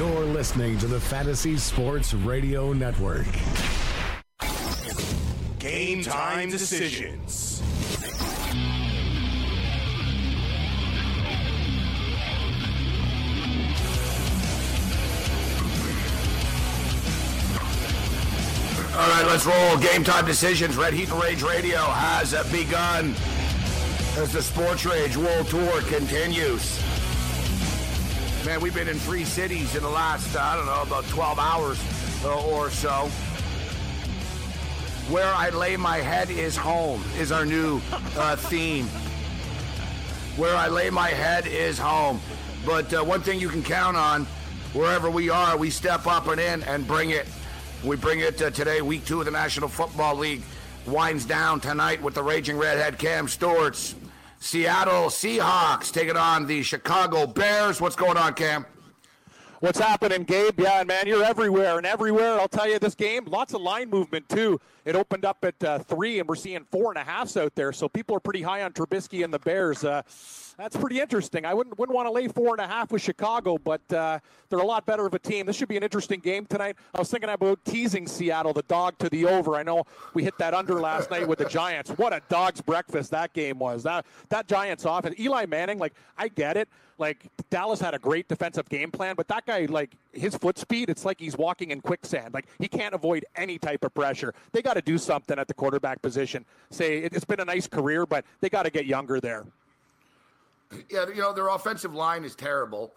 You're 0.00 0.24
listening 0.24 0.78
to 0.78 0.86
the 0.86 0.98
Fantasy 0.98 1.58
Sports 1.58 2.14
Radio 2.14 2.72
Network. 2.72 3.26
Game 5.58 6.02
time 6.02 6.48
decisions. 6.48 7.60
All 18.94 19.06
right, 19.06 19.26
let's 19.26 19.44
roll. 19.44 19.76
Game 19.76 20.02
time 20.02 20.24
decisions. 20.24 20.78
Red 20.78 20.94
Heat 20.94 21.10
and 21.10 21.22
Rage 21.22 21.42
Radio 21.42 21.76
has 21.76 22.32
begun 22.50 23.14
as 24.16 24.32
the 24.32 24.40
Sports 24.40 24.86
Rage 24.86 25.18
World 25.18 25.46
Tour 25.48 25.82
continues. 25.82 26.89
Man, 28.46 28.62
we've 28.62 28.74
been 28.74 28.88
in 28.88 28.98
three 28.98 29.26
cities 29.26 29.76
in 29.76 29.82
the 29.82 29.88
last, 29.90 30.34
uh, 30.34 30.40
I 30.40 30.56
don't 30.56 30.64
know, 30.64 30.80
about 30.80 31.04
12 31.08 31.38
hours 31.38 32.24
uh, 32.24 32.48
or 32.48 32.70
so. 32.70 33.08
Where 35.12 35.26
I 35.26 35.50
lay 35.50 35.76
my 35.76 35.98
head 35.98 36.30
is 36.30 36.56
home, 36.56 37.04
is 37.18 37.32
our 37.32 37.44
new 37.44 37.82
uh, 38.16 38.36
theme. 38.36 38.86
Where 40.38 40.56
I 40.56 40.68
lay 40.68 40.88
my 40.88 41.10
head 41.10 41.46
is 41.46 41.78
home. 41.78 42.18
But 42.64 42.94
uh, 42.94 43.04
one 43.04 43.20
thing 43.20 43.40
you 43.40 43.50
can 43.50 43.62
count 43.62 43.98
on, 43.98 44.24
wherever 44.72 45.10
we 45.10 45.28
are, 45.28 45.58
we 45.58 45.68
step 45.68 46.06
up 46.06 46.26
and 46.28 46.40
in 46.40 46.62
and 46.62 46.86
bring 46.86 47.10
it. 47.10 47.26
We 47.84 47.96
bring 47.96 48.20
it 48.20 48.40
uh, 48.40 48.48
today, 48.50 48.80
week 48.80 49.04
two 49.04 49.18
of 49.18 49.26
the 49.26 49.32
National 49.32 49.68
Football 49.68 50.16
League 50.16 50.42
winds 50.86 51.26
down 51.26 51.60
tonight 51.60 52.02
with 52.02 52.14
the 52.14 52.22
Raging 52.22 52.56
Redhead 52.56 52.98
Cam 52.98 53.28
Stewart's 53.28 53.94
Seattle 54.42 55.10
Seahawks 55.10 55.92
taking 55.92 56.16
on 56.16 56.46
the 56.46 56.62
Chicago 56.62 57.26
Bears. 57.26 57.78
What's 57.78 57.94
going 57.94 58.16
on, 58.16 58.32
Cam? 58.32 58.64
What's 59.60 59.78
happening, 59.78 60.24
Gabe? 60.24 60.58
Yeah, 60.58 60.82
man, 60.84 61.06
you're 61.06 61.22
everywhere 61.22 61.76
and 61.76 61.86
everywhere. 61.86 62.40
I'll 62.40 62.48
tell 62.48 62.66
you, 62.66 62.78
this 62.78 62.94
game, 62.94 63.26
lots 63.26 63.52
of 63.52 63.60
line 63.60 63.90
movement 63.90 64.26
too. 64.30 64.58
It 64.86 64.96
opened 64.96 65.26
up 65.26 65.44
at 65.44 65.62
uh, 65.62 65.80
three, 65.80 66.18
and 66.20 66.26
we're 66.26 66.36
seeing 66.36 66.64
four 66.70 66.90
and 66.90 66.96
a 66.96 67.04
halfs 67.04 67.36
out 67.36 67.54
there. 67.54 67.70
So 67.70 67.86
people 67.86 68.16
are 68.16 68.20
pretty 68.20 68.40
high 68.40 68.62
on 68.62 68.72
Trubisky 68.72 69.22
and 69.22 69.32
the 69.32 69.38
Bears. 69.38 69.84
Uh, 69.84 70.00
that's 70.60 70.76
pretty 70.76 71.00
interesting. 71.00 71.46
I 71.46 71.54
wouldn't 71.54 71.78
wouldn't 71.78 71.96
want 71.96 72.06
to 72.06 72.12
lay 72.12 72.28
four 72.28 72.52
and 72.52 72.60
a 72.60 72.66
half 72.66 72.92
with 72.92 73.00
Chicago, 73.00 73.56
but 73.56 73.80
uh, 73.92 74.18
they're 74.50 74.58
a 74.58 74.64
lot 74.64 74.84
better 74.84 75.06
of 75.06 75.14
a 75.14 75.18
team. 75.18 75.46
This 75.46 75.56
should 75.56 75.68
be 75.68 75.78
an 75.78 75.82
interesting 75.82 76.20
game 76.20 76.44
tonight. 76.44 76.76
I 76.94 76.98
was 76.98 77.10
thinking 77.10 77.30
about 77.30 77.64
teasing 77.64 78.06
Seattle, 78.06 78.52
the 78.52 78.62
dog 78.64 78.98
to 78.98 79.08
the 79.08 79.24
over. 79.24 79.56
I 79.56 79.62
know 79.62 79.84
we 80.12 80.22
hit 80.22 80.36
that 80.36 80.52
under 80.52 80.78
last 80.78 81.10
night 81.10 81.26
with 81.26 81.38
the 81.38 81.46
Giants. 81.46 81.90
What 81.92 82.12
a 82.12 82.20
dog's 82.28 82.60
breakfast 82.60 83.10
that 83.12 83.32
game 83.32 83.58
was. 83.58 83.82
That 83.84 84.04
that 84.28 84.48
Giants 84.48 84.84
offense. 84.84 85.18
Eli 85.18 85.46
Manning, 85.46 85.78
like 85.78 85.94
I 86.18 86.28
get 86.28 86.58
it. 86.58 86.68
Like 86.98 87.30
Dallas 87.48 87.80
had 87.80 87.94
a 87.94 87.98
great 87.98 88.28
defensive 88.28 88.68
game 88.68 88.90
plan, 88.90 89.14
but 89.16 89.26
that 89.28 89.46
guy, 89.46 89.64
like 89.64 89.96
his 90.12 90.36
foot 90.36 90.58
speed, 90.58 90.90
it's 90.90 91.06
like 91.06 91.18
he's 91.18 91.38
walking 91.38 91.70
in 91.70 91.80
quicksand. 91.80 92.34
Like 92.34 92.46
he 92.58 92.68
can't 92.68 92.94
avoid 92.94 93.24
any 93.34 93.58
type 93.58 93.82
of 93.82 93.94
pressure. 93.94 94.34
They 94.52 94.60
got 94.60 94.74
to 94.74 94.82
do 94.82 94.98
something 94.98 95.38
at 95.38 95.48
the 95.48 95.54
quarterback 95.54 96.02
position. 96.02 96.44
Say 96.70 96.98
it's 96.98 97.24
been 97.24 97.40
a 97.40 97.46
nice 97.46 97.66
career, 97.66 98.04
but 98.04 98.26
they 98.42 98.50
got 98.50 98.64
to 98.64 98.70
get 98.70 98.84
younger 98.84 99.18
there. 99.18 99.46
Yeah, 100.90 101.08
you 101.08 101.16
know, 101.16 101.32
their 101.32 101.48
offensive 101.48 101.94
line 101.94 102.24
is 102.24 102.34
terrible. 102.34 102.94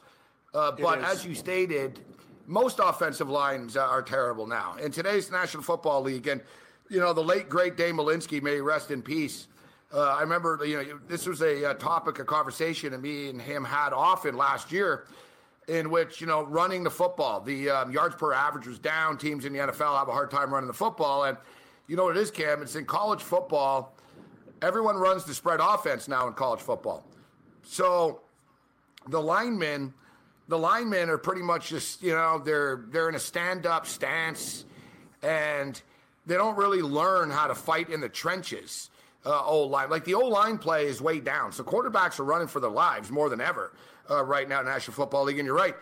Uh, 0.54 0.72
but 0.72 1.00
is. 1.00 1.06
as 1.06 1.26
you 1.26 1.36
stated, 1.36 2.00
most 2.46 2.80
offensive 2.80 3.30
lines 3.30 3.76
are 3.76 4.02
terrible 4.02 4.46
now. 4.46 4.76
In 4.76 4.92
today's 4.92 5.32
National 5.32 5.64
Football 5.64 6.02
League, 6.02 6.28
and, 6.28 6.42
you 6.90 7.00
know, 7.00 7.14
the 7.14 7.24
late, 7.24 7.50
great 7.50 7.78
Dave 7.78 7.96
Malinsky, 7.96 8.42
may 8.42 8.60
rest 8.62 8.92
in 8.92 9.02
peace. 9.02 9.48
Uh, 9.94 10.02
I 10.02 10.22
remember, 10.22 10.60
you 10.66 10.78
know, 10.78 11.00
this 11.08 11.26
was 11.28 11.42
a, 11.42 11.72
a 11.72 11.74
topic 11.76 12.20
of 12.20 12.28
conversation 12.28 12.92
that 12.92 13.02
me 13.02 13.30
and 13.30 13.42
him 13.42 13.64
had 13.64 13.94
often 13.94 14.36
last 14.36 14.72
year 14.72 15.06
in 15.68 15.90
which, 15.90 16.20
you 16.20 16.28
know, 16.28 16.44
running 16.44 16.84
the 16.84 16.92
football, 16.92 17.40
the 17.40 17.70
um, 17.70 17.92
yards 17.92 18.16
per 18.16 18.34
average 18.34 18.68
was 18.68 18.80
down. 18.80 19.18
Teams 19.18 19.46
in 19.46 19.54
the 19.54 19.60
NFL 19.60 19.98
have 19.98 20.10
a 20.10 20.12
hard 20.12 20.30
time 20.30 20.54
running 20.54 20.68
the 20.68 20.74
football. 20.74 21.24
And 21.24 21.38
you 21.88 21.96
know 21.96 22.06
what 22.06 22.18
it 22.18 22.22
is, 22.22 22.32
Cam? 22.32 22.62
It's 22.62 22.76
in 22.76 22.86
college 22.86 23.22
football. 23.22 23.96
Everyone 24.62 24.96
runs 24.96 25.26
the 25.26 25.34
spread 25.34 25.60
offense 25.62 26.08
now 26.08 26.28
in 26.28 26.34
college 26.34 26.60
football. 26.60 27.06
So 27.64 28.22
the 29.08 29.22
linemen, 29.22 29.94
the 30.48 30.58
linemen 30.58 31.10
are 31.10 31.18
pretty 31.18 31.42
much 31.42 31.70
just 31.70 32.02
you 32.02 32.12
know 32.12 32.42
they're 32.44 32.86
they're 32.90 33.10
in 33.10 33.16
a 33.16 33.20
stand 33.20 33.66
up 33.66 33.86
stance, 33.86 34.66
and 35.22 35.82
they 36.26 36.36
don't 36.36 36.58
really 36.58 36.82
learn 36.82 37.30
how 37.30 37.48
to 37.48 37.56
fight 37.56 37.90
in 37.90 38.02
the 38.02 38.10
trenches. 38.10 38.90
Uh, 39.26 39.42
O 39.46 39.64
line, 39.64 39.90
like 39.90 40.04
the 40.04 40.16
old 40.16 40.34
line 40.34 40.58
play 40.58 40.86
is 40.86 41.02
way 41.02 41.22
down, 41.22 41.54
so 41.54 41.64
quarterbacks 41.64 42.20
are 42.20 42.26
running 42.26 42.48
for 42.48 42.60
their 42.60 42.70
lives 42.70 43.10
more 43.10 43.30
than 43.30 43.40
ever 43.40 43.72
uh, 44.12 44.22
right 44.22 44.50
now 44.50 44.60
in 44.60 44.66
National 44.66 44.94
Football 44.94 45.24
League. 45.24 45.40
And 45.40 45.46
you're 45.46 45.56
right, 45.56 45.76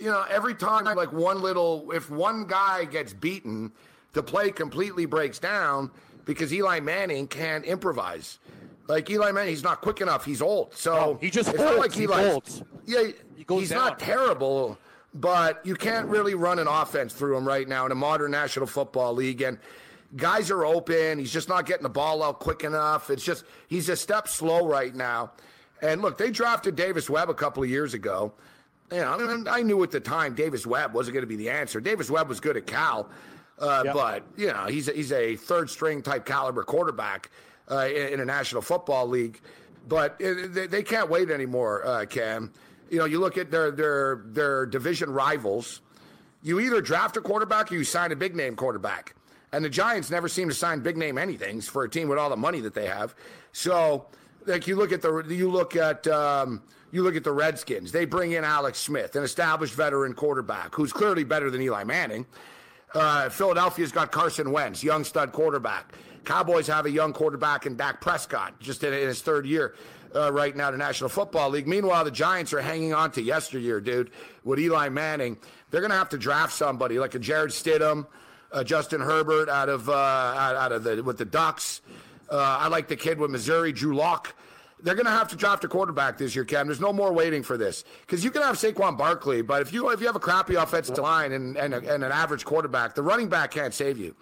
you 0.00 0.06
know 0.06 0.24
every 0.28 0.54
time 0.54 0.84
like 0.84 1.12
one 1.12 1.40
little 1.40 1.92
if 1.92 2.10
one 2.10 2.44
guy 2.46 2.84
gets 2.84 3.12
beaten, 3.12 3.70
the 4.14 4.22
play 4.22 4.50
completely 4.50 5.06
breaks 5.06 5.38
down 5.38 5.92
because 6.24 6.52
Eli 6.52 6.80
Manning 6.80 7.28
can't 7.28 7.64
improvise. 7.64 8.40
Like 8.88 9.10
Eli 9.10 9.32
Manning, 9.32 9.50
he's 9.50 9.62
not 9.64 9.80
quick 9.80 10.00
enough. 10.00 10.24
He's 10.24 10.40
old, 10.40 10.74
so 10.74 10.94
No, 10.94 11.18
he 11.20 11.30
just 11.30 11.48
it's 11.48 11.58
not 11.58 11.76
like 11.78 11.92
He 11.92 12.04
Eli's- 12.04 12.62
Yeah, 12.84 13.08
He 13.36 13.44
goes 13.44 13.60
he's 13.60 13.70
down. 13.70 13.78
not 13.78 13.98
terrible, 13.98 14.78
but 15.14 15.64
you 15.64 15.74
can't 15.74 16.06
really 16.08 16.34
run 16.34 16.58
an 16.58 16.68
offense 16.68 17.12
through 17.12 17.36
him 17.36 17.46
right 17.46 17.66
now 17.68 17.84
in 17.86 17.92
a 17.92 17.96
modern 17.96 18.30
National 18.30 18.66
Football 18.66 19.14
League. 19.14 19.42
And 19.42 19.58
guys 20.16 20.50
are 20.52 20.64
open. 20.64 21.18
He's 21.18 21.32
just 21.32 21.48
not 21.48 21.66
getting 21.66 21.82
the 21.82 21.88
ball 21.88 22.22
out 22.22 22.38
quick 22.38 22.62
enough. 22.64 23.10
It's 23.10 23.24
just 23.24 23.44
he's 23.68 23.88
a 23.88 23.96
step 23.96 24.28
slow 24.28 24.66
right 24.68 24.94
now. 24.94 25.32
And 25.82 26.00
look, 26.00 26.16
they 26.16 26.30
drafted 26.30 26.76
Davis 26.76 27.10
Webb 27.10 27.28
a 27.28 27.34
couple 27.34 27.62
of 27.62 27.68
years 27.68 27.92
ago. 27.92 28.32
You 28.92 28.98
know, 29.00 29.14
and 29.18 29.48
I 29.48 29.62
knew 29.62 29.82
at 29.82 29.90
the 29.90 29.98
time 29.98 30.34
Davis 30.36 30.64
Webb 30.64 30.94
wasn't 30.94 31.14
going 31.14 31.24
to 31.24 31.28
be 31.28 31.34
the 31.36 31.50
answer. 31.50 31.80
Davis 31.80 32.08
Webb 32.08 32.28
was 32.28 32.38
good 32.38 32.56
at 32.56 32.66
Cal, 32.68 33.10
uh, 33.58 33.82
Yep. 33.84 33.94
but 33.94 34.22
you 34.36 34.46
know 34.46 34.66
he's 34.66 34.86
a, 34.88 34.92
he's 34.92 35.10
a 35.10 35.34
third 35.34 35.68
string 35.68 36.02
type 36.02 36.24
caliber 36.24 36.62
quarterback 36.62 37.30
uh, 37.70 37.86
in, 37.88 38.20
a 38.20 38.24
National 38.24 38.62
Football 38.62 39.08
League. 39.08 39.40
But 39.88 40.20
uh, 40.22 40.48
they, 40.48 40.66
they 40.66 40.82
can't 40.82 41.08
wait 41.08 41.30
anymore, 41.30 41.86
uh, 41.86 42.06
Cam. 42.06 42.52
You 42.90 42.98
know, 42.98 43.04
you 43.04 43.20
look 43.20 43.36
at 43.38 43.50
their 43.50 43.70
their 43.70 44.22
their 44.26 44.66
division 44.66 45.10
rivals. 45.10 45.80
You 46.42 46.60
either 46.60 46.80
draft 46.80 47.16
a 47.16 47.20
quarterback 47.20 47.72
or 47.72 47.74
you 47.74 47.84
sign 47.84 48.12
a 48.12 48.16
big 48.16 48.36
name 48.36 48.54
quarterback. 48.54 49.14
And 49.52 49.64
the 49.64 49.68
Giants 49.68 50.10
never 50.10 50.28
seem 50.28 50.48
to 50.48 50.54
sign 50.54 50.80
big 50.80 50.96
name 50.96 51.16
anythings 51.16 51.64
for 51.64 51.84
a 51.84 51.88
team 51.88 52.08
with 52.08 52.18
all 52.18 52.30
the 52.30 52.36
money 52.36 52.60
that 52.60 52.74
they 52.74 52.86
have. 52.86 53.14
So, 53.52 54.06
like 54.44 54.66
you 54.66 54.76
look 54.76 54.92
at 54.92 55.02
the 55.02 55.24
you 55.28 55.50
look 55.50 55.76
at 55.76 56.06
um, 56.08 56.62
you 56.92 57.02
look 57.02 57.16
at 57.16 57.24
the 57.24 57.32
Redskins. 57.32 57.92
They 57.92 58.04
bring 58.04 58.32
in 58.32 58.44
Alex 58.44 58.78
Smith, 58.78 59.16
an 59.16 59.22
established 59.22 59.74
veteran 59.74 60.14
quarterback 60.14 60.74
who's 60.74 60.92
clearly 60.92 61.24
better 61.24 61.50
than 61.50 61.62
Eli 61.62 61.84
Manning. 61.84 62.26
Uh, 62.94 63.28
Philadelphia's 63.28 63.92
got 63.92 64.12
Carson 64.12 64.50
Wentz, 64.52 64.82
young 64.82 65.04
stud 65.04 65.32
quarterback. 65.32 65.92
Cowboys 66.26 66.66
have 66.66 66.84
a 66.84 66.90
young 66.90 67.12
quarterback 67.12 67.64
in 67.64 67.76
Dak 67.76 68.00
Prescott, 68.00 68.58
just 68.60 68.84
in, 68.84 68.92
in 68.92 69.08
his 69.08 69.22
third 69.22 69.46
year 69.46 69.74
uh, 70.14 70.32
right 70.32 70.54
now, 70.54 70.70
the 70.70 70.76
National 70.76 71.08
Football 71.08 71.50
League. 71.50 71.66
Meanwhile, 71.66 72.04
the 72.04 72.10
Giants 72.10 72.52
are 72.52 72.60
hanging 72.60 72.92
on 72.92 73.10
to 73.12 73.22
yesteryear, 73.22 73.80
dude, 73.80 74.10
with 74.44 74.58
Eli 74.58 74.88
Manning. 74.88 75.38
They're 75.70 75.80
going 75.80 75.90
to 75.90 75.96
have 75.96 76.08
to 76.10 76.18
draft 76.18 76.52
somebody 76.52 76.98
like 76.98 77.14
a 77.14 77.18
Jarrett 77.18 77.52
Stidham, 77.52 78.06
uh, 78.52 78.64
Justin 78.64 79.00
Herbert 79.00 79.48
out 79.48 79.68
of 79.68 79.88
uh, 79.88 79.92
out, 79.92 80.56
out 80.56 80.72
of 80.72 80.84
the 80.84 81.02
with 81.02 81.18
the 81.18 81.24
Ducks. 81.24 81.80
Uh, 82.30 82.36
I 82.36 82.68
like 82.68 82.88
the 82.88 82.96
kid 82.96 83.18
with 83.18 83.30
Missouri, 83.30 83.72
Drew 83.72 83.94
Lock. 83.94 84.34
They're 84.82 84.94
going 84.94 85.06
to 85.06 85.12
have 85.12 85.28
to 85.28 85.36
draft 85.36 85.64
a 85.64 85.68
quarterback 85.68 86.18
this 86.18 86.34
year, 86.34 86.44
Cam. 86.44 86.66
There's 86.66 86.80
no 86.80 86.92
more 86.92 87.12
waiting 87.12 87.42
for 87.42 87.56
this 87.56 87.84
because 88.00 88.22
you 88.22 88.30
can 88.30 88.42
have 88.42 88.56
Saquon 88.56 88.98
Barkley, 88.98 89.42
but 89.42 89.62
if 89.62 89.72
you 89.72 89.90
if 89.90 90.00
you 90.00 90.06
have 90.06 90.16
a 90.16 90.20
crappy 90.20 90.54
offensive 90.54 90.98
line 90.98 91.32
and 91.32 91.56
and, 91.56 91.72
a, 91.72 91.78
and 91.94 92.04
an 92.04 92.12
average 92.12 92.44
quarterback, 92.44 92.94
the 92.94 93.02
running 93.02 93.28
back 93.28 93.52
can't 93.52 93.72
save 93.72 93.98
you. 93.98 94.14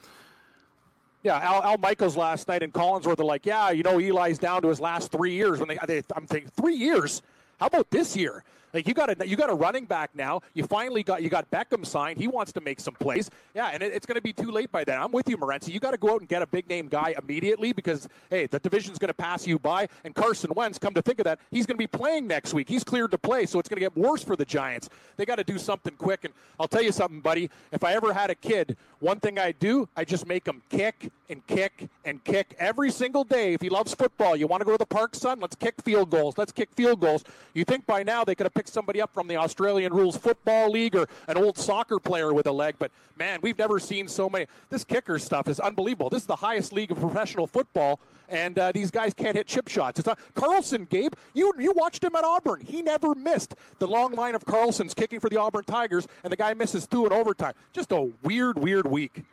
Yeah, 1.25 1.39
Al, 1.39 1.63
Al 1.63 1.79
Michaels 1.79 2.19
last 2.19 2.47
night 2.49 2.63
in 2.63 2.71
Collinsworth 2.71 3.19
are 3.19 3.25
like, 3.25 3.47
yeah, 3.47 3.71
you 3.71 3.83
know, 3.83 3.99
Eli's 3.99 4.39
down 4.39 4.61
to 4.61 4.69
his 4.69 4.79
last 4.79 5.11
three 5.11 5.33
years. 5.33 5.59
When 5.59 5.69
they, 5.69 5.79
they 5.87 6.03
I'm 6.15 6.27
thinking 6.27 6.51
three 6.55 6.75
years. 6.77 7.23
How 7.59 7.67
about 7.67 7.91
this 7.91 8.15
year? 8.15 8.45
Like 8.75 8.89
you 8.89 8.93
got 8.93 9.21
a 9.21 9.27
you 9.27 9.37
got 9.37 9.51
a 9.51 9.55
running 9.55 9.85
back 9.85 10.11
now. 10.15 10.41
You 10.53 10.65
finally 10.65 11.05
got 11.05 11.23
you 11.23 11.31
got 11.31 11.49
Beckham 11.51 11.87
signed. 11.87 12.19
He 12.19 12.27
wants 12.27 12.53
to 12.53 12.61
make 12.61 12.81
some 12.81 12.95
plays. 12.95 13.31
Yeah, 13.55 13.71
and 13.73 13.83
it, 13.83 13.93
it's 13.93 14.05
going 14.05 14.17
to 14.17 14.21
be 14.21 14.33
too 14.33 14.51
late 14.51 14.73
by 14.73 14.83
then. 14.83 15.01
I'm 15.01 15.13
with 15.13 15.29
you, 15.29 15.39
Morency. 15.39 15.73
You 15.73 15.79
got 15.79 15.93
to 15.93 15.97
go 15.97 16.15
out 16.15 16.21
and 16.21 16.29
get 16.29 16.43
a 16.43 16.47
big 16.47 16.69
name 16.69 16.89
guy 16.89 17.15
immediately 17.17 17.73
because 17.73 18.09
hey, 18.31 18.47
the 18.47 18.59
division's 18.59 18.99
going 18.99 19.09
to 19.09 19.15
pass 19.15 19.47
you 19.47 19.61
by. 19.61 19.87
And 20.05 20.13
Carson 20.15 20.51
Wentz, 20.55 20.79
come 20.79 20.93
to 20.95 21.03
think 21.03 21.21
of 21.21 21.25
that, 21.25 21.39
he's 21.53 21.67
going 21.67 21.77
to 21.77 21.79
be 21.79 21.87
playing 21.87 22.27
next 22.27 22.53
week. 22.53 22.69
He's 22.69 22.83
cleared 22.83 23.13
to 23.13 23.19
play, 23.19 23.47
so 23.47 23.61
it's 23.61 23.69
going 23.69 23.77
to 23.77 23.81
get 23.81 23.97
worse 23.97 24.25
for 24.25 24.35
the 24.35 24.45
Giants. 24.45 24.89
They 25.17 25.25
got 25.25 25.37
to 25.37 25.45
do 25.45 25.57
something 25.57 25.95
quick. 25.95 26.25
And 26.25 26.35
I'll 26.59 26.69
tell 26.69 26.83
you 26.83 26.93
something, 26.93 27.21
buddy. 27.21 27.51
If 27.71 27.85
I 27.85 27.95
ever 27.95 28.13
had 28.13 28.31
a 28.31 28.35
kid, 28.35 28.77
one 28.99 29.21
thing 29.21 29.39
I 29.39 29.53
do, 29.53 29.89
I 29.97 30.05
just 30.05 30.27
make 30.27 30.49
him 30.49 30.63
kick 30.69 31.13
and 31.29 31.47
kick 31.47 31.89
and 32.05 32.23
kick 32.25 32.55
every 32.59 32.91
single 32.91 33.25
day. 33.25 33.55
If 33.55 33.61
he 33.61 33.69
loves 33.69 33.95
football, 33.95 34.37
you 34.37 34.47
want 34.47 34.61
to 34.61 34.65
go 34.65 34.73
to 34.73 34.79
the 34.79 34.87
park, 34.87 35.15
son? 35.15 35.41
Let's 35.41 35.57
kick 35.57 35.81
field 35.83 36.11
goals. 36.11 36.37
Let's 36.37 36.53
kick 36.53 36.71
field 36.75 37.01
goals. 37.01 37.25
You 37.55 37.65
think 37.65 37.87
by 37.87 38.03
now 38.03 38.25
they 38.25 38.35
could 38.35 38.45
have 38.45 38.55
picked 38.55 38.69
somebody 38.69 39.01
up 39.01 39.13
from 39.15 39.29
the 39.29 39.37
Australian 39.37 39.93
Rules 39.93 40.17
Football 40.17 40.71
League 40.71 40.97
or 40.97 41.07
an 41.29 41.37
old 41.37 41.57
soccer 41.57 41.99
player 41.99 42.33
with 42.35 42.47
a 42.47 42.53
leg, 42.53 42.77
but 42.79 42.91
man, 43.17 43.39
we've 43.43 43.59
never 43.59 43.79
seen 43.79 44.09
so 44.09 44.29
many. 44.29 44.47
This 44.71 44.85
kicker 44.85 45.19
stuff 45.19 45.49
is 45.49 45.61
unbelievable. 45.61 46.11
This 46.11 46.23
is 46.23 46.27
the 46.27 46.37
highest 46.37 46.73
league 46.73 46.91
of 46.91 46.99
professional 46.99 47.47
football, 47.47 48.01
and 48.29 48.59
uh, 48.59 48.73
these 48.73 48.91
guys 48.91 49.15
can't 49.15 49.37
hit 49.37 49.47
chip 49.47 49.69
shots. 49.69 49.99
It's 49.99 50.07
not 50.07 50.19
Carlson, 50.35 50.85
Gabe. 50.85 51.13
You 51.33 51.53
you 51.59 51.73
watched 51.73 52.03
him 52.03 52.15
at 52.17 52.25
Auburn. 52.25 52.61
He 52.61 52.83
never 52.83 53.15
missed 53.15 53.55
the 53.79 53.87
long 53.87 54.13
line 54.13 54.35
of 54.35 54.45
Carlsons 54.45 54.95
kicking 54.95 55.21
for 55.21 55.29
the 55.29 55.37
Auburn 55.37 55.65
Tigers, 55.65 56.07
and 56.23 56.33
the 56.33 56.37
guy 56.37 56.55
misses 56.55 56.87
two 56.87 57.07
in 57.07 57.13
overtime. 57.13 57.55
Just 57.73 57.93
a 57.93 58.11
weird, 58.23 58.59
weird 58.59 58.87
week. 58.87 59.25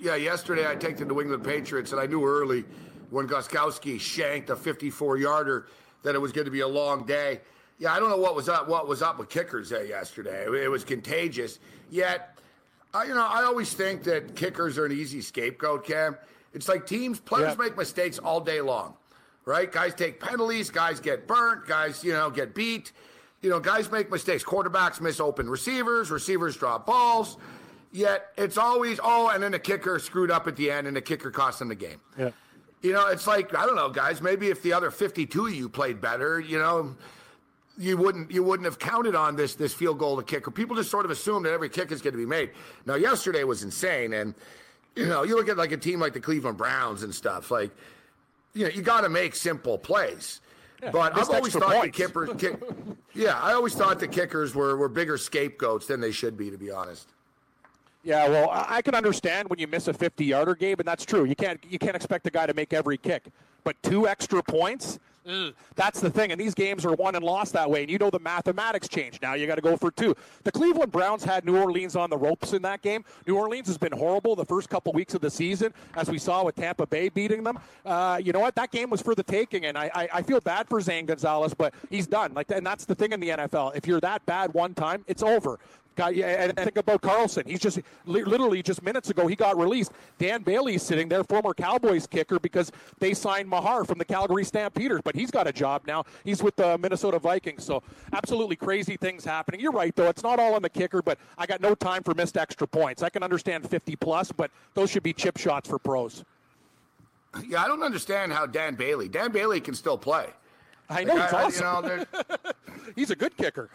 Yeah, 0.00 0.14
yesterday 0.14 0.68
I 0.68 0.76
take 0.76 0.96
the 0.96 1.04
New 1.04 1.20
England 1.20 1.44
Patriots, 1.44 1.92
and 1.92 2.00
I 2.00 2.06
knew 2.06 2.24
early 2.24 2.64
when 3.10 3.26
Gostkowski 3.26 4.00
shanked 4.00 4.48
a 4.50 4.56
54-yarder 4.56 5.66
that 6.02 6.14
it 6.14 6.18
was 6.18 6.32
going 6.32 6.44
to 6.44 6.50
be 6.50 6.60
a 6.60 6.68
long 6.68 7.04
day. 7.04 7.40
Yeah, 7.78 7.92
I 7.92 7.98
don't 7.98 8.08
know 8.08 8.16
what 8.16 8.36
was 8.36 8.48
up. 8.48 8.68
What 8.68 8.86
was 8.86 9.02
up 9.02 9.18
with 9.18 9.28
kickers 9.28 9.70
there 9.70 9.84
yesterday? 9.84 10.44
It 10.44 10.70
was 10.70 10.84
contagious. 10.84 11.58
Yet, 11.90 12.38
I, 12.94 13.04
you 13.04 13.14
know, 13.14 13.26
I 13.26 13.42
always 13.42 13.74
think 13.74 14.04
that 14.04 14.36
kickers 14.36 14.78
are 14.78 14.86
an 14.86 14.92
easy 14.92 15.20
scapegoat. 15.20 15.84
Cam, 15.84 16.16
it's 16.54 16.68
like 16.68 16.86
teams, 16.86 17.18
players 17.18 17.58
make 17.58 17.76
mistakes 17.76 18.18
all 18.18 18.40
day 18.40 18.60
long, 18.60 18.94
right? 19.44 19.70
Guys 19.70 19.94
take 19.94 20.20
penalties. 20.20 20.70
Guys 20.70 21.00
get 21.00 21.26
burnt. 21.26 21.66
Guys, 21.66 22.04
you 22.04 22.12
know, 22.12 22.30
get 22.30 22.54
beat. 22.54 22.92
You 23.40 23.50
know, 23.50 23.58
guys 23.58 23.90
make 23.90 24.12
mistakes. 24.12 24.44
Quarterbacks 24.44 25.00
miss 25.00 25.18
open 25.18 25.50
receivers. 25.50 26.10
Receivers 26.12 26.56
drop 26.56 26.86
balls. 26.86 27.36
Yet 27.92 28.32
it's 28.38 28.56
always 28.56 28.98
oh, 29.02 29.28
and 29.28 29.42
then 29.42 29.52
the 29.52 29.58
kicker 29.58 29.98
screwed 29.98 30.30
up 30.30 30.46
at 30.46 30.56
the 30.56 30.70
end, 30.70 30.86
and 30.86 30.96
the 30.96 31.02
kicker 31.02 31.30
cost 31.30 31.58
them 31.58 31.68
the 31.68 31.74
game. 31.74 32.00
Yeah. 32.18 32.30
You 32.80 32.92
know, 32.92 33.06
it's 33.08 33.26
like 33.26 33.54
I 33.54 33.66
don't 33.66 33.76
know, 33.76 33.90
guys. 33.90 34.22
Maybe 34.22 34.48
if 34.48 34.62
the 34.62 34.72
other 34.72 34.90
52 34.90 35.46
of 35.46 35.54
you 35.54 35.68
played 35.68 36.00
better, 36.00 36.40
you 36.40 36.58
know, 36.58 36.96
you 37.76 37.96
wouldn't 37.96 38.30
you 38.30 38.42
wouldn't 38.42 38.64
have 38.64 38.78
counted 38.78 39.14
on 39.14 39.36
this 39.36 39.54
this 39.54 39.74
field 39.74 39.98
goal 39.98 40.16
to 40.16 40.22
kick. 40.22 40.52
People 40.54 40.74
just 40.74 40.90
sort 40.90 41.04
of 41.04 41.10
assume 41.10 41.42
that 41.42 41.52
every 41.52 41.68
kick 41.68 41.92
is 41.92 42.00
going 42.00 42.12
to 42.12 42.18
be 42.18 42.26
made. 42.26 42.50
Now, 42.86 42.94
yesterday 42.94 43.44
was 43.44 43.62
insane, 43.62 44.14
and 44.14 44.34
you 44.96 45.06
know, 45.06 45.22
you 45.22 45.36
look 45.36 45.48
at 45.48 45.56
like 45.56 45.72
a 45.72 45.76
team 45.76 46.00
like 46.00 46.14
the 46.14 46.20
Cleveland 46.20 46.56
Browns 46.56 47.02
and 47.02 47.14
stuff. 47.14 47.50
Like, 47.50 47.70
you 48.54 48.64
know, 48.64 48.70
you 48.70 48.82
got 48.82 49.02
to 49.02 49.08
make 49.08 49.34
simple 49.34 49.78
plays. 49.78 50.40
Yeah, 50.82 50.90
but 50.90 51.16
I've 51.16 51.30
always 51.30 51.52
thought 51.52 51.74
points. 51.74 51.96
the 51.96 52.04
kickers, 52.04 52.30
kick, 52.38 52.60
yeah, 53.14 53.38
I 53.40 53.52
always 53.52 53.74
thought 53.74 54.00
the 54.00 54.08
kickers 54.08 54.54
were 54.54 54.76
were 54.76 54.88
bigger 54.88 55.16
scapegoats 55.16 55.86
than 55.86 56.00
they 56.00 56.10
should 56.10 56.36
be, 56.36 56.50
to 56.50 56.58
be 56.58 56.70
honest. 56.70 57.08
Yeah, 58.04 58.28
well, 58.28 58.50
I 58.50 58.82
can 58.82 58.94
understand 58.96 59.48
when 59.48 59.60
you 59.60 59.68
miss 59.68 59.86
a 59.86 59.92
50-yarder, 59.92 60.56
Gabe, 60.56 60.80
and 60.80 60.88
that's 60.88 61.04
true. 61.04 61.24
You 61.24 61.36
can't 61.36 61.60
you 61.68 61.78
can't 61.78 61.94
expect 61.94 62.26
a 62.26 62.30
guy 62.30 62.46
to 62.46 62.54
make 62.54 62.72
every 62.72 62.98
kick, 62.98 63.26
but 63.62 63.80
two 63.82 64.08
extra 64.08 64.42
points. 64.42 64.98
That's 65.76 66.00
the 66.00 66.10
thing, 66.10 66.32
and 66.32 66.40
these 66.40 66.52
games 66.54 66.84
are 66.84 66.94
won 66.94 67.14
and 67.14 67.24
lost 67.24 67.52
that 67.52 67.70
way. 67.70 67.82
And 67.82 67.90
you 67.90 67.96
know 67.96 68.10
the 68.10 68.18
mathematics 68.18 68.88
change. 68.88 69.20
Now 69.22 69.34
you 69.34 69.46
got 69.46 69.54
to 69.54 69.60
go 69.60 69.76
for 69.76 69.92
two. 69.92 70.16
The 70.42 70.50
Cleveland 70.50 70.90
Browns 70.90 71.22
had 71.22 71.44
New 71.44 71.56
Orleans 71.56 71.94
on 71.94 72.10
the 72.10 72.18
ropes 72.18 72.52
in 72.52 72.62
that 72.62 72.82
game. 72.82 73.04
New 73.26 73.36
Orleans 73.36 73.68
has 73.68 73.78
been 73.78 73.92
horrible 73.92 74.34
the 74.34 74.44
first 74.44 74.68
couple 74.68 74.92
weeks 74.92 75.14
of 75.14 75.20
the 75.20 75.30
season, 75.30 75.72
as 75.94 76.10
we 76.10 76.18
saw 76.18 76.42
with 76.44 76.56
Tampa 76.56 76.86
Bay 76.86 77.08
beating 77.08 77.44
them. 77.44 77.58
Uh, 77.86 78.20
you 78.22 78.32
know 78.32 78.40
what? 78.40 78.56
That 78.56 78.72
game 78.72 78.90
was 78.90 79.00
for 79.00 79.14
the 79.14 79.22
taking, 79.22 79.66
and 79.66 79.78
I, 79.78 79.90
I, 79.94 80.08
I 80.14 80.22
feel 80.22 80.40
bad 80.40 80.68
for 80.68 80.80
Zane 80.80 81.06
Gonzalez, 81.06 81.54
but 81.54 81.72
he's 81.88 82.08
done. 82.08 82.34
Like, 82.34 82.50
and 82.50 82.66
that's 82.66 82.84
the 82.84 82.94
thing 82.96 83.12
in 83.12 83.20
the 83.20 83.28
NFL. 83.28 83.76
If 83.76 83.86
you're 83.86 84.00
that 84.00 84.26
bad 84.26 84.52
one 84.54 84.74
time, 84.74 85.04
it's 85.06 85.22
over. 85.22 85.60
Got, 85.94 86.14
and 86.14 86.56
think 86.56 86.78
about 86.78 87.02
Carlson. 87.02 87.44
He's 87.46 87.60
just 87.60 87.78
literally 88.06 88.62
just 88.62 88.82
minutes 88.82 89.10
ago 89.10 89.26
he 89.26 89.36
got 89.36 89.58
released. 89.58 89.92
Dan 90.18 90.42
Bailey's 90.42 90.82
sitting 90.82 91.08
there, 91.08 91.22
former 91.24 91.52
Cowboys 91.52 92.06
kicker, 92.06 92.38
because 92.38 92.72
they 92.98 93.12
signed 93.12 93.48
Maher 93.48 93.84
from 93.84 93.98
the 93.98 94.04
Calgary 94.04 94.44
Stampeders, 94.44 95.02
but 95.02 95.14
he's 95.14 95.30
got 95.30 95.46
a 95.46 95.52
job 95.52 95.82
now. 95.86 96.04
He's 96.24 96.42
with 96.42 96.56
the 96.56 96.78
Minnesota 96.78 97.18
Vikings. 97.18 97.64
So 97.64 97.82
absolutely 98.12 98.56
crazy 98.56 98.96
things 98.96 99.24
happening. 99.24 99.60
You're 99.60 99.72
right 99.72 99.94
though; 99.94 100.08
it's 100.08 100.22
not 100.22 100.38
all 100.38 100.54
on 100.54 100.62
the 100.62 100.70
kicker, 100.70 101.02
but 101.02 101.18
I 101.36 101.46
got 101.46 101.60
no 101.60 101.74
time 101.74 102.02
for 102.02 102.14
missed 102.14 102.38
extra 102.38 102.66
points. 102.66 103.02
I 103.02 103.10
can 103.10 103.22
understand 103.22 103.68
50 103.68 103.96
plus, 103.96 104.32
but 104.32 104.50
those 104.74 104.90
should 104.90 105.02
be 105.02 105.12
chip 105.12 105.36
shots 105.36 105.68
for 105.68 105.78
pros. 105.78 106.24
Yeah, 107.46 107.62
I 107.62 107.68
don't 107.68 107.82
understand 107.82 108.32
how 108.32 108.46
Dan 108.46 108.74
Bailey. 108.74 109.08
Dan 109.08 109.30
Bailey 109.32 109.60
can 109.60 109.74
still 109.74 109.98
play. 109.98 110.28
I 110.88 111.04
know 111.04 111.14
like, 111.14 111.24
he's 111.24 111.32
I, 111.32 111.44
awesome. 111.44 111.84
You 111.84 111.96
know, 111.96 112.52
he's 112.96 113.10
a 113.10 113.16
good 113.16 113.36
kicker. 113.36 113.70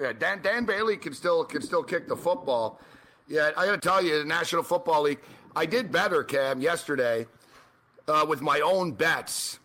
Yeah, 0.00 0.12
Dan 0.12 0.42
Dan 0.42 0.64
Bailey 0.64 0.96
can 0.96 1.12
still 1.14 1.44
can 1.44 1.62
still 1.62 1.82
kick 1.82 2.08
the 2.08 2.16
football. 2.16 2.80
Yeah, 3.28 3.50
I 3.56 3.66
got 3.66 3.80
to 3.80 3.88
tell 3.88 4.02
you, 4.02 4.18
the 4.18 4.24
National 4.24 4.62
Football 4.62 5.02
League, 5.02 5.20
I 5.56 5.64
did 5.66 5.90
better, 5.90 6.22
Cam, 6.22 6.60
yesterday 6.60 7.26
uh, 8.06 8.26
with 8.28 8.42
my 8.42 8.60
own 8.60 8.92
bets 8.92 9.58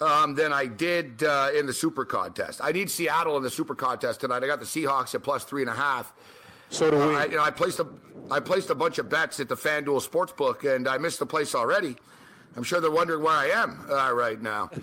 um, 0.00 0.34
than 0.34 0.52
I 0.52 0.66
did 0.66 1.22
uh, 1.22 1.50
in 1.56 1.66
the 1.66 1.72
Super 1.72 2.04
Contest. 2.04 2.60
I 2.62 2.72
need 2.72 2.90
Seattle 2.90 3.36
in 3.36 3.42
the 3.42 3.50
Super 3.50 3.74
Contest 3.74 4.20
tonight. 4.20 4.44
I 4.44 4.46
got 4.46 4.60
the 4.60 4.66
Seahawks 4.66 5.14
at 5.14 5.22
plus 5.22 5.44
three 5.44 5.62
and 5.62 5.70
a 5.70 5.74
half. 5.74 6.12
So 6.68 6.90
do 6.90 6.96
we. 6.96 7.02
Uh, 7.02 7.18
I, 7.18 7.24
you 7.24 7.36
know, 7.36 7.42
I 7.42 7.50
placed 7.50 7.80
a 7.80 7.86
I 8.30 8.38
placed 8.38 8.70
a 8.70 8.74
bunch 8.74 8.98
of 8.98 9.08
bets 9.08 9.40
at 9.40 9.48
the 9.48 9.56
FanDuel 9.56 10.08
Sportsbook, 10.08 10.64
and 10.64 10.86
I 10.86 10.98
missed 10.98 11.18
the 11.18 11.26
place 11.26 11.54
already. 11.54 11.96
I'm 12.56 12.62
sure 12.64 12.80
they're 12.80 12.90
wondering 12.90 13.22
where 13.22 13.32
I 13.32 13.48
am 13.48 13.78
uh, 13.90 14.12
right 14.12 14.40
now. 14.40 14.70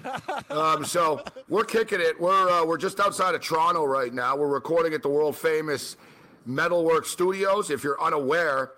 Um, 0.50 0.86
so 0.86 1.24
we're 1.50 1.66
kicking 1.66 2.00
it. 2.00 2.19
We're 2.19 2.50
uh, 2.50 2.66
we're 2.66 2.78
just 2.78 3.00
outside 3.00 3.36
of 3.36 3.42
Toronto 3.42 3.84
right 3.84 4.14
now. 4.14 4.36
We're 4.38 4.48
recording 4.48 4.94
at 4.94 5.04
the 5.04 5.10
world 5.10 5.36
famous 5.36 5.98
Metalworks 6.48 7.08
Studios. 7.08 7.69
If 7.69 7.84
you're 7.84 8.02
unaware, 8.02 8.72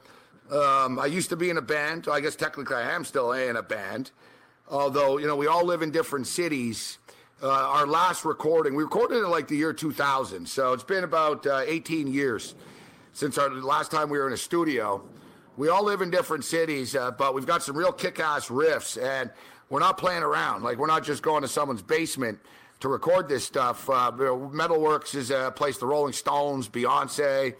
um, 0.52 1.00
I 1.00 1.06
used 1.06 1.30
to 1.30 1.36
be 1.36 1.50
in 1.50 1.58
a 1.58 1.62
band. 1.62 2.08
I 2.10 2.20
guess 2.20 2.36
technically 2.36 2.76
I 2.76 2.92
am 2.92 3.06
still 3.06 3.32
in 3.34 3.56
a 3.56 3.62
band. 3.62 4.12
Although 4.68 5.20
you 5.20 5.28
know 5.28 5.36
we 5.36 5.48
all 5.48 5.64
live 5.64 5.82
in 5.82 5.92
different 5.92 6.28
cities. 6.28 6.98
Uh, 7.42 7.48
our 7.50 7.88
last 7.88 8.26
recording, 8.26 8.76
we 8.76 8.84
recorded 8.84 9.18
in 9.18 9.30
like 9.30 9.48
the 9.48 9.56
year 9.56 9.72
2000, 9.72 10.46
so 10.50 10.74
it's 10.74 10.84
been 10.84 11.06
about 11.06 11.46
uh, 11.48 11.62
18 11.66 12.08
years 12.08 12.56
since 13.14 13.38
our 13.38 13.50
last 13.50 13.92
time 13.92 14.10
we 14.10 14.18
were 14.18 14.28
in 14.28 14.34
a 14.34 14.38
studio 14.38 15.02
we 15.60 15.68
all 15.68 15.84
live 15.84 16.02
in 16.02 16.10
different 16.10 16.46
cities, 16.46 16.96
uh, 16.96 17.12
but 17.12 17.34
we've 17.34 17.46
got 17.46 17.62
some 17.62 17.76
real 17.76 17.92
kick-ass 17.92 18.48
riffs, 18.48 18.98
and 18.98 19.30
we're 19.70 19.82
not 19.82 19.98
playing 19.98 20.24
around. 20.24 20.64
Like 20.64 20.78
we're 20.78 20.88
not 20.88 21.04
just 21.04 21.22
going 21.22 21.42
to 21.42 21.50
someone's 21.50 21.82
basement 21.82 22.40
to 22.80 22.88
record 22.88 23.28
this 23.28 23.44
stuff. 23.44 23.90
Uh, 23.90 24.10
Metalworks 24.14 25.16
is 25.16 25.32
a 25.32 25.52
place 25.54 25.78
the 25.78 25.86
Rolling 25.86 26.14
Stones, 26.14 26.70
Beyonce, 26.70 27.56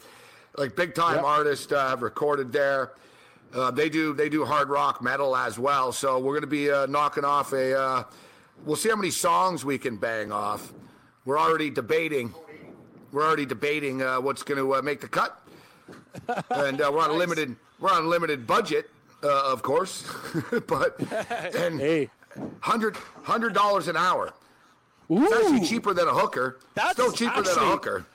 like 0.56 0.78
big 0.78 0.96
time 0.96 1.18
yep. 1.18 1.26
artists 1.26 1.70
uh, 1.74 1.90
have 1.90 2.02
recorded 2.02 2.54
there. 2.54 2.94
Uh, 3.54 3.70
they 3.70 3.90
do 3.90 4.14
they 4.14 4.30
do 4.30 4.46
hard 4.46 4.70
rock 4.70 5.02
metal 5.02 5.36
as 5.36 5.60
well. 5.60 5.92
So 5.92 6.20
we're 6.20 6.40
going 6.40 6.42
to 6.42 6.48
be 6.48 6.72
uh, 6.72 6.86
knocking 6.86 7.26
off 7.26 7.52
a. 7.52 7.78
Uh, 7.78 8.04
we'll 8.64 8.78
see 8.78 8.88
how 8.88 8.96
many 8.96 9.12
songs 9.12 9.66
we 9.66 9.78
can 9.78 9.98
bang 9.98 10.32
off. 10.32 10.72
We're 11.26 11.38
already 11.38 11.70
debating. 11.70 12.34
We're 13.12 13.26
already 13.26 13.46
debating 13.46 14.02
uh, 14.02 14.22
what's 14.22 14.44
going 14.44 14.58
to 14.58 14.82
make 14.84 15.02
the 15.02 15.10
cut, 15.10 15.42
and 16.50 16.80
we're 16.80 17.00
on 17.00 17.10
a 17.10 17.14
limited 17.14 17.56
we're 17.80 17.92
on 17.92 18.04
a 18.04 18.08
limited 18.08 18.46
budget, 18.46 18.90
uh, 19.24 19.52
of 19.52 19.62
course, 19.62 20.06
but 20.68 21.00
and 21.56 21.80
hey. 21.80 22.10
hundred 22.60 22.98
hundred 23.24 23.54
dollars 23.54 23.88
an 23.88 23.98
hour. 23.98 24.34
Ooh, 25.12 25.24
it's 25.24 25.34
actually 25.34 25.66
cheaper 25.66 25.94
than 25.94 26.08
a 26.08 26.14
hooker. 26.14 26.60
That's 26.76 26.94
still 26.94 27.12
cheaper 27.12 27.42
than 27.42 27.58
a 27.58 27.62
hooker. 27.62 28.06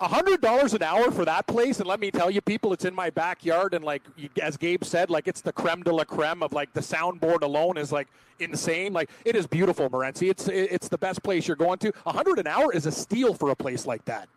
hundred 0.00 0.40
dollars 0.40 0.74
an 0.74 0.82
hour 0.82 1.10
for 1.10 1.24
that 1.24 1.46
place, 1.46 1.78
and 1.78 1.88
let 1.88 2.00
me 2.00 2.10
tell 2.10 2.30
you, 2.30 2.40
people, 2.40 2.72
it's 2.72 2.84
in 2.84 2.94
my 2.94 3.10
backyard, 3.10 3.74
and 3.74 3.84
like 3.84 4.02
as 4.40 4.56
Gabe 4.56 4.84
said, 4.84 5.10
like 5.10 5.26
it's 5.26 5.40
the 5.40 5.52
creme 5.52 5.82
de 5.82 5.92
la 5.92 6.04
creme 6.04 6.42
of 6.42 6.52
like 6.52 6.72
the 6.72 6.80
soundboard 6.80 7.42
alone 7.42 7.76
is 7.76 7.90
like 7.90 8.08
insane. 8.38 8.92
Like 8.92 9.10
it 9.24 9.34
is 9.36 9.46
beautiful, 9.46 9.88
Morency. 9.88 10.30
It's 10.30 10.48
it's 10.48 10.88
the 10.88 10.98
best 10.98 11.22
place 11.22 11.48
you're 11.48 11.56
going 11.56 11.78
to. 11.78 11.92
A 12.06 12.12
hundred 12.12 12.38
an 12.38 12.46
hour 12.46 12.72
is 12.72 12.86
a 12.86 12.92
steal 12.92 13.34
for 13.34 13.50
a 13.50 13.56
place 13.56 13.86
like 13.86 14.04
that. 14.04 14.28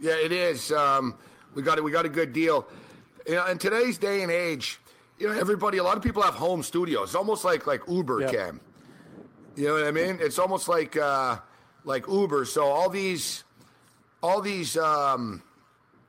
Yeah, 0.00 0.14
it 0.14 0.32
is. 0.32 0.72
Um, 0.72 1.14
we 1.54 1.62
got 1.62 1.78
it. 1.78 1.84
We 1.84 1.90
got 1.90 2.06
a 2.06 2.10
good 2.10 2.32
deal. 2.32 2.66
You 3.26 3.34
know, 3.34 3.46
in 3.46 3.58
today's 3.58 3.98
day 3.98 4.22
and 4.22 4.32
age, 4.32 4.80
you 5.18 5.28
know, 5.28 5.38
everybody, 5.38 5.76
a 5.78 5.84
lot 5.84 5.98
of 5.98 6.02
people 6.02 6.22
have 6.22 6.34
home 6.34 6.62
studios. 6.62 7.08
It's 7.08 7.14
almost 7.14 7.44
like 7.44 7.66
like 7.66 7.82
Uber 7.86 8.22
yep. 8.22 8.30
can. 8.32 8.60
You 9.56 9.68
know 9.68 9.74
what 9.74 9.84
I 9.84 9.90
mean? 9.90 10.18
It's 10.20 10.38
almost 10.38 10.68
like 10.68 10.96
uh, 10.96 11.36
like 11.84 12.08
Uber. 12.08 12.46
So 12.46 12.64
all 12.64 12.88
these, 12.88 13.44
all 14.22 14.40
these, 14.40 14.78
um, 14.78 15.42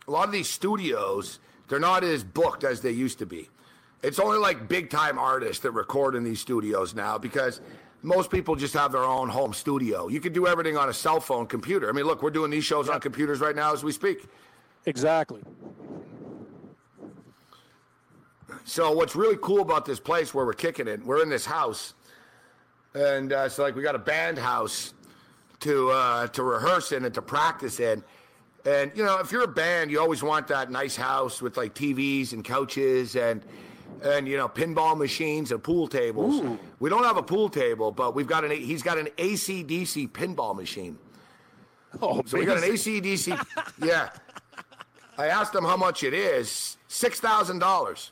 a 0.07 0.11
lot 0.11 0.25
of 0.25 0.31
these 0.31 0.47
studios, 0.47 1.39
they're 1.67 1.79
not 1.79 2.05
as 2.05 2.23
booked 2.23 2.63
as 2.63 2.79
they 2.79 2.91
used 2.91 3.19
to 3.19 3.25
be. 3.25 3.49
It's 4.03 4.19
only 4.19 4.37
like 4.37 4.69
big 4.69 4.89
time 4.89 5.19
artists 5.19 5.61
that 5.63 5.71
record 5.71 6.15
in 6.15 6.23
these 6.23 6.39
studios 6.39 6.95
now 6.95 7.17
because 7.17 7.59
most 8.03 8.31
people 8.31 8.55
just 8.55 8.73
have 8.73 8.91
their 8.91 9.03
own 9.03 9.29
home 9.29 9.53
studio. 9.53 10.07
You 10.07 10.19
can 10.19 10.33
do 10.33 10.47
everything 10.47 10.77
on 10.77 10.89
a 10.89 10.93
cell 10.93 11.19
phone 11.19 11.45
computer. 11.45 11.89
I 11.89 11.91
mean, 11.91 12.05
look, 12.05 12.23
we're 12.23 12.31
doing 12.31 12.51
these 12.51 12.63
shows 12.63 12.89
on 12.89 12.99
computers 12.99 13.39
right 13.39 13.55
now 13.55 13.73
as 13.73 13.83
we 13.83 13.91
speak. 13.91 14.25
Exactly. 14.85 15.41
So 18.63 18.91
what's 18.91 19.15
really 19.15 19.37
cool 19.41 19.61
about 19.61 19.85
this 19.85 19.99
place 19.99 20.33
where 20.33 20.45
we're 20.45 20.53
kicking 20.53 20.87
it, 20.87 21.03
we're 21.03 21.21
in 21.21 21.29
this 21.29 21.45
house, 21.45 21.93
and 22.93 23.33
uh, 23.33 23.49
so 23.49 23.63
like 23.63 23.75
we 23.75 23.81
got 23.81 23.95
a 23.95 23.99
band 23.99 24.37
house 24.37 24.93
to 25.61 25.89
uh, 25.89 26.27
to 26.27 26.43
rehearse 26.43 26.91
in 26.91 27.05
and 27.05 27.13
to 27.13 27.21
practice 27.21 27.79
in. 27.79 28.03
And 28.65 28.91
you 28.95 29.03
know, 29.03 29.17
if 29.19 29.31
you're 29.31 29.43
a 29.43 29.47
band, 29.47 29.89
you 29.89 29.99
always 29.99 30.21
want 30.21 30.47
that 30.49 30.69
nice 30.69 30.95
house 30.95 31.41
with 31.41 31.57
like 31.57 31.73
TVs 31.73 32.33
and 32.33 32.43
couches 32.43 33.15
and 33.15 33.43
and 34.03 34.27
you 34.27 34.37
know 34.37 34.47
pinball 34.47 34.97
machines 34.97 35.51
and 35.51 35.63
pool 35.63 35.87
tables. 35.87 36.41
Ooh. 36.41 36.59
We 36.79 36.89
don't 36.89 37.03
have 37.03 37.17
a 37.17 37.23
pool 37.23 37.49
table, 37.49 37.91
but 37.91 38.15
we've 38.15 38.27
got 38.27 38.43
an 38.43 38.51
he's 38.51 38.81
got 38.81 38.97
an 38.97 39.07
ACDC 39.17 40.09
pinball 40.11 40.55
machine. 40.55 40.97
Oh, 42.01 42.21
So 42.25 42.37
we 42.37 42.45
got 42.45 42.57
an. 42.57 42.63
ACDC. 42.63 43.45
yeah. 43.83 44.09
I 45.17 45.27
asked 45.27 45.53
him 45.53 45.63
how 45.63 45.77
much 45.77 46.03
it 46.03 46.13
is. 46.13 46.77
Six 46.87 47.19
thousand 47.19 47.59
dollars. 47.59 48.11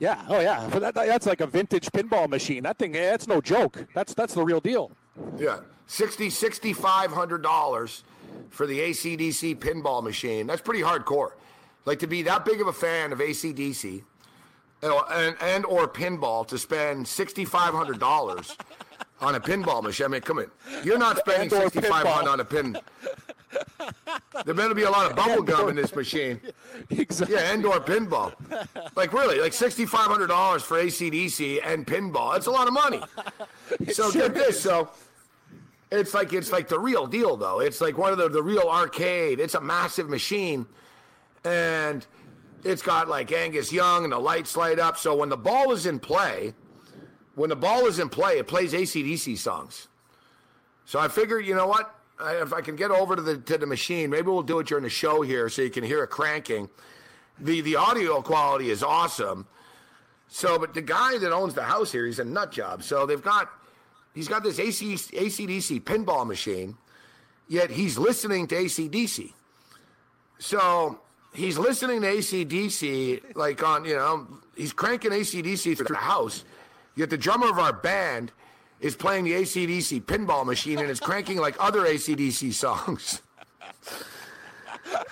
Yeah. 0.00 0.24
Oh, 0.28 0.38
yeah. 0.40 0.68
That, 0.68 0.94
that's 0.94 1.26
like 1.26 1.40
a 1.40 1.46
vintage 1.46 1.86
pinball 1.90 2.28
machine. 2.28 2.62
That 2.62 2.78
thing, 2.78 2.94
eh, 2.94 3.10
that's 3.10 3.26
no 3.26 3.40
joke. 3.40 3.84
That's 3.94 4.14
that's 4.14 4.34
the 4.34 4.44
real 4.44 4.60
deal. 4.60 4.92
Yeah, 5.36 5.60
sixty 5.86 6.30
sixty 6.30 6.72
five 6.72 7.10
hundred 7.10 7.42
dollars 7.42 8.04
for 8.50 8.66
the 8.66 8.78
ACDC 8.78 9.56
pinball 9.56 10.02
machine. 10.02 10.46
That's 10.46 10.60
pretty 10.60 10.82
hardcore. 10.82 11.30
Like 11.88 12.00
to 12.00 12.06
be 12.06 12.20
that 12.24 12.44
big 12.44 12.60
of 12.60 12.66
a 12.66 12.72
fan 12.72 13.12
of 13.12 13.20
ACDC, 13.20 14.02
and 14.82 15.36
and 15.40 15.64
or 15.64 15.88
pinball 15.88 16.46
to 16.48 16.58
spend 16.58 17.08
sixty 17.08 17.46
five 17.46 17.72
hundred 17.72 17.98
dollars 17.98 18.54
on 19.22 19.36
a 19.36 19.40
pinball 19.40 19.82
machine. 19.82 20.04
I 20.04 20.08
mean, 20.10 20.20
come 20.20 20.38
in, 20.38 20.50
you're 20.84 20.98
not 20.98 21.16
spending 21.16 21.48
sixty 21.48 21.80
five 21.80 22.06
hundred 22.06 22.28
pinball. 22.28 22.32
on 22.32 22.40
a 22.40 22.44
pin. 22.44 22.78
There 24.44 24.52
better 24.52 24.74
be 24.74 24.82
a 24.82 24.90
lot 24.90 25.10
of 25.10 25.16
bubble 25.16 25.42
gum 25.42 25.70
in 25.70 25.76
this 25.76 25.94
machine. 25.94 26.42
Exactly. 26.90 27.36
Yeah, 27.36 27.52
and 27.52 27.64
or 27.64 27.80
pinball. 27.80 28.34
Like 28.94 29.14
really, 29.14 29.40
like 29.40 29.54
sixty 29.54 29.86
five 29.86 30.08
hundred 30.08 30.26
dollars 30.26 30.62
for 30.62 30.76
ACDC 30.76 31.60
and 31.64 31.86
pinball. 31.86 32.34
That's 32.34 32.46
a 32.46 32.50
lot 32.50 32.66
of 32.68 32.74
money. 32.74 33.00
So 33.92 34.10
sure 34.10 34.28
get 34.28 34.34
this. 34.34 34.56
is. 34.56 34.62
So 34.62 34.90
it's 35.90 36.12
like 36.12 36.34
it's 36.34 36.52
like 36.52 36.68
the 36.68 36.78
real 36.78 37.06
deal 37.06 37.38
though. 37.38 37.60
It's 37.60 37.80
like 37.80 37.96
one 37.96 38.12
of 38.12 38.18
the 38.18 38.28
the 38.28 38.42
real 38.42 38.68
arcade. 38.68 39.40
It's 39.40 39.54
a 39.54 39.60
massive 39.60 40.10
machine, 40.10 40.66
and 41.48 42.06
it's 42.64 42.82
got 42.82 43.08
like 43.08 43.32
Angus 43.32 43.72
Young 43.72 44.04
and 44.04 44.12
the 44.12 44.18
lights 44.18 44.56
light 44.56 44.78
up. 44.78 44.98
So 44.98 45.16
when 45.16 45.28
the 45.28 45.36
ball 45.36 45.72
is 45.72 45.86
in 45.86 45.98
play, 45.98 46.54
when 47.34 47.50
the 47.50 47.56
ball 47.56 47.86
is 47.86 47.98
in 47.98 48.08
play, 48.08 48.38
it 48.38 48.46
plays 48.46 48.72
ACDC 48.72 49.38
songs. 49.38 49.88
So 50.84 50.98
I 50.98 51.08
figured, 51.08 51.46
you 51.46 51.54
know 51.54 51.66
what? 51.66 51.94
I, 52.18 52.36
if 52.42 52.52
I 52.52 52.60
can 52.60 52.76
get 52.76 52.90
over 52.90 53.14
to 53.16 53.22
the 53.22 53.38
to 53.38 53.58
the 53.58 53.66
machine, 53.66 54.10
maybe 54.10 54.26
we'll 54.26 54.42
do 54.42 54.58
it 54.58 54.66
during 54.66 54.84
the 54.84 54.90
show 54.90 55.22
here, 55.22 55.48
so 55.48 55.62
you 55.62 55.70
can 55.70 55.84
hear 55.84 56.02
it 56.02 56.08
cranking. 56.08 56.68
the 57.38 57.60
The 57.60 57.76
audio 57.76 58.20
quality 58.22 58.70
is 58.70 58.82
awesome. 58.82 59.46
So, 60.30 60.58
but 60.58 60.74
the 60.74 60.82
guy 60.82 61.16
that 61.18 61.32
owns 61.32 61.54
the 61.54 61.62
house 61.62 61.92
here, 61.92 62.04
he's 62.04 62.18
a 62.18 62.24
nut 62.24 62.52
job. 62.52 62.82
So 62.82 63.06
they've 63.06 63.22
got, 63.22 63.50
he's 64.14 64.28
got 64.28 64.42
this 64.42 64.58
AC, 64.58 64.94
ACDC 64.94 65.80
pinball 65.84 66.26
machine, 66.26 66.76
yet 67.48 67.70
he's 67.70 67.96
listening 67.96 68.46
to 68.48 68.56
ACDC. 68.56 69.32
So 70.38 71.00
he's 71.38 71.56
listening 71.56 72.02
to 72.02 72.06
ACDC, 72.06 73.36
like 73.36 73.62
on, 73.62 73.84
you 73.84 73.94
know, 73.94 74.26
he's 74.56 74.72
cranking 74.72 75.12
ACDC 75.12 75.76
through 75.76 75.86
the 75.86 75.94
house, 75.94 76.44
yet 76.96 77.10
the 77.10 77.16
drummer 77.16 77.48
of 77.48 77.58
our 77.58 77.72
band 77.72 78.32
is 78.80 78.96
playing 78.96 79.24
the 79.24 79.32
ACDC 79.32 80.02
pinball 80.02 80.44
machine 80.44 80.78
and 80.78 80.90
it's 80.90 81.00
cranking 81.00 81.38
like 81.38 81.56
other 81.60 81.82
ACDC 81.82 82.52
songs. 82.52 83.22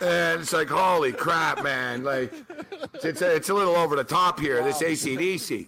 And 0.01 0.41
it's 0.41 0.53
like, 0.53 0.69
holy 0.69 1.13
crap, 1.13 1.63
man! 1.63 2.03
Like, 2.03 2.33
it's 3.05 3.21
a, 3.21 3.35
it's 3.35 3.51
a 3.51 3.55
little 3.55 3.77
over 3.77 3.95
the 3.95 4.05
top 4.05 4.41
here. 4.41 4.63
This 4.63 4.83
ACDC, 4.83 5.67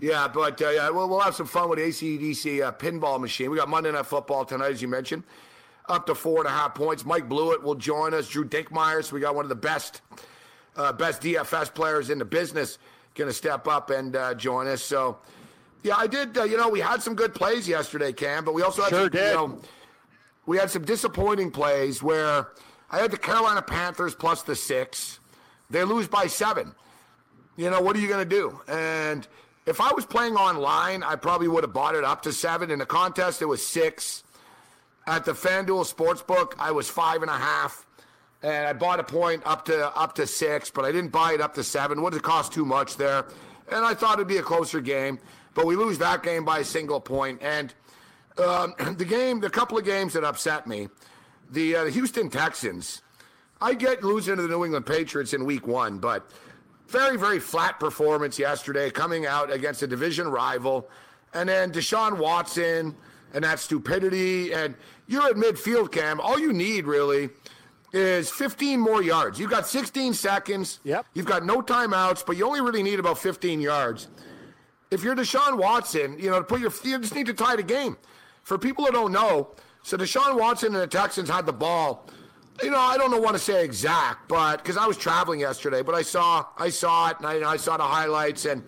yeah. 0.00 0.28
But 0.28 0.62
uh, 0.62 0.70
yeah, 0.70 0.90
we'll, 0.90 1.08
we'll 1.08 1.20
have 1.20 1.34
some 1.34 1.46
fun 1.46 1.68
with 1.68 1.80
the 1.80 1.86
ACDC 1.86 2.62
uh, 2.62 2.72
pinball 2.72 3.20
machine. 3.20 3.50
We 3.50 3.56
got 3.56 3.68
Monday 3.68 3.90
Night 3.90 4.06
Football 4.06 4.44
tonight, 4.44 4.70
as 4.70 4.80
you 4.80 4.86
mentioned, 4.86 5.24
up 5.88 6.06
to 6.06 6.14
four 6.14 6.38
and 6.38 6.46
a 6.46 6.50
half 6.50 6.74
points. 6.74 7.04
Mike 7.04 7.28
Blewett 7.28 7.62
will 7.62 7.74
join 7.74 8.14
us. 8.14 8.28
Drew 8.28 8.44
Dinkmeyer. 8.44 9.04
So 9.04 9.14
we 9.14 9.20
got 9.20 9.34
one 9.34 9.44
of 9.44 9.48
the 9.48 9.54
best, 9.54 10.00
uh, 10.76 10.92
best 10.92 11.22
DFS 11.22 11.74
players 11.74 12.10
in 12.10 12.18
the 12.18 12.24
business 12.24 12.78
going 13.14 13.28
to 13.28 13.34
step 13.34 13.68
up 13.68 13.90
and 13.90 14.16
uh, 14.16 14.34
join 14.34 14.66
us. 14.66 14.82
So, 14.82 15.18
yeah, 15.82 15.96
I 15.96 16.06
did. 16.06 16.36
Uh, 16.36 16.44
you 16.44 16.56
know, 16.56 16.68
we 16.68 16.80
had 16.80 17.02
some 17.02 17.14
good 17.14 17.34
plays 17.34 17.68
yesterday, 17.68 18.12
Cam, 18.12 18.44
but 18.44 18.54
we 18.54 18.62
also 18.62 18.82
had 18.82 18.90
Sure 18.90 19.00
some, 19.02 19.10
did. 19.10 19.28
You 19.28 19.34
know, 19.34 19.58
we 20.46 20.56
had 20.56 20.70
some 20.70 20.84
disappointing 20.84 21.50
plays 21.50 22.02
where 22.02 22.48
I 22.90 22.98
had 22.98 23.10
the 23.10 23.18
Carolina 23.18 23.62
Panthers 23.62 24.14
plus 24.14 24.42
the 24.42 24.56
six. 24.56 25.20
They 25.70 25.84
lose 25.84 26.08
by 26.08 26.26
seven. 26.26 26.74
You 27.56 27.70
know, 27.70 27.80
what 27.80 27.96
are 27.96 28.00
you 28.00 28.08
going 28.08 28.26
to 28.26 28.36
do? 28.36 28.60
And 28.66 29.26
if 29.66 29.80
I 29.80 29.92
was 29.92 30.04
playing 30.06 30.36
online, 30.36 31.02
I 31.02 31.16
probably 31.16 31.48
would 31.48 31.64
have 31.64 31.72
bought 31.72 31.94
it 31.94 32.04
up 32.04 32.22
to 32.22 32.32
seven. 32.32 32.70
In 32.70 32.78
the 32.78 32.86
contest, 32.86 33.42
it 33.42 33.46
was 33.46 33.64
six. 33.64 34.21
At 35.06 35.24
the 35.24 35.32
FanDuel 35.32 35.92
Sportsbook, 35.92 36.54
I 36.58 36.70
was 36.70 36.88
five 36.88 37.22
and 37.22 37.30
a 37.30 37.36
half. 37.36 37.86
And 38.42 38.66
I 38.66 38.72
bought 38.72 38.98
a 38.98 39.04
point 39.04 39.42
up 39.46 39.64
to 39.66 39.96
up 39.96 40.16
to 40.16 40.26
six, 40.26 40.70
but 40.70 40.84
I 40.84 40.90
didn't 40.90 41.12
buy 41.12 41.32
it 41.32 41.40
up 41.40 41.54
to 41.54 41.62
seven. 41.62 42.02
Would 42.02 42.12
have 42.12 42.22
cost 42.22 42.52
too 42.52 42.64
much 42.64 42.96
there. 42.96 43.26
And 43.70 43.84
I 43.84 43.94
thought 43.94 44.14
it'd 44.14 44.26
be 44.26 44.38
a 44.38 44.42
closer 44.42 44.80
game. 44.80 45.20
But 45.54 45.66
we 45.66 45.76
lose 45.76 45.98
that 45.98 46.22
game 46.22 46.44
by 46.44 46.60
a 46.60 46.64
single 46.64 47.00
point. 47.00 47.40
And 47.40 47.72
um, 48.38 48.74
the 48.96 49.04
game, 49.04 49.40
the 49.40 49.50
couple 49.50 49.78
of 49.78 49.84
games 49.84 50.14
that 50.14 50.24
upset 50.24 50.66
me, 50.66 50.88
the, 51.50 51.76
uh, 51.76 51.84
the 51.84 51.90
Houston 51.90 52.30
Texans. 52.30 53.02
I 53.60 53.74
get 53.74 54.02
losing 54.02 54.36
to 54.36 54.42
the 54.42 54.48
New 54.48 54.64
England 54.64 54.86
Patriots 54.86 55.34
in 55.34 55.44
Week 55.44 55.68
One, 55.68 55.98
but 55.98 56.28
very, 56.88 57.16
very 57.16 57.38
flat 57.38 57.78
performance 57.78 58.38
yesterday, 58.38 58.90
coming 58.90 59.24
out 59.24 59.52
against 59.52 59.82
a 59.82 59.86
division 59.86 60.28
rival, 60.28 60.90
and 61.32 61.48
then 61.48 61.70
Deshaun 61.70 62.18
Watson 62.18 62.96
and 63.32 63.44
that 63.44 63.58
stupidity. 63.58 64.52
And 64.52 64.74
you're 65.06 65.26
at 65.26 65.36
midfield, 65.36 65.92
Cam. 65.92 66.20
All 66.20 66.38
you 66.38 66.52
need 66.52 66.86
really 66.86 67.30
is 67.92 68.30
15 68.30 68.80
more 68.80 69.02
yards. 69.02 69.38
You've 69.38 69.50
got 69.50 69.66
16 69.66 70.14
seconds. 70.14 70.80
Yep. 70.84 71.06
You've 71.14 71.26
got 71.26 71.44
no 71.44 71.60
timeouts, 71.60 72.24
but 72.24 72.36
you 72.36 72.46
only 72.46 72.60
really 72.60 72.82
need 72.82 72.98
about 72.98 73.18
15 73.18 73.60
yards 73.60 74.08
if 74.92 75.02
you're 75.02 75.16
Deshaun 75.16 75.56
Watson, 75.56 76.18
you 76.18 76.30
know, 76.30 76.38
to 76.38 76.44
put 76.44 76.60
your 76.60 76.70
you 76.84 76.98
just 76.98 77.14
need 77.14 77.26
to 77.26 77.34
tie 77.34 77.56
the 77.56 77.62
game. 77.62 77.96
For 78.42 78.58
people 78.58 78.84
who 78.84 78.92
don't 78.92 79.12
know, 79.12 79.54
so 79.82 79.96
Deshaun 79.96 80.38
Watson 80.38 80.74
and 80.74 80.82
the 80.82 80.86
Texans 80.86 81.30
had 81.30 81.46
the 81.46 81.52
ball. 81.52 82.08
You 82.62 82.70
know, 82.70 82.78
I 82.78 82.98
don't 82.98 83.10
know 83.10 83.18
want 83.18 83.34
to 83.34 83.42
say 83.42 83.64
exact, 83.64 84.28
but 84.28 84.58
because 84.58 84.76
I 84.76 84.86
was 84.86 84.98
traveling 84.98 85.40
yesterday, 85.40 85.80
but 85.80 85.94
I 85.94 86.02
saw 86.02 86.44
I 86.58 86.68
saw 86.68 87.08
it 87.08 87.16
and 87.18 87.26
I, 87.26 87.52
I 87.52 87.56
saw 87.56 87.78
the 87.78 87.84
highlights, 87.84 88.44
and 88.44 88.62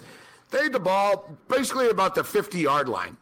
they 0.51 0.63
had 0.65 0.73
the 0.73 0.81
ball 0.81 1.37
basically 1.49 1.91
about 1.91 2.15
the 2.15 2.25
50 2.25 2.59
yard 2.59 2.89
line. 2.89 3.19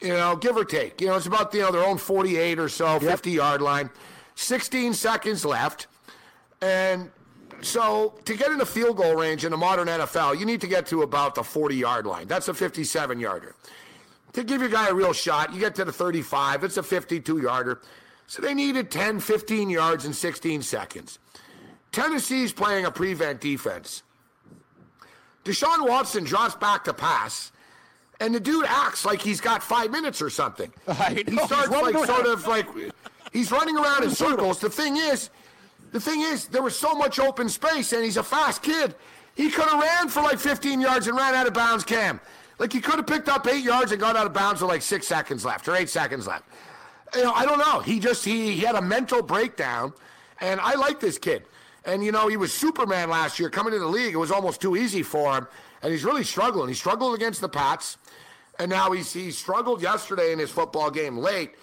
You 0.00 0.14
know, 0.14 0.36
give 0.36 0.56
or 0.56 0.64
take. 0.64 1.00
You 1.00 1.08
know, 1.08 1.16
it's 1.16 1.26
about 1.26 1.52
you 1.52 1.60
know 1.60 1.72
their 1.72 1.84
own 1.84 1.98
48 1.98 2.58
or 2.58 2.68
so, 2.68 2.98
50 2.98 3.30
yard 3.30 3.60
line. 3.60 3.90
16 4.34 4.94
seconds 4.94 5.44
left, 5.44 5.86
and 6.62 7.10
so 7.62 8.14
to 8.24 8.36
get 8.36 8.50
into 8.50 8.64
field 8.64 8.96
goal 8.96 9.14
range 9.14 9.44
in 9.44 9.50
the 9.50 9.56
modern 9.56 9.88
NFL, 9.88 10.38
you 10.38 10.46
need 10.46 10.60
to 10.62 10.66
get 10.66 10.86
to 10.86 11.02
about 11.02 11.34
the 11.34 11.42
40 11.42 11.76
yard 11.76 12.06
line. 12.06 12.26
That's 12.26 12.48
a 12.48 12.54
57 12.54 13.20
yarder. 13.20 13.54
To 14.34 14.44
give 14.44 14.60
your 14.60 14.70
guy 14.70 14.88
a 14.88 14.94
real 14.94 15.12
shot, 15.12 15.52
you 15.52 15.60
get 15.60 15.74
to 15.76 15.84
the 15.84 15.92
35, 15.92 16.64
it's 16.64 16.76
a 16.76 16.82
52 16.82 17.42
yarder. 17.42 17.80
So 18.26 18.40
they 18.40 18.54
needed 18.54 18.90
10, 18.90 19.20
15 19.20 19.70
yards 19.70 20.04
in 20.04 20.12
16 20.12 20.62
seconds. 20.62 21.18
Tennessee's 21.90 22.52
playing 22.52 22.84
a 22.84 22.90
prevent 22.90 23.40
defense. 23.40 24.04
Deshaun 25.44 25.88
Watson 25.88 26.22
drops 26.24 26.54
back 26.54 26.84
to 26.84 26.94
pass, 26.94 27.50
and 28.20 28.34
the 28.34 28.40
dude 28.40 28.66
acts 28.66 29.04
like 29.04 29.20
he's 29.20 29.40
got 29.40 29.62
five 29.62 29.90
minutes 29.90 30.22
or 30.22 30.30
something. 30.30 30.72
I 30.88 31.24
He 31.26 31.34
know, 31.34 31.46
starts 31.46 31.70
like 31.70 31.94
sort 32.06 32.26
of 32.26 32.46
like 32.46 32.66
he's 33.32 33.50
running 33.50 33.76
around 33.76 34.04
in 34.04 34.10
circles. 34.10 34.60
The 34.60 34.70
thing 34.70 34.96
is, 34.96 35.30
the 35.92 36.00
thing 36.00 36.20
is, 36.20 36.46
there 36.46 36.62
was 36.62 36.78
so 36.78 36.94
much 36.94 37.18
open 37.18 37.48
space, 37.48 37.92
and 37.92 38.04
he's 38.04 38.16
a 38.16 38.22
fast 38.22 38.62
kid. 38.62 38.94
He 39.34 39.50
could 39.50 39.64
have 39.68 39.80
ran 39.82 40.08
for 40.08 40.22
like 40.22 40.38
15 40.38 40.80
yards 40.80 41.06
and 41.06 41.16
ran 41.16 41.34
out 41.34 41.46
of 41.46 41.54
bounds, 41.54 41.82
Cam. 41.84 42.20
Like 42.58 42.72
he 42.72 42.80
could 42.80 42.96
have 42.96 43.06
picked 43.06 43.28
up 43.28 43.46
eight 43.46 43.64
yards 43.64 43.90
and 43.90 44.00
got 44.00 44.16
out 44.16 44.26
of 44.26 44.34
bounds 44.34 44.60
with 44.60 44.70
like 44.70 44.82
six 44.82 45.06
seconds 45.06 45.44
left 45.46 45.66
or 45.66 45.74
eight 45.74 45.88
seconds 45.88 46.26
left. 46.26 46.44
You 47.16 47.24
know, 47.24 47.32
I 47.32 47.46
don't 47.46 47.58
know. 47.58 47.80
He 47.80 47.98
just 47.98 48.24
he, 48.24 48.52
he 48.52 48.60
had 48.60 48.74
a 48.74 48.82
mental 48.82 49.22
breakdown, 49.22 49.94
and 50.40 50.60
I 50.60 50.74
like 50.74 51.00
this 51.00 51.16
kid. 51.18 51.44
And 51.86 52.04
you 52.04 52.12
know, 52.12 52.28
he 52.28 52.36
was 52.36 52.52
Superman 52.52 53.08
last 53.08 53.40
year 53.40 53.48
coming 53.48 53.72
to 53.72 53.78
the 53.78 53.86
league. 53.86 54.12
It 54.12 54.18
was 54.18 54.30
almost 54.30 54.60
too 54.60 54.76
easy 54.76 55.02
for 55.02 55.34
him, 55.38 55.46
and 55.82 55.90
he's 55.90 56.04
really 56.04 56.22
struggling. 56.22 56.68
He 56.68 56.74
struggled 56.74 57.14
against 57.14 57.40
the 57.40 57.48
Pats, 57.48 57.96
and 58.60 58.68
now 58.68 58.92
he's 58.92 59.12
he 59.12 59.30
struggled 59.30 59.82
yesterday 59.82 60.32
in 60.32 60.38
his 60.38 60.50
football 60.50 60.90
game 60.90 61.16
late. 61.16 61.54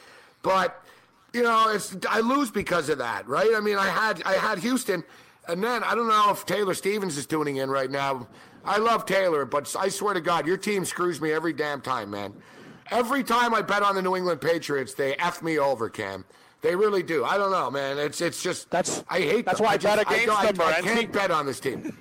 But 0.42 0.84
you 1.32 1.44
know, 1.44 1.70
it's 1.70 1.96
I 2.10 2.20
lose 2.20 2.50
because 2.50 2.89
of 2.89 2.98
that, 2.98 3.27
right? 3.27 3.51
I 3.56 3.60
mean, 3.60 3.77
I 3.77 3.88
had 3.88 4.24
I 4.24 4.34
had 4.34 4.58
Houston, 4.60 5.04
and 5.48 5.63
then 5.63 5.84
I 5.84 5.94
don't 5.94 6.08
know 6.08 6.32
if 6.32 6.46
Taylor 6.46 6.74
Stevens 6.74 7.16
is 7.18 7.27
tuning 7.27 7.58
in 7.58 7.70
right 7.70 7.92
now. 7.92 8.27
I 8.66 8.77
love 8.80 9.06
Taylor, 9.06 9.46
but 9.46 9.74
I 9.80 9.88
swear 9.88 10.16
to 10.16 10.22
God, 10.22 10.46
your 10.48 10.58
team 10.58 10.84
screws 10.84 11.22
me 11.22 11.32
every 11.32 11.54
damn 11.54 11.80
time, 11.80 12.10
man. 12.10 12.34
Every 12.89 13.24
time 13.24 13.54
I 13.54 13.62
bet 13.62 13.84
on 13.84 13.96
the 13.96 14.01
New 14.01 14.16
England 14.16 14.42
Patriots, 14.42 14.94
they 14.94 15.16
f 15.16 15.42
me 15.44 15.60
over, 15.60 15.89
Cam. 15.89 16.25
They 16.62 16.75
really 16.75 17.04
do. 17.04 17.24
I 17.24 17.38
don't 17.38 17.51
know, 17.51 17.70
man. 17.70 18.00
It's 18.00 18.22
it's 18.22 18.42
just 18.42 18.72
That's 18.72 19.04
I 19.08 19.20
hate. 19.20 19.46
That's 19.46 19.60
them. 19.60 19.66
why 19.68 19.74
I, 19.74 19.77
just, 19.77 19.96
bet 19.96 20.12
against 20.12 20.36
I, 20.36 20.51
them. 20.51 20.62
I, 20.62 20.72
I 20.72 20.82
can't 20.82 21.13
bet 21.13 21.30
on 21.30 21.46
this 21.46 21.60
team. 21.60 21.96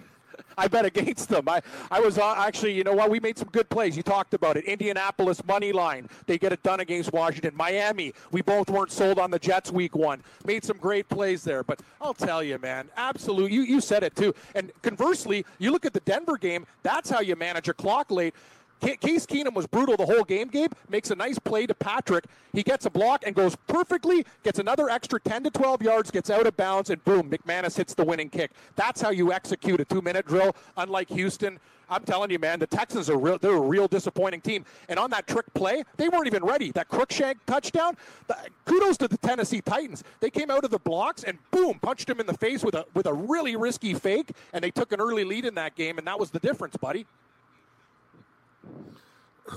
I 0.58 0.68
bet 0.68 0.86
against 0.86 1.28
them. 1.28 1.48
I, 1.48 1.60
I 1.90 2.00
was 2.00 2.16
uh, 2.16 2.34
actually, 2.38 2.72
you 2.72 2.82
know 2.82 2.94
what? 2.94 3.10
We 3.10 3.20
made 3.20 3.36
some 3.36 3.48
good 3.48 3.68
plays. 3.68 3.96
You 3.96 4.02
talked 4.02 4.32
about 4.32 4.56
it. 4.56 4.64
Indianapolis 4.64 5.44
money 5.46 5.70
line. 5.70 6.08
They 6.26 6.38
get 6.38 6.52
it 6.52 6.62
done 6.62 6.80
against 6.80 7.12
Washington. 7.12 7.54
Miami. 7.54 8.14
We 8.30 8.40
both 8.40 8.70
weren't 8.70 8.90
sold 8.90 9.18
on 9.18 9.30
the 9.30 9.38
Jets 9.38 9.70
week 9.70 9.94
one. 9.94 10.22
Made 10.46 10.64
some 10.64 10.78
great 10.78 11.08
plays 11.10 11.44
there. 11.44 11.62
But 11.62 11.80
I'll 12.00 12.14
tell 12.14 12.42
you, 12.42 12.58
man, 12.58 12.88
absolute. 12.96 13.52
You 13.52 13.62
you 13.62 13.80
said 13.82 14.02
it 14.02 14.16
too. 14.16 14.34
And 14.54 14.72
conversely, 14.82 15.44
you 15.58 15.70
look 15.70 15.84
at 15.84 15.92
the 15.92 16.00
Denver 16.00 16.38
game. 16.38 16.66
That's 16.82 17.10
how 17.10 17.20
you 17.20 17.36
manage 17.36 17.68
a 17.68 17.74
clock 17.74 18.10
late. 18.10 18.34
Ca- 18.80 18.96
Case 18.96 19.26
Keenum 19.26 19.54
was 19.54 19.66
brutal 19.66 19.96
the 19.96 20.06
whole 20.06 20.24
game, 20.24 20.48
Gabe. 20.48 20.72
Makes 20.88 21.10
a 21.10 21.14
nice 21.14 21.38
play 21.38 21.66
to 21.66 21.74
Patrick. 21.74 22.24
He 22.52 22.62
gets 22.62 22.86
a 22.86 22.90
block 22.90 23.22
and 23.26 23.34
goes 23.34 23.56
perfectly, 23.66 24.24
gets 24.42 24.58
another 24.58 24.88
extra 24.88 25.20
10 25.20 25.44
to 25.44 25.50
12 25.50 25.82
yards, 25.82 26.10
gets 26.10 26.30
out 26.30 26.46
of 26.46 26.56
bounds, 26.56 26.90
and 26.90 27.02
boom, 27.04 27.30
McManus 27.30 27.76
hits 27.76 27.94
the 27.94 28.04
winning 28.04 28.30
kick. 28.30 28.50
That's 28.76 29.00
how 29.00 29.10
you 29.10 29.32
execute 29.32 29.80
a 29.80 29.84
two 29.84 30.02
minute 30.02 30.26
drill, 30.26 30.54
unlike 30.76 31.08
Houston. 31.10 31.58
I'm 31.88 32.02
telling 32.02 32.30
you, 32.30 32.38
man, 32.38 32.58
the 32.58 32.66
Texans 32.66 33.08
are 33.08 33.16
real, 33.16 33.38
they're 33.38 33.54
a 33.54 33.60
real 33.60 33.86
disappointing 33.86 34.40
team. 34.40 34.64
And 34.88 34.98
on 34.98 35.10
that 35.10 35.26
trick 35.26 35.46
play, 35.54 35.84
they 35.96 36.08
weren't 36.08 36.26
even 36.26 36.44
ready. 36.44 36.72
That 36.72 36.88
Cruikshank 36.88 37.36
touchdown, 37.46 37.96
the, 38.26 38.36
kudos 38.64 38.96
to 38.98 39.08
the 39.08 39.16
Tennessee 39.18 39.60
Titans. 39.60 40.02
They 40.20 40.30
came 40.30 40.50
out 40.50 40.64
of 40.64 40.70
the 40.70 40.80
blocks 40.80 41.22
and 41.22 41.38
boom, 41.52 41.78
punched 41.78 42.10
him 42.10 42.18
in 42.18 42.26
the 42.26 42.34
face 42.34 42.64
with 42.64 42.74
a 42.74 42.86
with 42.94 43.06
a 43.06 43.14
really 43.14 43.54
risky 43.54 43.94
fake, 43.94 44.30
and 44.52 44.64
they 44.64 44.70
took 44.70 44.92
an 44.92 45.00
early 45.00 45.24
lead 45.24 45.44
in 45.44 45.54
that 45.54 45.76
game, 45.76 45.98
and 45.98 46.06
that 46.06 46.18
was 46.18 46.30
the 46.30 46.40
difference, 46.40 46.76
buddy. 46.76 47.06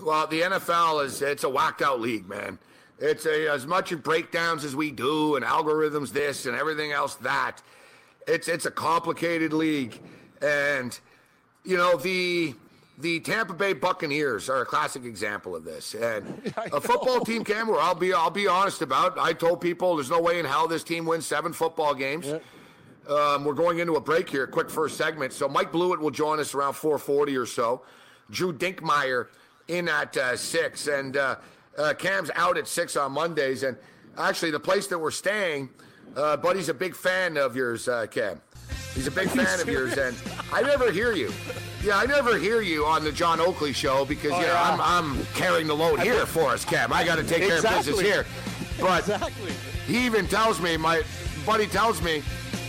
Well, 0.04 0.28
the 0.28 0.42
NFL 0.42 1.06
is 1.06 1.22
it's 1.22 1.44
a 1.44 1.50
whacked 1.50 1.82
out 1.82 2.00
league, 2.00 2.28
man. 2.28 2.60
It's 3.00 3.26
a, 3.26 3.48
as 3.52 3.66
much 3.66 3.92
of 3.92 4.04
breakdowns 4.04 4.64
as 4.64 4.76
we 4.76 4.92
do 4.92 5.36
and 5.36 5.46
algorithms 5.46 6.12
this 6.12 6.46
and 6.46 6.56
everything 6.56 6.92
else 6.92 7.16
that. 7.16 7.62
It's 8.28 8.48
it's 8.48 8.66
a 8.66 8.72
complicated 8.72 9.54
league, 9.54 10.00
and 10.42 10.98
you 11.64 11.78
know 11.78 11.98
the 11.98 12.54
the 13.00 13.22
Tampa 13.22 13.54
Bay 13.54 13.74
Buccaneers 13.74 14.50
are 14.50 14.62
a 14.62 14.66
classic 14.66 15.06
example 15.06 15.56
of 15.56 15.64
this. 15.64 15.96
And 15.96 16.54
a 16.74 16.82
football 16.82 17.22
team, 17.22 17.44
Cam, 17.44 17.68
where 17.68 17.80
I'll 17.80 17.96
be 17.96 18.14
I'll 18.14 18.30
be 18.30 18.48
honest 18.48 18.82
about. 18.82 19.18
I 19.18 19.34
told 19.34 19.62
people 19.62 19.96
there's 19.96 20.12
no 20.12 20.22
way 20.22 20.38
in 20.38 20.46
hell 20.46 20.68
this 20.68 20.84
team 20.84 21.06
wins 21.06 21.26
seven 21.26 21.54
football 21.54 21.96
games. 21.96 22.28
Um, 23.08 23.44
we're 23.44 23.54
going 23.54 23.80
into 23.80 23.96
a 23.96 24.02
break 24.02 24.30
here, 24.30 24.46
quick 24.46 24.70
first 24.70 24.96
segment. 24.96 25.34
So 25.34 25.48
Mike 25.48 25.72
Blewett 25.72 26.00
will 26.00 26.12
join 26.12 26.40
us 26.40 26.54
around 26.54 26.74
4:40 26.74 27.42
or 27.42 27.46
so. 27.46 27.82
Drew 28.32 28.54
Dinkmeyer 28.54 29.28
in 29.68 29.88
at 29.90 30.16
uh, 30.18 30.36
six, 30.38 30.88
and 30.88 31.18
uh, 31.18 31.36
uh, 31.78 31.94
Cam's 31.98 32.32
out 32.36 32.58
at 32.58 32.68
six 32.68 32.96
on 32.96 33.12
Mondays. 33.12 33.64
And 33.64 33.78
actually, 34.18 34.52
the 34.52 34.60
place 34.60 34.88
that 34.88 34.98
we're 35.00 35.12
staying, 35.12 35.70
uh, 36.16 36.38
Buddy's 36.38 36.70
a 36.70 36.74
big 36.74 36.96
fan 36.96 37.38
of 37.38 37.56
yours, 37.56 37.88
uh, 37.88 38.06
Cam. 38.08 38.42
He's 38.96 39.08
a 39.08 39.12
big 39.12 39.30
fan 39.30 39.60
of 39.60 39.70
yours, 39.70 39.98
and 39.98 40.16
I 40.52 40.62
never 40.62 40.92
hear 40.92 41.14
you. 41.14 41.32
Yeah, 41.84 41.98
I 41.98 42.06
never 42.06 42.38
hear 42.38 42.62
you 42.62 42.86
on 42.86 43.04
the 43.04 43.12
John 43.12 43.40
Oakley 43.40 43.72
show 43.72 44.04
because 44.04 44.32
Oh, 44.34 44.42
yeah, 44.42 44.48
yeah. 44.48 44.74
I'm, 44.74 44.82
I'm 44.82 45.26
carrying 45.36 45.68
the 45.68 45.76
load 45.76 46.00
here 46.02 46.26
for 46.26 46.50
us, 46.50 46.66
Cam. 46.66 46.92
I 46.92 47.06
got 47.06 47.16
to 47.18 47.24
take 47.24 47.44
care 47.48 47.60
of 47.60 47.64
business 47.64 48.02
here. 48.02 48.26
But 48.82 49.02
Exactly. 49.08 49.52
he 49.88 50.06
even 50.06 50.28
tells 50.28 50.60
me, 50.60 50.76
my 50.76 51.04
buddy 51.46 51.68
tells 51.68 52.02
me, 52.02 52.22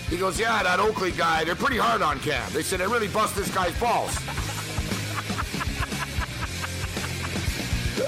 he 0.09 0.17
goes, 0.17 0.38
yeah, 0.38 0.62
that 0.62 0.79
Oakley 0.79 1.11
guy, 1.12 1.43
they're 1.45 1.55
pretty 1.57 1.79
hard 1.79 2.02
on 2.02 2.21
Cam. 2.21 2.52
They 2.52 2.62
said 2.62 2.81
they 2.81 2.87
really 2.87 3.09
bust 3.09 3.35
this 3.35 3.52
guy's 3.52 3.79
balls. 3.81 4.17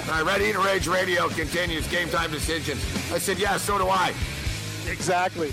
All 0.08 0.14
right, 0.14 0.26
Ready 0.26 0.52
to 0.52 0.58
Rage 0.58 0.88
Radio 0.88 1.28
continues. 1.28 1.86
Game 1.86 2.08
time 2.08 2.30
decisions. 2.30 2.82
I 3.12 3.18
said, 3.18 3.38
yeah, 3.38 3.56
so 3.56 3.78
do 3.78 3.88
I. 3.88 4.12
Exactly. 4.88 5.52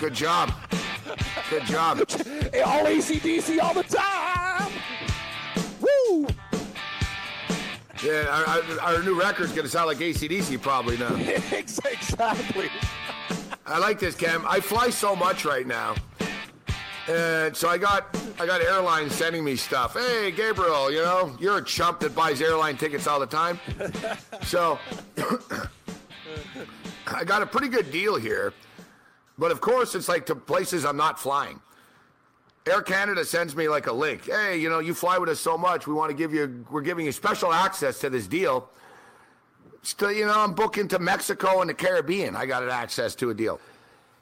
Good 0.00 0.14
job. 0.14 0.50
Good 1.50 1.66
job. 1.66 1.98
all 1.98 2.86
ACDC 2.86 3.62
all 3.62 3.74
the 3.74 3.82
time. 3.82 4.72
Woo! 5.78 6.26
Yeah, 8.02 8.24
our, 8.30 8.46
our, 8.46 8.80
our 8.80 9.02
new 9.02 9.20
record's 9.20 9.52
going 9.52 9.64
to 9.64 9.68
sound 9.68 9.88
like 9.88 9.98
ACDC 9.98 10.62
probably 10.62 10.96
now. 10.96 11.14
exactly. 11.52 12.70
I 13.66 13.76
like 13.78 13.98
this, 13.98 14.14
Cam. 14.14 14.42
I 14.48 14.60
fly 14.60 14.88
so 14.88 15.14
much 15.14 15.44
right 15.44 15.66
now. 15.66 15.96
And 17.06 17.54
so 17.54 17.68
I 17.68 17.76
got 17.76 18.16
I 18.38 18.46
got 18.46 18.62
airlines 18.62 19.14
sending 19.14 19.44
me 19.44 19.54
stuff. 19.54 19.92
Hey, 19.92 20.30
Gabriel, 20.30 20.90
you 20.90 21.02
know, 21.02 21.36
you're 21.38 21.58
a 21.58 21.64
chump 21.64 22.00
that 22.00 22.14
buys 22.14 22.40
airline 22.40 22.78
tickets 22.78 23.06
all 23.06 23.20
the 23.20 23.26
time. 23.26 23.60
So 24.44 24.78
I 27.06 27.24
got 27.24 27.42
a 27.42 27.46
pretty 27.46 27.68
good 27.68 27.92
deal 27.92 28.16
here. 28.16 28.54
But 29.40 29.50
of 29.50 29.60
course, 29.62 29.94
it's 29.94 30.06
like 30.08 30.26
to 30.26 30.36
places 30.36 30.84
I'm 30.84 30.98
not 30.98 31.18
flying. 31.18 31.60
Air 32.66 32.82
Canada 32.82 33.24
sends 33.24 33.56
me 33.56 33.68
like 33.70 33.86
a 33.86 33.92
link. 33.92 34.26
Hey, 34.26 34.58
you 34.58 34.68
know, 34.68 34.80
you 34.80 34.92
fly 34.92 35.16
with 35.16 35.30
us 35.30 35.40
so 35.40 35.56
much. 35.56 35.86
We 35.86 35.94
want 35.94 36.10
to 36.10 36.14
give 36.16 36.34
you, 36.34 36.66
we're 36.70 36.82
giving 36.82 37.06
you 37.06 37.10
special 37.12 37.50
access 37.50 37.98
to 38.00 38.10
this 38.10 38.26
deal. 38.26 38.68
Still, 39.82 40.12
you 40.12 40.26
know, 40.26 40.38
I'm 40.38 40.52
booking 40.52 40.86
to 40.88 40.98
Mexico 40.98 41.62
and 41.62 41.70
the 41.70 41.74
Caribbean. 41.74 42.36
I 42.36 42.44
got 42.44 42.62
an 42.62 42.68
access 42.68 43.14
to 43.16 43.30
a 43.30 43.34
deal. 43.34 43.58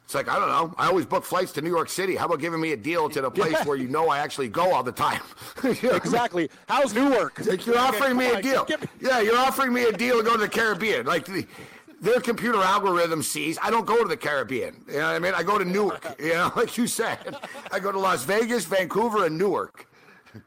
It's 0.05 0.15
like, 0.15 0.29
I 0.29 0.39
don't 0.39 0.49
know. 0.49 0.73
I 0.79 0.87
always 0.87 1.05
book 1.05 1.25
flights 1.25 1.51
to 1.55 1.63
New 1.63 1.69
York 1.69 1.89
City. 1.89 2.15
How 2.15 2.27
about 2.27 2.39
giving 2.39 2.61
me 2.61 2.71
a 2.73 2.77
deal 2.77 3.09
to 3.11 3.21
the 3.21 3.31
place 3.39 3.53
Yeah. 3.55 3.65
where 3.65 3.77
you 3.77 3.89
know 3.89 4.09
I 4.09 4.21
actually 4.21 4.49
go 4.49 4.73
all 4.73 4.85
the 4.85 4.93
time? 4.93 5.21
You 5.65 5.71
know 5.71 5.75
what 5.75 5.83
I 5.83 5.87
mean? 5.89 5.97
Exactly. 5.97 6.51
How's 6.69 6.95
Newark? 6.95 7.45
Like 7.45 7.67
you're 7.67 7.77
offering 7.77 8.17
me 8.17 8.29
a 8.31 8.41
deal. 8.41 8.69
Yeah, 9.01 9.21
you're 9.21 9.37
offering 9.37 9.73
me 9.73 9.83
a 9.83 9.93
deal 9.93 10.19
to 10.19 10.23
go 10.23 10.35
to 10.35 10.39
the 10.39 10.49
Caribbean. 10.49 11.05
Like 11.07 11.25
the, 11.25 11.45
their 12.01 12.21
computer 12.21 12.63
algorithm 12.63 13.23
sees 13.23 13.59
I 13.63 13.71
don't 13.71 13.87
go 13.87 14.03
to 14.03 14.09
the 14.09 14.17
Caribbean. 14.17 14.85
You 14.87 14.95
know 14.95 14.99
what 15.01 15.15
I 15.15 15.19
mean? 15.19 15.35
I 15.35 15.43
go 15.43 15.59
to 15.59 15.65
Newark. 15.65 16.05
You 16.21 16.35
know, 16.35 16.53
like 16.57 16.77
you 16.77 16.87
said, 16.87 17.37
I 17.71 17.79
go 17.79 17.93
to 17.93 17.99
Las 17.99 18.25
Vegas, 18.25 18.65
Vancouver, 18.65 19.27
and 19.27 19.39
Newark. 19.39 19.89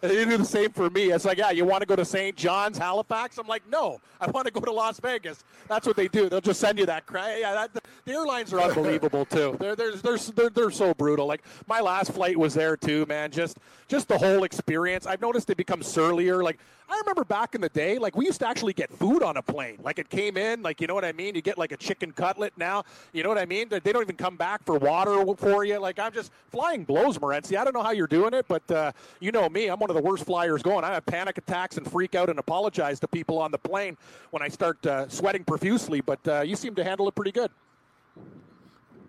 They 0.00 0.24
do 0.24 0.38
the 0.38 0.44
same 0.44 0.70
for 0.70 0.88
me. 0.90 1.10
It's 1.10 1.24
like, 1.24 1.38
yeah, 1.38 1.50
you 1.50 1.64
want 1.64 1.82
to 1.82 1.86
go 1.86 1.94
to 1.96 2.04
St. 2.04 2.34
John's, 2.36 2.78
Halifax? 2.78 3.36
I'm 3.36 3.46
like, 3.46 3.68
no, 3.68 4.00
I 4.20 4.30
want 4.30 4.46
to 4.46 4.52
go 4.52 4.60
to 4.60 4.72
Las 4.72 4.98
Vegas. 5.00 5.44
That's 5.68 5.86
what 5.86 5.96
they 5.96 6.08
do. 6.08 6.28
They'll 6.28 6.40
just 6.40 6.60
send 6.60 6.78
you 6.78 6.86
that 6.86 7.04
crap. 7.06 7.36
Yeah, 7.38 7.52
that, 7.52 7.82
the 8.04 8.12
airlines 8.12 8.52
are 8.52 8.60
unbelievable 8.68 9.24
too. 9.24 9.56
They're, 9.60 9.76
they're 9.76 9.96
they're 9.96 10.18
they're 10.18 10.50
they're 10.50 10.70
so 10.70 10.94
brutal. 10.94 11.26
Like 11.26 11.42
my 11.66 11.80
last 11.80 12.12
flight 12.12 12.36
was 12.36 12.54
there 12.54 12.76
too, 12.76 13.06
man. 13.06 13.30
Just 13.30 13.58
just 13.88 14.08
the 14.08 14.18
whole 14.18 14.44
experience. 14.44 15.06
I've 15.06 15.20
noticed 15.20 15.46
they 15.46 15.54
become 15.54 15.82
surlier. 15.82 16.42
Like 16.42 16.58
I 16.92 16.98
remember 16.98 17.24
back 17.24 17.54
in 17.54 17.62
the 17.62 17.70
day, 17.70 17.96
like 17.96 18.16
we 18.16 18.26
used 18.26 18.40
to 18.40 18.46
actually 18.46 18.74
get 18.74 18.92
food 18.92 19.22
on 19.22 19.38
a 19.38 19.42
plane. 19.42 19.78
Like 19.82 19.98
it 19.98 20.10
came 20.10 20.36
in, 20.36 20.60
like 20.62 20.78
you 20.78 20.86
know 20.86 20.94
what 20.94 21.06
I 21.06 21.12
mean. 21.12 21.34
You 21.34 21.40
get 21.40 21.56
like 21.56 21.72
a 21.72 21.76
chicken 21.78 22.12
cutlet 22.12 22.52
now. 22.58 22.84
You 23.14 23.22
know 23.22 23.30
what 23.30 23.38
I 23.38 23.46
mean? 23.46 23.70
They 23.70 23.80
don't 23.80 24.02
even 24.02 24.16
come 24.16 24.36
back 24.36 24.62
for 24.62 24.78
water 24.78 25.24
for 25.36 25.64
you. 25.64 25.78
Like 25.78 25.98
I'm 25.98 26.12
just 26.12 26.30
flying 26.50 26.84
blows, 26.84 27.16
Morency. 27.16 27.56
I 27.56 27.64
don't 27.64 27.72
know 27.72 27.82
how 27.82 27.92
you're 27.92 28.06
doing 28.06 28.34
it, 28.34 28.44
but 28.46 28.70
uh, 28.70 28.92
you 29.20 29.32
know 29.32 29.48
me. 29.48 29.68
I'm 29.68 29.80
one 29.80 29.88
of 29.88 29.96
the 29.96 30.02
worst 30.02 30.26
flyers 30.26 30.62
going. 30.62 30.84
I 30.84 30.92
have 30.92 31.06
panic 31.06 31.38
attacks 31.38 31.78
and 31.78 31.90
freak 31.90 32.14
out 32.14 32.28
and 32.28 32.38
apologize 32.38 33.00
to 33.00 33.08
people 33.08 33.38
on 33.38 33.50
the 33.50 33.58
plane 33.58 33.96
when 34.30 34.42
I 34.42 34.48
start 34.48 34.84
uh, 34.84 35.08
sweating 35.08 35.44
profusely. 35.44 36.02
But 36.02 36.28
uh, 36.28 36.42
you 36.42 36.56
seem 36.56 36.74
to 36.74 36.84
handle 36.84 37.08
it 37.08 37.14
pretty 37.14 37.32
good. 37.32 37.50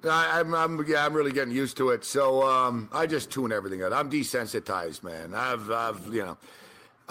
I, 0.06 0.40
I'm, 0.40 0.56
I'm, 0.56 0.86
yeah, 0.88 1.06
I'm 1.06 1.14
really 1.14 1.34
getting 1.34 1.54
used 1.54 1.76
to 1.78 1.90
it. 1.90 2.06
So 2.06 2.44
um, 2.48 2.88
I 2.94 3.08
just 3.08 3.30
tune 3.30 3.52
everything 3.52 3.84
out. 3.84 3.92
I'm 3.92 4.10
desensitized, 4.10 5.04
man. 5.04 5.34
I've, 5.34 5.70
I've, 5.70 6.14
you 6.14 6.24
know, 6.24 6.38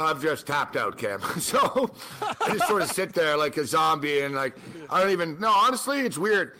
I've 0.04 0.22
just 0.22 0.46
tapped 0.46 0.76
out, 0.76 0.96
Cam. 0.98 1.20
So 1.40 1.90
I 2.22 2.54
just 2.54 2.68
sort 2.68 2.82
of 2.82 2.90
sit 2.90 3.12
there 3.12 3.36
like 3.36 3.56
a 3.56 3.64
zombie, 3.64 4.20
and 4.20 4.34
like 4.34 4.56
I 4.90 5.00
don't 5.00 5.10
even. 5.10 5.38
No, 5.40 5.50
honestly, 5.50 6.00
it's 6.00 6.18
weird. 6.18 6.56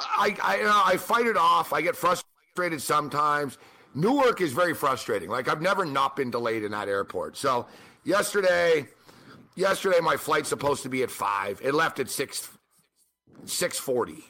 I, 0.00 0.36
I, 0.42 0.56
you 0.56 0.64
know, 0.64 0.82
I 0.84 0.96
fight 0.96 1.26
it 1.26 1.36
off. 1.36 1.72
I 1.72 1.80
get 1.80 1.96
frustrated 1.96 2.82
sometimes. 2.82 3.58
Newark 3.94 4.40
is 4.40 4.52
very 4.52 4.74
frustrating. 4.74 5.28
Like 5.28 5.48
I've 5.48 5.60
never 5.60 5.84
not 5.84 6.16
been 6.16 6.30
delayed 6.30 6.64
in 6.64 6.72
that 6.72 6.88
airport. 6.88 7.36
So 7.36 7.66
yesterday, 8.04 8.86
yesterday 9.54 10.00
my 10.00 10.16
flight's 10.16 10.48
supposed 10.48 10.82
to 10.84 10.88
be 10.88 11.02
at 11.02 11.10
five. 11.10 11.60
It 11.62 11.74
left 11.74 12.00
at 12.00 12.10
six 12.10 12.48
six 13.44 13.78
forty. 13.78 14.24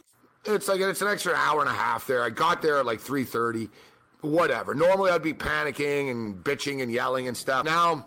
It's 0.45 0.69
like 0.69 0.81
it's 0.81 1.03
an 1.03 1.09
extra 1.09 1.35
hour 1.35 1.61
and 1.61 1.69
a 1.69 1.75
half 1.75 2.07
there. 2.07 2.23
I 2.23 2.31
got 2.31 2.63
there 2.63 2.79
at 2.79 2.87
like 2.87 3.01
three 3.01 3.25
thirty. 3.25 3.69
Whatever. 4.21 4.75
Normally 4.75 5.11
I'd 5.11 5.23
be 5.23 5.35
panicking 5.35 6.11
and 6.11 6.45
bitching 6.45 6.81
and 6.83 6.93
yelling 6.93 7.27
and 7.27 7.37
stuff. 7.37 7.65
Now 7.65 8.07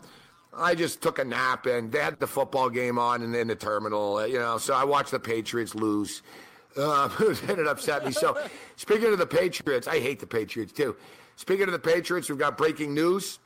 I 0.57 0.75
just 0.75 1.01
took 1.01 1.19
a 1.19 1.25
nap 1.25 1.65
and 1.65 1.91
they 1.91 1.99
had 1.99 2.19
the 2.19 2.27
football 2.27 2.69
game 2.69 2.97
on 2.97 3.21
in, 3.21 3.35
in 3.35 3.47
the 3.47 3.55
terminal, 3.55 4.25
you 4.25 4.39
know. 4.39 4.57
So 4.57 4.73
I 4.73 4.83
watched 4.83 5.11
the 5.11 5.19
Patriots 5.19 5.75
lose. 5.75 6.21
Uh, 6.77 7.09
it 7.19 7.67
upset 7.67 8.05
me. 8.05 8.11
So 8.11 8.37
speaking 8.75 9.11
of 9.11 9.17
the 9.17 9.27
Patriots, 9.27 9.87
I 9.87 9.99
hate 9.99 10.19
the 10.19 10.27
Patriots 10.27 10.71
too. 10.71 10.95
Speaking 11.35 11.65
of 11.65 11.73
the 11.73 11.79
Patriots, 11.79 12.29
we've 12.29 12.39
got 12.39 12.57
breaking 12.57 12.93
news. 12.93 13.39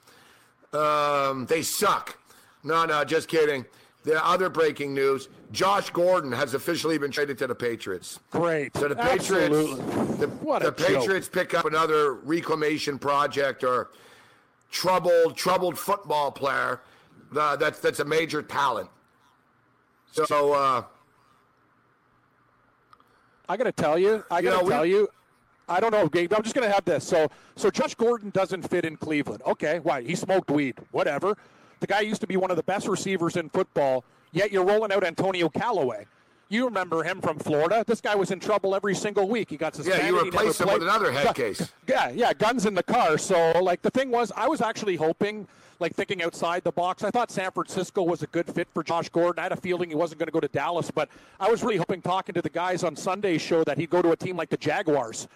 Um, 0.74 1.46
they 1.48 1.62
suck. 1.64 2.18
No, 2.64 2.86
no, 2.86 3.04
just 3.04 3.28
kidding. 3.28 3.66
The 4.04 4.24
other 4.26 4.50
breaking 4.50 4.94
news: 4.94 5.30
Josh 5.52 5.90
Gordon 5.90 6.32
has 6.32 6.54
officially 6.54 6.98
been 6.98 7.12
traded 7.12 7.38
to 7.40 7.48
the 7.48 7.56
Patriots. 7.56 8.20
Great. 8.32 8.76
So 8.78 8.88
the 8.88 8.96
Patriots, 8.96 9.78
the, 10.18 10.28
the 10.62 10.72
Patriots 10.72 11.28
pick 11.28 11.54
up 11.54 11.66
another 11.66 12.14
reclamation 12.14 12.98
project 13.00 13.64
or 13.64 13.90
troubled, 14.72 15.36
troubled 15.36 15.78
football 15.78 16.32
player. 16.32 16.82
Uh, 17.36 17.56
that's 17.56 17.80
that's 17.80 18.00
a 18.00 18.06
major 18.06 18.42
talent. 18.42 18.90
So, 20.12 20.54
uh, 20.54 20.84
I 23.48 23.58
got 23.58 23.66
to 23.66 23.72
tell 23.72 23.98
you, 23.98 24.24
I 24.32 24.42
got 24.42 24.62
to 24.62 24.68
tell 24.68 24.86
you, 24.86 25.08
I 25.68 25.80
don't 25.80 25.92
know, 25.92 26.08
Gabe. 26.08 26.34
I'm 26.34 26.42
just 26.42 26.56
going 26.56 26.68
to 26.68 26.74
have 26.74 26.86
this. 26.86 27.04
So, 27.04 27.28
so 27.56 27.70
Josh 27.70 27.94
Gordon 27.96 28.32
doesn't 28.32 28.64
fit 28.68 28.86
in 28.86 28.96
Cleveland. 28.96 29.44
Okay, 29.46 29.80
why? 29.80 30.02
He 30.02 30.16
smoked 30.16 30.50
weed. 30.50 30.76
Whatever. 30.92 31.38
The 31.80 31.88
guy 31.88 32.02
used 32.02 32.22
to 32.22 32.28
be 32.28 32.38
one 32.38 32.52
of 32.52 32.58
the 32.58 32.64
best 32.64 32.88
receivers 32.88 33.38
in 33.38 33.50
football. 33.50 34.04
Yet 34.32 34.52
you're 34.52 34.66
rolling 34.66 34.92
out 34.92 35.04
Antonio 35.04 35.50
Callaway. 35.50 36.06
You 36.52 36.66
remember 36.66 37.04
him 37.04 37.22
from 37.22 37.38
Florida. 37.38 37.84
This 37.86 38.02
guy 38.02 38.16
was 38.16 38.32
in 38.32 38.40
trouble 38.40 38.74
every 38.74 38.96
single 38.96 39.30
week. 39.30 39.52
He 39.52 39.58
got 39.58 39.76
suspended. 39.76 40.04
Yeah, 40.04 40.10
you 40.10 40.20
replaced 40.20 40.60
him 40.60 40.68
with 40.68 40.82
another 40.82 41.12
head 41.12 41.36
case. 41.36 41.72
Yeah, 41.88 42.10
yeah, 42.10 42.34
guns 42.34 42.66
in 42.66 42.74
the 42.76 42.84
car. 42.84 43.18
So, 43.18 43.52
like, 43.62 43.82
the 43.82 43.90
thing 43.90 44.12
was, 44.12 44.32
I 44.36 44.48
was 44.48 44.62
actually 44.62 44.96
hoping, 44.96 45.48
like, 45.80 45.94
thinking 45.96 46.22
outside 46.22 46.64
the 46.64 46.72
box. 46.72 47.04
I 47.04 47.10
thought 47.12 47.32
San 47.32 47.52
Francisco 47.52 48.04
was 48.04 48.22
a 48.22 48.28
good 48.28 48.48
fit 48.48 48.68
for 48.74 48.84
Josh 48.84 49.10
Gordon. 49.10 49.40
I 49.40 49.44
had 49.44 49.52
a 49.52 49.56
feeling 49.58 49.90
he 49.90 49.96
wasn't 49.96 50.20
going 50.20 50.28
to 50.28 50.32
go 50.32 50.40
to 50.40 50.48
Dallas, 50.48 50.92
but 50.92 51.10
I 51.40 51.50
was 51.50 51.64
really 51.64 51.78
hoping, 51.78 52.02
talking 52.02 52.34
to 52.34 52.42
the 52.42 52.50
guys 52.50 52.84
on 52.84 52.96
Sunday's 52.96 53.42
show, 53.42 53.64
that 53.64 53.78
he'd 53.78 53.90
go 53.90 54.02
to 54.02 54.12
a 54.12 54.16
team 54.16 54.38
like 54.38 54.50
the 54.50 54.58
Jaguars 54.58 55.28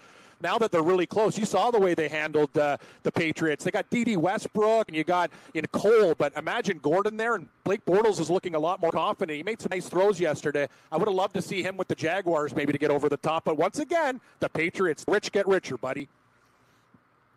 now 0.44 0.58
that 0.58 0.70
they're 0.70 0.82
really 0.82 1.06
close, 1.06 1.36
you 1.36 1.46
saw 1.46 1.70
the 1.72 1.80
way 1.80 1.94
they 1.94 2.06
handled 2.06 2.56
uh, 2.56 2.76
the 3.02 3.10
Patriots. 3.10 3.64
They 3.64 3.70
got 3.70 3.88
Dede 3.90 4.16
Westbrook 4.16 4.88
and 4.88 4.96
you 4.96 5.02
got 5.02 5.30
in 5.54 5.66
Cole, 5.72 6.14
but 6.14 6.36
imagine 6.36 6.78
Gordon 6.78 7.16
there 7.16 7.34
and 7.34 7.48
Blake 7.64 7.84
Bortles 7.86 8.20
is 8.20 8.30
looking 8.30 8.54
a 8.54 8.58
lot 8.58 8.80
more 8.80 8.92
confident. 8.92 9.36
He 9.36 9.42
made 9.42 9.60
some 9.60 9.70
nice 9.72 9.88
throws 9.88 10.20
yesterday. 10.20 10.68
I 10.92 10.98
would 10.98 11.08
have 11.08 11.14
loved 11.14 11.34
to 11.34 11.42
see 11.42 11.62
him 11.62 11.76
with 11.78 11.88
the 11.88 11.94
Jaguars 11.94 12.54
maybe 12.54 12.72
to 12.72 12.78
get 12.78 12.90
over 12.90 13.08
the 13.08 13.16
top, 13.16 13.44
but 13.44 13.56
once 13.56 13.78
again, 13.78 14.20
the 14.40 14.48
Patriots 14.48 15.04
rich 15.08 15.32
get 15.32 15.48
richer, 15.48 15.78
buddy. 15.78 16.08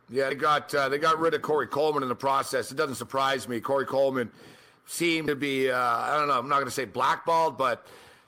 Yeah, 0.09 0.29
they 0.29 0.35
got 0.35 0.73
uh, 0.75 0.87
they 0.87 0.97
got 0.97 1.19
rid 1.19 1.33
of 1.33 1.41
Corey 1.41 1.67
Coleman 1.67 2.03
in 2.03 2.09
the 2.09 2.15
process. 2.15 2.71
It 2.71 2.75
doesn't 2.75 2.95
surprise 2.95 3.47
me. 3.47 3.59
Corey 3.59 3.85
Coleman 3.85 4.31
seemed 4.85 5.27
to 5.27 5.35
be 5.35 5.69
uh, 5.69 5.77
I 5.77 6.17
don't 6.17 6.29
know. 6.29 6.39
I'm 6.39 6.47
not 6.47 6.55
going 6.55 6.67
to 6.67 6.71
say 6.71 6.85
blackballed, 6.85 7.57
but 7.57 7.85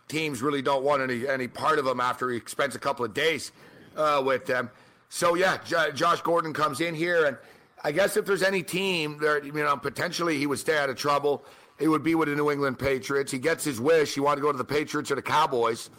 teams 0.10 0.42
really 0.42 0.62
don't 0.62 0.84
want 0.84 1.02
any 1.02 1.26
any 1.26 1.48
part 1.48 1.80
of 1.80 1.88
him 1.88 2.02
after 2.02 2.30
he 2.32 2.42
spends 2.48 2.76
a 2.76 2.80
couple 2.80 3.06
of 3.06 3.14
days 3.14 3.54
uh, 3.96 4.22
with 4.26 4.46
them. 4.46 4.70
So 5.10 5.36
yeah, 5.36 5.58
J- 5.66 5.92
Josh 5.94 6.22
Gordon 6.22 6.54
comes 6.54 6.82
in 6.82 6.94
here, 6.96 7.26
and 7.26 7.38
I 7.84 7.92
guess 7.92 8.18
if 8.18 8.26
there's 8.26 8.44
any 8.44 8.64
team 8.64 9.18
that 9.20 9.44
you 9.44 9.52
know 9.52 9.76
potentially 9.78 10.38
he 10.38 10.46
would 10.46 10.60
stay 10.60 10.78
out 10.78 10.90
of 10.90 10.98
trouble, 10.98 11.44
it 11.80 11.88
would 11.88 12.04
be 12.04 12.16
with 12.16 12.30
the 12.30 12.36
New 12.36 12.52
England 12.52 12.78
Patriots. 12.78 13.32
He 13.32 13.40
gets 13.40 13.64
his 13.64 13.80
wish. 13.80 14.14
He 14.14 14.20
wanted 14.20 14.38
to 14.38 14.42
go 14.42 14.52
to 14.52 14.58
the 14.58 14.64
Patriots 14.64 15.12
or 15.12 15.16
the 15.16 15.22
Cowboys, 15.22 15.90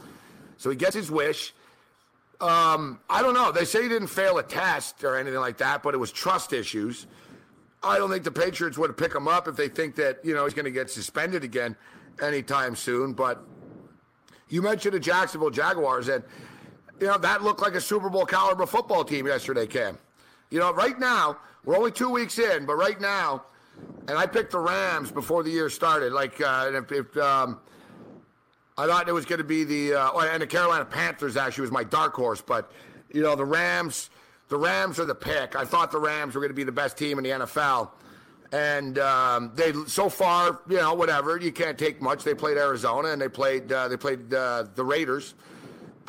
so 0.56 0.70
he 0.70 0.76
gets 0.76 0.94
his 0.94 1.10
wish. 1.10 1.52
Um, 2.40 3.00
I 3.10 3.20
don't 3.20 3.34
know. 3.34 3.52
They 3.52 3.66
say 3.66 3.82
he 3.82 3.88
didn't 3.88 4.08
fail 4.08 4.38
a 4.38 4.42
test 4.42 5.04
or 5.04 5.16
anything 5.16 5.40
like 5.40 5.58
that, 5.58 5.82
but 5.82 5.92
it 5.92 5.98
was 5.98 6.10
trust 6.10 6.54
issues. 6.54 7.06
I 7.82 7.98
don't 7.98 8.10
think 8.10 8.24
the 8.24 8.30
Patriots 8.30 8.78
would 8.78 8.96
pick 8.96 9.14
him 9.14 9.28
up 9.28 9.48
if 9.48 9.56
they 9.56 9.68
think 9.68 9.96
that 9.96 10.24
you 10.24 10.34
know 10.34 10.44
he's 10.44 10.54
going 10.54 10.64
to 10.66 10.70
get 10.70 10.90
suspended 10.90 11.44
again 11.44 11.76
anytime 12.22 12.76
soon. 12.76 13.12
But 13.12 13.42
you 14.48 14.62
mentioned 14.62 14.94
the 14.94 15.00
Jacksonville 15.00 15.50
Jaguars, 15.50 16.08
and 16.08 16.22
you 17.00 17.06
know, 17.06 17.18
that 17.18 17.42
looked 17.42 17.62
like 17.62 17.74
a 17.74 17.80
Super 17.80 18.10
Bowl 18.10 18.26
caliber 18.26 18.66
football 18.66 19.04
team 19.04 19.26
yesterday, 19.26 19.66
Cam. 19.66 19.98
You 20.50 20.60
know, 20.60 20.72
right 20.72 20.98
now, 20.98 21.38
we're 21.64 21.76
only 21.76 21.90
two 21.90 22.10
weeks 22.10 22.38
in, 22.38 22.66
but 22.66 22.74
right 22.74 23.00
now, 23.00 23.44
and 24.06 24.18
I 24.18 24.26
picked 24.26 24.52
the 24.52 24.58
Rams 24.58 25.10
before 25.10 25.42
the 25.42 25.50
year 25.50 25.70
started. 25.70 26.12
Like, 26.12 26.40
uh, 26.40 26.70
if, 26.74 26.92
if 26.92 27.16
um, 27.16 27.58
I 28.76 28.86
thought 28.86 29.08
it 29.08 29.12
was 29.12 29.24
going 29.24 29.38
to 29.38 29.44
be 29.44 29.64
the, 29.64 29.94
uh, 29.94 30.10
oh, 30.12 30.20
and 30.20 30.42
the 30.42 30.46
Carolina 30.46 30.84
Panthers 30.84 31.36
actually 31.36 31.62
was 31.62 31.70
my 31.70 31.84
dark 31.84 32.14
horse, 32.14 32.42
but, 32.42 32.70
you 33.12 33.22
know, 33.22 33.34
the 33.34 33.44
Rams, 33.44 34.10
the 34.48 34.58
Rams 34.58 34.98
are 34.98 35.06
the 35.06 35.14
pick. 35.14 35.56
I 35.56 35.64
thought 35.64 35.90
the 35.90 36.00
Rams 36.00 36.34
were 36.34 36.40
going 36.40 36.50
to 36.50 36.54
be 36.54 36.64
the 36.64 36.72
best 36.72 36.98
team 36.98 37.16
in 37.16 37.24
the 37.24 37.30
NFL. 37.30 37.90
And 38.52 38.98
um, 38.98 39.52
they 39.54 39.72
so 39.86 40.08
far, 40.08 40.60
you 40.68 40.76
know, 40.76 40.92
whatever. 40.92 41.38
You 41.38 41.52
can't 41.52 41.78
take 41.78 42.02
much. 42.02 42.24
They 42.24 42.34
played 42.34 42.56
Arizona 42.56 43.10
and 43.10 43.22
they 43.22 43.28
played 43.28 43.70
uh, 43.70 43.86
they 43.86 43.96
played 43.96 44.34
uh, 44.34 44.64
the 44.74 44.82
Raiders. 44.82 45.34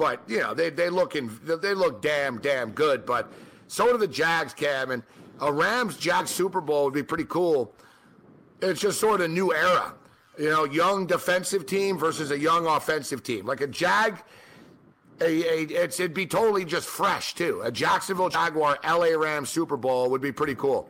But 0.01 0.19
you 0.27 0.39
know, 0.39 0.55
they 0.55 0.71
they 0.71 0.89
look 0.89 1.15
in, 1.15 1.29
they 1.43 1.75
look 1.75 2.01
damn 2.01 2.39
damn 2.39 2.71
good. 2.71 3.05
But 3.05 3.31
so 3.67 3.91
do 3.91 3.99
the 3.99 4.07
Jags, 4.07 4.51
Cam, 4.51 4.89
and 4.89 5.03
a 5.39 5.53
Rams 5.53 5.95
Jags 5.95 6.31
Super 6.31 6.59
Bowl 6.59 6.85
would 6.85 6.93
be 6.95 7.03
pretty 7.03 7.25
cool. 7.25 7.71
It's 8.63 8.81
just 8.81 8.99
sort 8.99 9.21
of 9.21 9.25
a 9.25 9.27
new 9.27 9.53
era. 9.53 9.93
You 10.39 10.49
know, 10.49 10.63
young 10.63 11.05
defensive 11.05 11.67
team 11.67 11.99
versus 11.99 12.31
a 12.31 12.39
young 12.39 12.65
offensive 12.65 13.21
team. 13.21 13.45
Like 13.45 13.61
a 13.61 13.67
Jag, 13.67 14.23
a, 15.19 15.25
a, 15.25 15.83
it's, 15.83 15.99
it'd 15.99 16.15
be 16.15 16.25
totally 16.25 16.65
just 16.65 16.87
fresh 16.87 17.35
too. 17.35 17.61
A 17.63 17.71
Jacksonville 17.71 18.29
Jaguar 18.29 18.79
LA 18.83 19.15
Rams 19.15 19.51
Super 19.51 19.77
Bowl 19.77 20.09
would 20.09 20.21
be 20.21 20.31
pretty 20.31 20.55
cool. 20.55 20.89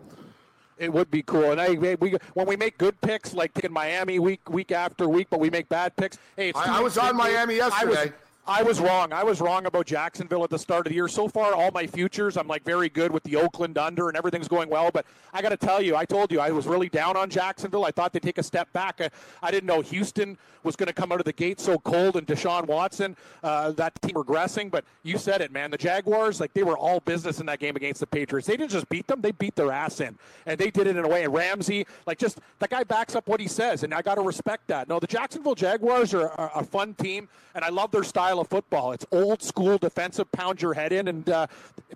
It 0.78 0.94
would 0.94 1.12
be 1.12 1.22
cool, 1.22 1.52
and 1.52 1.60
I 1.60 1.72
we 1.74 2.16
when 2.34 2.48
we 2.48 2.56
make 2.56 2.78
good 2.78 3.00
picks 3.02 3.34
like 3.34 3.60
in 3.60 3.74
Miami 3.74 4.20
week 4.20 4.50
week 4.50 4.72
after 4.72 5.10
week, 5.10 5.28
but 5.30 5.42
we 5.42 5.50
make 5.50 5.68
bad 5.68 5.98
picks. 5.98 6.18
Hey, 6.38 6.54
I, 6.56 6.78
I 6.78 6.80
was 6.80 6.98
on 6.98 7.18
Miami 7.18 7.58
yesterday. 7.58 7.92
I 7.92 8.06
was 8.06 8.12
wrong. 8.48 9.14
I 9.14 9.24
was 9.24 9.42
wrong 9.42 9.66
about 9.66 9.86
Jacksonville 9.86 10.44
at 10.44 10.50
the 10.50 10.60
start 10.60 10.88
of 10.88 10.92
the 10.92 10.96
year. 10.96 11.08
So 11.08 11.28
far, 11.28 11.54
all 11.54 11.72
my 11.72 11.88
futures, 11.88 12.38
I'm 12.38 12.48
like 12.48 12.64
very 12.64 12.90
good 12.90 13.12
with 13.12 13.24
the 13.24 13.36
Oakland 13.36 13.78
under 13.78 14.08
and 14.08 14.18
everything's 14.18 14.48
going 14.48 14.70
well. 14.70 14.90
But 14.92 15.06
I 15.34 15.42
got 15.42 15.50
to 15.50 15.58
tell 15.58 15.82
you, 15.82 15.96
I 15.96 16.06
told 16.06 16.32
you 16.32 16.40
I 16.40 16.52
was 16.52 16.68
really 16.68 16.90
down 16.90 17.16
on 17.18 17.30
Jacksonville. 17.30 17.86
I 17.86 17.92
thought 17.92 18.14
they'd 18.14 18.22
take 18.22 18.38
a 18.38 18.44
step 18.44 18.72
back. 18.74 19.00
I, 19.00 19.10
I 19.42 19.52
didn't 19.52 19.68
know 19.68 19.82
Houston 19.82 20.38
was 20.64 20.76
going 20.76 20.88
to 20.88 20.94
come 20.94 21.12
out 21.12 21.20
of 21.20 21.26
the 21.26 21.34
gate 21.34 21.60
so 21.60 21.78
cold 21.80 22.16
and 22.16 22.28
Deshaun 22.28 22.68
Watson, 22.68 23.16
uh, 23.44 23.72
that 23.72 24.00
team 24.02 24.16
regressing. 24.16 24.70
But 24.70 24.86
you 25.04 25.18
said 25.18 25.42
it, 25.42 25.52
man. 25.52 25.72
The 25.72 25.78
Jaguars, 25.78 26.40
like 26.40 26.54
they 26.54 26.64
were 26.64 26.78
all 26.78 27.00
business 27.00 27.40
in 27.40 27.46
that 27.48 27.60
game 27.60 27.76
against 27.76 28.00
the 28.00 28.08
Patriots. 28.08 28.48
They 28.48 28.58
didn't 28.58 28.72
just 28.72 28.88
beat 28.90 29.08
them; 29.08 29.22
they 29.22 29.32
beat 29.32 29.56
their 29.56 29.72
ass 29.72 30.02
in, 30.02 30.18
and 30.46 30.60
they 30.60 30.70
did 30.70 30.88
it 30.88 30.98
in 30.98 31.04
a 31.04 31.08
way. 31.08 31.24
And 31.24 31.34
Ramsey, 31.34 31.88
like 32.06 32.18
just 32.18 32.40
that 32.60 32.70
guy 32.70 32.84
backs 32.84 33.16
up 33.16 33.28
what 33.28 33.40
he 33.40 33.48
says, 33.48 33.84
and 33.84 33.94
I 33.94 34.02
got 34.02 34.16
to 34.16 34.22
respect 34.22 34.68
that. 34.68 34.88
No, 34.88 35.00
the 35.00 35.08
Jacksonville 35.08 35.56
Jaguars 35.56 36.14
are 36.14 36.28
a, 36.28 36.52
a 36.56 36.64
fun 36.64 36.94
team, 36.94 37.28
and 37.56 37.64
I 37.66 37.70
love 37.70 37.92
their 37.92 38.04
style 38.04 38.31
of 38.40 38.48
football. 38.48 38.92
It's 38.92 39.06
old 39.12 39.42
school 39.42 39.78
defensive, 39.78 40.32
pound 40.32 40.62
your 40.62 40.74
head 40.74 40.92
in, 40.92 41.08
and 41.08 41.30
uh, 41.30 41.48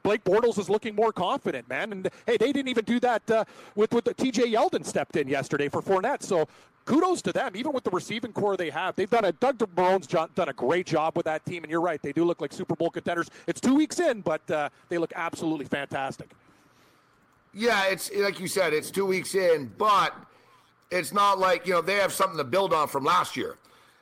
Blake 0.04 0.24
Bortles 0.24 0.60
is 0.60 0.70
looking 0.70 0.96
more 0.96 1.12
confident, 1.12 1.68
man. 1.70 1.92
And 1.92 2.10
hey, 2.26 2.38
they 2.38 2.52
didn't 2.52 2.70
even 2.70 2.86
do 2.86 3.00
that 3.00 3.30
uh, 3.32 3.46
with 3.76 3.94
with 3.94 4.06
the 4.06 4.14
T.J. 4.14 4.52
Yeldon 4.52 4.86
stepped 4.86 5.16
in 5.16 5.28
yesterday 5.28 5.70
for 5.70 5.82
Fournette. 5.82 6.24
So 6.24 6.48
kudos 6.86 7.22
to 7.24 7.34
them. 7.34 7.56
Even 7.56 7.74
with 7.74 7.84
the 7.84 7.90
receiving 7.90 8.32
corps 8.32 8.58
they 8.58 8.70
have, 8.70 8.96
they've 8.96 9.10
done 9.10 9.26
a 9.26 9.32
Doug 9.32 9.58
Marrone's 9.76 10.08
done 10.08 10.50
a 10.50 10.54
great 10.54 10.86
job 10.86 11.16
with 11.16 11.26
that 11.26 11.46
team. 11.46 11.64
And 11.64 11.72
you're 11.72 11.82
right, 11.82 12.02
they 12.02 12.12
do 12.12 12.24
look 12.24 12.42
like 12.42 12.54
Super 12.54 12.76
Bowl 12.76 12.90
contenders. 12.90 13.30
It's 13.48 13.60
two 13.60 13.76
weeks 13.76 14.00
in, 14.00 14.22
but 14.22 14.50
uh, 14.50 14.70
they 14.90 14.98
look 14.98 15.12
absolutely 15.16 15.66
fantastic. 15.66 16.30
Yeah, 17.54 17.86
it's 17.88 18.12
like 18.14 18.40
you 18.40 18.48
said, 18.48 18.74
it's 18.74 18.92
two 18.92 19.06
weeks 19.06 19.34
in, 19.34 19.72
but 19.78 20.14
it's 20.92 21.14
not 21.14 21.40
like 21.40 21.66
you 21.66 21.74
know 21.74 21.82
they 21.82 21.96
have 21.96 22.14
something 22.14 22.38
to 22.38 22.44
build 22.44 22.74
on 22.74 22.88
from 22.88 23.04
last 23.04 23.38
year. 23.38 23.56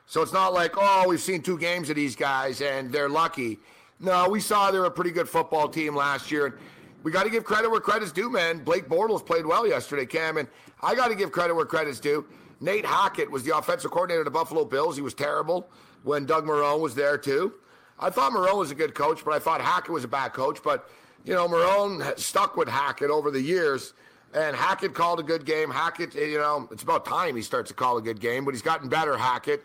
So 0.06 0.22
it's 0.22 0.32
not 0.32 0.52
like, 0.52 0.72
oh, 0.76 1.06
we've 1.08 1.20
seen 1.20 1.42
two 1.42 1.58
games 1.58 1.90
of 1.90 1.96
these 1.96 2.14
guys 2.14 2.60
and 2.60 2.92
they're 2.92 3.08
lucky. 3.08 3.58
No, 4.00 4.28
we 4.28 4.40
saw 4.40 4.70
they're 4.70 4.84
a 4.84 4.90
pretty 4.90 5.10
good 5.10 5.28
football 5.28 5.68
team 5.68 5.94
last 5.96 6.30
year. 6.30 6.58
We 7.02 7.12
got 7.12 7.24
to 7.24 7.30
give 7.30 7.44
credit 7.44 7.70
where 7.70 7.80
credit's 7.80 8.12
due, 8.12 8.30
man. 8.30 8.64
Blake 8.64 8.88
Bortles 8.88 9.24
played 9.24 9.46
well 9.46 9.66
yesterday, 9.66 10.06
Cam, 10.06 10.36
and 10.36 10.48
I 10.82 10.94
got 10.94 11.08
to 11.08 11.14
give 11.14 11.32
credit 11.32 11.54
where 11.54 11.66
credit's 11.66 12.00
due. 12.00 12.24
Nate 12.60 12.86
Hackett 12.86 13.30
was 13.30 13.42
the 13.44 13.56
offensive 13.56 13.90
coordinator 13.90 14.20
of 14.20 14.24
the 14.24 14.30
Buffalo 14.30 14.64
Bills. 14.64 14.96
He 14.96 15.02
was 15.02 15.14
terrible 15.14 15.68
when 16.02 16.24
Doug 16.24 16.44
Marrone 16.46 16.80
was 16.80 16.94
there 16.94 17.18
too. 17.18 17.54
I 17.98 18.10
thought 18.10 18.32
Marrone 18.32 18.58
was 18.58 18.70
a 18.70 18.74
good 18.74 18.94
coach, 18.94 19.24
but 19.24 19.34
I 19.34 19.38
thought 19.38 19.60
Hackett 19.60 19.90
was 19.90 20.04
a 20.04 20.08
bad 20.08 20.32
coach. 20.32 20.62
But 20.62 20.88
you 21.24 21.34
know, 21.34 21.46
Marrone 21.48 22.18
stuck 22.18 22.56
with 22.56 22.68
Hackett 22.68 23.10
over 23.10 23.30
the 23.30 23.40
years, 23.40 23.94
and 24.32 24.56
Hackett 24.56 24.94
called 24.94 25.20
a 25.20 25.22
good 25.22 25.44
game. 25.44 25.70
Hackett, 25.70 26.14
you 26.14 26.38
know, 26.38 26.68
it's 26.70 26.82
about 26.82 27.04
time 27.04 27.36
he 27.36 27.42
starts 27.42 27.68
to 27.68 27.74
call 27.74 27.96
a 27.98 28.02
good 28.02 28.20
game, 28.20 28.44
but 28.44 28.54
he's 28.54 28.62
gotten 28.62 28.88
better. 28.88 29.16
Hackett 29.16 29.64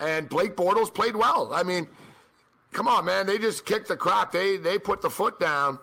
and 0.00 0.28
Blake 0.28 0.56
Bortles 0.56 0.92
played 0.92 1.16
well. 1.16 1.52
I 1.52 1.62
mean, 1.62 1.86
come 2.72 2.88
on, 2.88 3.04
man. 3.04 3.26
They 3.26 3.38
just 3.38 3.64
kicked 3.66 3.88
the 3.88 3.96
crap. 3.96 4.32
They 4.32 4.56
they 4.56 4.78
put 4.78 5.00
the 5.02 5.10
foot 5.10 5.38
down, 5.40 5.78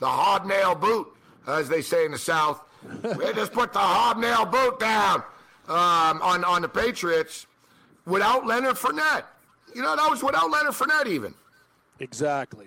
the 0.00 0.08
hobnail 0.08 0.74
boot, 0.74 1.08
as 1.46 1.68
they 1.68 1.82
say 1.82 2.04
in 2.04 2.12
the 2.12 2.18
South. 2.18 2.62
they 3.02 3.32
just 3.32 3.52
put 3.52 3.72
the 3.72 3.78
hobnail 3.78 4.44
boot 4.46 4.78
down. 4.80 5.22
um, 5.68 6.20
on 6.22 6.44
on 6.44 6.62
the 6.62 6.68
Patriots 6.68 7.46
without 8.06 8.46
Leonard 8.46 8.74
Fournette. 8.76 9.24
You 9.74 9.82
know, 9.82 9.94
that 9.96 10.10
was 10.10 10.22
without 10.22 10.50
Leonard 10.50 10.74
Fournette 10.74 11.06
even. 11.06 11.34
Exactly. 12.00 12.66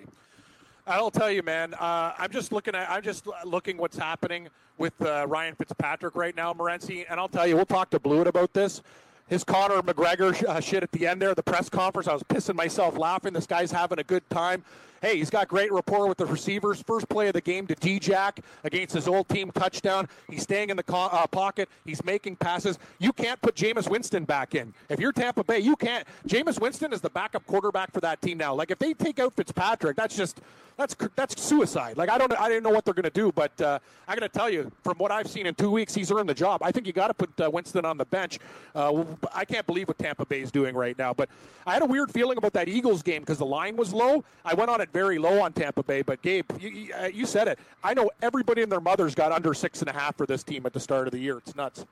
I'll 0.86 1.10
tell 1.10 1.30
you, 1.30 1.42
man. 1.42 1.74
Uh, 1.74 2.12
I'm 2.16 2.30
just 2.30 2.52
looking 2.52 2.74
at. 2.74 2.88
I'm 2.90 3.02
just 3.02 3.26
looking 3.44 3.76
what's 3.76 3.98
happening 3.98 4.48
with 4.78 4.94
uh, 5.02 5.26
Ryan 5.28 5.54
Fitzpatrick 5.54 6.14
right 6.16 6.34
now, 6.36 6.52
Morency, 6.54 7.04
and 7.08 7.18
I'll 7.18 7.28
tell 7.28 7.46
you, 7.46 7.56
we'll 7.56 7.64
talk 7.66 7.90
to 7.90 7.98
Blewett 8.00 8.26
about 8.26 8.52
this. 8.52 8.82
His 9.28 9.42
Conor 9.42 9.82
McGregor 9.82 10.40
uh, 10.44 10.60
shit 10.60 10.84
at 10.84 10.92
the 10.92 11.06
end 11.06 11.20
there, 11.20 11.34
the 11.34 11.42
press 11.42 11.68
conference. 11.68 12.06
I 12.06 12.12
was 12.12 12.22
pissing 12.22 12.54
myself 12.54 12.96
laughing. 12.96 13.32
This 13.32 13.46
guy's 13.46 13.72
having 13.72 13.98
a 13.98 14.04
good 14.04 14.28
time. 14.30 14.64
Hey, 15.06 15.18
he's 15.18 15.30
got 15.30 15.46
great 15.46 15.70
rapport 15.70 16.08
with 16.08 16.18
the 16.18 16.26
receivers. 16.26 16.82
First 16.82 17.08
play 17.08 17.28
of 17.28 17.34
the 17.34 17.40
game 17.40 17.68
to 17.68 17.76
D-Jack 17.76 18.40
against 18.64 18.92
his 18.92 19.06
old 19.06 19.28
team 19.28 19.52
touchdown. 19.52 20.08
He's 20.28 20.42
staying 20.42 20.70
in 20.70 20.76
the 20.76 20.82
co- 20.82 20.96
uh, 21.12 21.28
pocket. 21.28 21.68
He's 21.84 22.04
making 22.04 22.34
passes. 22.34 22.76
You 22.98 23.12
can't 23.12 23.40
put 23.40 23.54
Jameis 23.54 23.88
Winston 23.88 24.24
back 24.24 24.56
in. 24.56 24.74
If 24.88 24.98
you're 24.98 25.12
Tampa 25.12 25.44
Bay, 25.44 25.60
you 25.60 25.76
can't. 25.76 26.04
Jameis 26.26 26.60
Winston 26.60 26.92
is 26.92 27.00
the 27.00 27.10
backup 27.10 27.46
quarterback 27.46 27.92
for 27.92 28.00
that 28.00 28.20
team 28.20 28.38
now. 28.38 28.52
Like 28.52 28.72
if 28.72 28.80
they 28.80 28.94
take 28.94 29.20
out 29.20 29.32
Fitzpatrick, 29.36 29.96
that's 29.96 30.16
just 30.16 30.40
that's 30.76 30.94
that's 31.14 31.40
suicide. 31.42 31.96
Like 31.96 32.10
I 32.10 32.18
don't 32.18 32.32
I 32.38 32.48
didn't 32.48 32.64
know 32.64 32.70
what 32.70 32.84
they're 32.84 32.94
going 32.94 33.04
to 33.04 33.10
do, 33.10 33.32
but 33.32 33.58
uh, 33.60 33.78
I 34.06 34.14
got 34.14 34.20
to 34.20 34.28
tell 34.28 34.50
you, 34.50 34.70
from 34.84 34.98
what 34.98 35.10
I've 35.10 35.28
seen 35.28 35.46
in 35.46 35.54
two 35.54 35.70
weeks, 35.70 35.94
he's 35.94 36.12
earned 36.12 36.28
the 36.28 36.34
job. 36.34 36.62
I 36.62 36.70
think 36.70 36.86
you 36.86 36.92
got 36.92 37.08
to 37.08 37.14
put 37.14 37.40
uh, 37.40 37.50
Winston 37.50 37.84
on 37.84 37.96
the 37.96 38.04
bench. 38.04 38.38
Uh, 38.74 39.04
I 39.34 39.44
can't 39.44 39.66
believe 39.66 39.88
what 39.88 39.98
Tampa 39.98 40.26
Bay 40.26 40.40
is 40.42 40.50
doing 40.50 40.74
right 40.74 40.96
now. 40.98 41.14
But 41.14 41.30
I 41.66 41.72
had 41.72 41.82
a 41.82 41.86
weird 41.86 42.12
feeling 42.12 42.36
about 42.36 42.52
that 42.52 42.68
Eagles 42.68 43.02
game 43.02 43.22
because 43.22 43.38
the 43.38 43.46
line 43.46 43.76
was 43.76 43.92
low. 43.92 44.24
I 44.44 44.54
went 44.54 44.70
on 44.70 44.80
it 44.80 44.92
very 44.96 45.18
low 45.18 45.42
on 45.42 45.52
Tampa 45.52 45.82
Bay, 45.82 46.00
but 46.00 46.22
Gabe, 46.22 46.46
you, 46.58 46.88
uh, 46.94 47.04
you 47.04 47.26
said 47.26 47.48
it. 47.48 47.58
I 47.84 47.92
know 47.92 48.10
everybody 48.22 48.62
and 48.62 48.72
their 48.72 48.80
mothers 48.80 49.14
got 49.14 49.30
under 49.30 49.52
six 49.52 49.80
and 49.80 49.90
a 49.90 49.92
half 49.92 50.16
for 50.16 50.24
this 50.24 50.42
team 50.42 50.64
at 50.64 50.72
the 50.72 50.80
start 50.80 51.06
of 51.06 51.12
the 51.12 51.18
year. 51.18 51.36
It's 51.36 51.54
nuts. 51.54 51.84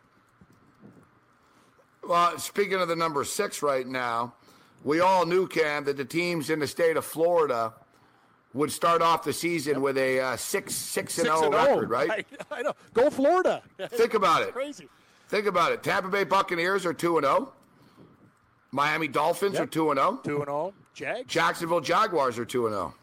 Well, 2.03 2.39
speaking 2.39 2.81
of 2.81 2.89
the 2.89 2.97
number 2.97 3.23
six 3.25 3.63
right 3.63 3.87
now, 3.87 4.33
we 4.85 5.01
all 5.01 5.27
knew 5.27 5.47
Cam 5.47 5.85
that 5.85 5.99
the 5.99 6.05
teams 6.05 6.49
in 6.49 6.59
the 6.61 6.67
state 6.67 6.97
of 6.97 7.05
Florida 7.05 7.75
would 8.55 8.73
start 8.73 9.03
off 9.03 9.23
the 9.23 9.35
season 9.35 9.83
with 9.83 9.99
a 9.99 10.21
uh, 10.21 10.37
six 10.37 10.75
six 10.75 11.19
and 11.19 11.27
zero 11.27 11.41
oh 11.43 11.51
record, 11.51 11.91
right? 11.91 12.27
I, 12.51 12.61
I, 12.61 12.63
know. 12.63 12.73
Go 12.95 13.11
Florida. 13.11 13.63
Think 13.89 14.15
about 14.15 14.43
it. 14.43 14.55
Crazy. 14.55 14.89
Think 15.29 15.45
about 15.45 15.73
it. 15.73 15.83
Tampa 15.83 16.09
Bay 16.09 16.25
Buccaneers 16.25 16.87
are 16.87 16.95
two 16.95 17.19
and 17.19 17.27
zero. 17.27 17.53
Miami 18.73 19.09
Dolphins 19.09 19.55
yep. 19.55 19.65
are 19.65 19.67
two 19.67 19.91
and 19.91 19.99
zero. 19.99 20.21
Two 20.25 20.37
and 20.37 20.47
zero. 20.47 20.75
Jags. 20.95 21.33
Jacksonville 21.33 21.81
Jaguars 21.81 22.39
are 22.39 22.45
two 22.45 22.67
and 22.67 22.75
zero. 22.75 22.95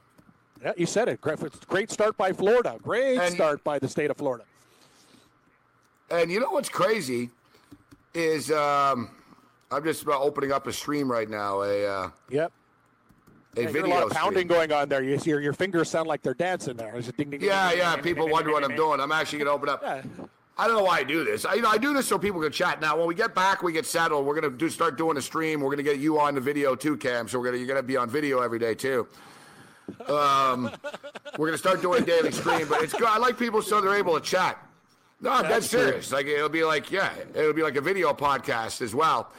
Yeah, 0.64 0.74
you 0.78 0.86
said 0.86 1.08
it. 1.10 1.20
Great 1.22 1.92
start 1.92 2.16
by 2.18 2.34
Florida. 2.34 2.78
Great 2.82 3.18
and, 3.18 3.34
start 3.34 3.64
by 3.64 3.80
the 3.80 3.88
state 3.88 4.12
of 4.12 4.18
Florida. 4.18 4.46
And 6.10 6.32
you 6.32 6.40
know 6.40 6.52
what's 6.52 6.70
crazy 6.70 7.30
is 8.14 8.52
um, 8.52 9.10
I'm 9.72 9.84
just 9.84 10.04
about 10.04 10.22
opening 10.22 10.52
up 10.52 10.68
a 10.68 10.74
stream 10.74 11.12
right 11.12 11.30
now. 11.30 11.62
A 11.62 11.86
uh, 11.86 12.10
yep 12.30 12.52
a 13.58 13.64
yeah, 13.64 13.68
video. 13.68 13.88
A 13.88 13.94
lot 13.94 14.04
of 14.04 14.12
pounding 14.12 14.48
stream. 14.48 14.48
going 14.48 14.72
on 14.72 14.90
there. 14.90 15.04
You 15.04 15.18
see, 15.18 15.30
your, 15.30 15.42
your 15.42 15.54
fingers 15.54 15.90
sound 15.90 16.08
like 16.08 16.22
they're 16.22 16.34
dancing 16.34 16.78
there. 16.78 16.92
Ding, 17.18 17.30
ding, 17.30 17.42
yeah, 17.42 17.70
ding, 17.70 17.80
yeah. 17.80 17.96
People 17.98 18.30
wonder 18.30 18.52
what 18.52 18.64
I'm 18.64 18.76
doing. 18.76 19.00
I'm 19.00 19.12
actually 19.12 19.40
going 19.40 19.48
to 19.48 19.54
open 19.54 19.70
up. 19.70 19.82
Yeah. 19.84 20.26
I 20.58 20.68
don't 20.68 20.78
know 20.78 20.84
why 20.84 20.98
I 21.00 21.04
do 21.04 21.24
this. 21.24 21.46
I, 21.46 21.56
you 21.56 21.62
know, 21.62 21.70
I 21.70 21.78
do 21.78 21.94
this 21.94 22.08
so 22.08 22.20
people 22.20 22.42
can 22.42 22.52
chat. 22.52 22.82
Now, 22.82 22.98
when 22.98 23.08
we 23.08 23.16
get 23.16 23.34
back, 23.34 23.64
we 23.64 23.72
get 23.72 23.86
settled. 23.86 24.26
We're 24.26 24.40
going 24.40 24.52
to 24.52 24.58
do 24.58 24.70
start 24.70 24.98
doing 24.98 25.18
a 25.18 25.22
stream. 25.22 25.62
We're 25.62 25.70
going 25.70 25.78
to 25.78 25.84
get 25.84 25.98
you 25.98 26.20
on 26.20 26.36
the 26.36 26.42
video 26.42 26.76
too, 26.76 26.98
Cam. 26.98 27.28
So 27.28 27.40
we're 27.40 27.52
to 27.52 27.58
you're 27.58 27.68
going 27.68 27.78
to 27.78 27.84
be 27.84 27.98
on 27.98 28.10
video 28.10 28.42
every 28.42 28.60
day 28.60 28.76
too. 28.76 29.08
Um, 30.08 30.72
we're 31.38 31.48
going 31.48 31.54
to 31.54 31.58
start 31.58 31.82
doing 31.82 32.04
a 32.04 32.06
daily 32.06 32.32
stream, 32.32 32.68
but 32.68 32.84
it's 32.84 32.94
good. 32.94 33.08
I 33.08 33.18
like 33.18 33.38
people 33.38 33.62
so 33.62 33.82
they're 33.82 33.96
able 33.96 34.14
to 34.20 34.22
chat. 34.22 34.58
No, 35.22 35.32
I'm 35.32 35.48
dead 35.48 35.64
serious. 35.64 36.12
Like 36.12 36.26
it'll 36.26 36.50
be 36.50 36.64
like 36.64 36.92
yeah, 36.92 37.12
it'll 37.36 37.54
be 37.54 37.62
like 37.62 37.76
a 37.76 37.82
video 37.82 38.12
podcast 38.14 38.82
as 38.82 38.96
well. 38.96 39.32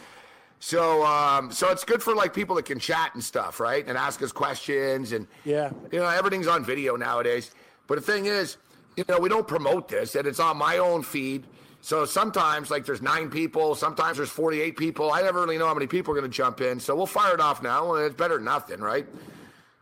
So, 0.61 1.05
um, 1.05 1.51
so 1.51 1.71
it's 1.71 1.83
good 1.83 2.01
for 2.01 2.15
like 2.15 2.33
people 2.33 2.55
that 2.55 2.67
can 2.67 2.79
chat 2.79 3.15
and 3.15 3.25
stuff, 3.25 3.59
right? 3.59 3.85
And 3.85 3.99
ask 3.99 4.23
us 4.23 4.31
questions 4.31 5.11
and 5.11 5.27
yeah, 5.45 5.73
you 5.91 5.99
know, 5.99 6.07
everything's 6.07 6.47
on 6.47 6.65
video 6.65 6.95
nowadays. 6.95 7.51
But 7.89 7.97
the 7.97 8.01
thing 8.01 8.27
is, 8.27 8.59
you 8.97 9.05
know, 9.09 9.19
we 9.19 9.29
don't 9.29 9.47
promote 9.47 9.89
this, 9.89 10.15
and 10.15 10.27
it's 10.27 10.41
on 10.41 10.57
my 10.57 10.79
own 10.79 11.03
feed. 11.03 11.47
So 11.81 12.05
sometimes, 12.05 12.71
like, 12.71 12.85
there's 12.85 13.03
nine 13.03 13.29
people. 13.29 13.75
Sometimes 13.75 14.17
there's 14.17 14.31
48 14.31 14.77
people. 14.77 15.13
I 15.13 15.23
never 15.23 15.41
really 15.41 15.59
know 15.59 15.67
how 15.67 15.75
many 15.75 15.87
people 15.87 16.13
are 16.13 16.19
going 16.19 16.31
to 16.31 16.37
jump 16.37 16.61
in. 16.61 16.79
So 16.79 16.95
we'll 16.95 17.07
fire 17.07 17.35
it 17.35 17.41
off 17.41 17.63
now, 17.63 17.95
and 17.95 18.05
it's 18.05 18.15
better 18.15 18.37
than 18.37 18.45
nothing, 18.45 18.81
right? 18.81 19.07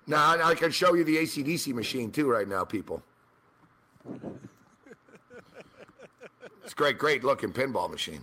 Now 0.07 0.43
I 0.43 0.55
can 0.55 0.71
show 0.71 0.95
you 0.95 1.05
the 1.05 1.19
ACDC 1.19 1.75
machine 1.75 2.11
too, 2.11 2.29
right 2.29 2.49
now, 2.49 2.65
people. 2.65 3.03
It's 6.63 6.75
great, 6.77 6.99
great 6.99 7.25
looking 7.25 7.53
pinball 7.53 7.91
machine. 7.91 8.23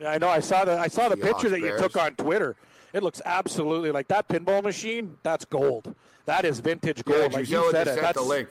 Yeah, 0.00 0.10
I 0.10 0.18
know. 0.18 0.28
I 0.28 0.40
saw 0.40 0.64
the 0.64 0.76
I 0.76 0.88
saw 0.88 1.08
the 1.08 1.16
picture 1.16 1.48
that 1.48 1.60
you 1.60 1.78
took 1.78 1.96
on 1.96 2.12
Twitter. 2.16 2.56
It 2.92 3.04
looks 3.04 3.22
absolutely 3.24 3.92
like 3.92 4.08
that 4.08 4.26
pinball 4.26 4.64
machine. 4.64 5.16
That's 5.22 5.44
gold. 5.44 5.94
That 6.24 6.44
is 6.44 6.58
vintage 6.58 7.04
gold. 7.04 7.30
Yeah, 7.30 7.38
like 7.38 7.48
you, 7.48 7.70
said 7.70 7.86
it. 7.86 8.00
That's 8.00 8.18
the 8.18 8.24
link. 8.24 8.48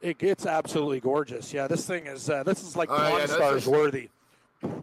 It, 0.00 0.22
it's 0.22 0.46
absolutely 0.46 1.00
gorgeous. 1.00 1.52
Yeah, 1.52 1.66
this 1.66 1.86
thing 1.86 2.06
is 2.06 2.30
uh, 2.30 2.42
this 2.44 2.62
is 2.62 2.76
like 2.76 2.88
Pawn 2.88 3.20
yeah, 3.20 3.26
Stars 3.26 3.66
worthy. 3.66 4.10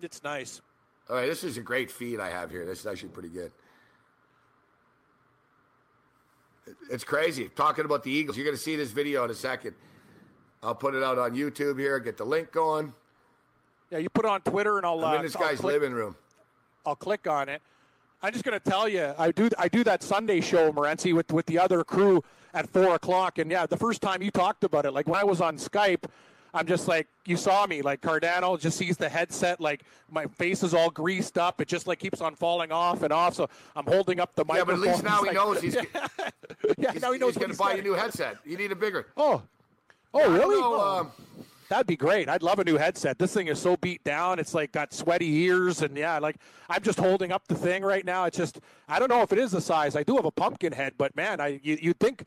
It's 0.02 0.24
nice. 0.24 0.62
All 1.10 1.16
right, 1.16 1.28
this 1.28 1.44
is 1.44 1.58
a 1.58 1.62
great 1.62 1.92
feed 1.92 2.20
I 2.20 2.30
have 2.30 2.50
here. 2.50 2.66
This 2.66 2.80
is 2.80 2.88
actually 2.88 3.10
pretty 3.10 3.30
good. 3.30 3.52
It's 6.90 7.04
crazy. 7.04 7.50
Talking 7.56 7.86
about 7.86 8.04
the 8.04 8.12
Eagles. 8.12 8.38
You're 8.38 8.46
going 8.46 8.58
to 8.58 8.62
see 8.62 8.76
this 8.76 8.92
video 8.92 9.24
in 9.24 9.30
a 9.30 9.36
second. 9.36 9.76
I'll 10.64 10.76
put 10.76 10.96
it 10.96 11.04
out 11.04 11.20
on 11.20 11.36
YouTube 11.36 11.80
here. 11.80 12.00
Get 12.00 12.18
the 12.18 12.26
link 12.26 12.52
going. 12.52 12.92
Yeah, 13.92 14.00
you 14.00 14.10
put 14.10 14.26
it 14.26 14.30
on 14.30 14.42
Twitter, 14.42 14.78
and 14.78 14.86
I'll. 14.86 15.04
I'm 15.06 15.16
in 15.16 15.20
uh, 15.20 15.24
this 15.24 15.36
guy's 15.36 15.60
click, 15.60 15.74
living 15.74 15.94
room. 15.94 16.16
I'll 16.86 16.96
click 16.96 17.28
on 17.28 17.50
it. 17.50 17.62
I'm 18.22 18.34
just 18.34 18.44
going 18.44 18.60
to 18.60 18.70
tell 18.70 18.90
you, 18.90 19.14
I 19.18 19.32
do 19.32 19.50
I 19.58 19.68
do 19.68 19.84
that 19.84 20.02
Sunday 20.02 20.42
show, 20.42 20.72
Morency, 20.72 21.14
with 21.14 21.32
with 21.32 21.46
the 21.46 21.60
other 21.60 21.84
crew 21.84 22.24
at 22.56 22.70
four 22.70 22.96
o'clock, 22.96 23.38
and 23.38 23.52
yeah, 23.52 23.68
the 23.68 23.78
first 23.78 24.02
time 24.02 24.24
you 24.24 24.32
talked 24.32 24.64
about 24.64 24.86
it, 24.86 24.92
like 24.92 25.08
when 25.08 25.20
I 25.20 25.24
was 25.24 25.42
on 25.42 25.58
Skype, 25.58 26.06
I'm 26.54 26.66
just 26.66 26.88
like 26.88 27.08
you 27.26 27.36
saw 27.36 27.68
me, 27.68 27.82
like 27.82 28.02
Cardano 28.02 28.60
just 28.60 28.78
sees 28.78 28.96
the 28.96 29.10
headset, 29.10 29.60
like 29.60 29.84
my 30.10 30.26
face 30.26 30.64
is 30.64 30.74
all 30.74 30.90
greased 30.90 31.38
up, 31.38 31.60
it 31.60 31.68
just 31.68 31.86
like 31.86 32.00
keeps 32.00 32.22
on 32.22 32.34
falling 32.34 32.72
off 32.72 33.04
and 33.04 33.12
off. 33.12 33.36
So 33.36 33.50
I'm 33.76 33.86
holding 33.86 34.22
up 34.22 34.34
the 34.36 34.46
microphone. 34.46 34.76
Yeah, 34.76 34.82
but 34.82 34.88
at 34.88 34.94
least 34.94 35.04
now 35.04 35.22
he 35.22 35.28
like, 35.28 35.36
knows 35.36 35.62
he's. 35.62 35.76
yeah, 36.78 36.92
he's, 36.94 37.02
now 37.02 37.12
he 37.12 37.20
knows 37.20 37.34
he's 37.34 37.40
going 37.40 37.52
to 37.52 37.58
buy 37.58 37.74
a 37.74 37.82
new 37.82 37.94
headset. 37.94 38.38
You 38.46 38.56
need 38.56 38.72
a 38.72 38.76
bigger. 38.76 39.08
Oh, 39.18 39.42
oh, 40.14 40.32
really? 40.32 40.62
Know, 40.62 40.80
um, 40.80 41.12
That'd 41.68 41.88
be 41.88 41.96
great. 41.96 42.30
I'd 42.30 42.44
love 42.44 42.60
a 42.60 42.64
new 42.64 42.78
headset. 42.78 43.18
This 43.18 43.34
thing 43.34 43.48
is 43.48 43.60
so 43.60 43.76
beat 43.78 44.04
down. 44.04 44.38
It's 44.38 44.54
like 44.54 44.72
got 44.72 44.94
sweaty 44.94 45.28
ears, 45.44 45.82
and 45.82 45.98
yeah, 45.98 46.20
like 46.20 46.38
I'm 46.70 46.84
just 46.84 47.00
holding 47.00 47.32
up 47.32 47.48
the 47.48 47.56
thing 47.56 47.84
right 47.84 48.06
now. 48.06 48.26
It's 48.26 48.38
just 48.38 48.60
I 48.88 49.00
don't 49.00 49.10
know 49.10 49.22
if 49.24 49.34
it 49.34 49.40
is 49.40 49.52
the 49.52 49.62
size. 49.62 49.96
I 49.96 50.04
do 50.04 50.16
have 50.16 50.26
a 50.26 50.32
pumpkin 50.32 50.72
head, 50.72 50.94
but 50.98 51.16
man, 51.16 51.42
I 51.42 51.60
you 51.64 51.78
you 51.82 51.94
think 51.94 52.26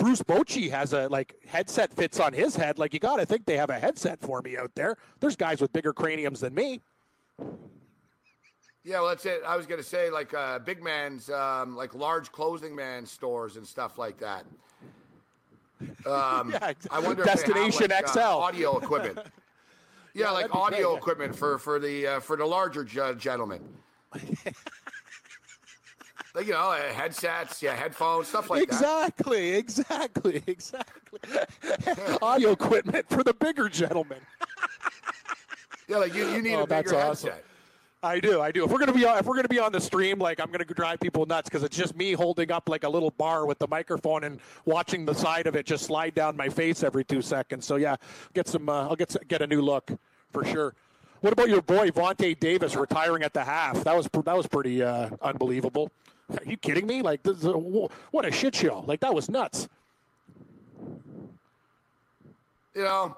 Bruce 0.00 0.22
Bochy 0.22 0.70
has 0.70 0.94
a 0.94 1.08
like 1.08 1.34
headset 1.46 1.92
fits 1.92 2.18
on 2.18 2.32
his 2.32 2.56
head. 2.56 2.78
Like 2.78 2.94
you 2.94 2.98
got 2.98 3.16
to 3.16 3.26
think 3.26 3.44
they 3.44 3.58
have 3.58 3.68
a 3.68 3.78
headset 3.78 4.18
for 4.18 4.40
me 4.40 4.56
out 4.56 4.74
there. 4.74 4.96
There's 5.20 5.36
guys 5.36 5.60
with 5.60 5.72
bigger 5.74 5.92
craniums 5.92 6.40
than 6.40 6.54
me. 6.54 6.80
Yeah, 8.82 9.00
well, 9.00 9.08
that's 9.08 9.26
it. 9.26 9.42
I 9.46 9.58
was 9.58 9.66
gonna 9.66 9.82
say 9.82 10.10
like 10.10 10.32
uh, 10.32 10.58
big 10.58 10.82
man's, 10.82 11.28
um, 11.28 11.76
like 11.76 11.94
large 11.94 12.32
clothing 12.32 12.74
man 12.74 13.04
stores 13.04 13.56
and 13.56 13.66
stuff 13.66 13.98
like 13.98 14.18
that. 14.18 14.46
Um, 16.06 16.50
yeah, 16.52 16.72
I 16.90 16.98
wonder 16.98 17.22
Destination 17.22 17.90
have, 17.90 18.04
like, 18.04 18.08
XL 18.08 18.18
uh, 18.18 18.36
audio 18.38 18.78
equipment. 18.78 19.18
Yeah, 20.12 20.24
Yeah, 20.24 20.30
like 20.32 20.52
audio 20.52 20.88
great, 20.88 20.98
equipment 20.98 21.36
for 21.36 21.56
for 21.58 21.78
the 21.78 22.06
uh, 22.06 22.20
for 22.20 22.36
the 22.36 22.44
larger 22.44 22.82
ge- 22.82 23.16
gentlemen. 23.16 23.60
like 26.34 26.46
you 26.46 26.52
know, 26.52 26.58
uh, 26.70 26.92
headsets, 26.92 27.62
yeah, 27.62 27.74
headphones, 27.74 28.28
stuff 28.28 28.50
like 28.50 28.68
that. 28.68 28.74
exactly, 28.74 29.50
exactly, 29.54 30.42
exactly. 30.46 31.18
Audio 32.22 32.52
equipment 32.52 33.06
for 33.08 33.22
the 33.22 33.34
bigger 33.34 33.68
gentlemen. 33.68 34.18
Yeah, 35.88 35.98
like 35.98 36.14
you, 36.14 36.28
you 36.30 36.40
need 36.42 36.54
Oh, 36.54 36.62
a 36.62 36.66
that's 36.66 36.90
bigger 36.90 37.02
awesome. 37.02 37.30
headset. 37.30 37.44
I 38.02 38.18
do, 38.18 38.40
I 38.40 38.50
do. 38.50 38.64
If 38.64 38.70
we're 38.70 38.78
gonna 38.78 38.94
be 38.94 39.04
on, 39.04 39.18
if 39.18 39.26
we're 39.26 39.34
gonna 39.36 39.48
be 39.48 39.58
on 39.58 39.72
the 39.72 39.80
stream, 39.80 40.18
like 40.18 40.40
I'm 40.40 40.50
gonna 40.50 40.64
drive 40.64 41.00
people 41.00 41.26
nuts 41.26 41.50
because 41.50 41.62
it's 41.64 41.76
just 41.76 41.94
me 41.94 42.12
holding 42.12 42.50
up 42.50 42.68
like 42.68 42.84
a 42.84 42.88
little 42.88 43.10
bar 43.10 43.44
with 43.44 43.58
the 43.58 43.68
microphone 43.68 44.24
and 44.24 44.40
watching 44.64 45.04
the 45.04 45.14
side 45.14 45.46
of 45.46 45.54
it 45.54 45.66
just 45.66 45.84
slide 45.84 46.14
down 46.14 46.34
my 46.36 46.48
face 46.48 46.82
every 46.82 47.04
two 47.04 47.20
seconds. 47.20 47.66
So 47.66 47.76
yeah, 47.76 47.96
get 48.32 48.48
some. 48.48 48.68
Uh, 48.70 48.88
I'll 48.88 48.96
get 48.96 49.14
get 49.28 49.42
a 49.42 49.46
new 49.46 49.60
look 49.60 49.90
for 50.32 50.44
sure. 50.46 50.74
What 51.20 51.34
about 51.34 51.50
your 51.50 51.60
boy 51.60 51.90
Vontae 51.90 52.38
Davis 52.40 52.74
retiring 52.74 53.22
at 53.22 53.34
the 53.34 53.44
half? 53.44 53.84
That 53.84 53.94
was 53.94 54.08
that 54.24 54.34
was 54.36 54.46
pretty 54.46 54.82
uh, 54.82 55.10
unbelievable. 55.20 55.90
Are 56.38 56.44
you 56.44 56.56
kidding 56.56 56.86
me? 56.86 57.02
Like 57.02 57.22
this 57.22 57.38
is 57.38 57.44
a, 57.44 57.52
what 57.52 58.24
a 58.24 58.30
shit 58.30 58.54
show! 58.54 58.84
Like 58.86 59.00
that 59.00 59.14
was 59.14 59.28
nuts. 59.28 59.68
You 62.74 62.84
know, 62.84 63.16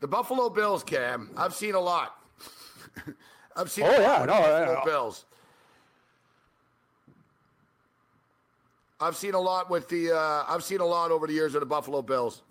the 0.00 0.08
Buffalo 0.08 0.48
Bills, 0.48 0.82
Cam. 0.82 1.30
I've 1.36 1.54
seen 1.54 1.74
a 1.74 1.80
lot. 1.80 2.16
I've 3.56 3.70
seen. 3.70 3.84
Oh, 3.84 3.88
a 3.88 3.90
lot 3.90 4.00
yeah, 4.00 4.20
with 4.20 4.28
no, 4.30 4.36
the 4.36 4.42
Buffalo 4.42 4.72
yeah. 4.72 4.84
Bills. 4.84 5.24
I've 9.02 9.16
seen 9.16 9.34
a 9.34 9.40
lot 9.40 9.70
with 9.70 9.88
the. 9.88 10.16
Uh, 10.16 10.44
I've 10.48 10.64
seen 10.64 10.80
a 10.80 10.86
lot 10.86 11.10
over 11.10 11.26
the 11.26 11.32
years 11.32 11.54
of 11.54 11.60
the 11.60 11.66
Buffalo 11.66 12.02
Bills. 12.02 12.42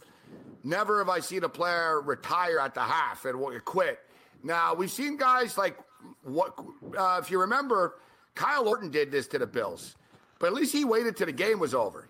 Never 0.64 1.00
have 1.00 1.10
I 1.10 1.20
seen 1.20 1.44
a 1.44 1.50
player 1.50 2.02
retire 2.02 2.60
at 2.60 2.74
the 2.74 2.82
half 2.82 3.26
and 3.26 3.40
quit. 3.66 4.00
Now 4.44 4.74
we've 4.74 4.92
seen 4.92 5.18
guys 5.18 5.58
like 5.58 5.78
what 6.24 6.54
uh, 6.98 7.20
if 7.22 7.32
you 7.32 7.40
remember, 7.40 7.96
Kyle 8.40 8.70
Orton 8.70 8.90
did 8.90 9.12
this 9.12 9.28
to 9.28 9.38
the 9.38 9.46
Bills, 9.46 9.98
but 10.40 10.48
at 10.48 10.54
least 10.54 10.72
he 10.72 10.86
waited 10.86 11.18
till 11.18 11.26
the 11.26 11.34
game 11.34 11.60
was 11.60 11.74
over. 11.74 12.08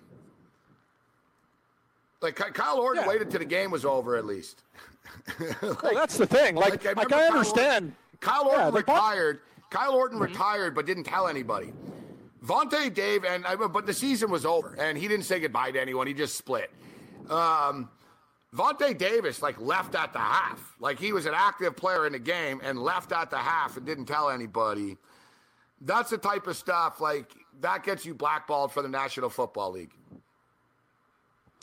Like 2.21 2.35
Kyle 2.35 2.77
Orton 2.77 3.01
yeah. 3.01 3.09
waited 3.09 3.31
till 3.31 3.39
the 3.39 3.45
game 3.45 3.71
was 3.71 3.83
over 3.83 4.15
at 4.15 4.25
least. 4.25 4.61
like, 5.39 5.81
well, 5.81 5.95
that's 5.95 6.17
the 6.17 6.27
thing. 6.27 6.53
Like, 6.53 6.85
like 6.85 6.97
I, 6.97 7.01
like 7.01 7.11
I 7.11 7.25
understand. 7.25 7.93
Kyle 8.19 8.43
Orton, 8.43 8.59
Kyle 8.59 8.67
Orton 8.67 8.73
yeah, 8.73 8.93
retired. 8.93 9.39
Kyle 9.71 9.95
Orton 9.95 10.19
mm-hmm. 10.19 10.31
retired, 10.31 10.75
but 10.75 10.85
didn't 10.85 11.05
tell 11.05 11.27
anybody. 11.27 11.73
Vontae 12.45 12.93
Dave, 12.93 13.25
and 13.25 13.43
but 13.73 13.87
the 13.87 13.93
season 13.93 14.29
was 14.29 14.45
over, 14.45 14.75
and 14.79 14.99
he 14.99 15.07
didn't 15.07 15.25
say 15.25 15.39
goodbye 15.39 15.71
to 15.71 15.81
anyone. 15.81 16.05
He 16.05 16.13
just 16.13 16.37
split. 16.37 16.69
Um, 17.27 17.89
Vontae 18.55 18.95
Davis 18.95 19.41
like 19.41 19.59
left 19.59 19.95
at 19.95 20.13
the 20.13 20.19
half, 20.19 20.75
like 20.79 20.99
he 20.99 21.11
was 21.11 21.25
an 21.25 21.33
active 21.35 21.75
player 21.75 22.05
in 22.05 22.13
the 22.13 22.19
game 22.19 22.61
and 22.63 22.77
left 22.77 23.11
at 23.11 23.31
the 23.31 23.37
half 23.37 23.77
and 23.77 23.85
didn't 23.85 24.05
tell 24.05 24.29
anybody. 24.29 24.95
That's 25.81 26.09
the 26.09 26.17
type 26.17 26.47
of 26.47 26.57
stuff 26.57 26.99
like 26.99 27.33
that 27.61 27.83
gets 27.83 28.05
you 28.05 28.13
blackballed 28.13 28.71
for 28.71 28.81
the 28.81 28.89
National 28.89 29.29
Football 29.29 29.71
League. 29.71 29.91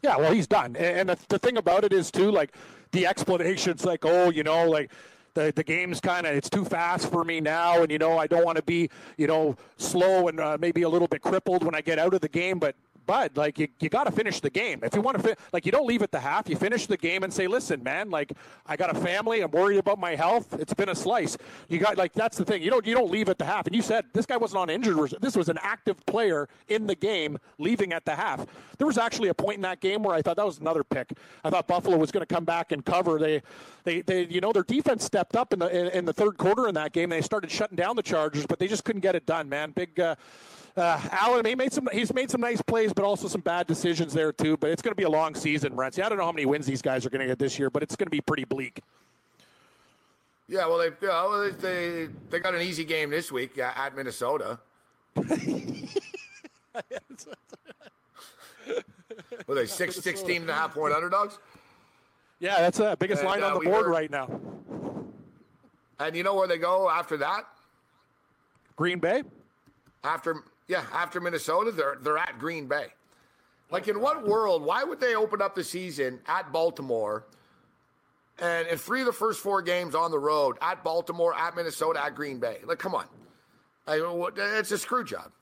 Yeah, 0.03 0.17
well, 0.17 0.33
he's 0.33 0.47
done. 0.47 0.77
And 0.77 1.09
the, 1.09 1.19
the 1.29 1.39
thing 1.39 1.57
about 1.57 1.85
it 1.85 1.93
is 1.93 2.11
too, 2.11 2.31
like 2.31 2.55
the 2.93 3.07
explanations, 3.07 3.85
like, 3.85 4.05
oh, 4.05 4.31
you 4.31 4.43
know, 4.43 4.69
like 4.69 4.91
the, 5.37 5.53
the 5.55 5.63
game's 5.63 6.01
kind 6.01 6.27
of 6.27 6.35
it's 6.35 6.51
too 6.51 6.65
fast 6.65 7.11
for 7.11 7.23
me 7.23 7.41
now 7.41 7.83
and 7.83 7.93
you 7.93 7.99
know 7.99 8.17
i 8.17 8.27
don't 8.27 8.45
want 8.45 8.57
to 8.57 8.63
be 8.63 8.89
you 9.19 9.27
know 9.27 9.55
slow 9.77 10.29
and 10.29 10.41
uh, 10.41 10.57
maybe 10.59 10.83
a 10.83 10.89
little 10.89 11.07
bit 11.07 11.21
crippled 11.21 11.63
when 11.63 11.75
i 11.75 11.81
get 11.83 11.99
out 11.99 12.15
of 12.15 12.23
the 12.23 12.29
game 12.29 12.59
but 12.59 12.75
but 13.07 13.37
like 13.37 13.59
you, 13.59 13.69
you 13.81 13.89
got 13.89 14.05
to 14.05 14.11
finish 14.11 14.41
the 14.41 14.51
game. 14.51 14.81
If 14.83 14.95
you 14.95 15.01
want 15.01 15.17
to, 15.17 15.23
fi- 15.23 15.37
like 15.53 15.65
you 15.65 15.73
don't 15.73 15.87
leave 15.87 16.03
at 16.03 16.11
the 16.11 16.21
half. 16.21 16.49
You 16.49 16.57
finish 16.57 16.87
the 16.87 16.97
game 16.97 17.23
and 17.23 17.33
say, 17.33 17.47
"Listen, 17.47 17.83
man, 17.83 18.11
like 18.11 18.33
I 18.67 18.77
got 18.77 18.95
a 18.95 19.01
family. 19.01 19.41
I'm 19.41 19.51
worried 19.51 19.79
about 19.79 19.99
my 19.99 20.15
health. 20.15 20.55
It's 20.59 20.75
been 20.75 20.89
a 20.89 20.95
slice." 20.95 21.37
You 21.69 21.79
got 21.79 21.97
like 21.97 22.13
that's 22.13 22.37
the 22.37 22.45
thing. 22.45 22.63
You 22.63 22.71
don't 22.71 22.87
you 22.87 22.95
don't 22.95 23.11
leave 23.11 23.29
at 23.29 23.39
the 23.39 23.45
half. 23.45 23.67
And 23.67 23.75
you 23.75 23.83
said 23.83 24.05
this 24.13 24.27
guy 24.27 24.37
wasn't 24.37 24.61
on 24.61 24.71
injured. 24.71 25.15
This 25.21 25.37
was 25.37 25.49
an 25.49 25.59
active 25.63 26.05
player 26.07 26.49
in 26.69 26.87
the 26.87 26.95
game, 26.95 27.39
leaving 27.59 27.93
at 27.93 28.05
the 28.05 28.15
half. 28.15 28.47
There 28.79 28.87
was 28.87 28.99
actually 28.99 29.29
a 29.29 29.35
point 29.35 29.57
in 29.57 29.63
that 29.63 29.81
game 29.81 30.03
where 30.03 30.15
I 30.15 30.23
thought 30.23 30.37
that 30.37 30.47
was 30.47 30.59
another 30.59 30.85
pick. 30.85 31.13
I 31.45 31.51
thought 31.51 31.67
Buffalo 31.67 31.97
was 31.97 32.11
going 32.11 32.27
to 32.27 32.35
come 32.35 32.45
back 32.45 32.73
and 32.73 32.85
cover. 32.85 33.19
They, 33.19 33.43
they, 33.85 34.03
they, 34.03 34.27
you 34.27 34.41
know, 34.41 34.53
their 34.53 34.63
defense 34.63 35.05
stepped 35.05 35.37
up 35.37 35.53
in 35.53 35.59
the 35.59 35.69
in, 35.69 35.87
in 35.99 36.05
the 36.05 36.13
third 36.13 36.37
quarter 36.39 36.69
in 36.69 36.75
that 36.75 36.93
game. 36.93 37.11
They 37.11 37.23
started 37.23 37.51
shutting 37.51 37.77
down 37.77 37.97
the 37.97 38.03
Chargers, 38.03 38.47
but 38.47 38.59
they 38.59 38.69
just 38.69 38.85
couldn't 38.85 39.03
get 39.03 39.15
it 39.15 39.27
done. 39.27 39.49
Man, 39.49 39.71
big. 39.71 39.99
Uh, 39.99 40.17
uh, 40.77 41.01
Allen, 41.11 41.45
he 41.47 41.55
made 41.55 41.73
some. 41.73 41.89
He's 41.93 42.13
made 42.13 42.31
some 42.31 42.41
nice 42.41 42.61
plays, 42.61 42.93
but 42.93 43.05
also 43.05 43.29
some 43.29 43.41
bad 43.41 43.67
decisions 43.67 44.13
there 44.13 44.33
too. 44.33 44.57
But 44.57 44.71
it's 44.71 44.83
going 44.83 44.93
to 44.93 44.97
be 44.97 45.05
a 45.05 45.11
long 45.11 45.35
season, 45.35 45.75
Brent. 45.75 45.99
I 45.99 46.09
don't 46.09 46.19
know 46.19 46.25
how 46.25 46.33
many 46.33 46.47
wins 46.47 46.67
these 46.67 46.83
guys 46.83 47.07
are 47.07 47.11
going 47.11 47.23
to 47.23 47.27
get 47.27 47.39
this 47.39 47.59
year, 47.59 47.71
but 47.71 47.83
it's 47.83 47.97
going 47.97 48.07
to 48.07 48.11
be 48.11 48.21
pretty 48.21 48.45
bleak. 48.45 48.83
Yeah, 50.49 50.67
well, 50.67 50.79
they 50.79 50.91
well, 51.01 51.51
they 51.59 52.09
they 52.31 52.39
got 52.41 52.55
an 52.55 52.61
easy 52.61 52.85
game 52.85 53.11
this 53.11 53.33
week 53.33 53.59
at 53.59 53.97
Minnesota. 53.97 54.59
Were 59.47 59.55
they 59.55 59.67
six, 59.67 59.97
16 59.97 60.43
and 60.43 60.51
a 60.51 60.55
half 60.55 60.75
point 60.75 60.93
underdogs? 60.93 61.39
Yeah, 62.39 62.59
that's 62.59 62.79
the 62.79 62.97
biggest 62.99 63.23
and, 63.23 63.31
line 63.31 63.43
uh, 63.43 63.49
on 63.49 63.65
the 63.65 63.71
board 63.71 63.87
right 63.87 64.11
now. 64.11 64.41
And 65.99 66.15
you 66.15 66.23
know 66.23 66.35
where 66.35 66.47
they 66.47 66.59
go 66.59 66.91
after 66.91 67.17
that? 67.19 67.47
Green 68.77 68.99
Bay. 68.99 69.23
After 70.05 70.43
yeah, 70.69 70.85
after 70.93 71.21
Minnesota, 71.21 71.71
they're 71.71 71.99
they're 72.01 72.19
at 72.19 72.39
Green 72.39 72.67
Bay. 72.67 72.87
Oh, 72.89 72.95
like 73.71 73.89
in 73.89 74.01
what 74.01 74.27
world? 74.27 74.63
Why 74.63 74.85
would 74.85 75.01
they 75.01 75.15
open 75.15 75.43
up 75.43 75.55
the 75.55 75.65
season 75.65 76.21
at 76.27 76.53
Baltimore? 76.53 77.25
And 78.39 78.69
in 78.69 78.77
three 78.77 79.01
of 79.01 79.07
the 79.07 79.13
first 79.13 79.41
four 79.41 79.63
games 79.63 79.95
on 79.95 80.11
the 80.11 80.19
road, 80.19 80.59
at 80.61 80.85
Baltimore, 80.85 81.35
at 81.35 81.57
Minnesota, 81.57 82.05
at 82.05 82.15
Green 82.15 82.39
Bay. 82.39 82.59
Like, 82.65 82.79
come 82.79 82.95
on, 82.95 83.07
I, 83.87 84.01
it's 84.59 84.73
a 84.73 84.79
screw 84.79 85.05
job. 85.05 85.33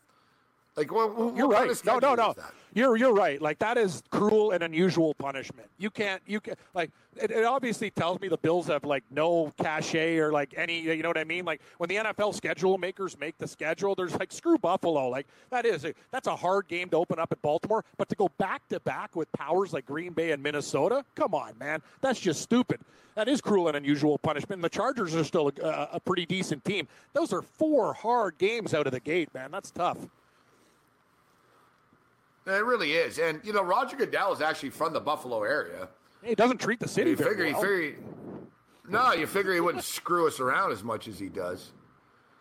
Like, 0.76 0.92
well, 0.92 1.32
you're 1.36 1.48
right. 1.48 1.70
No, 1.84 1.98
no, 1.98 2.14
no. 2.14 2.34
You're 2.74 2.96
you're 2.96 3.14
right. 3.14 3.40
Like 3.40 3.60
that 3.60 3.78
is 3.78 4.02
cruel 4.10 4.50
and 4.50 4.62
unusual 4.62 5.14
punishment. 5.14 5.68
You 5.78 5.90
can't 5.90 6.20
you 6.26 6.40
can 6.40 6.56
like 6.74 6.90
it, 7.16 7.30
it, 7.30 7.44
obviously 7.44 7.90
tells 7.90 8.20
me 8.20 8.26
the 8.26 8.36
Bills 8.36 8.66
have 8.66 8.82
like 8.82 9.04
no 9.12 9.52
cachet 9.62 10.18
or 10.18 10.32
like 10.32 10.54
any 10.56 10.80
you 10.80 11.02
know 11.02 11.08
what 11.08 11.18
I 11.18 11.22
mean. 11.22 11.44
Like 11.44 11.60
when 11.78 11.88
the 11.88 11.96
NFL 11.96 12.34
schedule 12.34 12.76
makers 12.76 13.16
make 13.18 13.38
the 13.38 13.46
schedule, 13.46 13.94
there's 13.94 14.18
like 14.18 14.32
screw 14.32 14.58
Buffalo. 14.58 15.08
Like 15.08 15.28
that 15.50 15.64
is 15.64 15.84
a, 15.84 15.94
that's 16.10 16.26
a 16.26 16.34
hard 16.34 16.66
game 16.66 16.88
to 16.90 16.96
open 16.96 17.20
up 17.20 17.30
at 17.30 17.40
Baltimore, 17.42 17.84
but 17.96 18.08
to 18.08 18.16
go 18.16 18.28
back 18.38 18.68
to 18.70 18.80
back 18.80 19.14
with 19.14 19.30
powers 19.32 19.72
like 19.72 19.86
Green 19.86 20.12
Bay 20.12 20.32
and 20.32 20.42
Minnesota, 20.42 21.04
come 21.14 21.32
on, 21.32 21.56
man, 21.58 21.80
that's 22.00 22.18
just 22.18 22.42
stupid. 22.42 22.80
That 23.14 23.28
is 23.28 23.40
cruel 23.40 23.68
and 23.68 23.76
unusual 23.76 24.18
punishment. 24.18 24.58
And 24.58 24.64
the 24.64 24.68
Chargers 24.68 25.14
are 25.14 25.22
still 25.22 25.52
a, 25.62 25.88
a 25.92 26.00
pretty 26.00 26.26
decent 26.26 26.64
team. 26.64 26.88
Those 27.12 27.32
are 27.32 27.42
four 27.42 27.94
hard 27.94 28.38
games 28.38 28.74
out 28.74 28.88
of 28.88 28.92
the 28.92 28.98
gate, 28.98 29.32
man. 29.32 29.52
That's 29.52 29.70
tough. 29.70 29.98
It 32.46 32.64
really 32.64 32.92
is. 32.92 33.18
And, 33.18 33.40
you 33.42 33.52
know, 33.52 33.62
Roger 33.62 33.96
Goodell 33.96 34.32
is 34.32 34.40
actually 34.40 34.70
from 34.70 34.92
the 34.92 35.00
Buffalo 35.00 35.42
area. 35.42 35.88
He 36.22 36.34
doesn't 36.34 36.58
treat 36.58 36.80
the 36.80 36.88
city 36.88 37.10
you 37.10 37.16
very 37.16 37.30
figure, 37.30 37.52
well. 37.52 37.62
Figure, 37.62 37.96
no, 38.88 39.12
you 39.12 39.26
figure 39.26 39.54
he 39.54 39.60
wouldn't 39.60 39.84
screw 39.84 40.26
us 40.26 40.40
around 40.40 40.72
as 40.72 40.82
much 40.82 41.08
as 41.08 41.18
he 41.18 41.28
does. 41.28 41.72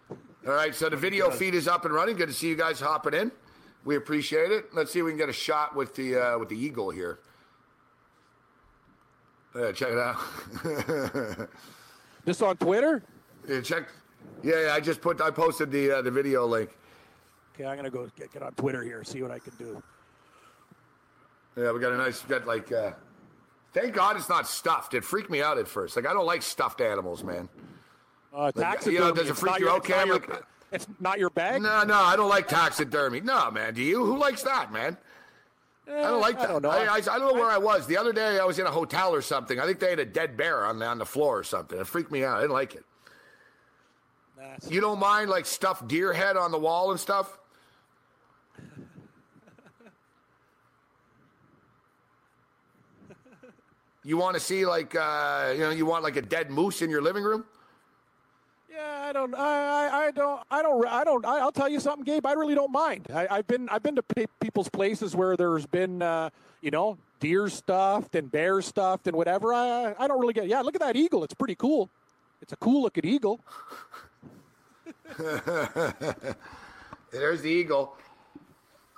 All 0.10 0.54
right, 0.54 0.76
so 0.76 0.90
the 0.90 0.98
video 0.98 1.32
feed 1.32 1.56
is 1.56 1.70
up 1.70 1.86
and 1.86 1.94
running. 1.94 2.18
Good 2.18 2.28
to 2.28 2.34
see 2.34 2.50
you 2.50 2.56
guys 2.56 2.80
hopping 2.80 3.14
in. 3.14 3.32
We 3.86 3.96
appreciate 3.96 4.52
it. 4.52 4.74
Let's 4.74 4.92
see 4.92 5.00
if 5.00 5.06
we 5.06 5.12
can 5.12 5.18
get 5.18 5.30
a 5.30 5.34
shot 5.34 5.76
with 5.76 5.96
the 5.96 6.18
uh, 6.18 6.38
with 6.38 6.50
the 6.50 6.58
eagle 6.58 6.90
here. 6.90 7.20
Yeah, 9.56 9.72
check 9.72 9.90
it 9.92 9.98
out. 9.98 11.50
this 12.26 12.42
on 12.42 12.58
Twitter? 12.58 13.04
Yeah, 13.48 13.62
check. 13.62 13.88
Yeah, 14.42 14.66
yeah, 14.66 14.74
I 14.74 14.80
just 14.80 15.00
put 15.00 15.22
I 15.22 15.32
posted 15.32 15.72
the 15.72 15.92
uh, 15.92 16.02
the 16.02 16.12
video 16.12 16.46
link. 16.46 16.72
Okay, 17.54 17.66
I'm 17.66 17.76
gonna 17.76 17.90
go 17.90 18.10
get, 18.18 18.34
get 18.34 18.42
on 18.42 18.54
Twitter 18.54 18.84
here, 18.84 19.04
see 19.04 19.22
what 19.22 19.32
I 19.32 19.40
can 19.40 19.54
do. 19.58 19.82
Yeah, 21.56 21.72
we 21.72 21.80
got 21.80 21.94
a 21.94 21.98
nice, 21.98 22.22
got 22.22 22.48
like, 22.48 22.72
uh, 22.72 22.92
thank 23.74 23.94
God 23.94 24.18
it's 24.18 24.30
not 24.30 24.48
stuffed. 24.48 24.94
It 24.96 25.04
freaked 25.04 25.30
me 25.30 25.42
out 25.42 25.58
at 25.58 25.68
first. 25.68 25.96
Like, 25.96 26.08
I 26.08 26.14
don't 26.14 26.26
like 26.26 26.42
stuffed 26.42 26.82
animals, 26.82 27.24
man. 27.24 27.48
Uh, 28.34 28.52
like, 28.56 28.86
you 28.88 29.00
know, 29.00 29.12
does 29.12 29.30
it 29.30 29.38
freak 29.38 29.60
you 29.60 29.70
out, 29.70 29.84
Cam? 29.84 30.10
Like, 30.10 30.44
it's 30.72 30.88
not 31.00 31.20
your 31.20 31.30
bag? 31.30 31.62
No, 31.62 31.84
no, 31.84 31.94
I 31.94 32.16
don't 32.16 32.30
like 32.30 32.48
taxidermy. 32.48 33.22
No, 33.22 33.52
man. 33.52 33.76
Do 33.76 33.84
you? 33.84 34.04
Who 34.04 34.18
likes 34.18 34.42
that, 34.42 34.72
man? 34.72 34.98
I 35.88 36.02
don't 36.02 36.22
like 36.22 36.40
that. 36.40 36.50
I 36.50 36.54
don't 36.54 36.62
know. 36.64 36.70
I, 36.70 36.86
I, 36.86 36.96
I, 36.96 37.02
don't 37.02 37.34
know 37.34 37.34
where 37.34 37.50
I 37.50 37.58
was. 37.58 37.86
The 37.86 37.98
other 37.98 38.14
day 38.14 38.40
I 38.40 38.46
was 38.46 38.58
in 38.58 38.66
a 38.66 38.72
hotel 38.72 39.14
or 39.14 39.22
something. 39.22 39.60
I 39.60 39.66
think 39.66 39.80
they 39.80 39.90
had 39.90 40.00
a 40.00 40.06
dead 40.06 40.36
bear 40.38 40.66
on 40.66 40.80
the, 40.80 40.86
on 40.86 40.98
the 40.98 41.06
floor 41.06 41.38
or 41.38 41.44
something. 41.44 41.78
It 41.78 41.86
freaked 41.86 42.12
me 42.12 42.24
out. 42.24 42.38
I 42.38 42.42
didn't 42.42 42.54
like 42.54 42.76
it. 42.76 42.86
you 44.70 44.82
don't 44.82 45.00
mind 45.00 45.30
like 45.30 45.46
stuffed 45.46 45.88
deer 45.88 46.14
head 46.14 46.38
on 46.38 46.52
the 46.52 46.58
wall 46.58 46.92
and 46.92 47.00
stuff? 47.00 47.38
You 54.04 54.18
want 54.18 54.34
to 54.36 54.40
see 54.40 54.66
like 54.66 54.96
uh, 54.96 55.52
you 55.54 55.60
know 55.60 55.70
you 55.70 55.86
want 55.86 56.04
like 56.04 56.18
a 56.18 56.22
dead 56.22 56.52
moose 56.52 56.82
in 56.82 56.90
your 56.90 57.02
living 57.02 57.24
room? 57.24 57.46
Yeah, 58.74 59.06
I 59.08 59.14
don't, 59.14 59.36
I, 59.36 60.08
I 60.08 60.12
don't, 60.12 60.42
I 60.50 60.62
don't, 60.64 60.88
I 60.88 61.04
don't. 61.04 61.24
I'll 61.26 61.52
tell 61.52 61.70
you 61.70 61.80
something, 61.80 62.04
Gabe. 62.04 62.26
I 62.26 62.34
really 62.34 62.56
don't 62.56 62.72
mind. 62.72 63.08
I, 63.14 63.28
have 63.36 63.46
been, 63.46 63.70
I've 63.70 63.84
been 63.84 63.96
to 63.98 64.04
people's 64.42 64.68
places 64.68 65.16
where 65.16 65.38
there's 65.38 65.68
been, 65.68 66.02
uh, 66.02 66.32
you 66.62 66.72
know, 66.72 66.98
deer 67.20 67.50
stuffed 67.50 68.16
and 68.16 68.32
bear 68.32 68.64
stuffed 68.64 69.06
and 69.08 69.16
whatever. 69.16 69.54
I, 69.54 69.94
I 70.00 70.08
don't 70.08 70.20
really 70.20 70.34
get. 70.34 70.48
Yeah, 70.48 70.62
look 70.62 70.74
at 70.74 70.82
that 70.82 70.96
eagle. 70.96 71.24
It's 71.24 71.36
pretty 71.36 71.54
cool. 71.54 71.92
It's 72.42 72.52
a 72.52 72.56
cool 72.56 72.82
looking 72.82 73.06
eagle. 73.06 73.40
There's 77.12 77.42
the 77.44 77.50
eagle. 77.50 77.96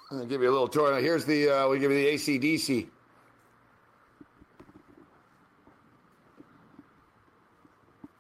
I'm 0.09 0.19
gonna 0.19 0.29
give 0.29 0.41
you 0.41 0.49
a 0.49 0.53
little 0.53 0.69
tour. 0.69 0.97
Here's 1.01 1.25
the. 1.25 1.49
Uh, 1.49 1.67
we 1.67 1.79
give 1.79 1.91
you 1.91 1.97
the 1.97 2.13
ACDC. 2.13 2.87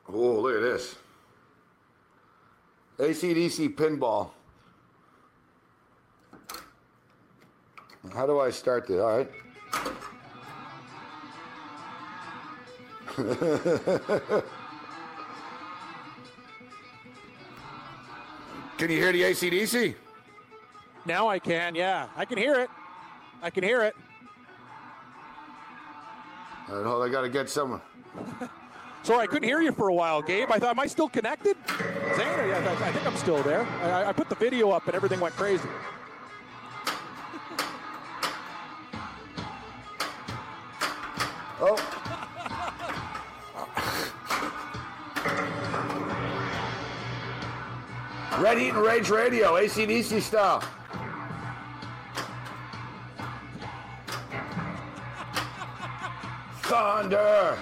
Oh, 0.07 0.39
look 0.41 0.55
at 0.55 0.61
this. 0.61 0.95
ACDC 2.99 3.75
pinball. 3.75 4.29
How 8.13 8.25
do 8.25 8.39
I 8.39 8.51
start 8.51 8.87
this? 8.87 9.01
All 9.01 9.17
right. 9.17 9.29
can 18.77 18.89
you 18.89 18.97
hear 18.97 19.11
the 19.11 19.21
ACDC? 19.23 19.95
Now 21.05 21.27
I 21.27 21.39
can, 21.39 21.75
yeah. 21.75 22.07
I 22.15 22.25
can 22.25 22.37
hear 22.37 22.59
it. 22.59 22.69
I 23.41 23.49
can 23.49 23.63
hear 23.63 23.81
it. 23.83 23.95
I 26.67 26.83
know 26.83 27.01
I 27.01 27.09
got 27.09 27.21
to 27.21 27.29
get 27.29 27.49
someone. 27.49 27.81
Sorry, 29.05 29.19
I 29.19 29.27
couldn't 29.27 29.47
hear 29.47 29.61
you 29.61 29.71
for 29.71 29.89
a 29.89 29.93
while, 29.93 30.19
Gabe. 30.19 30.49
I 30.49 30.57
thought, 30.57 30.71
am 30.71 30.79
I 30.79 30.87
still 30.87 31.07
connected? 31.07 31.55
Xander, 31.67 32.49
yeah, 32.49 32.77
I 32.81 32.91
think 32.91 33.05
I'm 33.05 33.15
still 33.17 33.43
there. 33.43 33.61
I, 33.83 34.05
I 34.05 34.11
put 34.11 34.29
the 34.29 34.35
video 34.35 34.71
up 34.71 34.87
and 34.87 34.95
everything 34.95 35.19
went 35.19 35.35
crazy. 35.35 35.69
Oh. 41.61 41.77
Red 48.41 48.57
Heat 48.57 48.69
and 48.69 48.77
Rage 48.79 49.11
Radio, 49.11 49.51
ACDC 49.53 50.19
style. 50.19 50.63
Thunder. 56.63 57.55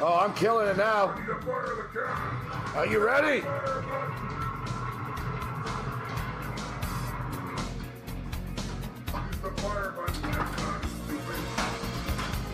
Oh, 0.00 0.16
I'm 0.20 0.32
killing 0.34 0.68
it 0.68 0.76
now. 0.76 1.08
Are 2.76 2.86
you 2.86 3.04
ready? 3.04 3.42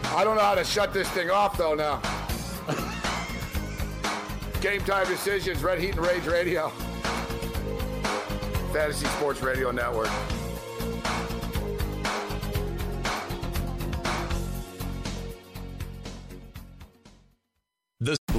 I 0.07 0.23
don't 0.25 0.37
know 0.37 0.43
how 0.43 0.55
to 0.55 0.65
shut 0.65 0.95
this 0.95 1.11
thing 1.11 1.31
off 1.31 1.59
though 1.59 1.75
now. 1.75 2.01
Game 4.63 4.81
time 4.83 5.07
decisions, 5.07 5.63
Red 5.63 5.79
Heat 5.79 5.97
and 5.97 6.07
Rage 6.07 6.27
Radio. 6.27 6.71
Fantasy 8.73 9.07
Sports 9.07 9.43
Radio 9.43 9.71
Network. 9.71 10.09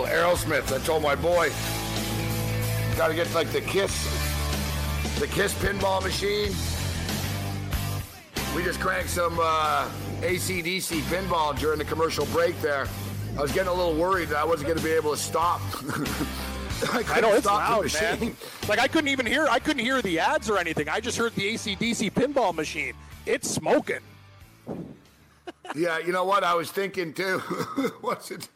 Little 0.00 0.16
Aerosmith. 0.16 0.72
I 0.74 0.82
told 0.84 1.02
my 1.02 1.14
boy, 1.14 1.50
got 2.96 3.08
to 3.08 3.14
get 3.14 3.32
like 3.34 3.48
the 3.48 3.60
Kiss, 3.60 4.04
the 5.18 5.26
Kiss 5.26 5.52
pinball 5.54 6.02
machine. 6.02 6.52
We 8.56 8.64
just 8.64 8.80
cranked 8.80 9.10
some 9.10 9.38
uh, 9.40 9.90
ACDC 10.20 11.00
pinball 11.02 11.58
during 11.58 11.78
the 11.78 11.84
commercial 11.84 12.24
break 12.26 12.58
there. 12.62 12.86
I 13.36 13.42
was 13.42 13.52
getting 13.52 13.68
a 13.68 13.74
little 13.74 13.94
worried 13.94 14.28
that 14.30 14.38
I 14.38 14.44
wasn't 14.44 14.68
going 14.68 14.78
to 14.78 14.84
be 14.84 14.92
able 14.92 15.10
to 15.10 15.18
stop. 15.18 15.60
I, 16.92 17.04
I 17.08 17.20
know 17.20 17.34
it's 17.34 17.44
loud, 17.44 17.82
machine. 17.82 18.20
man. 18.20 18.36
Like 18.68 18.78
I 18.78 18.88
couldn't 18.88 19.08
even 19.08 19.26
hear. 19.26 19.48
I 19.50 19.58
couldn't 19.58 19.84
hear 19.84 20.00
the 20.00 20.18
ads 20.18 20.48
or 20.48 20.56
anything. 20.56 20.88
I 20.88 21.00
just 21.00 21.18
heard 21.18 21.34
the 21.34 21.54
ACDC 21.54 22.12
pinball 22.12 22.54
machine. 22.54 22.94
It's 23.26 23.50
smoking. 23.50 24.00
Yeah, 25.74 25.98
you 25.98 26.12
know 26.12 26.24
what? 26.24 26.42
I 26.42 26.54
was 26.54 26.70
thinking 26.70 27.12
too. 27.12 27.38
What's 28.00 28.30
it? 28.30 28.48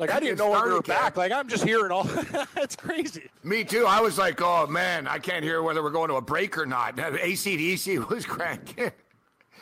Like 0.00 0.10
I 0.10 0.18
didn't 0.18 0.38
know 0.38 0.50
when 0.50 0.64
we 0.64 0.72
were 0.72 0.80
back. 0.80 1.18
Like 1.18 1.30
I'm 1.30 1.46
just 1.46 1.62
hearing 1.62 1.92
all. 1.92 2.08
it's 2.56 2.74
crazy. 2.74 3.28
Me 3.44 3.64
too. 3.64 3.84
I 3.86 4.00
was 4.00 4.16
like, 4.16 4.40
oh 4.40 4.66
man, 4.66 5.06
I 5.06 5.18
can't 5.18 5.44
hear 5.44 5.62
whether 5.62 5.82
we're 5.82 5.90
going 5.90 6.08
to 6.08 6.14
a 6.14 6.22
break 6.22 6.56
or 6.56 6.64
not. 6.64 6.96
ACDC 6.96 8.08
was 8.08 8.24
cranking. 8.24 8.90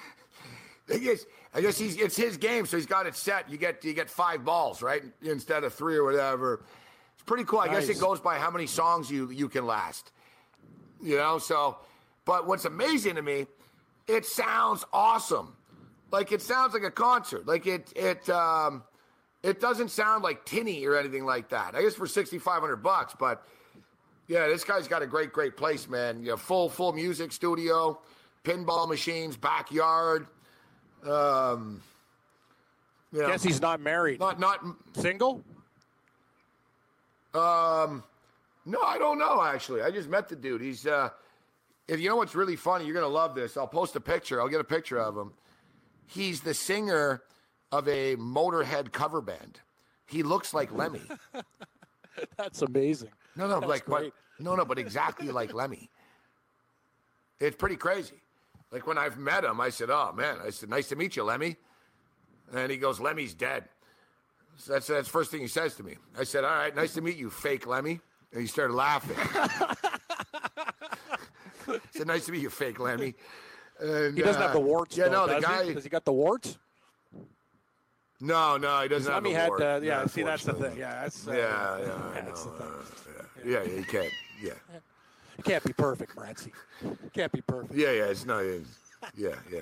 Thing 0.87 1.05
is, 1.05 1.27
I 1.53 1.61
guess 1.61 1.77
he's 1.77 1.97
it's 1.97 2.17
his 2.17 2.37
game, 2.37 2.67
so 2.67 2.77
he's 2.77 2.87
got 2.87 3.07
it 3.07 3.17
set. 3.17 3.51
You 3.51 3.59
get 3.59 3.85
you 3.85 3.93
get 3.95 4.09
five 4.09 4.45
balls, 4.45 4.81
right? 4.81 5.03
Instead 5.23 5.65
of 5.65 5.75
three 5.75 5.97
or 5.97 6.05
whatever. 6.05 6.63
It's 7.15 7.25
pretty 7.25 7.43
cool. 7.43 7.59
I 7.59 7.67
guess 7.67 7.89
it 7.89 7.99
goes 7.99 8.21
by 8.21 8.39
how 8.39 8.53
many 8.53 8.69
songs 8.69 9.11
you 9.11 9.33
you 9.33 9.49
can 9.49 9.67
last. 9.67 10.13
You 11.03 11.17
know, 11.17 11.39
so 11.39 11.79
but 12.25 12.47
what's 12.47 12.65
amazing 12.65 13.17
to 13.17 13.23
me, 13.23 13.47
it 14.07 14.25
sounds 14.25 14.85
awesome. 14.93 15.57
Like 16.13 16.31
it 16.31 16.43
sounds 16.43 16.75
like 16.75 16.85
a 16.85 16.93
concert. 16.93 17.45
Like 17.45 17.67
it 17.67 17.93
it 17.97 18.31
um 18.31 18.85
it 19.43 19.61
doesn't 19.61 19.91
sound 19.91 20.23
like 20.25 20.45
tinny 20.45 20.85
or 20.87 20.97
anything 20.97 21.25
like 21.25 21.51
that. 21.51 21.75
I 21.75 21.83
guess 21.83 21.95
for 21.95 22.07
sixty 22.07 22.39
five 22.39 22.61
hundred 22.61 22.83
bucks, 22.83 23.15
but 23.19 23.47
yeah, 24.27 24.47
this 24.47 24.65
guy's 24.65 24.89
got 24.89 25.03
a 25.03 25.07
great, 25.07 25.33
great 25.33 25.57
place, 25.57 25.89
man. 25.89 26.21
You 26.23 26.31
know, 26.31 26.37
full, 26.37 26.69
full 26.69 26.93
music 26.93 27.33
studio, 27.33 27.99
pinball 28.45 28.89
machines, 28.89 29.37
backyard. 29.37 30.27
Um, 31.07 31.81
you 33.13 33.23
know, 33.23 33.29
Guess 33.29 33.43
he's 33.43 33.61
not 33.61 33.81
married. 33.81 34.21
not, 34.21 34.39
not. 34.39 34.61
Single. 34.95 35.43
Um, 37.35 38.03
no, 38.67 38.81
I 38.83 38.99
don't 38.99 39.19
know. 39.19 39.43
Actually, 39.43 39.83
I 39.83 39.91
just 39.91 40.09
met 40.09 40.29
the 40.29 40.37
dude. 40.37 40.61
He's. 40.61 40.87
uh 40.87 41.11
If 41.87 42.01
you 42.01 42.09
know 42.09 42.17
what's 42.17 42.35
really 42.35 42.57
funny, 42.57 42.85
you're 42.85 42.95
gonna 42.95 43.07
love 43.09 43.35
this. 43.35 43.57
I'll 43.57 43.67
post 43.67 43.97
a 43.97 44.01
picture. 44.01 44.41
I'll 44.41 44.49
get 44.49 44.61
a 44.61 44.65
picture 44.65 44.99
of 44.99 45.17
him. 45.17 45.33
He's 46.07 46.41
the 46.41 46.53
singer 46.55 47.23
of 47.73 47.89
a 47.89 48.17
Motorhead 48.17 48.93
cover 48.93 49.21
band. 49.21 49.61
He 50.07 50.23
looks 50.23 50.55
like 50.55 50.73
Lemmy. 50.73 51.03
That's 52.37 52.63
amazing. 52.63 53.11
No, 53.37 53.47
no, 53.47 53.61
That's 53.61 53.69
like 53.69 53.87
but 53.87 54.13
no, 54.39 54.55
no, 54.57 54.65
but 54.65 54.79
exactly 54.79 55.29
like 55.29 55.53
Lemmy. 55.53 55.91
It's 57.41 57.57
pretty 57.57 57.77
crazy. 57.77 58.23
Like 58.73 58.87
when 58.87 58.99
I've 58.99 59.19
met 59.19 59.45
him, 59.45 59.61
I 59.61 59.71
said, 59.71 59.91
"Oh 59.91 60.13
man," 60.15 60.39
I 60.45 60.51
said, 60.51 60.69
"Nice 60.69 60.89
to 60.89 60.97
meet 60.97 61.17
you, 61.17 61.25
Lemmy," 61.25 61.57
and 62.53 62.71
he 62.71 62.77
goes, 62.77 63.01
"Lemmy's 63.01 63.35
dead." 63.35 63.65
So 64.57 64.73
that's 64.73 64.89
that's 64.89 65.07
the 65.07 65.13
first 65.13 65.31
thing 65.31 65.41
he 65.41 65.49
says 65.49 65.75
to 65.77 65.83
me. 65.83 65.97
I 66.19 66.25
said, 66.25 66.45
"All 66.45 66.51
right, 66.51 66.75
nice 66.75 66.95
to 66.95 67.01
meet 67.01 67.17
you, 67.17 67.31
fake 67.31 67.67
Lemmy," 67.67 68.01
and 68.33 68.41
he 68.41 68.47
started 68.47 68.75
laughing. 68.75 69.17
I 71.69 71.81
said, 71.93 72.07
"Nice 72.07 72.27
to 72.27 72.33
meet 72.33 72.43
you, 72.43 72.51
fake 72.51 72.81
Lemmy." 72.81 73.15
And, 73.81 74.17
He 74.17 74.23
doesn't 74.23 74.43
uh, 74.43 74.47
have 74.47 74.55
the 74.55 74.61
warts. 74.61 74.97
Yeah, 74.97 75.09
though, 75.09 75.27
no, 75.27 75.35
the 75.35 75.41
guy. 75.41 75.65
He? 75.65 75.75
Does 75.75 75.85
he 75.85 75.91
got 75.91 76.05
the 76.05 76.13
warts? 76.13 76.59
No, 78.21 78.57
no, 78.57 78.83
he 78.83 78.89
doesn't 78.89 79.13
have 79.13 79.23
Lemmy 79.23 79.35
the 79.35 79.41
had. 79.41 79.49
wart. 79.49 79.63
Uh, 79.63 79.81
yeah, 79.83 80.01
No, 80.01 80.07
see, 80.07 80.23
that's 80.23 80.45
the 80.45 80.53
thing. 80.55 80.77
Yeah, 80.77 81.03
that's. 81.03 81.29
Uh, 81.29 81.33
Yeah, 81.33 81.39
yeah, 81.79 82.19
I 82.19 82.21
that's 82.23 82.45
know. 82.45 82.53
the 82.53 82.59
thing. 82.65 82.73
Uh, 83.17 83.23
yeah, 83.45 83.63
yeah, 83.73 83.79
he 83.79 83.85
can't. 83.85 84.13
Yeah. 84.43 84.51
You 85.37 85.45
can't 85.45 85.63
be 85.65 85.73
perfect, 85.73 86.17
Morency. 86.17 86.51
Can't 87.15 87.31
be 87.31 87.41
perfect. 87.43 87.75
Yeah, 87.75 87.93
yeah, 87.93 88.05
it's 88.07 88.27
not. 88.27 88.45
It's, 88.45 88.69
yeah, 89.17 89.37
yeah, 89.53 89.61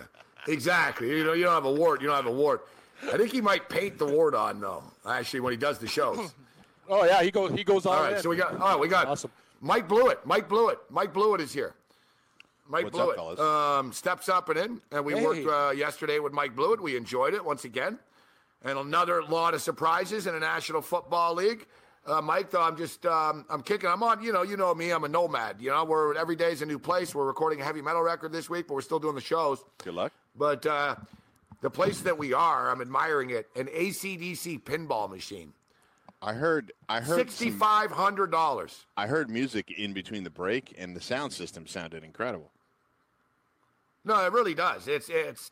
exactly. 0.49 1.11
You 1.11 1.25
know, 1.25 1.35
you 1.35 1.45
don't 1.45 1.53
have 1.53 1.67
a 1.67 1.73
wart. 1.73 2.01
You 2.01 2.07
don't 2.07 2.17
have 2.17 2.27
a 2.27 2.31
wart. 2.33 2.67
I 3.13 3.19
think 3.19 3.31
he 3.31 3.43
might 3.43 3.69
paint 3.69 3.99
the 3.99 4.07
wart 4.07 4.35
on 4.35 4.59
though. 4.61 4.83
Actually, 5.07 5.41
when 5.41 5.53
he 5.53 5.59
does 5.59 5.79
the 5.79 5.87
shows. 5.89 6.33
Oh 6.89 7.05
yeah, 7.05 7.21
he 7.21 7.33
goes. 7.33 7.51
He 7.51 7.65
goes 7.65 7.85
all 7.85 7.95
All 7.95 8.03
right, 8.05 8.17
in. 8.17 8.23
so 8.23 8.29
we 8.31 8.37
got. 8.37 8.53
All 8.61 8.69
right, 8.69 8.79
we 8.79 8.87
got. 8.87 9.09
Awesome. 9.09 9.33
Mike 9.61 9.89
Blewett. 9.89 10.25
Mike 10.25 10.49
Blewett. 10.49 10.79
Mike 10.89 11.13
Blewett 11.13 11.41
is 11.41 11.53
here. 11.53 11.75
Mike 12.69 12.85
What's 12.85 12.97
up, 12.97 13.05
Blewett 13.17 13.17
fellas? 13.17 13.41
um, 13.41 13.93
steps 13.93 14.29
up 14.29 14.49
and 14.51 14.57
in, 14.59 14.81
and 14.93 15.05
we 15.05 15.15
Hey. 15.15 15.25
worked 15.25 15.47
uh, 15.49 15.73
yesterday 15.77 16.21
with 16.21 16.33
Mike 16.33 16.55
Blewett. 16.55 16.81
We 16.81 16.97
enjoyed 16.97 17.35
it 17.35 17.45
once 17.45 17.65
again, 17.65 17.99
and 18.67 18.79
another 18.79 19.23
lot 19.23 19.55
of 19.55 19.63
surprises 19.63 20.27
in 20.27 20.35
the 20.35 20.41
National 20.41 20.83
Football 20.83 21.35
League. 21.35 21.67
Uh, 22.05 22.21
Mike, 22.21 22.51
though, 22.51 22.63
I'm 22.63 22.77
just 22.77 23.07
um, 23.07 23.45
I'm 23.49 23.63
kicking. 23.63 23.89
I'm 23.89 24.03
on. 24.03 24.23
You 24.23 24.33
know, 24.33 24.43
you 24.43 24.57
know 24.57 24.75
me. 24.75 24.91
I'm 24.91 25.05
a 25.05 25.09
nomad. 25.09 25.57
You 25.61 25.71
know, 25.71 25.85
we're 25.85 26.15
every 26.17 26.37
day's 26.37 26.63
a 26.63 26.67
new 26.67 26.79
place. 26.79 27.15
We're 27.15 27.27
recording 27.27 27.61
a 27.61 27.65
heavy 27.65 27.83
metal 27.83 28.03
record 28.03 28.33
this 28.33 28.51
week, 28.51 28.69
but 28.69 28.75
we're 28.75 28.83
still 28.83 28.99
doing 28.99 29.15
the 29.15 29.21
shows. 29.21 29.65
Good 29.83 29.95
luck. 29.95 30.13
But 30.37 30.67
uh, 30.67 30.97
the 31.63 31.71
place 31.71 32.01
that 32.03 32.19
we 32.19 32.33
are, 32.33 32.71
I'm 32.71 32.81
admiring 32.81 33.31
it. 33.31 33.49
An 33.57 33.67
ACDC 33.67 34.63
pinball 34.63 35.11
machine, 35.11 35.53
I 36.23 36.35
heard. 36.35 36.73
I 36.89 37.01
heard. 37.01 37.19
sixty 37.19 37.51
five 37.51 37.91
hundred 37.91 38.31
dollars. 38.31 38.87
I 38.97 39.07
heard 39.07 39.29
music 39.31 39.73
in 39.73 39.93
between 39.93 40.23
the 40.23 40.31
break, 40.31 40.75
and 40.79 40.95
the 40.95 41.01
sound 41.01 41.33
system 41.33 41.67
sounded 41.67 42.05
incredible. 42.05 42.53
No, 44.05 44.25
it 44.25 44.33
really 44.33 44.55
does. 44.55 44.87
It's 44.87 45.09
it's 45.09 45.51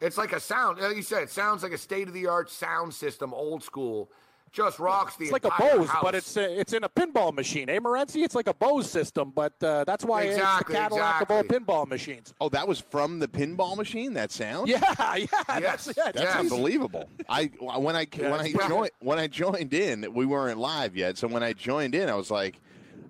it's 0.00 0.18
like 0.18 0.32
a 0.32 0.40
sound. 0.40 0.78
Like 0.80 0.96
you 0.96 1.02
said, 1.02 1.22
it 1.22 1.30
sounds 1.30 1.62
like 1.62 1.72
a 1.72 1.78
state 1.78 2.08
of 2.08 2.14
the 2.14 2.26
art 2.26 2.50
sound 2.50 2.92
system, 2.94 3.32
old 3.32 3.62
school. 3.62 4.10
Just 4.52 4.78
rocks 4.78 5.16
the 5.16 5.24
It's 5.24 5.32
like 5.32 5.44
a 5.44 5.50
Bose, 5.58 5.88
house. 5.88 5.98
but 6.02 6.14
it's 6.14 6.34
uh, 6.36 6.40
it's 6.48 6.72
in 6.72 6.82
a 6.84 6.88
pinball 6.88 7.34
machine. 7.34 7.68
Eh, 7.68 7.78
Morency? 7.78 8.24
It's 8.24 8.34
like 8.34 8.46
a 8.46 8.54
Bose 8.54 8.88
system, 8.90 9.30
but 9.34 9.52
uh, 9.62 9.84
that's 9.84 10.02
why 10.02 10.22
Exactly, 10.22 10.42
it's 10.44 10.68
the 10.68 10.74
Cadillac 10.84 11.20
of 11.20 11.30
all 11.30 11.42
pinball 11.42 11.86
machines. 11.86 12.32
Oh, 12.40 12.48
that 12.50 12.66
was 12.66 12.80
from 12.80 13.18
the 13.18 13.28
pinball 13.28 13.76
machine. 13.76 14.14
That 14.14 14.32
sound. 14.32 14.68
Yeah, 14.68 14.80
yeah, 15.16 15.16
Yes, 15.16 15.26
that's, 15.48 15.86
yeah, 15.88 15.92
That's 16.04 16.14
that's 16.14 16.34
Yeah. 16.34 16.38
unbelievable. 16.40 17.10
I 17.28 17.50
when 17.60 17.96
I 17.96 18.06
when 18.16 18.40
I 18.40 18.46
Yeah. 18.46 18.68
joined 18.68 18.90
when 19.00 19.18
I 19.18 19.26
joined 19.26 19.74
in, 19.74 20.14
we 20.14 20.24
weren't 20.24 20.58
live 20.58 20.96
yet. 20.96 21.18
So 21.18 21.28
when 21.28 21.42
I 21.42 21.52
joined 21.52 21.94
in, 21.94 22.08
I 22.08 22.14
was 22.14 22.30
like, 22.30 22.58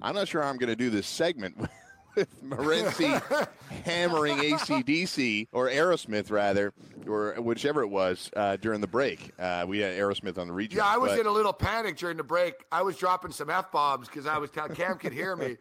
I'm 0.03 0.15
not 0.17 0.27
sure 0.27 0.43
how 0.43 0.49
I'm 0.49 0.57
going 0.57 0.71
to 0.71 0.77
do 0.77 0.91
this 0.91 1.07
segment 1.07 1.57
with 2.17 2.43
Morency 2.45 3.49
hammering 3.85 4.39
ACDC 4.39 5.49
or 5.53 5.69
Aerosmith 5.69 6.31
rather, 6.31 6.73
or 7.07 7.35
whichever 7.41 7.83
it 7.83 7.89
was 7.89 8.31
uh, 8.37 8.57
during 8.57 8.81
the 8.81 8.87
break. 8.87 9.31
Uh, 9.39 9.65
we 9.69 9.79
had 9.79 9.97
Aerosmith 9.97 10.39
on 10.39 10.49
the 10.49 10.53
region. 10.53 10.79
Yeah, 10.79 10.87
I 10.87 10.97
was 10.97 11.13
but- 11.13 11.21
in 11.21 11.27
a 11.27 11.31
little 11.31 11.53
panic 11.53 11.97
during 11.97 12.17
the 12.17 12.25
break. 12.25 12.65
I 12.73 12.83
was 12.83 12.97
dropping 12.97 13.31
some 13.31 13.51
f 13.51 13.71
bombs 13.71 14.09
because 14.09 14.27
I 14.27 14.39
was 14.39 14.51
telling 14.51 14.75
Cam 14.75 14.99
could 14.99 15.13
hear 15.13 15.37
me. 15.37 15.57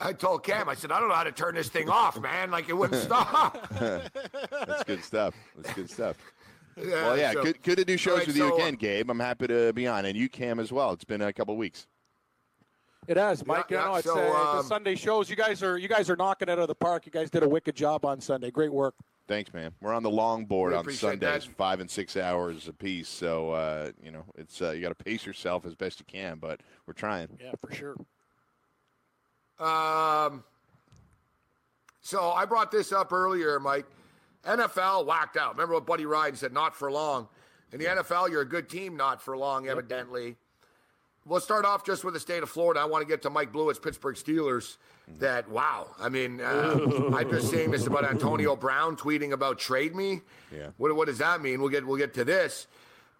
I 0.00 0.12
told 0.12 0.42
Cam, 0.44 0.68
I 0.68 0.74
said, 0.74 0.92
I 0.92 1.00
don't 1.00 1.08
know 1.08 1.14
how 1.14 1.24
to 1.24 1.32
turn 1.32 1.54
this 1.54 1.68
thing 1.68 1.88
off, 1.88 2.20
man. 2.20 2.50
Like 2.50 2.68
it 2.68 2.74
wouldn't 2.74 3.02
stop. 3.02 3.68
That's 3.70 4.84
good 4.84 5.02
stuff. 5.04 5.34
That's 5.56 5.74
good 5.74 5.90
stuff. 5.90 6.16
Yeah, 6.76 6.86
Well, 7.06 7.16
yeah, 7.18 7.32
so- 7.32 7.42
good, 7.44 7.62
good 7.62 7.78
to 7.78 7.84
do 7.84 7.96
shows 7.96 8.18
right, 8.18 8.26
with 8.26 8.36
you 8.36 8.48
so, 8.48 8.54
uh, 8.54 8.56
again, 8.56 8.74
Gabe. 8.74 9.08
I'm 9.08 9.20
happy 9.20 9.46
to 9.46 9.72
be 9.72 9.86
on, 9.86 10.04
and 10.06 10.16
you, 10.16 10.28
Cam, 10.28 10.58
as 10.58 10.72
well. 10.72 10.90
It's 10.90 11.04
been 11.04 11.22
a 11.22 11.32
couple 11.32 11.56
weeks. 11.56 11.86
It 13.06 13.16
has, 13.16 13.44
Mike. 13.46 13.66
Yeah, 13.70 13.80
you 13.80 13.84
know, 13.84 13.92
yeah, 13.92 13.98
it's 13.98 14.06
so, 14.06 14.18
uh, 14.18 14.52
the 14.54 14.58
um, 14.60 14.66
Sunday 14.66 14.94
shows. 14.94 15.28
You 15.28 15.36
guys 15.36 15.62
are 15.62 15.76
you 15.78 15.88
guys 15.88 16.08
are 16.08 16.16
knocking 16.16 16.48
it 16.48 16.52
out 16.52 16.58
of 16.58 16.68
the 16.68 16.74
park. 16.74 17.06
You 17.06 17.12
guys 17.12 17.30
did 17.30 17.42
a 17.42 17.48
wicked 17.48 17.74
job 17.76 18.04
on 18.04 18.20
Sunday. 18.20 18.50
Great 18.50 18.72
work. 18.72 18.94
Thanks, 19.26 19.52
man. 19.54 19.72
We're 19.80 19.94
on 19.94 20.02
the 20.02 20.10
long 20.10 20.44
board 20.44 20.72
We 20.72 20.76
on 20.76 20.80
appreciate 20.82 21.20
Sundays, 21.20 21.46
that. 21.46 21.56
five 21.56 21.80
and 21.80 21.90
six 21.90 22.16
hours 22.16 22.68
apiece. 22.68 23.08
So 23.08 23.50
uh, 23.52 23.90
you 24.02 24.10
know, 24.10 24.24
it's 24.36 24.60
uh, 24.62 24.70
you 24.70 24.82
got 24.82 24.96
to 24.96 25.04
pace 25.04 25.24
yourself 25.26 25.64
as 25.66 25.74
best 25.74 25.98
you 25.98 26.06
can, 26.06 26.38
but 26.38 26.60
we're 26.86 26.94
trying. 26.94 27.28
Yeah, 27.40 27.52
for 27.60 27.74
sure. 27.74 27.96
Um, 29.58 30.44
so 32.00 32.30
I 32.32 32.44
brought 32.44 32.70
this 32.70 32.92
up 32.92 33.12
earlier, 33.12 33.58
Mike. 33.60 33.86
NFL 34.44 35.06
whacked 35.06 35.36
out. 35.36 35.52
Remember 35.54 35.74
what 35.74 35.86
Buddy 35.86 36.04
Ryan 36.06 36.36
said? 36.36 36.52
Not 36.52 36.74
for 36.74 36.90
long. 36.90 37.28
In 37.72 37.78
the 37.78 37.86
NFL, 37.86 38.30
you're 38.30 38.42
a 38.42 38.48
good 38.48 38.68
team, 38.68 38.96
not 38.96 39.22
for 39.22 39.36
long, 39.36 39.68
evidently. 39.68 40.36
We'll 41.26 41.40
start 41.40 41.64
off 41.64 41.84
just 41.84 42.04
with 42.04 42.12
the 42.14 42.20
state 42.20 42.42
of 42.42 42.50
Florida. 42.50 42.80
I 42.80 42.84
want 42.84 43.02
to 43.02 43.08
get 43.08 43.22
to 43.22 43.30
Mike 43.30 43.50
Blewett's 43.50 43.78
Pittsburgh 43.78 44.16
Steelers. 44.16 44.76
That 45.18 45.48
wow, 45.50 45.88
I 46.00 46.08
mean, 46.08 46.40
uh, 46.40 46.78
I'm 47.14 47.30
just 47.30 47.50
saying 47.50 47.70
this 47.70 47.86
about 47.86 48.04
Antonio 48.04 48.56
Brown 48.56 48.96
tweeting 48.96 49.32
about 49.32 49.58
trade 49.58 49.94
me. 49.94 50.22
Yeah. 50.54 50.70
What, 50.78 50.94
what 50.96 51.08
does 51.08 51.18
that 51.18 51.42
mean? 51.42 51.60
We'll 51.60 51.68
get 51.68 51.86
we'll 51.86 51.98
get 51.98 52.14
to 52.14 52.24
this, 52.24 52.66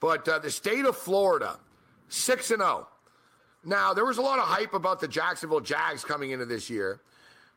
but 0.00 0.26
uh, 0.26 0.38
the 0.38 0.50
state 0.50 0.86
of 0.86 0.96
Florida, 0.96 1.58
six 2.08 2.50
and 2.50 2.60
zero. 2.60 2.88
Now, 3.66 3.94
there 3.94 4.04
was 4.04 4.18
a 4.18 4.22
lot 4.22 4.38
of 4.38 4.46
hype 4.46 4.74
about 4.74 5.00
the 5.00 5.08
Jacksonville 5.08 5.60
Jags 5.60 6.04
coming 6.04 6.30
into 6.30 6.44
this 6.44 6.68
year. 6.68 7.00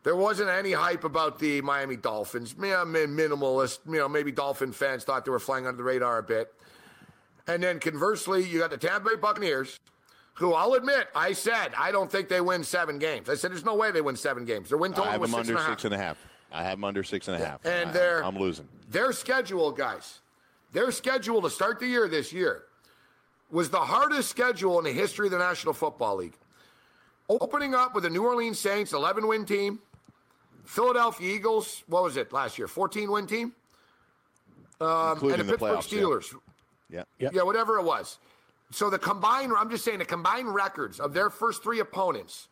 There 0.04 0.16
wasn't 0.16 0.50
any 0.50 0.72
hype 0.72 1.04
about 1.04 1.40
the 1.40 1.62
Miami 1.62 1.98
Dolphins. 1.98 2.56
Yeah, 2.58 2.86
minimalist. 2.86 3.80
You 3.86 3.98
know, 3.98 4.08
maybe 4.08 4.32
Dolphin 4.32 4.72
fans 4.72 5.04
thought 5.04 5.26
they 5.26 5.32
were 5.32 5.40
flying 5.40 5.68
under 5.68 5.78
the 5.78 5.84
radar 5.84 6.20
a 6.20 6.24
bit. 6.24 6.54
And 7.48 7.62
then 7.62 7.80
conversely, 7.80 8.48
you 8.48 8.60
got 8.60 8.70
the 8.70 8.78
Tampa 8.78 9.10
Bay 9.10 9.16
Buccaneers, 9.16 9.80
who 10.38 10.54
I'll 10.54 10.74
admit, 10.74 11.08
I 11.16 11.34
said 11.34 11.72
I 11.78 11.92
don't 11.92 12.12
think 12.12 12.30
they 12.30 12.42
win 12.42 12.64
seven 12.64 13.00
games. 13.00 13.30
I 13.30 13.36
said 13.36 13.52
there's 13.52 13.66
no 13.66 13.76
way 13.76 13.92
they 13.92 14.02
win 14.02 14.16
seven 14.16 14.46
games. 14.46 14.70
Their 14.70 14.78
win 14.78 14.94
I 14.94 15.12
have 15.12 15.22
was 15.22 15.32
them 15.32 15.40
six 15.40 15.50
under 15.50 15.62
and 15.62 15.70
six 15.72 15.86
and 15.86 15.94
a 15.94 15.98
half. 15.98 16.18
I 16.52 16.64
have 16.64 16.78
them 16.78 16.84
under 16.84 17.04
six 17.04 17.28
and 17.28 17.42
a 17.42 17.46
half. 17.46 17.66
And 17.66 17.90
I, 17.90 17.94
they're 17.94 18.24
I'm 18.24 18.38
losing. 18.38 18.68
Their 18.90 19.12
schedule, 19.12 19.72
guys, 19.72 20.20
their 20.72 20.92
schedule 20.92 21.42
to 21.42 21.50
start 21.50 21.80
the 21.80 21.88
year 21.88 22.08
this 22.08 22.32
year 22.32 22.64
was 23.50 23.70
the 23.70 23.80
hardest 23.80 24.30
schedule 24.30 24.78
in 24.78 24.86
the 24.86 24.92
history 24.92 25.28
of 25.28 25.32
the 25.32 25.40
National 25.40 25.74
Football 25.74 26.18
League. 26.18 26.38
Opening 27.30 27.74
up 27.74 27.96
with 27.96 28.04
the 28.04 28.10
New 28.10 28.24
Orleans 28.24 28.60
Saints, 28.60 28.94
11 28.94 29.28
win 29.28 29.46
team. 29.46 29.80
Philadelphia 30.66 31.34
Eagles, 31.34 31.84
what 31.88 32.04
was 32.04 32.18
it 32.18 32.32
last 32.32 32.58
year? 32.58 32.68
14 32.68 33.10
win 33.10 33.26
team? 33.26 33.54
Um, 34.80 35.14
Including 35.14 35.40
and 35.40 35.50
the 35.50 35.54
the 35.54 35.58
Pittsburgh 35.58 35.78
playoffs, 35.78 35.92
yeah. 35.92 36.00
Steelers. 36.00 36.36
Yeah. 36.90 37.04
Yep. 37.20 37.34
Yeah, 37.34 37.42
whatever 37.44 37.78
it 37.80 37.84
was. 37.84 38.20
So 38.72 38.90
the 38.90 39.00
combined, 39.00 39.54
I'm 39.58 39.70
just 39.70 39.86
saying, 39.86 40.00
the 40.00 40.06
combined 40.06 40.54
records 40.54 41.00
of 41.00 41.14
their 41.14 41.30
first 41.30 41.64
three 41.64 41.80
opponents 41.80 42.48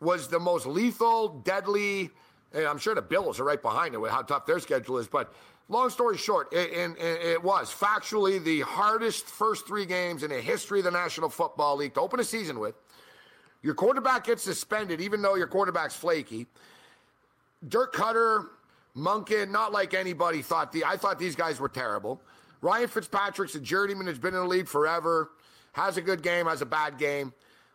was 0.00 0.28
the 0.28 0.40
most 0.40 0.66
lethal, 0.66 1.40
deadly, 1.44 2.10
and 2.52 2.64
I'm 2.64 2.78
sure 2.78 2.94
the 2.94 3.02
Bills 3.02 3.38
are 3.38 3.44
right 3.44 3.60
behind 3.60 3.94
it 3.94 3.98
with 3.98 4.10
how 4.10 4.22
tough 4.22 4.46
their 4.46 4.58
schedule 4.58 4.98
is. 4.98 5.06
But 5.06 5.32
long 5.68 5.90
story 5.90 6.16
short, 6.16 6.52
it, 6.52 6.96
it 6.98 7.42
was 7.42 7.70
factually 7.72 8.42
the 8.42 8.60
hardest 8.62 9.26
first 9.26 9.66
three 9.66 9.84
games 9.84 10.22
in 10.22 10.30
the 10.30 10.40
history 10.40 10.80
of 10.80 10.86
the 10.86 10.90
National 10.90 11.28
Football 11.28 11.76
League 11.76 11.94
to 11.94 12.00
open 12.00 12.20
a 12.20 12.24
season 12.24 12.58
with. 12.58 12.74
Your 13.62 13.74
quarterback 13.74 14.24
gets 14.24 14.42
suspended, 14.42 15.02
even 15.02 15.20
though 15.20 15.34
your 15.34 15.46
quarterback's 15.46 15.94
flaky. 15.94 16.46
Dirk 17.68 17.94
Koetter, 17.94 18.46
Munkin, 18.96 19.50
not 19.50 19.70
like 19.70 19.92
anybody 19.92 20.40
thought. 20.40 20.72
The 20.72 20.84
I 20.86 20.96
thought 20.96 21.18
these 21.18 21.36
guys 21.36 21.60
were 21.60 21.68
terrible. 21.68 22.22
Ryan 22.62 22.88
Fitzpatrick's 22.88 23.54
a 23.54 23.60
journeyman 23.60 24.06
who's 24.06 24.18
been 24.18 24.34
in 24.34 24.40
the 24.40 24.46
league 24.46 24.66
forever. 24.66 25.30
Has 25.72 25.96
a 25.96 26.02
good 26.02 26.22
game, 26.22 26.46
has 26.46 26.62
a 26.62 26.66
bad 26.66 26.98
game. 26.98 27.32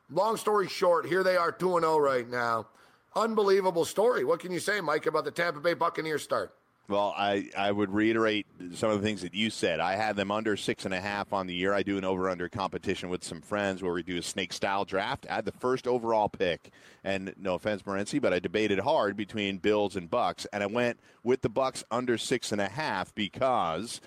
Long 0.10 0.38
story 0.38 0.68
short, 0.68 1.06
here 1.06 1.24
they 1.24 1.38
are 1.38 1.52
2 1.52 1.80
0 1.80 1.98
right 1.98 2.30
now. 2.30 2.68
Unbelievable 3.16 3.86
story. 3.86 4.26
What 4.26 4.40
can 4.40 4.52
you 4.52 4.60
say, 4.60 4.82
Mike, 4.82 5.06
about 5.06 5.24
the 5.24 5.32
Tampa 5.32 5.60
Bay 5.60 5.74
Buccaneers 5.74 6.22
start? 6.22 6.54
Well, 6.88 7.16
I, 7.18 7.50
I 7.58 7.72
would 7.72 7.90
reiterate 7.92 8.46
some 8.76 8.92
of 8.92 9.02
the 9.02 9.08
things 9.08 9.24
that 9.24 9.34
you 9.34 9.50
said. 9.50 9.80
I 9.80 9.96
had 9.96 10.16
them 10.16 10.30
under 10.30 10.56
six 10.56 10.86
and 10.86 10.94
a 10.94 11.02
half 11.02 11.34
on 11.34 11.48
the 11.48 11.54
year. 11.54 11.74
I 11.74 11.82
do 11.82 11.98
an 11.98 12.04
over 12.04 12.30
under 12.30 12.48
competition 12.48 13.10
with 13.10 13.24
some 13.24 13.42
friends 13.42 13.82
where 13.82 13.92
we 13.92 14.04
do 14.04 14.18
a 14.18 14.22
snake 14.22 14.54
style 14.54 14.86
draft. 14.86 15.26
I 15.28 15.36
had 15.36 15.46
the 15.46 15.52
first 15.52 15.88
overall 15.88 16.30
pick, 16.30 16.70
and 17.04 17.34
no 17.40 17.56
offense, 17.56 17.82
Morency, 17.82 18.22
but 18.22 18.34
I 18.34 18.40
debated 18.40 18.78
hard 18.78 19.18
between 19.18 19.58
Bills 19.58 19.96
and 19.96 20.12
Bucks, 20.12 20.46
and 20.54 20.62
I 20.62 20.68
went 20.68 21.00
with 21.24 21.42
the 21.42 21.50
Bucks 21.50 21.84
under 21.90 22.20
six 22.20 22.52
and 22.52 22.62
a 22.62 22.70
half 22.70 23.16
because 23.16 24.00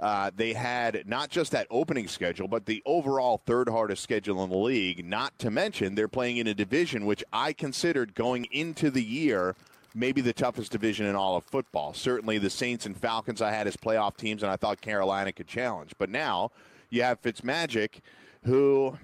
uh, 0.00 0.30
they 0.34 0.52
had 0.52 1.04
not 1.06 1.30
just 1.30 1.52
that 1.52 1.66
opening 1.70 2.08
schedule, 2.08 2.48
but 2.48 2.66
the 2.66 2.82
overall 2.86 3.40
third 3.44 3.68
hardest 3.68 4.02
schedule 4.02 4.42
in 4.44 4.50
the 4.50 4.56
league. 4.56 5.04
Not 5.04 5.38
to 5.40 5.50
mention 5.50 5.94
they're 5.94 6.08
playing 6.08 6.36
in 6.36 6.46
a 6.46 6.54
division 6.54 7.06
which 7.06 7.24
I 7.32 7.52
considered 7.52 8.14
going 8.14 8.46
into 8.52 8.90
the 8.90 9.02
year 9.02 9.56
maybe 9.94 10.20
the 10.20 10.32
toughest 10.32 10.70
division 10.70 11.06
in 11.06 11.16
all 11.16 11.36
of 11.36 11.44
football. 11.44 11.92
Certainly 11.92 12.38
the 12.38 12.50
Saints 12.50 12.86
and 12.86 12.96
Falcons 12.96 13.42
I 13.42 13.50
had 13.50 13.66
as 13.66 13.76
playoff 13.76 14.16
teams, 14.16 14.42
and 14.42 14.52
I 14.52 14.56
thought 14.56 14.80
Carolina 14.80 15.32
could 15.32 15.46
challenge. 15.46 15.92
But 15.98 16.10
now 16.10 16.50
you 16.90 17.02
have 17.02 17.20
Fitzmagic, 17.20 18.00
who 18.44 18.96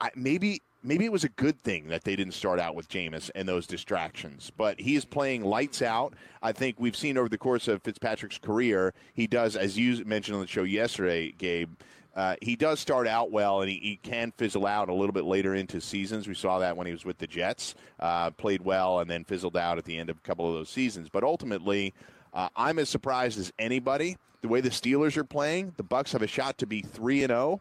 I, 0.00 0.10
maybe 0.14 0.62
maybe 0.82 1.04
it 1.04 1.12
was 1.12 1.24
a 1.24 1.28
good 1.30 1.60
thing 1.62 1.88
that 1.88 2.04
they 2.04 2.16
didn't 2.16 2.34
start 2.34 2.60
out 2.60 2.74
with 2.74 2.88
Jameis 2.88 3.30
and 3.34 3.48
those 3.48 3.66
distractions. 3.66 4.50
But 4.56 4.80
he 4.80 4.96
is 4.96 5.04
playing 5.04 5.44
lights 5.44 5.82
out. 5.82 6.14
I 6.42 6.52
think 6.52 6.76
we've 6.78 6.96
seen 6.96 7.18
over 7.18 7.28
the 7.28 7.38
course 7.38 7.68
of 7.68 7.82
Fitzpatrick's 7.82 8.38
career, 8.38 8.94
he 9.14 9.26
does, 9.26 9.56
as 9.56 9.76
you 9.76 10.04
mentioned 10.04 10.36
on 10.36 10.40
the 10.40 10.46
show 10.46 10.62
yesterday, 10.62 11.32
Gabe. 11.32 11.70
Uh, 12.16 12.34
he 12.42 12.56
does 12.56 12.80
start 12.80 13.06
out 13.06 13.30
well, 13.30 13.60
and 13.60 13.70
he, 13.70 13.78
he 13.78 13.96
can 14.02 14.32
fizzle 14.32 14.66
out 14.66 14.88
a 14.88 14.94
little 14.94 15.12
bit 15.12 15.24
later 15.24 15.54
into 15.54 15.80
seasons. 15.80 16.26
We 16.26 16.34
saw 16.34 16.58
that 16.58 16.76
when 16.76 16.86
he 16.86 16.92
was 16.92 17.04
with 17.04 17.18
the 17.18 17.28
Jets, 17.28 17.76
uh, 18.00 18.30
played 18.30 18.62
well, 18.62 18.98
and 18.98 19.08
then 19.08 19.22
fizzled 19.22 19.56
out 19.56 19.78
at 19.78 19.84
the 19.84 19.96
end 19.96 20.10
of 20.10 20.16
a 20.16 20.20
couple 20.20 20.48
of 20.48 20.54
those 20.54 20.68
seasons. 20.68 21.08
But 21.08 21.22
ultimately, 21.22 21.94
uh, 22.34 22.48
I'm 22.56 22.80
as 22.80 22.88
surprised 22.88 23.38
as 23.38 23.52
anybody 23.58 24.16
the 24.42 24.48
way 24.48 24.60
the 24.60 24.70
Steelers 24.70 25.16
are 25.16 25.24
playing. 25.24 25.74
The 25.76 25.84
Bucks 25.84 26.10
have 26.10 26.22
a 26.22 26.26
shot 26.26 26.58
to 26.58 26.66
be 26.66 26.82
three 26.82 27.22
and 27.22 27.30
zero, 27.30 27.60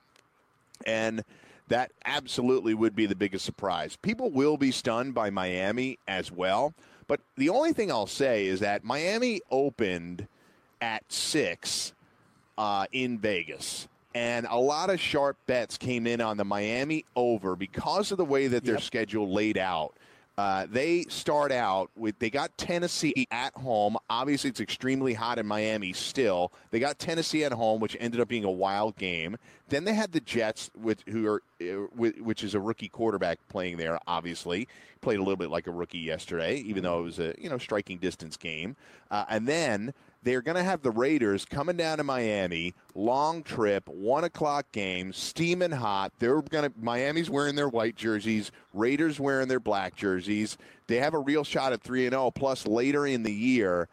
and 0.88 1.24
that 1.68 1.92
absolutely 2.06 2.74
would 2.74 2.96
be 2.96 3.06
the 3.06 3.16
biggest 3.16 3.44
surprise. 3.46 3.96
People 3.98 4.30
will 4.32 4.58
be 4.58 4.72
stunned 4.72 5.14
by 5.14 5.30
Miami 5.30 6.00
as 6.08 6.32
well. 6.32 6.74
But 7.08 7.22
the 7.36 7.50
only 7.50 7.74
thing 7.74 7.92
I'll 7.92 8.08
say 8.08 8.48
is 8.48 8.60
that 8.62 8.84
Miami 8.84 9.42
opened 9.52 10.28
at 10.82 11.04
six 11.12 11.94
uh, 12.58 12.86
in 12.92 13.18
Vegas. 13.18 13.88
And 14.16 14.48
a 14.50 14.58
lot 14.58 14.90
of 14.90 15.00
sharp 15.00 15.38
bets 15.46 15.78
came 15.78 16.08
in 16.08 16.22
on 16.22 16.38
the 16.38 16.46
Miami 16.46 17.06
over 17.16 17.56
because 17.56 18.12
of 18.12 18.18
the 18.18 18.26
way 18.26 18.48
that 18.48 18.64
their 18.64 18.76
Yep. 18.76 18.84
schedule 18.84 19.32
laid 19.32 19.58
out. 19.58 19.94
Uh, 20.38 20.68
they 20.70 21.04
start 21.10 21.52
out 21.52 21.90
with 21.96 22.20
they 22.20 22.30
got 22.30 22.56
Tennessee 22.60 23.26
at 23.32 23.54
home. 23.56 23.98
Obviously, 24.08 24.52
it's 24.52 24.60
extremely 24.60 25.16
hot 25.16 25.40
in 25.40 25.48
Miami 25.48 25.94
still. 25.94 26.52
They 26.70 26.80
got 26.80 27.00
Tennessee 27.00 27.44
at 27.44 27.52
home, 27.52 27.80
which 27.80 27.98
ended 28.00 28.22
up 28.22 28.28
being 28.28 28.44
a 28.44 28.52
wild 28.52 28.96
game. 28.98 29.38
Then 29.70 29.84
they 29.84 29.96
had 29.96 30.12
the 30.12 30.20
Jets, 30.20 30.70
with 30.80 31.04
who 31.08 31.26
are 31.28 31.42
uh, 31.60 31.88
which 31.96 32.44
is 32.44 32.54
a 32.54 32.60
rookie 32.60 32.88
quarterback 32.88 33.40
playing 33.50 33.78
there. 33.78 33.98
Obviously, 34.06 34.68
played 35.02 35.18
a 35.18 35.24
little 35.24 35.38
bit 35.38 35.50
like 35.50 35.66
a 35.66 35.72
rookie 35.72 35.98
yesterday, 35.98 36.58
even 36.58 36.84
though 36.84 37.00
it 37.00 37.04
was 37.04 37.20
a 37.20 37.34
you 37.40 37.50
know 37.50 37.58
striking 37.58 37.98
distance 37.98 38.38
game. 38.38 38.76
Uh, 39.10 39.26
and 39.30 39.48
then 39.48 39.92
they're 40.24 40.42
going 40.42 40.58
to 40.58 40.64
have 40.64 40.82
the 40.82 40.92
Raiders 40.92 41.46
coming 41.46 41.78
down 41.78 41.98
to 41.98 42.04
Miami, 42.04 42.74
long 42.96 43.44
trip, 43.44 43.88
one 43.88 44.24
o'clock 44.24 44.72
game, 44.72 45.14
steaming 45.14 45.72
hot. 45.72 46.12
They're 46.20 46.42
going 46.42 46.72
to 46.72 46.74
Miami's 46.80 47.30
wearing 47.30 47.56
their 47.56 47.70
white 47.70 47.96
jerseys, 47.96 48.52
Raiders 48.74 49.20
wearing 49.20 49.48
their 49.48 49.60
black 49.60 49.96
jerseys. 49.96 50.58
They 50.88 50.98
have 50.98 51.14
a 51.14 51.20
real 51.20 51.44
shot 51.44 51.74
at 51.74 51.82
three 51.82 52.06
and 52.06 52.14
zero. 52.14 52.32
Plus, 52.32 52.66
later 52.66 53.06
in 53.06 53.24
the 53.24 53.34
year, 53.34 53.88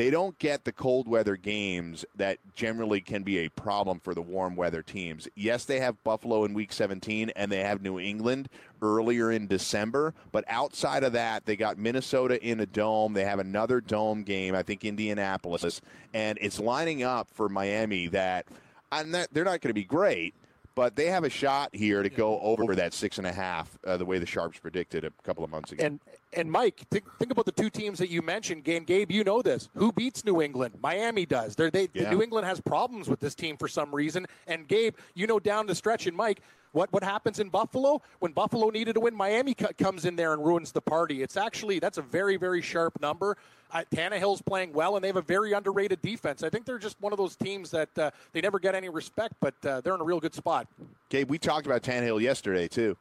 they 0.00 0.08
don't 0.08 0.38
get 0.38 0.64
the 0.64 0.72
cold 0.72 1.06
weather 1.06 1.36
games 1.36 2.06
that 2.16 2.38
generally 2.54 3.02
can 3.02 3.22
be 3.22 3.40
a 3.40 3.50
problem 3.50 4.00
for 4.00 4.14
the 4.14 4.22
warm 4.22 4.56
weather 4.56 4.80
teams. 4.80 5.28
Yes, 5.34 5.66
they 5.66 5.78
have 5.78 6.02
Buffalo 6.04 6.46
in 6.46 6.54
week 6.54 6.72
17 6.72 7.28
and 7.36 7.52
they 7.52 7.62
have 7.62 7.82
New 7.82 8.00
England 8.00 8.48
earlier 8.80 9.30
in 9.30 9.46
December, 9.46 10.14
but 10.32 10.42
outside 10.48 11.04
of 11.04 11.12
that, 11.12 11.44
they 11.44 11.54
got 11.54 11.76
Minnesota 11.76 12.42
in 12.42 12.60
a 12.60 12.66
dome. 12.66 13.12
They 13.12 13.26
have 13.26 13.40
another 13.40 13.82
dome 13.82 14.22
game, 14.22 14.54
I 14.54 14.62
think 14.62 14.86
Indianapolis, 14.86 15.82
and 16.14 16.38
it's 16.40 16.58
lining 16.58 17.02
up 17.02 17.28
for 17.34 17.50
Miami 17.50 18.06
that 18.06 18.46
I'm 18.90 19.10
not, 19.10 19.28
they're 19.32 19.44
not 19.44 19.60
going 19.60 19.68
to 19.68 19.74
be 19.74 19.84
great, 19.84 20.34
but 20.74 20.96
they 20.96 21.08
have 21.08 21.24
a 21.24 21.30
shot 21.30 21.74
here 21.74 22.02
to 22.02 22.08
go 22.08 22.40
over 22.40 22.74
that 22.74 22.94
six 22.94 23.18
and 23.18 23.26
a 23.26 23.32
half, 23.32 23.78
uh, 23.86 23.98
the 23.98 24.06
way 24.06 24.18
the 24.18 24.24
sharps 24.24 24.58
predicted 24.58 25.04
a 25.04 25.10
couple 25.24 25.44
of 25.44 25.50
months 25.50 25.72
ago. 25.72 25.84
And 25.84 26.00
and 26.32 26.50
Mike, 26.50 26.82
think, 26.90 27.04
think 27.18 27.32
about 27.32 27.44
the 27.44 27.52
two 27.52 27.70
teams 27.70 27.98
that 27.98 28.08
you 28.08 28.22
mentioned. 28.22 28.64
Gabe, 28.64 28.86
Gabe, 28.86 29.10
you 29.10 29.24
know 29.24 29.42
this. 29.42 29.68
Who 29.74 29.92
beats 29.92 30.24
New 30.24 30.40
England? 30.40 30.74
Miami 30.82 31.26
does. 31.26 31.56
They're, 31.56 31.70
they 31.70 31.88
Yeah. 31.92 32.10
New 32.10 32.22
England 32.22 32.46
has 32.46 32.60
problems 32.60 33.08
with 33.08 33.20
this 33.20 33.34
team 33.34 33.56
for 33.56 33.68
some 33.68 33.94
reason. 33.94 34.26
And 34.46 34.68
Gabe, 34.68 34.94
you 35.14 35.26
know 35.26 35.40
down 35.40 35.66
the 35.66 35.74
stretch, 35.74 36.06
and 36.06 36.16
Mike, 36.16 36.40
what 36.72 36.92
what 36.92 37.02
happens 37.02 37.40
in 37.40 37.48
Buffalo 37.48 38.00
when 38.20 38.30
Buffalo 38.30 38.70
needed 38.70 38.92
to 38.94 39.00
win? 39.00 39.14
Miami 39.14 39.54
co- 39.54 39.70
comes 39.76 40.04
in 40.04 40.14
there 40.14 40.32
and 40.32 40.44
ruins 40.44 40.70
the 40.70 40.80
party. 40.80 41.20
It's 41.20 41.36
actually 41.36 41.80
that's 41.80 41.98
a 41.98 42.02
very 42.02 42.36
very 42.36 42.62
sharp 42.62 43.00
number. 43.00 43.36
Uh, 43.72 43.82
Tannehill's 43.92 44.42
playing 44.42 44.72
well, 44.72 44.94
and 44.96 45.02
they 45.02 45.08
have 45.08 45.16
a 45.16 45.22
very 45.22 45.52
underrated 45.52 46.00
defense. 46.00 46.42
I 46.44 46.48
think 46.48 46.66
they're 46.66 46.78
just 46.78 47.00
one 47.00 47.12
of 47.12 47.18
those 47.18 47.34
teams 47.36 47.70
that 47.72 47.98
uh, 47.98 48.10
they 48.32 48.40
never 48.40 48.58
get 48.60 48.74
any 48.76 48.88
respect, 48.88 49.34
but 49.40 49.54
uh, 49.64 49.80
they're 49.80 49.94
in 49.94 50.00
a 50.00 50.04
real 50.04 50.20
good 50.20 50.34
spot. 50.34 50.68
Gabe, 51.08 51.28
we 51.28 51.38
talked 51.38 51.66
about 51.66 51.82
Tannehill 51.82 52.20
yesterday 52.20 52.68
too. 52.68 52.96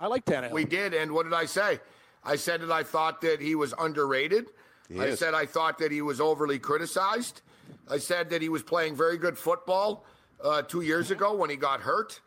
I 0.00 0.06
like 0.06 0.24
Tannehill. 0.24 0.52
We 0.52 0.64
did, 0.64 0.94
and 0.94 1.12
what 1.12 1.24
did 1.24 1.32
I 1.34 1.44
say? 1.44 1.80
I 2.24 2.36
said 2.36 2.60
that 2.62 2.70
I 2.70 2.82
thought 2.82 3.20
that 3.22 3.40
he 3.40 3.54
was 3.54 3.74
underrated. 3.78 4.46
He 4.88 5.00
I 5.00 5.06
is. 5.06 5.18
said 5.18 5.34
I 5.34 5.46
thought 5.46 5.78
that 5.78 5.90
he 5.90 6.02
was 6.02 6.20
overly 6.20 6.58
criticized. 6.58 7.42
I 7.90 7.98
said 7.98 8.30
that 8.30 8.42
he 8.42 8.48
was 8.48 8.62
playing 8.62 8.96
very 8.96 9.18
good 9.18 9.36
football 9.36 10.04
uh, 10.42 10.62
two 10.62 10.82
years 10.82 11.10
ago 11.10 11.34
when 11.34 11.50
he 11.50 11.56
got 11.56 11.80
hurt. 11.80 12.20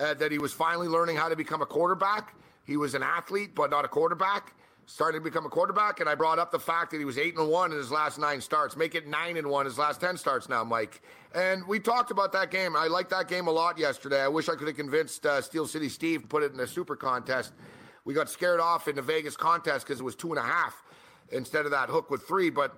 Uh, 0.00 0.14
that 0.14 0.32
he 0.32 0.38
was 0.38 0.52
finally 0.52 0.88
learning 0.88 1.16
how 1.16 1.28
to 1.28 1.36
become 1.36 1.62
a 1.62 1.66
quarterback. 1.66 2.34
He 2.64 2.76
was 2.76 2.94
an 2.94 3.02
athlete, 3.02 3.54
but 3.54 3.70
not 3.70 3.84
a 3.84 3.88
quarterback. 3.88 4.54
Started 4.86 5.18
to 5.18 5.24
become 5.24 5.46
a 5.46 5.48
quarterback, 5.48 6.00
and 6.00 6.08
I 6.08 6.16
brought 6.16 6.40
up 6.40 6.50
the 6.50 6.58
fact 6.58 6.90
that 6.90 6.98
he 6.98 7.04
was 7.04 7.16
eight 7.16 7.36
and 7.36 7.48
one 7.48 7.70
in 7.70 7.78
his 7.78 7.92
last 7.92 8.18
nine 8.18 8.40
starts. 8.40 8.76
Make 8.76 8.94
it 8.96 9.06
nine 9.06 9.36
and 9.36 9.46
one 9.46 9.64
his 9.64 9.78
last 9.78 10.00
ten 10.00 10.16
starts 10.16 10.48
now, 10.48 10.64
Mike. 10.64 11.02
And 11.34 11.66
we 11.68 11.78
talked 11.78 12.10
about 12.10 12.32
that 12.32 12.50
game. 12.50 12.74
I 12.76 12.88
liked 12.88 13.10
that 13.10 13.28
game 13.28 13.46
a 13.46 13.50
lot 13.50 13.78
yesterday. 13.78 14.20
I 14.20 14.28
wish 14.28 14.48
I 14.48 14.56
could 14.56 14.66
have 14.66 14.76
convinced 14.76 15.24
uh, 15.24 15.40
Steel 15.40 15.66
City 15.66 15.88
Steve 15.88 16.22
to 16.22 16.28
put 16.28 16.42
it 16.42 16.52
in 16.52 16.60
a 16.60 16.66
super 16.66 16.96
contest. 16.96 17.52
We 18.04 18.12
got 18.12 18.28
scared 18.28 18.58
off 18.58 18.88
in 18.88 18.96
the 18.96 19.02
Vegas 19.02 19.36
contest 19.36 19.86
because 19.86 20.00
it 20.00 20.04
was 20.04 20.16
two 20.16 20.30
and 20.30 20.38
a 20.38 20.42
half 20.42 20.82
instead 21.30 21.64
of 21.64 21.70
that 21.70 21.88
hook 21.88 22.10
with 22.10 22.22
three. 22.22 22.50
But 22.50 22.74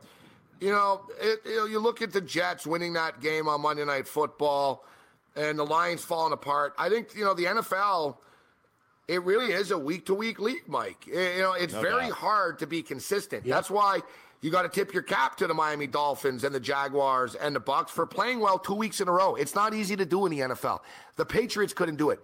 you 0.61 0.71
know, 0.71 1.07
it, 1.21 1.41
you 1.47 1.57
know, 1.57 1.65
you 1.65 1.79
look 1.79 2.03
at 2.03 2.13
the 2.13 2.21
Jets 2.21 2.67
winning 2.67 2.93
that 2.93 3.21
game 3.21 3.49
on 3.49 3.63
Monday 3.63 3.85
Night 3.85 4.07
Football, 4.07 4.85
and 5.35 5.59
the 5.59 5.65
Lions 5.65 6.05
falling 6.05 6.33
apart. 6.33 6.75
I 6.79 6.91
think 6.91 7.15
you 7.17 7.25
know 7.25 7.35
the 7.35 7.45
NFL. 7.45 8.19
It 9.07 9.23
really 9.23 9.53
is 9.53 9.71
a 9.71 9.79
week 9.79 10.07
to 10.07 10.15
week 10.15 10.39
league, 10.41 10.67
Mike. 10.67 11.07
You 11.07 11.15
know, 11.39 11.53
it's 11.53 11.75
No 11.75 11.83
very 11.83 12.07
doubt. 12.09 12.13
hard 12.13 12.59
to 12.61 12.67
be 12.67 12.83
consistent. 12.83 13.45
That's 13.45 13.71
why 13.71 14.01
you 14.41 14.51
got 14.51 14.63
to 14.63 14.69
tip 14.69 14.95
your 14.95 15.03
cap 15.03 15.37
to 15.39 15.47
the 15.47 15.53
Miami 15.55 15.87
Dolphins 15.87 16.43
and 16.45 16.55
the 16.55 16.61
Jaguars 16.61 17.35
and 17.35 17.55
the 17.55 17.61
Bucks 17.61 17.93
for 17.93 18.07
playing 18.07 18.41
well 18.41 18.59
two 18.59 18.75
weeks 18.75 19.01
in 19.01 19.09
a 19.09 19.13
row. 19.13 19.35
It's 19.35 19.55
not 19.55 19.75
easy 19.75 19.95
to 19.97 20.07
do 20.07 20.25
in 20.27 20.31
the 20.33 20.41
NFL. 20.41 20.81
The 21.17 21.27
Patriots 21.27 21.75
couldn't 21.75 21.97
do 21.97 22.11
it. 22.11 22.21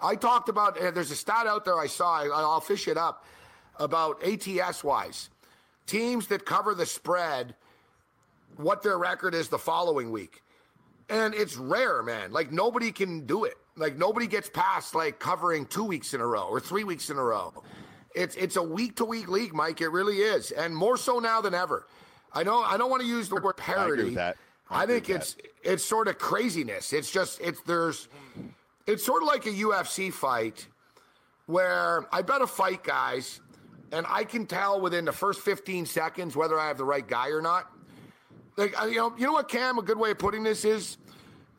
I 0.00 0.16
talked 0.16 0.48
about. 0.48 0.80
Uh, 0.80 0.90
there's 0.90 1.10
a 1.10 1.16
stat 1.16 1.46
out 1.46 1.64
there 1.64 1.78
I 1.78 1.86
saw. 1.86 2.22
I, 2.22 2.26
I'll 2.28 2.60
fish 2.60 2.88
it 2.88 2.96
up 2.96 3.24
about 3.78 4.22
ATS 4.24 4.82
wise. 4.82 5.28
Teams 5.86 6.28
that 6.28 6.46
cover 6.46 6.74
the 6.74 6.86
spread, 6.86 7.54
what 8.56 8.82
their 8.82 8.98
record 8.98 9.34
is 9.34 9.48
the 9.48 9.58
following 9.58 10.10
week. 10.10 10.42
And 11.08 11.34
it's 11.34 11.56
rare, 11.56 12.02
man. 12.02 12.32
Like 12.32 12.50
nobody 12.52 12.90
can 12.90 13.26
do 13.26 13.44
it. 13.44 13.54
Like 13.76 13.96
nobody 13.96 14.26
gets 14.26 14.48
past 14.50 14.94
like 14.94 15.18
covering 15.18 15.66
two 15.66 15.84
weeks 15.84 16.14
in 16.14 16.20
a 16.20 16.26
row 16.26 16.46
or 16.48 16.60
three 16.60 16.84
weeks 16.84 17.10
in 17.10 17.16
a 17.16 17.22
row. 17.22 17.52
It's 18.14 18.36
it's 18.36 18.56
a 18.56 18.62
week 18.62 18.96
to 18.96 19.04
week 19.04 19.28
league, 19.28 19.54
Mike. 19.54 19.80
It 19.80 19.88
really 19.88 20.18
is, 20.18 20.50
and 20.50 20.76
more 20.76 20.96
so 20.96 21.18
now 21.18 21.40
than 21.40 21.54
ever. 21.54 21.86
I 22.34 22.42
know 22.42 22.62
I 22.62 22.76
don't 22.76 22.90
want 22.90 23.02
to 23.02 23.08
use 23.08 23.28
the 23.28 23.40
word 23.40 23.56
parody. 23.56 24.14
that. 24.14 24.36
I 24.70 24.82
I, 24.82 24.86
think 24.86 25.10
it's 25.10 25.36
it's 25.62 25.84
sort 25.84 26.08
of 26.08 26.18
craziness. 26.18 26.92
It's 26.92 27.10
just 27.10 27.40
it's 27.40 27.60
there's 27.62 28.08
it's 28.86 29.04
sort 29.04 29.22
of 29.22 29.28
like 29.28 29.46
a 29.46 29.50
UFC 29.50 30.12
fight 30.12 30.66
where 31.46 32.06
I 32.12 32.22
bet 32.22 32.40
a 32.40 32.46
fight, 32.46 32.82
guys, 32.84 33.40
and 33.90 34.06
I 34.08 34.24
can 34.24 34.46
tell 34.46 34.80
within 34.80 35.04
the 35.04 35.12
first 35.12 35.40
15 35.40 35.86
seconds 35.86 36.36
whether 36.36 36.58
I 36.58 36.68
have 36.68 36.78
the 36.78 36.84
right 36.84 37.06
guy 37.06 37.28
or 37.28 37.42
not. 37.42 37.70
Like 38.56 38.74
you 38.82 38.96
know, 38.96 39.14
you 39.16 39.26
know 39.26 39.32
what, 39.32 39.48
Cam? 39.48 39.78
A 39.78 39.82
good 39.82 39.98
way 39.98 40.10
of 40.10 40.18
putting 40.18 40.42
this 40.42 40.64
is 40.64 40.98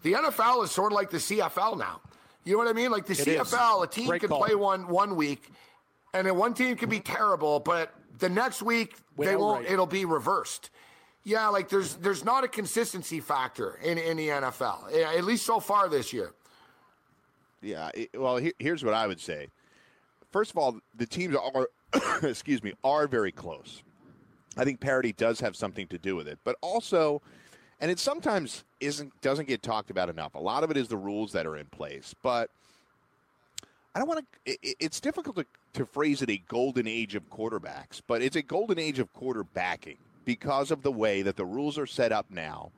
the 0.03 0.13
NFL 0.13 0.63
is 0.63 0.71
sort 0.71 0.91
of 0.91 0.95
like 0.95 1.09
the 1.09 1.17
CFL 1.17 1.77
now. 1.77 2.01
You 2.45 2.53
know 2.53 2.59
what 2.59 2.67
I 2.67 2.73
mean? 2.73 2.91
Like 2.91 3.05
the 3.05 3.13
It 3.13 3.27
is. 3.27 3.37
CFL, 3.53 3.83
a 3.83 3.87
team 3.87 4.07
Great 4.07 4.19
can 4.21 4.29
call. 4.29 4.43
play 4.43 4.53
one 4.55 4.87
one 4.87 5.15
week, 5.15 5.49
and 6.13 6.27
then 6.27 6.35
one 6.37 6.53
team 6.53 6.75
can 6.75 6.89
be 6.89 6.99
terrible, 6.99 7.59
but 7.59 7.93
the 8.19 8.29
next 8.29 8.61
week 8.61 8.95
they 9.17 9.35
won't. 9.35 9.59
outright. 9.61 9.71
It'll 9.73 9.87
be 9.87 10.05
reversed. 10.05 10.69
Yeah, 11.23 11.47
like 11.47 11.69
there's 11.69 11.95
there's 11.95 12.25
not 12.25 12.43
a 12.43 12.47
consistency 12.49 13.21
factor 13.21 13.79
in 13.81 13.97
in 13.97 14.17
the 14.17 14.27
NFL, 14.27 14.91
eh, 14.93 15.17
at 15.17 15.23
least 15.23 15.45
so 15.45 15.59
far 15.61 15.87
this 15.89 16.11
year. 16.11 16.33
Yeah. 17.61 17.89
it- 17.93 18.09
well, 18.13 18.37
here, 18.37 18.51
here's 18.59 18.83
what 18.83 18.93
I 18.93 19.07
would 19.07 19.21
say. 19.21 19.47
First 20.31 20.51
of 20.51 20.57
all, 20.57 20.79
the 20.95 21.05
teams 21.05 21.35
are, 21.35 21.69
excuse 22.23 22.61
me, 22.63 22.73
are 22.83 23.07
very 23.07 23.31
close. 23.31 23.83
I 24.57 24.65
think 24.65 24.79
parity 24.81 25.13
does 25.13 25.39
have 25.39 25.55
something 25.55 25.87
to 25.87 25.97
do 25.97 26.15
with 26.15 26.27
it, 26.27 26.39
but 26.43 26.57
also, 26.61 27.21
and 27.83 27.91
it 27.91 27.99
sometimes 27.99 28.63
isn't 28.79 29.11
doesn't 29.19 29.45
get 29.45 29.61
talked 29.61 29.91
about 29.91 30.09
enough. 30.09 30.35
A 30.35 30.39
lot 30.39 30.63
of 30.63 30.71
it 30.71 30.77
is 30.77 30.87
the 30.87 30.95
rules 30.95 31.33
that 31.33 31.45
are 31.45 31.57
in 31.57 31.65
place, 31.65 32.15
but 32.23 32.49
I 33.93 33.99
don't 33.99 34.07
want 34.07 34.25
to. 34.45 34.51
It, 34.53 34.77
it's 34.79 35.01
difficult 35.01 35.35
to, 35.35 35.45
to 35.73 35.85
phrase 35.85 36.21
it 36.21 36.29
a 36.29 36.41
golden 36.47 36.87
age 36.87 37.13
of 37.13 37.29
quarterbacks, 37.29 38.01
but 38.07 38.21
it's 38.21 38.37
a 38.37 38.41
golden 38.41 38.79
age 38.79 38.99
of 38.99 39.13
quarterbacking 39.13 39.97
because 40.23 40.71
of 40.71 40.81
the 40.81 40.93
way 40.93 41.23
that 41.23 41.35
the 41.35 41.43
rules 41.43 41.77
are 41.77 41.85
set 41.85 42.13
up 42.13 42.27
now. 42.29 42.71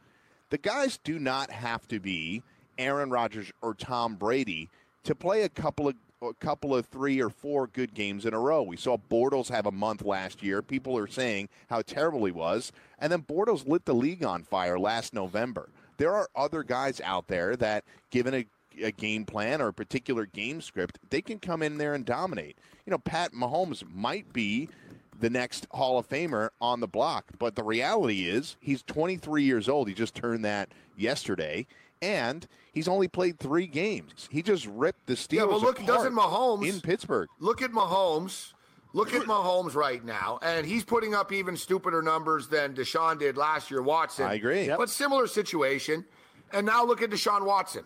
The 0.49 0.57
guys 0.57 0.97
do 1.03 1.19
not 1.19 1.51
have 1.51 1.87
to 1.89 1.99
be 1.99 2.41
Aaron 2.79 3.11
Rodgers 3.11 3.51
or 3.61 3.75
Tom 3.75 4.15
Brady 4.15 4.69
to 5.03 5.13
play 5.13 5.43
a 5.43 5.49
couple 5.49 5.87
of 5.87 5.93
a 6.21 6.33
couple 6.33 6.75
of 6.75 6.85
three 6.85 7.21
or 7.21 7.29
four 7.29 7.67
good 7.67 7.93
games 7.93 8.25
in 8.25 8.33
a 8.33 8.39
row. 8.39 8.63
We 8.63 8.77
saw 8.77 8.97
Bortles 8.97 9.49
have 9.49 9.65
a 9.65 9.71
month 9.71 10.03
last 10.03 10.41
year. 10.41 10.61
People 10.61 10.97
are 10.97 11.07
saying 11.07 11.49
how 11.69 11.81
terrible 11.81 12.25
he 12.25 12.31
was, 12.31 12.71
and 12.99 13.11
then 13.11 13.23
Bortles 13.23 13.67
lit 13.67 13.85
the 13.85 13.93
league 13.93 14.23
on 14.23 14.43
fire 14.43 14.79
last 14.79 15.13
November. 15.13 15.69
There 15.97 16.13
are 16.13 16.29
other 16.35 16.63
guys 16.63 16.99
out 17.01 17.27
there 17.27 17.55
that, 17.57 17.83
given 18.09 18.33
a 18.33 18.45
a 18.81 18.91
game 18.91 19.25
plan 19.25 19.61
or 19.61 19.69
a 19.69 19.73
particular 19.73 20.25
game 20.25 20.61
script, 20.61 20.99
they 21.09 21.21
can 21.21 21.39
come 21.39 21.61
in 21.61 21.77
there 21.77 21.93
and 21.93 22.05
dominate. 22.05 22.57
You 22.85 22.91
know, 22.91 22.97
Pat 22.97 23.33
Mahomes 23.33 23.83
might 23.93 24.33
be 24.33 24.69
the 25.17 25.29
next 25.29 25.65
Hall 25.71 25.97
of 25.97 26.09
Famer 26.09 26.49
on 26.59 26.81
the 26.81 26.87
block, 26.87 27.25
but 27.39 27.55
the 27.55 27.63
reality 27.63 28.25
is 28.27 28.57
he's 28.59 28.83
23 28.83 29.43
years 29.43 29.69
old. 29.69 29.87
He 29.87 29.93
just 29.93 30.13
turned 30.13 30.43
that 30.43 30.69
yesterday, 30.97 31.65
and 32.01 32.47
he's 32.73 32.87
only 32.87 33.07
played 33.07 33.39
three 33.39 33.67
games. 33.67 34.27
He 34.31 34.41
just 34.41 34.65
ripped 34.67 35.07
the 35.07 35.13
Steelers 35.13 35.33
Yeah, 35.33 35.43
well, 35.45 35.61
look, 35.61 35.85
doesn't 35.85 36.13
Mahomes 36.13 36.67
in 36.67 36.81
Pittsburgh? 36.81 37.29
Look 37.39 37.61
at 37.61 37.71
Mahomes. 37.71 38.53
Look 38.93 39.13
at 39.13 39.23
Mahomes 39.23 39.75
right 39.75 40.03
now, 40.05 40.39
and 40.41 40.65
he's 40.65 40.85
putting 40.85 41.13
up 41.13 41.33
even 41.33 41.57
stupider 41.57 42.01
numbers 42.01 42.47
than 42.47 42.73
Deshaun 42.73 43.19
did 43.19 43.35
last 43.35 43.69
year. 43.69 43.81
Watson, 43.81 44.25
I 44.25 44.35
agree. 44.35 44.67
Yep. 44.67 44.77
but 44.77 44.89
similar 44.89 45.27
situation. 45.27 46.05
And 46.53 46.65
now 46.65 46.85
look 46.85 47.01
at 47.01 47.09
Deshaun 47.09 47.45
Watson, 47.45 47.83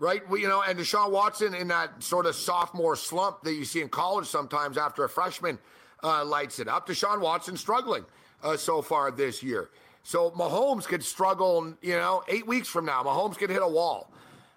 right? 0.00 0.28
We, 0.28 0.42
you 0.42 0.48
know, 0.48 0.62
and 0.62 0.76
Deshaun 0.76 1.12
Watson 1.12 1.54
in 1.54 1.68
that 1.68 2.02
sort 2.02 2.26
of 2.26 2.34
sophomore 2.34 2.96
slump 2.96 3.42
that 3.44 3.54
you 3.54 3.64
see 3.64 3.80
in 3.80 3.88
college 3.88 4.26
sometimes 4.26 4.76
after 4.76 5.04
a 5.04 5.08
freshman 5.08 5.56
uh, 6.02 6.24
lights 6.24 6.58
it 6.58 6.66
up. 6.66 6.88
Deshaun 6.88 7.20
Watson 7.20 7.56
struggling 7.56 8.04
uh, 8.42 8.56
so 8.56 8.82
far 8.82 9.12
this 9.12 9.40
year. 9.40 9.70
So 10.04 10.30
Mahomes 10.32 10.84
could 10.84 11.02
struggle, 11.02 11.74
you 11.80 11.94
know, 11.96 12.22
eight 12.28 12.46
weeks 12.46 12.68
from 12.68 12.84
now. 12.84 13.02
Mahomes 13.02 13.36
could 13.38 13.48
hit 13.50 13.62
a 13.62 13.68
wall. 13.68 14.10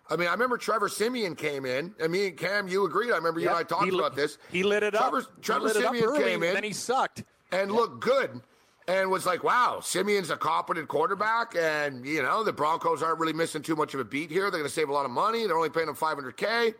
I 0.10 0.18
mean, 0.18 0.28
I 0.28 0.32
remember 0.34 0.58
Trevor 0.58 0.89
Siemian 0.89 1.36
came 1.36 1.66
in, 1.66 1.95
and 2.00 2.12
me 2.12 2.28
and 2.28 2.38
Cam, 2.38 2.68
you 2.68 2.86
agreed. 2.86 3.12
I 3.12 3.16
remember 3.16 3.39
you 3.39 3.48
and 3.48 3.56
I 3.56 3.60
Yep, 3.62 3.68
talked 3.70 3.86
lit- 3.91 4.00
about 4.00 4.16
this. 4.16 4.38
He 4.52 4.64
lit 4.64 4.84
it 4.84 4.93
Trevor, 4.93 5.20
up. 5.20 5.41
Trevor 5.41 5.70
Siemian 5.70 6.06
early, 6.06 6.24
came 6.24 6.43
in 6.43 6.54
then 6.54 6.64
he 6.64 6.74
sucked. 6.74 7.24
and 7.52 7.72
looked 7.72 8.02
good 8.02 8.41
and 8.89 9.10
was 9.10 9.26
like, 9.26 9.43
wow, 9.43 9.80
Siemian's 9.82 10.30
a 10.30 10.38
competent 10.38 10.88
quarterback. 10.89 11.56
And, 11.58 12.06
you 12.06 12.22
know, 12.22 12.43
the 12.43 12.54
Broncos 12.54 13.02
aren't 13.02 13.20
really 13.20 13.34
missing 13.34 13.62
too 13.62 13.76
much 13.76 13.93
of 13.93 14.00
a 14.02 14.06
beat 14.06 14.30
here. 14.32 14.43
They're 14.43 14.60
going 14.60 14.64
to 14.64 14.70
save 14.70 14.88
a 14.89 14.93
lot 14.93 15.06
of 15.06 15.12
money. 15.12 15.45
They're 15.45 15.58
only 15.58 15.70
paying 15.70 15.88
him 15.89 15.95
500K. 15.95 16.74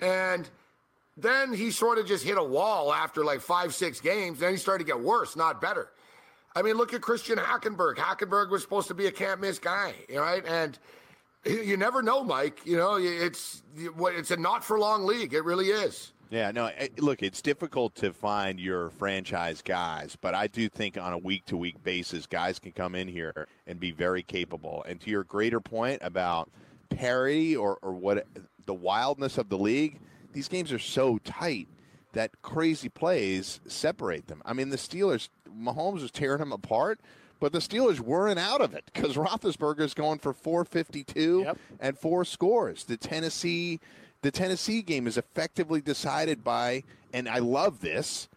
And 0.00 0.48
then 1.16 1.52
he 1.52 1.70
sort 1.70 1.98
of 1.98 2.06
just 2.06 2.24
hit 2.24 2.38
a 2.38 2.44
wall 2.44 2.92
after 2.94 3.24
like 3.24 3.40
five, 3.40 3.74
six 3.74 4.00
games. 4.00 4.38
Then 4.40 4.52
he 4.52 4.56
started 4.58 4.84
to 4.84 4.90
get 4.90 5.00
worse, 5.00 5.36
not 5.36 5.60
better. 5.60 5.90
I 6.58 6.62
mean, 6.62 6.74
look 6.74 6.92
at 6.92 7.00
Christian 7.00 7.38
Hackenberg. 7.38 7.94
Hackenberg 7.94 8.50
was 8.50 8.62
supposed 8.62 8.88
to 8.88 8.94
be 8.94 9.06
a 9.06 9.12
can't 9.12 9.40
miss 9.40 9.60
guy, 9.60 9.94
right? 10.12 10.44
And 10.44 10.76
you 11.44 11.76
never 11.76 12.02
know, 12.02 12.24
Mike. 12.24 12.58
You 12.64 12.76
know, 12.76 12.96
it's 12.96 13.62
it's 13.76 14.32
a 14.32 14.36
not 14.36 14.64
for 14.64 14.76
long 14.76 15.06
league. 15.06 15.34
It 15.34 15.44
really 15.44 15.68
is. 15.68 16.14
Yeah, 16.30 16.50
no, 16.50 16.68
look, 16.96 17.22
it's 17.22 17.40
difficult 17.40 17.94
to 17.96 18.12
find 18.12 18.58
your 18.58 18.90
franchise 18.90 19.62
guys, 19.62 20.16
but 20.20 20.34
I 20.34 20.48
do 20.48 20.68
think 20.68 20.98
on 20.98 21.12
a 21.12 21.18
week 21.18 21.44
to 21.46 21.56
week 21.56 21.80
basis, 21.84 22.26
guys 22.26 22.58
can 22.58 22.72
come 22.72 22.96
in 22.96 23.06
here 23.06 23.46
and 23.68 23.78
be 23.78 23.92
very 23.92 24.24
capable. 24.24 24.84
And 24.86 25.00
to 25.02 25.10
your 25.10 25.24
greater 25.24 25.60
point 25.60 26.00
about 26.02 26.50
parity 26.90 27.56
or, 27.56 27.78
or 27.82 27.92
what 27.92 28.26
the 28.66 28.74
wildness 28.74 29.38
of 29.38 29.48
the 29.48 29.56
league, 29.56 30.00
these 30.32 30.48
games 30.48 30.72
are 30.72 30.78
so 30.78 31.18
tight 31.18 31.68
that 32.12 32.30
crazy 32.42 32.88
plays 32.88 33.60
separate 33.66 34.26
them. 34.28 34.42
I 34.44 34.52
mean, 34.52 34.70
the 34.70 34.76
Steelers, 34.76 35.28
Mahomes 35.48 36.02
was 36.02 36.10
tearing 36.10 36.38
them 36.38 36.52
apart, 36.52 37.00
but 37.40 37.52
the 37.52 37.58
Steelers 37.58 38.00
weren't 38.00 38.38
out 38.38 38.60
of 38.60 38.74
it 38.74 38.84
because 38.92 39.16
Roethlisberger's 39.16 39.94
going 39.94 40.18
for 40.18 40.32
452 40.32 41.42
Yep. 41.44 41.58
and 41.80 41.98
four 41.98 42.24
scores. 42.24 42.84
The 42.84 42.96
Tennessee, 42.96 43.78
the 44.22 44.30
Tennessee 44.30 44.82
game 44.82 45.06
is 45.06 45.16
effectively 45.16 45.80
decided 45.80 46.42
by, 46.42 46.82
and 47.12 47.28
I 47.28 47.38
love 47.38 47.80
this. 47.80 48.28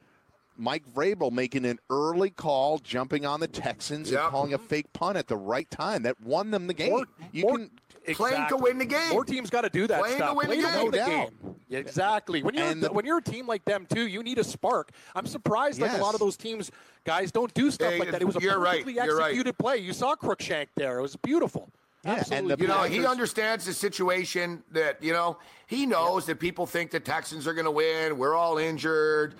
Mike 0.58 0.84
Vrabel 0.94 1.32
making 1.32 1.66
an 1.66 1.80
early 1.90 2.30
call, 2.30 2.78
jumping 2.78 3.26
on 3.26 3.40
the 3.40 3.48
Texans 3.48 4.12
Yep. 4.12 4.22
and 4.22 4.30
calling 4.32 4.54
a 4.54 4.60
fake 4.60 4.92
punt 4.94 5.18
at 5.18 5.28
the 5.28 5.38
right 5.38 5.70
time 5.72 6.04
that 6.04 6.22
won 6.22 6.52
them 6.52 6.68
the 6.68 6.74
game. 6.76 6.92
More- 6.92 7.06
you 7.32 7.44
more- 7.44 7.58
can 7.58 7.72
Playing 8.16 8.48
to 8.50 8.58
win 8.58 8.78
the 8.78 8.86
game. 8.86 9.10
More 9.12 9.24
teams 9.24 9.50
got 9.50 9.62
to 9.62 9.70
do 9.70 9.86
that 9.88 10.00
Playing 10.00 10.18
to 10.18 10.24
stuff. 10.24 10.36
win 10.38 10.50
the 10.50 10.56
Play 10.56 10.62
game. 10.64 10.82
win 10.84 10.92
the 10.92 10.98
No 10.98 11.06
game. 11.06 11.56
Exactly. 11.70 12.44
When 12.44 12.54
you're 12.56 12.74
the- 12.74 12.92
when 12.92 13.06
you're 13.06 13.20
a 13.20 13.24
team 13.24 13.48
like 13.48 13.64
them 13.66 13.86
too, 13.94 14.08
you 14.08 14.24
need 14.24 14.38
a 14.40 14.44
spark. 14.44 14.90
I'm 15.16 15.26
surprised 15.28 15.80
like 15.80 15.92
Yes. 15.92 16.00
a 16.00 16.04
lot 16.04 16.14
of 16.14 16.20
those 16.20 16.36
teams 16.36 16.72
guys 17.06 17.32
don't 17.32 17.54
do 17.54 17.72
stuff 17.72 17.94
Hey, 17.94 18.00
like 18.00 18.12
that. 18.12 18.22
It 18.22 18.26
was 18.26 18.36
a 18.36 18.42
you're 18.42 18.60
right. 18.60 18.84
perfectly 18.84 18.94
You're 18.96 19.18
right. 19.18 19.26
executed 19.28 19.58
play. 19.58 19.78
You 19.78 19.94
saw 19.94 20.16
Cruikshank 20.16 20.68
there. 20.76 21.00
It 21.00 21.02
was 21.02 21.16
beautiful. 21.16 21.70
Yeah, 22.04 22.12
and 22.14 22.20
Absolutely. 22.22 22.56
the 22.56 22.62
You 22.64 22.68
know, 22.68 22.84
he 22.84 23.06
understands 23.06 23.66
the 23.66 23.74
situation 23.74 24.64
that, 24.72 25.04
you 25.04 25.14
know, 25.14 25.38
he 25.68 25.86
knows 25.86 26.26
that 26.26 26.40
people 26.40 26.66
think 26.66 26.90
the 26.90 27.00
Texans 27.00 27.46
are 27.48 27.54
going 27.54 27.66
to 27.66 27.72
win. 27.72 28.18
We're 28.18 28.34
all 28.34 28.58
injured. 28.58 29.36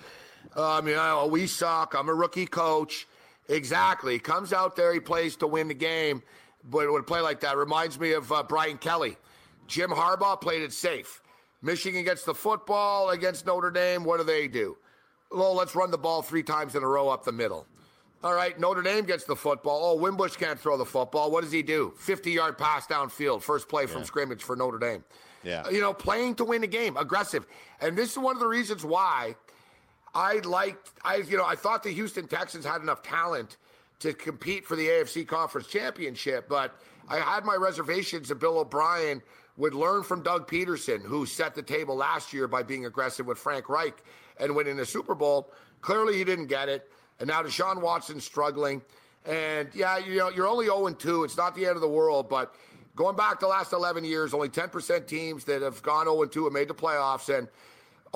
Um, 0.54 0.86
you 0.86 0.94
know, 0.94 1.26
we 1.26 1.48
suck. 1.48 1.94
I'm 1.94 2.08
a 2.08 2.14
rookie 2.14 2.46
coach. 2.46 3.08
Exactly. 3.48 4.18
Comes 4.20 4.52
out 4.52 4.76
there, 4.76 4.92
he 4.94 5.00
plays 5.00 5.34
to 5.36 5.46
win 5.48 5.66
the 5.68 5.74
game. 5.74 6.22
But 6.70 6.84
it 6.84 6.92
would 6.92 7.06
play 7.06 7.20
like 7.20 7.40
that 7.40 7.56
reminds 7.56 7.98
me 7.98 8.12
of 8.12 8.30
uh, 8.30 8.42
Brian 8.42 8.78
Kelly. 8.78 9.16
Jim 9.66 9.90
Harbaugh 9.90 10.40
played 10.40 10.62
it 10.62 10.72
safe. 10.72 11.22
Michigan 11.62 12.04
gets 12.04 12.24
the 12.24 12.34
football 12.34 13.10
against 13.10 13.46
Notre 13.46 13.70
Dame. 13.70 14.04
What 14.04 14.18
do 14.18 14.24
they 14.24 14.48
do? 14.48 14.76
Well, 15.30 15.54
let's 15.54 15.74
run 15.74 15.90
the 15.90 15.98
ball 15.98 16.22
three 16.22 16.42
times 16.42 16.74
in 16.74 16.82
a 16.82 16.86
row 16.86 17.08
up 17.08 17.24
the 17.24 17.32
middle. 17.32 17.66
All 18.24 18.34
right, 18.34 18.58
Notre 18.58 18.82
Dame 18.82 19.04
gets 19.04 19.24
the 19.24 19.34
football. 19.34 19.80
Oh, 19.82 19.96
Wimbush 19.96 20.36
can't 20.36 20.58
throw 20.58 20.76
the 20.76 20.84
football. 20.84 21.30
What 21.30 21.42
does 21.42 21.50
he 21.50 21.62
do? 21.62 21.92
50 21.98 22.30
yard 22.30 22.56
pass 22.56 22.86
downfield, 22.86 23.42
first 23.42 23.68
play 23.68 23.86
from 23.86 24.04
scrimmage 24.04 24.42
for 24.42 24.54
Notre 24.54 24.78
Dame. 24.78 25.02
Yeah. 25.42 25.68
You 25.68 25.80
know, 25.80 25.92
playing 25.92 26.36
to 26.36 26.44
win 26.44 26.60
the 26.60 26.68
game, 26.68 26.96
aggressive. 26.96 27.46
And 27.80 27.98
this 27.98 28.12
is 28.12 28.18
one 28.18 28.36
of 28.36 28.40
the 28.40 28.46
reasons 28.46 28.84
why 28.84 29.34
I 30.14 30.34
liked, 30.38 30.90
I, 31.04 31.16
you 31.16 31.36
know, 31.36 31.44
I 31.44 31.56
thought 31.56 31.82
the 31.82 31.90
Houston 31.90 32.28
Texans 32.28 32.64
had 32.64 32.80
enough 32.80 33.02
talent 33.02 33.56
to 34.02 34.12
compete 34.12 34.64
for 34.64 34.76
the 34.76 34.86
AFC 34.86 35.26
Conference 35.26 35.66
Championship, 35.66 36.48
but 36.48 36.78
I 37.08 37.18
had 37.18 37.44
my 37.44 37.54
reservations 37.54 38.28
that 38.28 38.36
Bill 38.36 38.58
O'Brien 38.58 39.22
would 39.56 39.74
learn 39.74 40.02
from 40.02 40.22
Doug 40.22 40.48
Pederson, 40.48 41.02
who 41.02 41.26
set 41.26 41.54
the 41.54 41.62
table 41.62 41.96
last 41.96 42.32
year 42.32 42.48
by 42.48 42.62
being 42.62 42.86
aggressive 42.86 43.26
with 43.26 43.38
Frank 43.38 43.68
Reich 43.68 44.02
and 44.38 44.54
winning 44.54 44.76
the 44.76 44.86
Super 44.86 45.14
Bowl. 45.14 45.52
Clearly, 45.80 46.16
he 46.16 46.24
didn't 46.24 46.46
get 46.46 46.68
it. 46.68 46.90
And 47.20 47.28
now 47.28 47.42
Deshaun 47.42 47.80
Watson's 47.80 48.24
struggling. 48.24 48.82
And 49.24 49.68
yeah, 49.74 49.98
you 49.98 50.16
know, 50.16 50.30
you're 50.30 50.48
only 50.48 50.66
0 50.66 50.88
2. 50.90 51.24
It's 51.24 51.36
not 51.36 51.54
the 51.54 51.66
end 51.66 51.76
of 51.76 51.80
the 51.80 51.88
world, 51.88 52.28
but 52.28 52.54
going 52.96 53.14
back 53.14 53.40
the 53.40 53.46
last 53.46 53.72
11 53.72 54.04
years, 54.04 54.34
only 54.34 54.48
10% 54.48 55.06
teams 55.06 55.44
that 55.44 55.62
have 55.62 55.82
gone 55.82 56.06
0 56.06 56.24
2 56.26 56.44
have 56.44 56.52
made 56.52 56.68
the 56.68 56.74
playoffs. 56.74 57.32
And 57.36 57.46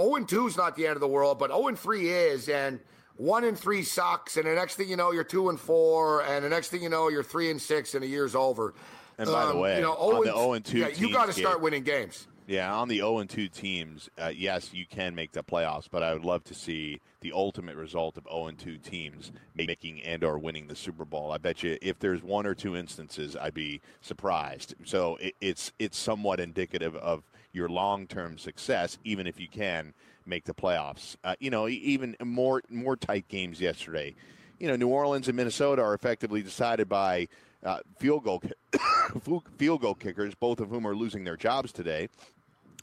0 0.01 0.25
2 0.25 0.47
is 0.49 0.57
not 0.57 0.75
the 0.75 0.87
end 0.87 0.97
of 0.97 1.01
the 1.01 1.09
world, 1.09 1.39
but 1.39 1.51
0 1.51 1.77
3 1.77 2.09
is. 2.09 2.49
And 2.49 2.81
1 3.17 3.45
and 3.45 3.59
3 3.59 3.83
sucks. 3.83 4.37
And 4.37 4.47
the 4.47 4.55
next 4.55 4.77
thing 4.77 4.89
you 4.89 4.97
know, 4.97 5.13
you're 5.13 5.25
2 5.25 5.49
and 5.49 5.59
4. 5.59 6.23
And 6.23 6.45
the 6.45 6.49
next 6.49 6.69
thing 6.69 6.83
you 6.83 6.89
know, 6.89 7.09
you're 7.09 7.23
3 7.23 7.51
and 7.51 7.61
6, 7.61 7.95
and 7.95 8.03
the 8.03 8.09
year's 8.09 8.35
over. 8.35 8.75
And 9.19 9.31
by 9.31 9.47
the 9.47 9.53
Um, 9.53 9.61
way, 9.61 9.77
you 9.77 9.83
know, 9.83 9.95
on 9.95 10.21
the 10.21 10.25
0 10.25 10.37
0 10.37 10.53
and 10.53 10.65
2 10.65 10.79
yeah, 10.79 10.89
you 10.89 11.13
got 11.13 11.27
to 11.27 11.33
start 11.33 11.61
winning 11.61 11.83
games. 11.83 12.27
Yeah, 12.49 12.73
on 12.73 12.87
the 12.89 12.99
0 12.99 13.19
and 13.19 13.31
2 13.31 13.49
teams, 13.49 14.09
uh, 14.19 14.31
yes, 14.35 14.73
you 14.73 14.87
can 14.87 15.15
make 15.15 15.33
the 15.33 15.43
playoffs, 15.43 15.89
but 15.91 16.03
I 16.03 16.13
would 16.13 16.25
love 16.25 16.45
to 16.45 16.55
see 16.55 17.01
the 17.21 17.33
ultimate 17.33 17.75
result 17.77 18.17
of 18.19 18.25
0 18.31 18.49
and 18.49 18.59
2 18.59 18.77
teams 18.79 19.33
making 19.55 20.03
and 20.03 20.23
or 20.23 20.39
winning 20.39 20.67
the 20.69 20.77
Super 20.77 21.05
Bowl. 21.05 21.33
I 21.33 21.39
bet 21.39 21.63
you 21.63 21.79
if 21.83 21.99
there's 21.99 22.23
one 22.23 22.47
or 22.47 22.55
two 22.55 22.77
instances, 22.77 23.37
I'd 23.41 23.55
be 23.55 23.81
surprised. 24.03 24.75
So 24.85 25.17
it, 25.17 25.35
it's 25.41 25.73
it's 25.79 25.99
somewhat 25.99 26.39
indicative 26.39 26.95
of 26.95 27.25
your 27.53 27.69
long-term 27.71 28.37
success, 28.39 28.99
even 29.03 29.27
if 29.27 29.41
you 29.41 29.49
can 29.49 29.95
make 30.27 30.45
the 30.45 30.55
playoffs. 30.55 31.17
Uh, 31.25 31.35
you 31.41 31.51
know, 31.51 31.69
e- 31.69 31.73
even 31.85 32.17
more 32.23 32.63
more 32.71 32.97
tight 32.97 33.29
games 33.29 33.61
yesterday. 33.61 34.15
You 34.59 34.69
know, 34.69 34.77
New 34.77 34.89
Orleans 34.89 35.29
and 35.29 35.37
Minnesota 35.37 35.83
are 35.83 35.95
effectively 35.95 36.43
decided 36.43 36.89
by 36.89 37.29
uh, 37.65 37.79
field 37.99 38.25
goal 38.25 38.43
field 39.59 39.81
goal 39.81 39.95
kickers, 39.95 40.35
both 40.35 40.61
of 40.61 40.69
whom 40.71 40.87
are 40.87 40.95
losing 40.95 41.25
their 41.25 41.37
jobs 41.37 41.73
today 41.73 42.09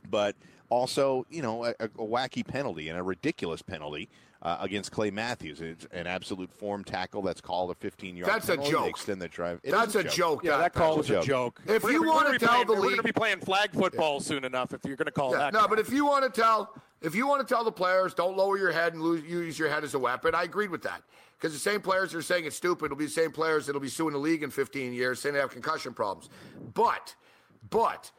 but 0.10 0.36
also, 0.70 1.26
you 1.30 1.42
know, 1.42 1.64
a, 1.64 1.70
a 1.80 1.88
wacky 1.88 2.46
penalty 2.46 2.90
and 2.90 3.00
a 3.00 3.04
ridiculous 3.04 3.62
penalty 3.62 4.10
uh, 4.42 4.58
against 4.60 4.92
Clay 4.92 5.10
Matthews. 5.12 5.62
It's 5.62 5.88
an 5.94 6.08
absolute 6.08 6.52
form 6.52 6.84
tackle 6.84 7.22
that's 7.22 7.40
called 7.40 7.72
a 7.72 7.76
15 7.76 8.18
yard 8.18 8.30
That's 8.30 8.50
a 8.50 8.58
joke. 8.58 8.84
They 8.84 8.90
extend 8.90 9.22
the 9.22 9.30
drive. 9.30 9.62
It 9.64 9.72
That's 9.72 9.96
is 9.96 10.04
a 10.04 10.04
joke. 10.04 10.44
Yeah, 10.44 10.58
that 10.58 10.74
call 10.74 10.98
was 10.98 11.10
a 11.10 11.14
joke. 11.14 11.26
joke. 11.26 11.62
If 11.68 11.84
We're 11.84 11.92
you 11.94 12.04
wanna 12.04 12.32
be 12.34 12.38
tell 12.38 12.50
playing- 12.50 12.68
the 12.68 12.74
we're 12.74 12.80
going 12.82 12.98
to 12.98 13.04
be 13.04 13.14
playing 13.14 13.40
flag 13.40 13.72
football 13.72 14.20
soon 14.20 14.44
enough. 14.44 14.74
If 14.74 14.82
you're 14.84 14.98
going 14.98 15.06
to 15.06 15.12
call 15.14 15.32
Yeah, 15.32 15.38
that, 15.38 15.54
no, 15.54 15.62
guy. 15.62 15.68
but 15.68 15.80
if 15.80 15.90
you 15.90 16.06
want 16.06 16.26
to 16.34 16.42
tell 16.42 16.74
if 17.04 17.14
you 17.14 17.28
want 17.28 17.46
to 17.46 17.54
tell 17.54 17.64
the 17.64 17.72
players 17.72 18.14
don't 18.14 18.38
lower 18.38 18.58
your 18.58 18.72
head 18.72 18.94
and 18.94 19.02
lose, 19.02 19.24
use 19.26 19.60
your 19.60 19.70
head 19.70 19.84
as 19.84 19.94
a 19.94 20.00
weapon, 20.00 20.34
I 20.34 20.44
agreed 20.44 20.72
with 20.72 20.84
that. 20.84 21.04
Because 21.38 21.54
the 21.54 21.60
same 21.60 21.82
players 21.82 22.16
are 22.16 22.22
saying 22.22 22.46
it's 22.46 22.56
stupid 22.56 22.86
It'll 22.86 22.98
be 22.98 23.06
the 23.06 23.12
same 23.12 23.32
players 23.32 23.66
that'll 23.66 23.82
be 23.82 23.90
suing 23.90 24.14
the 24.14 24.20
league 24.20 24.44
in 24.44 24.50
15 24.50 24.94
years 24.94 25.20
saying 25.20 25.34
they 25.34 25.42
have 25.42 25.52
concussion 25.52 25.94
problems. 25.94 26.30
But, 26.74 27.14
but 27.70 28.10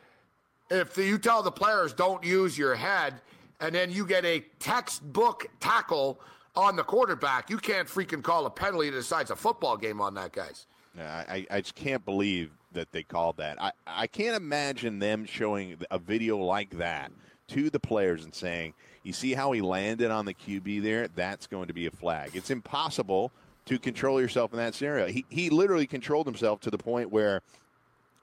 if 0.71 0.95
the, 0.95 1.05
you 1.05 1.17
tell 1.17 1.43
the 1.43 1.51
players 1.51 1.95
don't 1.95 2.23
use 2.23 2.59
your 2.59 2.75
head, 2.75 3.15
and 3.61 3.75
then 3.75 3.91
you 3.91 4.05
get 4.05 4.27
a 4.27 4.41
textbook 4.59 5.47
tackle 5.61 6.21
on 6.55 6.77
the 6.77 6.83
quarterback, 6.83 7.49
you 7.49 7.57
can't 7.57 7.89
freaking 7.89 8.23
call 8.23 8.45
a 8.45 8.51
penalty 8.51 8.91
that 8.91 8.97
decides 8.97 9.31
a 9.31 9.37
football 9.37 9.79
game 9.79 10.03
on 10.03 10.13
that, 10.15 10.33
guys. 10.33 10.67
Yeah, 10.97 11.25
I, 11.27 11.47
I 11.51 11.61
just 11.63 11.75
can't 11.75 12.05
believe 12.05 12.51
that 12.73 12.93
they 12.93 13.03
called 13.03 13.39
that. 13.39 13.61
I, 13.61 13.73
I 13.87 14.07
can't 14.07 14.37
imagine 14.37 14.99
them 14.99 15.25
showing 15.25 15.77
a 15.91 15.99
video 15.99 16.37
like 16.37 16.71
that 16.77 17.11
to 17.49 17.71
the 17.71 17.81
players 17.81 18.25
and 18.25 18.35
saying, 18.35 18.75
you 19.03 19.13
see 19.13 19.35
how 19.35 19.53
he 19.53 19.61
landed 19.61 20.11
on 20.11 20.25
the 20.25 20.35
QB 20.35 20.83
there? 20.83 21.09
That's 21.09 21.47
going 21.47 21.69
to 21.69 21.75
be 21.75 21.87
a 21.87 21.91
flag. 21.91 22.31
It's 22.35 22.51
impossible 22.51 23.31
to 23.67 23.79
control 23.79 24.21
yourself 24.21 24.53
in 24.53 24.59
that 24.59 24.75
scenario. 24.75 25.07
He, 25.07 25.25
he 25.29 25.51
literally 25.51 25.87
controlled 25.87 26.27
himself 26.27 26.61
to 26.61 26.71
the 26.71 26.79
point 26.79 27.11
where 27.11 27.43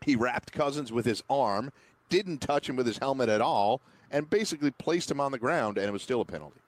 he 0.03 0.15
wrapped 0.15 0.51
Cousins 0.51 0.91
with 0.91 1.05
his 1.05 1.23
arm, 1.29 1.71
didn't 2.09 2.39
touch 2.39 2.67
him 2.67 2.75
with 2.75 2.87
his 2.87 2.97
helmet 2.97 3.29
at 3.29 3.41
all, 3.41 3.81
and 4.09 4.29
basically 4.29 4.71
placed 4.71 5.09
him 5.09 5.19
on 5.21 5.31
the 5.31 5.37
ground, 5.39 5.77
and 5.77 5.87
it 5.87 5.91
was 5.91 6.01
still 6.03 6.21
a 6.21 6.25
penalty. 6.25 6.59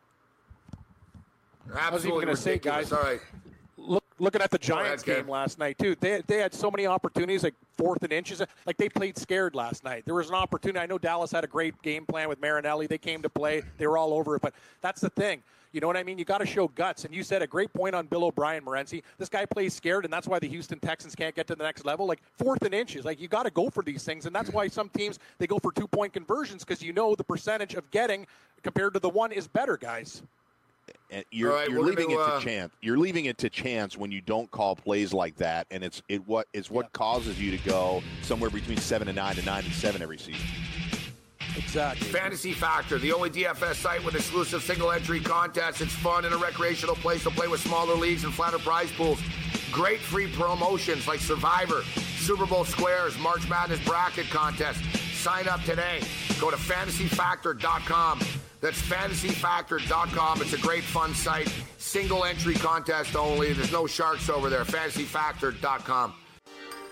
Absolutely 1.76 2.26
gonna 2.26 2.36
say, 2.38 2.58
guys- 2.58 2.92
All 2.92 3.02
right. 3.02 3.20
Look, 4.24 4.34
looking 4.34 4.44
at 4.44 4.52
the 4.52 4.58
Giants 4.58 5.04
game 5.04 5.28
last 5.28 5.60
night 5.60 5.78
too. 5.78 5.96
They 6.00 6.22
they 6.26 6.38
had 6.38 6.54
so 6.54 6.72
many 6.72 6.88
opportunities, 6.88 7.44
like 7.44 7.56
fourth 7.78 8.04
and 8.04 8.14
inches. 8.14 8.42
Like 8.66 8.78
they 8.78 8.90
played 8.90 9.18
scared 9.18 9.56
last 9.56 9.84
night. 9.84 10.04
There 10.06 10.16
was 10.16 10.30
an 10.30 10.36
opportunity. 10.36 10.80
I 10.80 10.86
know 10.86 10.98
Dallas 10.98 11.32
had 11.32 11.44
a 11.44 11.48
great 11.48 11.80
game 11.82 12.06
plan 12.06 12.30
with 12.30 12.42
Marinelli. 12.42 12.88
They 12.88 12.98
came 12.98 13.22
to 13.22 13.30
play. 13.30 13.64
They 13.78 13.88
were 13.88 13.98
all 13.98 14.14
over 14.14 14.36
it. 14.36 14.42
But 14.42 14.54
that's 14.82 15.02
the 15.02 15.10
thing. 15.10 15.44
You 15.74 15.82
know 15.82 15.88
what 15.88 15.98
I 15.98 16.04
mean? 16.04 16.20
You 16.20 16.26
got 16.26 16.38
to 16.38 16.46
show 16.46 16.68
guts. 16.68 17.04
And 17.04 17.16
you 17.16 17.24
said 17.24 17.42
a 17.42 17.48
great 17.48 17.74
point 17.74 17.96
on 17.96 18.06
Bill 18.06 18.26
O'Brien, 18.26 18.64
Morency. 18.64 19.02
This 19.18 19.28
guy 19.28 19.44
plays 19.44 19.74
scared, 19.74 20.06
and 20.06 20.14
that's 20.14 20.28
why 20.28 20.38
the 20.38 20.48
Houston 20.48 20.80
Texans 20.80 21.16
can't 21.16 21.34
get 21.34 21.48
to 21.48 21.56
the 21.56 21.64
next 21.64 21.84
level. 21.84 22.06
Like 22.06 22.22
fourth 22.38 22.62
and 22.62 22.76
inches. 22.76 23.06
Like 23.06 23.20
you 23.20 23.28
got 23.28 23.44
to 23.44 23.52
go 23.52 23.72
for 23.72 23.82
these 23.82 24.04
things, 24.04 24.28
and 24.28 24.36
that's 24.36 24.52
why 24.52 24.68
some 24.68 24.90
teams 24.90 25.18
they 25.40 25.48
go 25.48 25.58
for 25.58 25.72
two 25.72 25.88
point 25.88 26.14
conversions 26.14 26.64
because 26.64 26.84
you 26.84 26.94
know 26.94 27.16
the 27.16 27.24
percentage 27.24 27.74
of 27.74 27.90
getting 27.90 28.28
compared 28.62 28.94
to 28.94 29.00
the 29.00 29.10
one 29.10 29.32
is 29.32 29.48
better, 29.48 29.76
guys. 29.76 30.22
And 31.14 31.24
you're, 31.30 31.52
All 31.52 31.58
right, 31.58 31.70
you're 31.70 31.84
leaving 31.84 32.10
gonna, 32.10 32.22
it 32.22 32.28
uh, 32.28 32.40
to 32.40 32.46
chance. 32.46 32.74
You're 32.82 32.98
leaving 32.98 33.26
it 33.26 33.38
to 33.38 33.50
chance 33.50 33.96
when 33.96 34.12
you 34.12 34.20
don't 34.20 34.50
call 34.50 34.76
plays 34.76 35.14
like 35.14 35.36
that, 35.36 35.68
and 35.70 35.84
it's 35.84 36.02
it 36.10 36.28
what 36.28 36.48
is 36.54 36.72
what 36.72 36.92
causes 36.92 37.40
you 37.40 37.56
to 37.56 37.64
go 37.70 38.02
somewhere 38.24 38.50
between 38.50 38.78
seven 38.78 39.08
and 39.08 39.16
nine 39.16 39.36
to 39.36 39.46
nine 39.46 39.64
and 39.64 39.74
seven 39.74 40.02
every 40.02 40.18
season. 40.18 40.42
Exactly. 41.56 42.08
Fantasy 42.08 42.52
Factor, 42.52 42.98
the 42.98 43.14
only 43.14 43.30
DFS 43.30 43.76
site 43.76 44.04
with 44.04 44.16
exclusive 44.16 44.64
single 44.64 44.92
entry 44.92 45.20
contests. 45.20 45.82
It's 45.82 45.94
fun 45.94 46.26
and 46.26 46.34
a 46.34 46.38
recreational 46.38 46.96
place 46.96 47.22
to 47.24 47.30
play 47.30 47.48
with 47.48 47.60
smaller 47.60 47.94
leagues 47.94 48.24
and 48.24 48.34
flatter 48.34 48.58
prize 48.58 48.92
pools. 48.92 49.20
Great 49.72 50.00
free 50.00 50.32
promotions 50.32 51.08
like 51.08 51.20
Survivor, 51.20 51.84
Super 52.18 52.48
Bowl 52.48 52.66
Squares, 52.66 53.18
March 53.20 53.48
Madness 53.48 53.84
Bracket 53.86 54.32
Contest. 54.32 54.84
Sign 55.14 55.48
up 55.48 55.62
today. 55.64 56.00
Go 56.40 56.50
to 56.50 56.58
fantasyfactor.com. 56.58 58.20
That's 58.64 58.82
fantasyfactor.com. 58.82 60.42
It's 60.42 60.54
a 60.54 60.58
great 60.58 60.86
fun 60.86 61.14
site. 61.14 61.54
Single 61.78 62.24
entry 62.24 62.54
contest 62.54 63.14
only. 63.14 63.52
There's 63.52 63.74
no 63.74 63.88
sharks 63.88 64.30
over 64.30 64.50
there. 64.50 64.64
Fantasyfactor.com. 64.64 66.14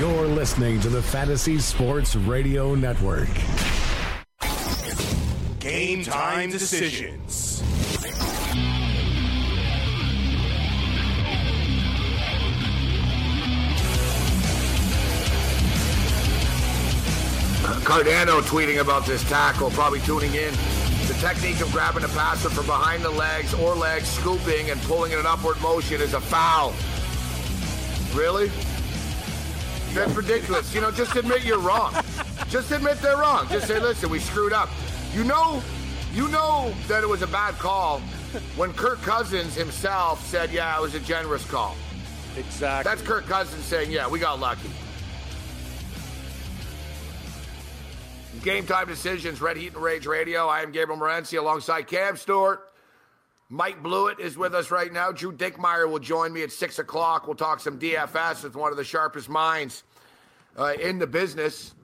You're 0.00 0.28
listening 0.28 0.80
to 0.80 0.88
the 0.88 1.02
Fantasy 1.02 1.58
Sports 1.58 2.16
Radio 2.16 2.74
Network. 2.74 3.28
Game 5.58 6.02
time 6.02 6.48
decisions. 6.48 7.60
Cardano 17.84 18.40
tweeting 18.40 18.80
about 18.80 19.04
this 19.04 19.22
tackle, 19.28 19.68
probably 19.72 20.00
tuning 20.00 20.32
in. 20.32 20.54
The 21.08 21.18
technique 21.20 21.60
of 21.60 21.70
grabbing 21.72 22.04
a 22.04 22.08
passer 22.08 22.48
from 22.48 22.64
behind 22.64 23.02
the 23.02 23.10
legs 23.10 23.52
or 23.52 23.74
legs, 23.74 24.08
scooping 24.08 24.70
and 24.70 24.80
pulling 24.84 25.12
in 25.12 25.18
an 25.18 25.26
upward 25.26 25.60
motion 25.60 26.00
is 26.00 26.14
a 26.14 26.20
foul. 26.22 26.72
Really? 28.18 28.50
That's 29.92 30.12
ridiculous. 30.12 30.74
You 30.74 30.80
know, 30.80 30.90
just 30.90 31.16
admit 31.16 31.44
you're 31.44 31.58
wrong. 31.58 31.92
Just 32.48 32.70
admit 32.70 33.00
they're 33.00 33.16
wrong. 33.16 33.48
Just 33.48 33.66
say, 33.66 33.80
listen, 33.80 34.08
we 34.10 34.18
screwed 34.18 34.52
up. 34.52 34.68
You 35.12 35.24
know, 35.24 35.62
you 36.12 36.28
know 36.28 36.72
that 36.88 37.02
it 37.02 37.08
was 37.08 37.22
a 37.22 37.26
bad 37.26 37.54
call 37.54 38.00
when 38.56 38.72
Kirk 38.72 39.02
Cousins 39.02 39.54
himself 39.54 40.24
said, 40.26 40.52
yeah, 40.52 40.76
it 40.76 40.80
was 40.80 40.94
a 40.94 41.00
generous 41.00 41.44
call. 41.50 41.74
Exactly. 42.36 42.88
That's 42.88 43.02
Kirk 43.02 43.26
Cousins 43.26 43.64
saying, 43.64 43.90
yeah, 43.90 44.08
we 44.08 44.20
got 44.20 44.38
lucky. 44.38 44.70
Game 48.42 48.64
time 48.66 48.86
decisions, 48.86 49.40
Red 49.40 49.56
Heat 49.56 49.74
and 49.74 49.82
Rage 49.82 50.06
Radio. 50.06 50.46
I 50.46 50.62
am 50.62 50.72
Gabriel 50.72 51.00
Morency 51.00 51.38
alongside 51.38 51.88
Cam 51.88 52.16
Stewart. 52.16 52.69
Mike 53.52 53.82
Blewett 53.82 54.20
is 54.20 54.38
with 54.38 54.54
us 54.54 54.70
right 54.70 54.92
now. 54.92 55.10
Drew 55.10 55.32
Dinkmeyer 55.32 55.90
will 55.90 55.98
join 55.98 56.32
me 56.32 56.44
at 56.44 56.52
6 56.52 56.78
o'clock. 56.78 57.26
We'll 57.26 57.34
talk 57.34 57.58
some 57.58 57.80
DFS 57.80 58.44
with 58.44 58.54
one 58.54 58.70
of 58.70 58.76
the 58.76 58.84
sharpest 58.84 59.28
minds 59.28 59.82
uh, 60.56 60.74
in 60.80 61.00
the 61.00 61.06
business. 61.08 61.74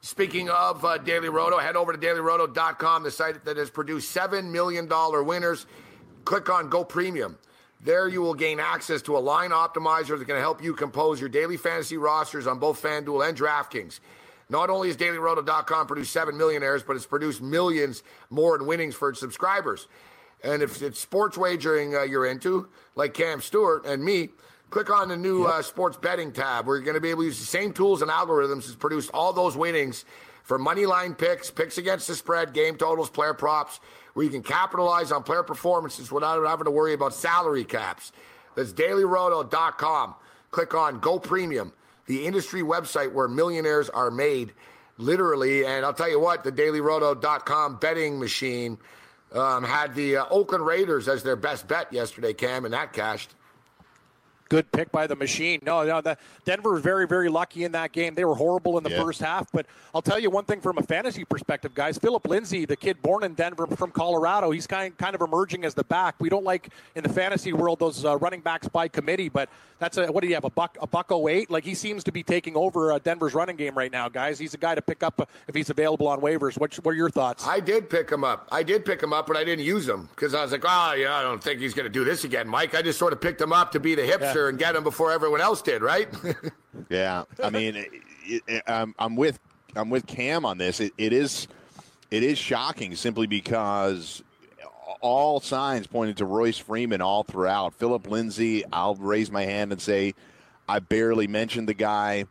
Speaking 0.00 0.50
of 0.50 0.84
uh, 0.84 0.98
Daily 0.98 1.28
Roto, 1.28 1.58
head 1.58 1.76
over 1.76 1.92
to 1.92 1.98
dailyroto.com, 1.98 3.04
the 3.04 3.12
site 3.12 3.44
that 3.44 3.56
has 3.56 3.70
produced 3.70 4.14
$7 4.14 4.50
million 4.50 4.88
winners. 5.24 5.66
Click 6.24 6.50
on 6.50 6.68
Go 6.68 6.82
Premium. 6.82 7.38
There 7.84 8.08
you 8.08 8.22
will 8.22 8.34
gain 8.34 8.58
access 8.58 9.02
to 9.02 9.16
a 9.16 9.20
line 9.20 9.50
optimizer 9.50 10.08
that's 10.08 10.24
going 10.24 10.38
to 10.38 10.40
help 10.40 10.62
you 10.62 10.74
compose 10.74 11.20
your 11.20 11.28
daily 11.28 11.56
fantasy 11.56 11.96
rosters 11.96 12.48
on 12.48 12.58
both 12.58 12.82
FanDuel 12.82 13.28
and 13.28 13.38
DraftKings. 13.38 14.00
Not 14.52 14.68
only 14.68 14.88
has 14.88 14.98
DailyRoto.com 14.98 15.86
produced 15.86 16.12
7 16.12 16.36
millionaires, 16.36 16.82
but 16.82 16.94
it's 16.94 17.06
produced 17.06 17.40
millions 17.40 18.02
more 18.28 18.54
in 18.54 18.66
winnings 18.66 18.94
for 18.94 19.08
its 19.08 19.18
subscribers. 19.18 19.88
And 20.44 20.62
if 20.62 20.82
it's 20.82 21.00
sports 21.00 21.38
wagering 21.38 21.96
uh, 21.96 22.02
you're 22.02 22.26
into, 22.26 22.68
like 22.94 23.14
Cam 23.14 23.40
Stewart 23.40 23.86
and 23.86 24.04
me, 24.04 24.28
click 24.68 24.90
on 24.90 25.08
the 25.08 25.16
new 25.16 25.44
uh, 25.44 25.62
sports 25.62 25.96
betting 25.96 26.32
tab 26.32 26.66
where 26.66 26.76
you're 26.76 26.84
going 26.84 26.96
to 26.96 27.00
be 27.00 27.08
able 27.08 27.22
to 27.22 27.28
use 27.28 27.38
the 27.38 27.46
same 27.46 27.72
tools 27.72 28.02
and 28.02 28.10
algorithms 28.10 28.66
that's 28.66 28.74
produced 28.74 29.10
all 29.14 29.32
those 29.32 29.56
winnings 29.56 30.04
for 30.42 30.58
money 30.58 30.84
line 30.84 31.14
picks, 31.14 31.50
picks 31.50 31.78
against 31.78 32.06
the 32.06 32.14
spread, 32.14 32.52
game 32.52 32.76
totals, 32.76 33.08
player 33.08 33.32
props, 33.32 33.80
where 34.12 34.24
you 34.24 34.30
can 34.30 34.42
capitalize 34.42 35.12
on 35.12 35.22
player 35.22 35.42
performances 35.42 36.12
without 36.12 36.46
having 36.46 36.66
to 36.66 36.70
worry 36.70 36.92
about 36.92 37.14
salary 37.14 37.64
caps. 37.64 38.12
That's 38.54 38.74
dailyroto.com. 38.74 40.14
Click 40.50 40.74
on 40.74 41.00
Go 41.00 41.18
Premium 41.18 41.72
the 42.06 42.26
industry 42.26 42.62
website 42.62 43.12
where 43.12 43.28
millionaires 43.28 43.88
are 43.90 44.10
made, 44.10 44.52
literally. 44.98 45.64
And 45.64 45.84
I'll 45.84 45.94
tell 45.94 46.10
you 46.10 46.20
what, 46.20 46.44
the 46.44 46.52
dailyroto.com 46.52 47.76
betting 47.76 48.18
machine 48.18 48.78
um, 49.32 49.64
had 49.64 49.94
the 49.94 50.18
uh, 50.18 50.26
Oakland 50.30 50.66
Raiders 50.66 51.08
as 51.08 51.22
their 51.22 51.36
best 51.36 51.66
bet 51.68 51.92
yesterday, 51.92 52.32
Cam, 52.34 52.64
and 52.64 52.74
that 52.74 52.92
cashed 52.92 53.34
good 54.52 54.70
pick 54.70 54.92
by 54.92 55.06
the 55.06 55.16
machine. 55.16 55.58
No, 55.62 55.82
no, 55.82 56.02
the, 56.02 56.18
Denver 56.44 56.72
was 56.72 56.82
very, 56.82 57.06
very 57.06 57.30
lucky 57.30 57.64
in 57.64 57.72
that 57.72 57.92
game. 57.92 58.14
They 58.14 58.26
were 58.26 58.34
horrible 58.34 58.76
in 58.76 58.84
the 58.84 58.90
yeah. 58.90 59.02
first 59.02 59.18
half. 59.18 59.50
But 59.50 59.64
I'll 59.94 60.02
tell 60.02 60.18
you 60.18 60.28
one 60.28 60.44
thing 60.44 60.60
from 60.60 60.76
a 60.76 60.82
fantasy 60.82 61.24
perspective, 61.24 61.74
guys. 61.74 61.96
Philip 61.96 62.28
Lindsay, 62.28 62.66
the 62.66 62.76
kid 62.76 63.00
born 63.00 63.24
in 63.24 63.32
Denver 63.32 63.66
from 63.66 63.90
Colorado, 63.90 64.50
he's 64.50 64.66
kind 64.66 64.94
kind 64.98 65.14
of 65.14 65.22
emerging 65.22 65.64
as 65.64 65.72
the 65.72 65.84
back. 65.84 66.16
We 66.18 66.28
don't 66.28 66.44
like 66.44 66.68
in 66.94 67.02
the 67.02 67.08
fantasy 67.08 67.54
world 67.54 67.78
those 67.78 68.04
uh, 68.04 68.18
running 68.18 68.40
backs 68.40 68.68
by 68.68 68.88
committee, 68.88 69.30
but 69.30 69.48
that's 69.78 69.96
a 69.96 70.12
what 70.12 70.20
do 70.20 70.28
you 70.28 70.34
have 70.34 70.44
a 70.44 70.50
buck 70.50 70.76
a 70.80 70.86
buck 70.86 71.10
08? 71.10 71.50
Like 71.50 71.64
he 71.64 71.74
seems 71.74 72.04
to 72.04 72.12
be 72.12 72.22
taking 72.22 72.54
over 72.54 72.92
uh, 72.92 72.98
Denver's 72.98 73.34
running 73.34 73.56
game 73.56 73.76
right 73.76 73.90
now, 73.90 74.10
guys. 74.10 74.38
He's 74.38 74.52
a 74.52 74.58
guy 74.58 74.74
to 74.74 74.82
pick 74.82 75.02
up 75.02 75.20
uh, 75.20 75.24
if 75.48 75.54
he's 75.54 75.70
available 75.70 76.08
on 76.08 76.20
waivers. 76.20 76.58
What, 76.58 76.74
what 76.84 76.92
are 76.92 76.96
your 76.96 77.10
thoughts? 77.10 77.46
I 77.46 77.58
did 77.58 77.88
pick 77.88 78.10
him 78.10 78.22
up. 78.22 78.48
I 78.52 78.62
did 78.62 78.84
pick 78.84 79.02
him 79.02 79.12
up, 79.12 79.26
but 79.26 79.36
I 79.36 79.44
didn't 79.44 79.64
use 79.64 79.88
him 79.88 80.08
because 80.14 80.34
I 80.34 80.42
was 80.42 80.52
like, 80.52 80.64
oh 80.64 80.92
yeah, 80.92 81.16
I 81.16 81.22
don't 81.22 81.42
think 81.42 81.60
he's 81.60 81.72
going 81.72 81.84
to 81.84 81.90
do 81.90 82.04
this 82.04 82.24
again, 82.24 82.46
Mike. 82.46 82.74
I 82.74 82.82
just 82.82 82.98
sort 82.98 83.14
of 83.14 83.20
picked 83.20 83.40
him 83.40 83.52
up 83.52 83.72
to 83.72 83.80
be 83.80 83.94
the 83.94 84.02
hipster 84.02 84.34
yeah. 84.34 84.41
And 84.48 84.58
get 84.58 84.76
him 84.76 84.84
before 84.84 85.12
everyone 85.12 85.40
else 85.40 85.62
did, 85.62 85.82
right? 85.82 86.08
yeah, 86.88 87.24
I 87.42 87.50
mean, 87.50 87.76
it, 87.76 88.42
it, 88.46 88.62
I'm, 88.66 88.82
um, 88.82 88.94
I'm 88.98 89.16
with 89.16 89.38
I'm 89.74 89.90
with 89.90 90.06
Cam 90.06 90.44
on 90.44 90.58
this. 90.58 90.80
It, 90.80 90.92
it 90.98 91.12
is 91.12 91.48
it 92.10 92.22
is 92.22 92.38
shocking 92.38 92.94
simply 92.94 93.26
because 93.26 94.22
all 95.00 95.40
signs 95.40 95.86
pointed 95.86 96.16
to 96.18 96.24
Royce 96.24 96.58
Freeman 96.58 97.00
all 97.00 97.24
throughout. 97.24 97.74
Philip 97.74 98.06
Lindsay, 98.06 98.64
I'll 98.72 98.94
raise 98.94 99.30
my 99.30 99.44
hand 99.44 99.72
and 99.72 99.80
say 99.80 100.14
I 100.68 100.78
barely 100.78 101.26
mentioned 101.26 101.68
the 101.68 101.74
guy, 101.74 102.26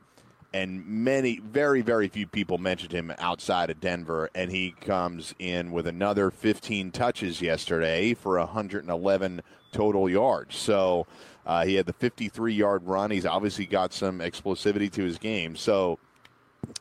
and 0.53 0.85
many, 0.85 1.39
very, 1.39 1.81
very 1.81 2.07
few 2.07 2.27
people 2.27 2.57
mentioned 2.57 2.91
him 2.91 3.13
outside 3.19 3.69
of 3.69 3.79
Denver, 3.79 4.29
and 4.33 4.51
he 4.51 4.71
comes 4.81 5.35
in 5.39 5.71
with 5.71 5.87
another 5.87 6.31
15 6.31 6.91
touches 6.91 7.41
yesterday 7.41 8.13
for 8.13 8.37
111 8.37 9.41
total 9.71 10.09
yards. 10.09 10.55
So 10.55 11.07
uh, 11.45 11.65
he 11.65 11.75
had 11.75 11.85
the 11.85 11.93
53 11.93 12.53
yard 12.53 12.83
run. 12.85 13.11
He's 13.11 13.25
obviously 13.25 13.65
got 13.65 13.93
some 13.93 14.19
explosivity 14.19 14.91
to 14.93 15.03
his 15.03 15.17
game. 15.17 15.55
So 15.55 15.99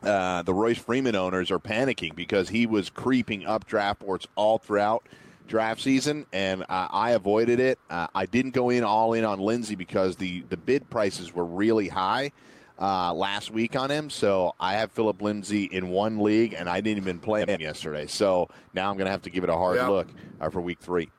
uh, 0.03 0.43
the 0.43 0.55
Royce 0.55 0.79
Freeman 0.79 1.17
owners 1.17 1.51
are 1.51 1.59
panicking 1.59 2.15
because 2.15 2.49
he 2.49 2.67
was 2.67 2.91
creeping 2.91 3.47
up 3.47 3.67
draft 3.67 4.01
boards 4.01 4.27
all 4.35 4.59
throughout 4.59 5.07
draft 5.47 5.81
season, 5.81 6.27
and 6.33 6.63
uh, 6.63 6.89
I 6.91 7.11
avoided 7.11 7.61
it. 7.61 7.79
Uh, 7.91 8.07
I 8.15 8.27
didn't 8.27 8.53
go 8.53 8.71
in 8.71 8.85
all 8.85 9.15
in 9.15 9.25
on 9.25 9.41
Lindsay 9.41 9.75
because 9.75 10.17
the, 10.17 10.43
the 10.49 10.57
bid 10.57 10.89
prices 10.91 11.35
were 11.35 11.45
really 11.45 11.89
high. 11.89 12.33
Uh, 12.79 13.13
last 13.13 13.51
week 13.51 13.77
on 13.77 13.91
him. 13.91 14.09
So 14.09 14.55
I 14.59 14.73
have 14.73 14.91
Philip 14.91 15.21
Lindsay 15.21 15.65
in 15.65 15.91
one 15.91 16.19
league, 16.19 16.55
and 16.55 16.67
I 16.67 16.81
didn't 16.81 16.97
even 16.97 17.19
play 17.19 17.45
him 17.45 17.61
yesterday. 17.61 18.07
So 18.07 18.49
now 18.73 18.89
I'm 18.89 18.97
going 18.97 19.05
to 19.05 19.11
have 19.11 19.21
to 19.23 19.31
give 19.31 19.45
it 19.45 19.51
a 19.51 19.55
hard 19.55 19.77
yeah. 19.77 19.89
look 19.89 20.09
uh, 20.41 20.49
for 20.49 20.63
week 20.63 20.81
three. 20.81 21.11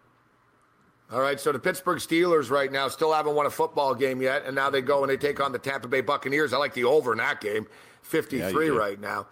All 1.12 1.20
right, 1.20 1.38
so 1.38 1.51
the 1.51 1.59
Pittsburgh 1.59 1.99
Steelers 1.99 2.49
right 2.49 2.72
now 2.72 2.88
still 2.88 3.12
haven't 3.12 3.36
won 3.36 3.45
a 3.45 3.49
football 3.49 3.93
game 3.93 4.22
yet, 4.22 4.45
and 4.45 4.55
now 4.55 4.70
they 4.70 4.82
go 4.82 5.03
and 5.03 5.09
they 5.09 5.18
take 5.18 5.41
on 5.41 5.51
the 5.51 5.59
Tampa 5.59 5.89
Bay 5.89 5.99
Buccaneers. 5.99 6.53
I 6.53 6.57
like 6.57 6.74
the 6.74 6.86
over 6.86 7.12
in 7.12 7.18
that 7.18 7.41
game, 7.41 7.68
53 8.03 8.68
yeah, 8.68 8.72
right 8.72 8.97
now. 8.97 9.28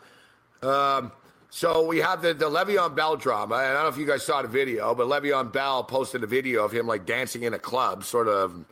Um, 0.61 1.13
so 1.49 1.85
we 1.85 1.99
have 1.99 2.21
the, 2.21 2.33
the 2.33 2.49
Le'Veon 2.49 2.97
Bell 2.97 3.15
drama, 3.15 3.55
and 3.55 3.65
I 3.65 3.73
don't 3.75 3.83
know 3.83 3.87
if 3.87 3.97
you 3.97 4.05
guys 4.05 4.25
saw 4.25 4.41
the 4.41 4.49
video, 4.49 4.93
but 4.93 5.07
Le'Veon 5.07 5.53
Bell 5.53 5.85
posted 5.85 6.21
a 6.21 6.27
video 6.27 6.65
of 6.65 6.73
him 6.73 6.85
like 6.85 7.05
dancing 7.05 7.43
in 7.43 7.53
a 7.53 7.59
club, 7.59 8.03
sort 8.03 8.27
of 8.27 8.65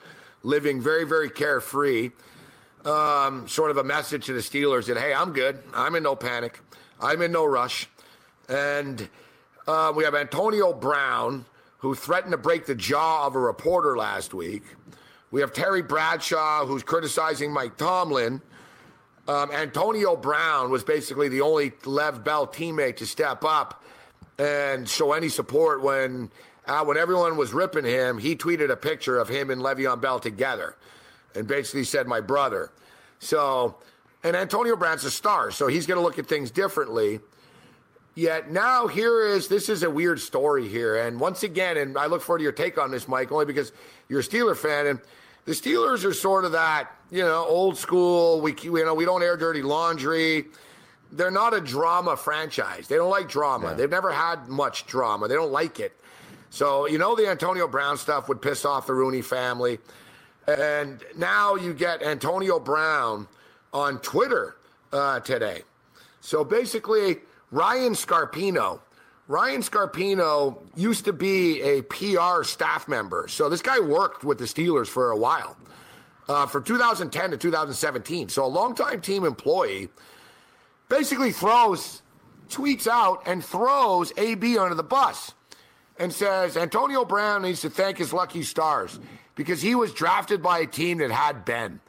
living 0.43 0.81
very, 0.81 1.05
very 1.05 1.29
carefree. 1.29 2.11
Um, 2.83 3.47
sort 3.47 3.71
of 3.71 3.77
a 3.77 3.83
message 3.85 4.25
to 4.25 4.33
the 4.33 4.41
Steelers 4.41 4.87
that, 4.87 4.97
hey, 4.97 5.13
I'm 5.13 5.31
good. 5.31 5.63
I'm 5.73 5.95
in 5.95 6.03
no 6.03 6.15
panic. 6.17 6.59
I'm 6.99 7.21
in 7.21 7.31
no 7.31 7.45
rush. 7.45 7.87
And 8.49 9.07
uh, 9.65 9.93
we 9.95 10.03
have 10.03 10.13
Antonio 10.13 10.73
Brown– 10.73 11.45
who 11.79 11.95
threatened 11.95 12.31
to 12.31 12.37
break 12.37 12.65
the 12.65 12.75
jaw 12.75 13.25
of 13.27 13.35
a 13.35 13.39
reporter 13.39 13.97
last 13.97 14.33
week. 14.33 14.63
We 15.29 15.41
have 15.41 15.53
Terry 15.53 15.81
Bradshaw, 15.81 16.65
who's 16.65 16.83
criticizing 16.83 17.51
Mike 17.51 17.77
Tomlin. 17.77 18.41
Um, 19.27 19.51
Antonio 19.51 20.15
Brown 20.15 20.71
was 20.71 20.83
basically 20.83 21.27
the 21.27 21.41
only 21.41 21.73
Lev 21.85 22.23
Bell 22.23 22.47
teammate 22.47 22.97
to 22.97 23.05
step 23.05 23.43
up 23.43 23.83
and 24.39 24.87
show 24.87 25.13
any 25.13 25.29
support 25.29 25.81
when 25.81 26.31
uh, 26.65 26.83
when 26.83 26.97
everyone 26.97 27.37
was 27.37 27.53
ripping 27.53 27.85
him. 27.85 28.17
He 28.17 28.35
tweeted 28.35 28.71
a 28.71 28.77
picture 28.77 29.17
of 29.17 29.27
him 29.27 29.49
and 29.49 29.61
Le'Veon 29.61 29.99
Bell 29.99 30.19
together, 30.19 30.75
and 31.35 31.45
basically 31.45 31.83
said, 31.83 32.07
"My 32.07 32.21
brother." 32.21 32.71
So, 33.19 33.75
and 34.23 34.35
Antonio 34.35 34.75
Brown's 34.75 35.03
a 35.03 35.11
star, 35.11 35.51
so 35.51 35.67
he's 35.67 35.85
going 35.85 35.97
to 35.97 36.03
look 36.03 36.19
at 36.19 36.27
things 36.27 36.51
differently. 36.51 37.19
Yet 38.17 38.49
now 38.49 38.87
here 38.87 39.27
is 39.27 39.47
this 39.47 39.69
is 39.69 39.83
a 39.83 39.91
weird 39.91 40.19
story 40.19 40.67
here, 40.67 40.95
and 41.05 41.19
once 41.19 41.43
again, 41.43 41.77
and 41.77 41.95
I 41.99 42.07
look 42.07 42.23
forward 42.23 42.39
to 42.39 42.43
your 42.43 42.51
take 42.51 42.79
on 42.79 42.89
this, 42.89 43.07
Mike, 43.07 43.31
only 43.31 43.45
because 43.45 43.71
you're 44.09 44.21
a 44.21 44.23
Steeler 44.23 44.57
fan, 44.57 44.87
and 44.87 44.99
the 45.45 45.51
Steelers 45.51 46.03
are 46.03 46.13
sort 46.13 46.43
of 46.43 46.53
that 46.53 46.89
you 47.11 47.21
know 47.21 47.45
old 47.45 47.77
school. 47.77 48.41
We 48.41 48.55
you 48.63 48.83
know 48.83 48.95
we 48.95 49.05
don't 49.05 49.21
air 49.21 49.37
dirty 49.37 49.61
laundry. 49.61 50.45
They're 51.11 51.29
not 51.29 51.53
a 51.53 51.61
drama 51.61 52.17
franchise. 52.17 52.87
They 52.87 52.95
don't 52.95 53.11
like 53.11 53.29
drama. 53.29 53.67
Yeah. 53.67 53.73
They've 53.75 53.89
never 53.91 54.11
had 54.11 54.47
much 54.47 54.87
drama. 54.87 55.27
They 55.27 55.35
don't 55.35 55.51
like 55.51 55.79
it. 55.79 55.95
So 56.49 56.87
you 56.87 56.97
know 56.97 57.15
the 57.15 57.27
Antonio 57.27 57.67
Brown 57.67 57.99
stuff 57.99 58.27
would 58.29 58.41
piss 58.41 58.65
off 58.65 58.87
the 58.87 58.95
Rooney 58.95 59.21
family, 59.21 59.77
and 60.47 61.03
now 61.15 61.53
you 61.53 61.71
get 61.71 62.01
Antonio 62.01 62.59
Brown 62.59 63.27
on 63.71 63.99
Twitter 63.99 64.55
uh, 64.91 65.19
today. 65.19 65.61
So 66.19 66.43
basically 66.43 67.17
Ryan 67.51 67.93
Scarpino. 67.93 68.79
Ryan 69.27 69.61
Scarpino 69.61 70.59
used 70.75 71.05
to 71.05 71.13
be 71.13 71.61
a 71.61 71.81
PR 71.83 72.43
staff 72.43 72.87
member. 72.87 73.27
So 73.27 73.49
this 73.49 73.61
guy 73.61 73.79
worked 73.79 74.23
with 74.23 74.37
the 74.37 74.45
Steelers 74.45 74.87
for 74.87 75.11
a 75.11 75.17
while. 75.17 75.57
uh, 76.29 76.45
from 76.45 76.63
2010 76.63 77.31
to 77.31 77.37
2017. 77.37 78.29
So 78.29 78.45
a 78.45 78.47
longtime 78.47 79.01
team 79.01 79.23
employee 79.23 79.89
basically 80.89 81.31
throws, 81.31 82.01
tweets 82.49 82.87
out, 82.87 83.23
and 83.25 83.43
throws 83.43 84.11
AB 84.17 84.57
under 84.57 84.75
the 84.75 84.83
bus 84.83 85.33
and 85.97 86.13
says 86.13 86.57
Antonio 86.57 87.05
Brown 87.05 87.43
needs 87.43 87.61
to 87.61 87.69
thank 87.69 87.97
his 87.97 88.13
lucky 88.13 88.43
stars 88.43 88.99
because 89.35 89.61
he 89.61 89.75
was 89.75 89.93
drafted 89.93 90.41
by 90.43 90.59
a 90.59 90.67
team 90.67 90.99
that 90.99 91.11
had 91.11 91.45
Ben. 91.45 91.79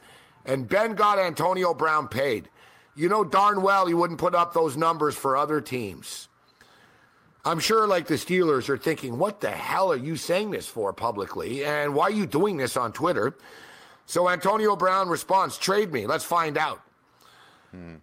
And 0.45 0.67
Ben 0.67 0.95
got 0.95 1.19
Antonio 1.19 1.73
Brown 1.73 2.07
paid. 2.07 2.49
You 2.95 3.09
know 3.09 3.23
darn 3.23 3.61
well 3.61 3.85
he 3.85 3.93
wouldn't 3.93 4.19
put 4.19 4.35
up 4.35 4.53
those 4.53 4.75
numbers 4.75 5.15
for 5.15 5.37
other 5.37 5.61
teams. 5.61 6.27
I'm 7.45 7.59
sure, 7.59 7.87
like 7.87 8.07
the 8.07 8.15
Steelers, 8.15 8.67
are 8.67 8.77
thinking, 8.77 9.17
what 9.17 9.39
the 9.39 9.49
hell 9.49 9.91
are 9.91 9.97
you 9.97 10.17
saying 10.17 10.51
this 10.51 10.67
for 10.67 10.91
publicly? 10.91 11.63
And 11.63 11.95
why 11.95 12.05
are 12.05 12.11
you 12.11 12.25
doing 12.25 12.57
this 12.57 12.75
on 12.75 12.91
Twitter? 12.91 13.37
So 14.05 14.27
Antonio 14.27 14.75
Brown 14.75 15.07
responds, 15.07 15.57
trade 15.57 15.93
me. 15.93 16.05
Let's 16.05 16.25
find 16.25 16.57
out. 16.57 16.81
Hmm. 17.71 17.95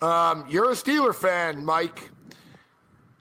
Um, 0.00 0.46
you're 0.48 0.70
a 0.70 0.74
Steeler 0.74 1.14
fan, 1.14 1.64
Mike. 1.64 2.10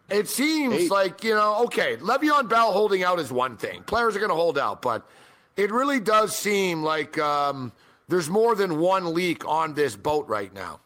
It 0.10 0.28
seems 0.30 0.76
Eight. 0.76 0.92
like, 0.92 1.24
you 1.24 1.36
know, 1.36 1.66
okay, 1.66 1.98
Le'Veon 1.98 2.48
Bell 2.48 2.72
holding 2.72 3.04
out 3.04 3.20
is 3.20 3.32
one 3.32 3.58
thing. 3.58 3.84
Players 3.84 4.16
are 4.16 4.20
going 4.20 4.30
to 4.30 4.36
hold 4.36 4.58
out, 4.58 4.82
but 4.82 5.08
it 5.58 5.72
really 5.72 6.00
does 6.00 6.36
seem 6.36 6.84
like 6.84 7.18
um, 7.20 7.72
there's 8.08 8.30
more 8.30 8.56
than 8.56 8.80
one 8.80 9.14
leak 9.14 9.46
on 9.48 9.74
this 9.74 9.96
boat 9.96 10.28
right 10.28 10.54
now. 10.54 10.80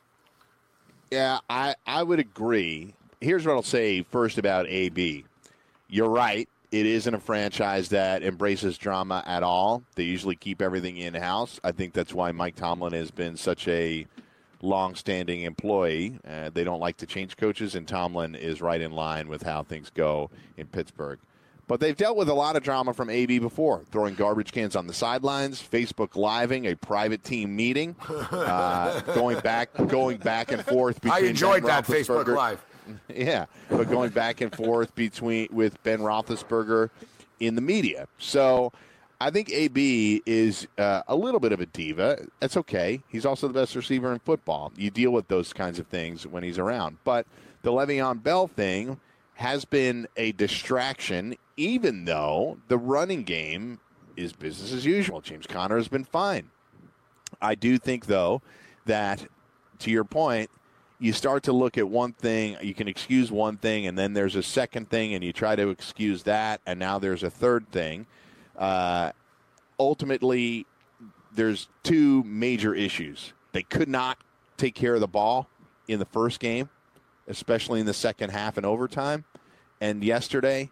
Yeah, 1.14 1.42
I, 1.48 1.76
I 1.86 2.02
would 2.02 2.18
agree. 2.18 2.96
Here's 3.22 3.46
what 3.46 3.54
I'll 3.54 3.62
say 3.62 4.02
first 4.02 4.40
about 4.40 4.66
AB. 4.68 5.26
You're 5.88 6.10
right. 6.10 6.50
It 6.72 6.88
isn't 6.88 7.14
a 7.14 7.20
franchise 7.20 7.90
that 7.90 8.24
embraces 8.24 8.80
drama 8.80 9.24
at 9.28 9.44
all. 9.44 9.84
They 9.94 10.06
usually 10.06 10.36
keep 10.36 10.60
everything 10.60 10.98
in 10.98 11.14
house. 11.14 11.60
I 11.64 11.72
think 11.72 11.94
that's 11.94 12.16
why 12.16 12.32
Mike 12.32 12.56
Tomlin 12.56 12.94
has 12.94 13.12
been 13.12 13.38
such 13.38 13.68
a 13.68 14.08
long-standing 14.64 15.44
employee. 15.44 16.18
Uh, 16.28 16.50
they 16.52 16.64
don't 16.64 16.80
like 16.80 16.98
to 16.98 17.06
change 17.06 17.38
coaches, 17.38 17.76
and 17.76 17.88
Tomlin 17.88 18.34
is 18.34 18.60
right 18.60 18.82
in 18.82 18.92
line 18.92 19.28
with 19.28 19.44
how 19.44 19.62
things 19.62 19.92
go 19.94 20.32
in 20.58 20.66
Pittsburgh. 20.66 21.20
But 21.68 21.80
they've 21.80 21.96
dealt 21.96 22.18
with 22.18 22.30
a 22.30 22.34
lot 22.34 22.56
of 22.56 22.64
drama 22.64 22.94
from 22.94 23.10
AB 23.10 23.40
before, 23.40 23.84
throwing 23.92 24.16
garbage 24.16 24.52
cans 24.52 24.76
on 24.76 24.86
the 24.86 24.94
sidelines, 24.94 25.62
Facebook 25.62 26.16
living 26.16 26.66
a 26.66 26.76
private 26.76 27.24
team 27.24 27.56
meeting, 27.56 27.96
uh, 28.10 29.00
going 29.16 29.40
back, 29.40 29.70
going 29.88 30.18
back 30.18 30.52
and 30.52 30.64
forth. 30.66 31.02
Between 31.02 31.26
I 31.26 31.28
enjoyed 31.28 31.64
ben 31.64 31.68
that 31.70 31.86
Facebook 31.86 32.28
Live. 32.28 32.64
Yeah, 33.08 33.46
but 33.70 33.90
going 33.90 34.10
back 34.10 34.42
and 34.42 34.54
forth 34.54 34.94
between 34.94 35.48
with 35.52 35.82
Ben 35.84 36.00
Roethlisberger 36.00 36.90
in 37.40 37.56
the 37.56 37.62
media. 37.62 38.10
So 38.18 38.74
I 39.22 39.30
think 39.30 39.50
AB 39.52 40.22
is 40.26 40.68
uh, 40.78 41.02
a 41.08 41.16
little 41.16 41.40
bit 41.40 41.54
of 41.54 41.62
a 41.62 41.66
diva. 41.66 42.26
That's 42.42 42.58
okay. 42.58 43.02
He's 43.08 43.26
also 43.26 43.48
the 43.48 43.54
best 43.54 43.74
receiver 43.74 44.12
in 44.12 44.20
football. 44.20 44.74
You 44.76 44.92
deal 44.92 45.12
with 45.12 45.30
those 45.30 45.54
kinds 45.54 45.80
of 45.80 45.88
things 45.88 46.28
when 46.28 46.44
he's 46.44 46.60
around. 46.60 46.98
But 47.06 47.26
the 47.62 47.72
Le'Veon 47.72 48.22
Bell 48.22 48.48
thing 48.48 49.00
has 49.44 49.66
been 49.66 50.08
a 50.16 50.32
distraction, 50.32 51.36
even 51.58 52.06
though 52.06 52.58
the 52.70 52.78
running 52.78 53.24
game 53.24 53.78
is 54.16 54.32
business 54.32 54.72
as 54.72 54.86
usual. 54.86 55.20
James 55.20 55.46
Conner 55.46 55.76
has 55.76 55.90
been 55.90 56.06
fine. 56.06 56.50
I 57.42 57.56
do 57.56 57.78
think, 57.78 58.06
though, 58.06 58.42
that 58.86 59.28
to 59.80 59.92
your 59.92 60.06
point, 60.06 60.50
you 60.98 61.12
start 61.12 61.44
to 61.44 61.52
look 61.52 61.78
at 61.78 61.90
one 61.90 62.14
thing, 62.14 62.56
you 62.62 62.74
can 62.74 62.88
excuse 62.88 63.34
one 63.34 63.58
thing, 63.58 63.86
and 63.86 63.98
then 63.98 64.14
there's 64.14 64.38
a 64.38 64.44
second 64.44 64.90
thing, 64.90 65.14
and 65.14 65.22
you 65.26 65.34
try 65.34 65.58
to 65.58 65.68
excuse 65.68 66.24
that, 66.24 66.62
and 66.66 66.80
now 66.80 66.98
there's 66.98 67.22
a 67.24 67.30
third 67.30 67.70
thing. 67.70 68.06
Uh, 68.58 69.12
ultimately, 69.78 70.66
there's 71.34 71.68
two 71.84 72.24
major 72.24 72.74
issues. 72.74 73.34
They 73.52 73.64
could 73.64 73.90
not 73.90 74.20
take 74.56 74.74
care 74.74 74.94
of 74.94 75.02
the 75.02 75.08
ball 75.08 75.50
in 75.90 76.00
the 76.00 76.06
first 76.06 76.40
game, 76.40 76.70
especially 77.28 77.80
in 77.80 77.86
the 77.86 77.94
second 77.94 78.30
half 78.32 78.58
and 78.58 78.66
overtime. 78.66 79.26
And 79.82 80.04
yesterday, 80.04 80.72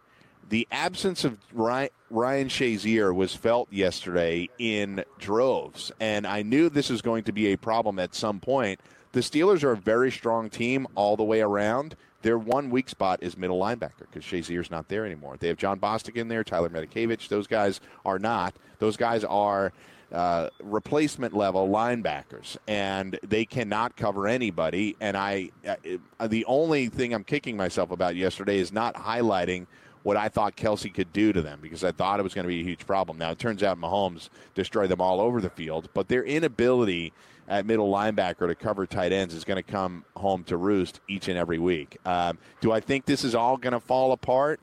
the 0.49 0.67
absence 0.71 1.23
of 1.23 1.37
Ryan, 1.53 1.89
Shazier 2.09 3.15
was 3.15 3.33
felt 3.33 3.71
yesterday 3.71 4.49
in 4.57 5.03
droves. 5.19 5.91
And 5.99 6.27
I 6.27 6.41
knew 6.41 6.69
this 6.69 6.89
was 6.89 7.01
going 7.01 7.23
to 7.23 7.31
be 7.31 7.47
a 7.47 7.57
problem 7.57 7.99
at 7.99 8.13
some 8.13 8.39
point. 8.39 8.79
The 9.13 9.21
Steelers 9.21 9.63
are 9.63 9.71
a 9.71 9.77
very 9.77 10.11
strong 10.11 10.49
team 10.49 10.87
all 10.95 11.17
the 11.17 11.23
way 11.23 11.41
around. 11.41 11.95
Their 12.21 12.37
one 12.37 12.69
weak 12.69 12.87
spot 12.87 13.23
is 13.23 13.37
middle 13.37 13.59
linebacker 13.59 14.01
because 14.01 14.23
Shazier's 14.23 14.69
not 14.69 14.87
there 14.89 15.05
anymore. 15.05 15.37
They 15.39 15.47
have 15.47 15.57
Jon 15.57 15.79
Bostic 15.79 16.15
in 16.15 16.27
there, 16.27 16.43
Tyler 16.43 16.69
Matakevich. 16.69 17.27
Those 17.27 17.47
guys 17.47 17.81
are 18.05 18.19
not. 18.19 18.53
Those 18.79 18.95
guys 18.95 19.23
are 19.23 19.73
uh, 20.11 20.49
replacement 20.61 21.33
level 21.33 21.67
linebackers, 21.67 22.57
and 22.67 23.19
they 23.23 23.45
cannot 23.45 23.95
cover 23.95 24.27
anybody. 24.27 24.95
And 24.99 25.15
I, 25.15 25.51
uh, 25.67 26.27
the 26.27 26.45
only 26.45 26.87
thing 26.87 27.13
I'm 27.13 27.23
kicking 27.23 27.57
myself 27.57 27.91
about 27.91 28.15
yesterday 28.15 28.59
is 28.59 28.71
not 28.71 28.95
highlighting 28.95 29.67
what 30.03 30.17
I 30.17 30.29
thought 30.29 30.55
Kelce 30.55 30.93
could 30.93 31.13
do 31.13 31.31
to 31.31 31.41
them 31.41 31.59
because 31.61 31.83
I 31.83 31.91
thought 31.91 32.19
it 32.19 32.23
was 32.23 32.33
going 32.33 32.43
to 32.43 32.49
be 32.49 32.61
a 32.61 32.63
huge 32.63 32.85
problem. 32.85 33.17
Now 33.17 33.31
it 33.31 33.39
turns 33.39 33.61
out 33.63 33.79
Mahomes 33.79 34.29
destroyed 34.55 34.89
them 34.89 35.01
all 35.01 35.21
over 35.21 35.41
the 35.41 35.49
field, 35.49 35.89
but 35.93 36.07
their 36.07 36.23
inability 36.23 37.13
at 37.47 37.65
middle 37.65 37.91
linebacker 37.91 38.47
to 38.47 38.55
cover 38.55 38.87
tight 38.87 39.11
ends 39.11 39.33
is 39.33 39.43
going 39.43 39.57
to 39.57 39.71
come 39.71 40.05
home 40.15 40.43
to 40.45 40.57
roost 40.57 41.01
each 41.07 41.27
and 41.27 41.37
every 41.37 41.59
week. 41.59 41.97
Um, 42.05 42.37
do 42.61 42.71
I 42.71 42.79
think 42.79 43.05
this 43.05 43.23
is 43.23 43.35
all 43.35 43.57
going 43.57 43.73
to 43.73 43.79
fall 43.79 44.11
apart? 44.11 44.59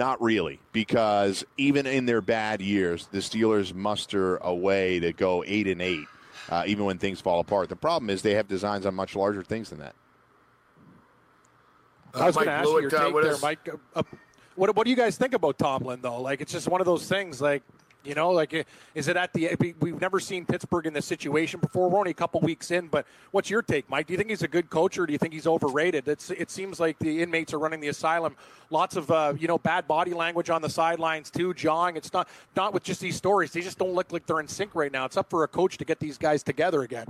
Not 0.00 0.22
really, 0.22 0.60
because 0.72 1.44
even 1.58 1.86
in 1.86 2.06
their 2.06 2.22
bad 2.22 2.62
years, 2.62 3.06
the 3.12 3.18
Steelers 3.18 3.74
muster 3.74 4.38
a 4.38 4.54
way 4.54 4.98
to 4.98 5.12
go 5.12 5.44
eight 5.46 5.66
and 5.66 5.82
eight, 5.82 6.06
uh, 6.48 6.62
even 6.66 6.86
when 6.86 6.96
things 6.96 7.20
fall 7.20 7.38
apart. 7.38 7.68
The 7.68 7.76
problem 7.76 8.08
is 8.08 8.22
they 8.22 8.32
have 8.32 8.48
designs 8.48 8.86
on 8.86 8.94
much 8.94 9.14
larger 9.14 9.42
things 9.42 9.68
than 9.68 9.80
that. 9.80 9.94
I 12.14 12.24
was 12.24 12.34
going 12.34 12.46
to 12.46 12.52
ask 12.52 12.66
you 12.66 12.80
your 12.80 12.88
take 12.88 13.14
uh, 13.14 13.20
there, 13.20 13.36
Mike. 13.42 13.68
Uh, 13.94 14.02
what, 14.56 14.74
what 14.74 14.84
do 14.84 14.90
you 14.90 14.96
guys 14.96 15.18
think 15.18 15.34
about 15.34 15.58
Tomlin, 15.58 16.00
though? 16.00 16.22
Like, 16.22 16.40
it's 16.40 16.52
just 16.52 16.66
one 16.66 16.80
of 16.80 16.86
those 16.86 17.06
things. 17.06 17.42
Like, 17.42 17.62
you 18.04 18.14
know, 18.14 18.30
like 18.30 18.66
is 18.94 19.08
it 19.08 19.16
at 19.16 19.32
the? 19.32 19.54
We've 19.80 20.00
never 20.00 20.20
seen 20.20 20.46
Pittsburgh 20.46 20.86
in 20.86 20.92
this 20.92 21.06
situation 21.06 21.60
before. 21.60 21.90
We're 21.90 21.98
only 21.98 22.12
a 22.12 22.14
couple 22.14 22.40
weeks 22.40 22.70
in, 22.70 22.88
but 22.88 23.06
what's 23.30 23.50
your 23.50 23.62
take, 23.62 23.88
Mike? 23.90 24.06
Do 24.06 24.12
you 24.12 24.16
think 24.16 24.30
he's 24.30 24.42
a 24.42 24.48
good 24.48 24.70
coach, 24.70 24.98
or 24.98 25.06
do 25.06 25.12
you 25.12 25.18
think 25.18 25.34
he's 25.34 25.46
overrated? 25.46 26.08
It's, 26.08 26.30
it 26.30 26.50
seems 26.50 26.80
like 26.80 26.98
the 26.98 27.22
inmates 27.22 27.52
are 27.52 27.58
running 27.58 27.80
the 27.80 27.88
asylum. 27.88 28.36
Lots 28.70 28.96
of 28.96 29.10
uh, 29.10 29.34
you 29.38 29.48
know 29.48 29.58
bad 29.58 29.86
body 29.86 30.14
language 30.14 30.50
on 30.50 30.62
the 30.62 30.70
sidelines 30.70 31.30
too, 31.30 31.54
jawing. 31.54 31.96
It's 31.96 32.12
not 32.12 32.28
not 32.56 32.72
with 32.72 32.82
just 32.82 33.00
these 33.00 33.16
stories. 33.16 33.52
They 33.52 33.60
just 33.60 33.78
don't 33.78 33.94
look 33.94 34.12
like 34.12 34.26
they're 34.26 34.40
in 34.40 34.48
sync 34.48 34.74
right 34.74 34.92
now. 34.92 35.04
It's 35.04 35.16
up 35.16 35.28
for 35.28 35.44
a 35.44 35.48
coach 35.48 35.76
to 35.78 35.84
get 35.84 36.00
these 36.00 36.18
guys 36.18 36.42
together 36.42 36.82
again. 36.82 37.06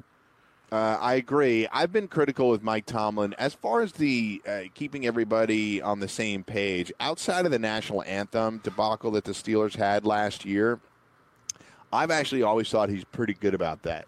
Uh, 0.72 0.96
I 1.00 1.14
agree. 1.14 1.66
I've 1.72 1.92
been 1.92 2.06
critical 2.06 2.48
with 2.48 2.62
Mike 2.62 2.86
Tomlin 2.86 3.34
as 3.38 3.54
far 3.54 3.80
as 3.80 3.92
the 3.92 4.40
uh, 4.46 4.60
keeping 4.74 5.04
everybody 5.04 5.82
on 5.82 5.98
the 5.98 6.06
same 6.06 6.44
page. 6.44 6.92
Outside 7.00 7.44
of 7.44 7.50
the 7.50 7.58
national 7.58 8.04
anthem 8.04 8.58
debacle 8.62 9.10
that 9.12 9.24
the 9.24 9.32
Steelers 9.32 9.74
had 9.74 10.06
last 10.06 10.44
year, 10.44 10.78
I've 11.92 12.12
actually 12.12 12.44
always 12.44 12.70
thought 12.70 12.88
he's 12.88 13.02
pretty 13.02 13.34
good 13.34 13.54
about 13.54 13.82
that. 13.82 14.06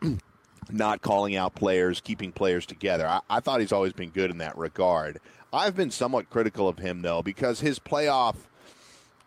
Not 0.70 1.02
calling 1.02 1.36
out 1.36 1.54
players, 1.54 2.00
keeping 2.00 2.32
players 2.32 2.64
together. 2.64 3.06
I, 3.06 3.20
I 3.28 3.40
thought 3.40 3.60
he's 3.60 3.72
always 3.72 3.92
been 3.92 4.08
good 4.08 4.30
in 4.30 4.38
that 4.38 4.56
regard. 4.56 5.20
I've 5.52 5.76
been 5.76 5.90
somewhat 5.90 6.30
critical 6.30 6.66
of 6.66 6.78
him 6.78 7.02
though 7.02 7.22
because 7.22 7.60
his 7.60 7.78
playoff 7.78 8.36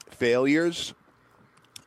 failures 0.10 0.96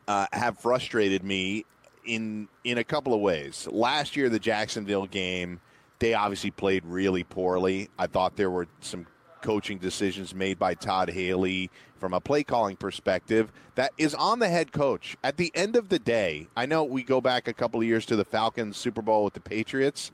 uh, 0.07 0.27
have 0.33 0.61
frustrated 0.61 1.25
me 1.25 1.65
in 2.09 2.49
in 2.65 2.79
a 2.79 2.85
couple 2.85 3.15
of 3.15 3.21
ways. 3.21 3.69
Last 3.71 4.17
year, 4.17 4.29
the 4.29 4.39
Jacksonville 4.39 5.07
game, 5.07 5.61
they 5.99 6.15
obviously 6.15 6.51
played 6.51 6.85
really 6.85 7.25
poorly. 7.25 7.91
I 7.99 8.07
thought 8.07 8.37
there 8.37 8.51
were 8.51 8.67
some 8.81 9.07
coaching 9.43 9.79
decisions 9.79 10.35
made 10.35 10.59
by 10.59 10.75
Todd 10.75 11.11
Haley 11.11 11.71
from 11.99 12.13
a 12.13 12.21
play 12.21 12.43
calling 12.43 12.77
perspective 12.77 13.53
that 13.75 13.93
is 13.99 14.15
on 14.15 14.39
the 14.39 14.49
head 14.49 14.73
coach. 14.73 15.17
At 15.23 15.37
the 15.37 15.53
end 15.55 15.77
of 15.77 15.89
the 15.89 15.99
day, 15.99 16.49
I 16.57 16.67
know 16.67 16.85
we 16.85 17.03
go 17.03 17.21
back 17.21 17.47
a 17.47 17.53
couple 17.53 17.81
of 17.81 17.87
years 17.87 18.07
to 18.07 18.17
the 18.17 18.25
Falcons 18.25 18.77
Super 18.77 19.03
Bowl 19.03 19.25
with 19.25 19.35
the 19.35 19.41
Patriots. 19.41 20.11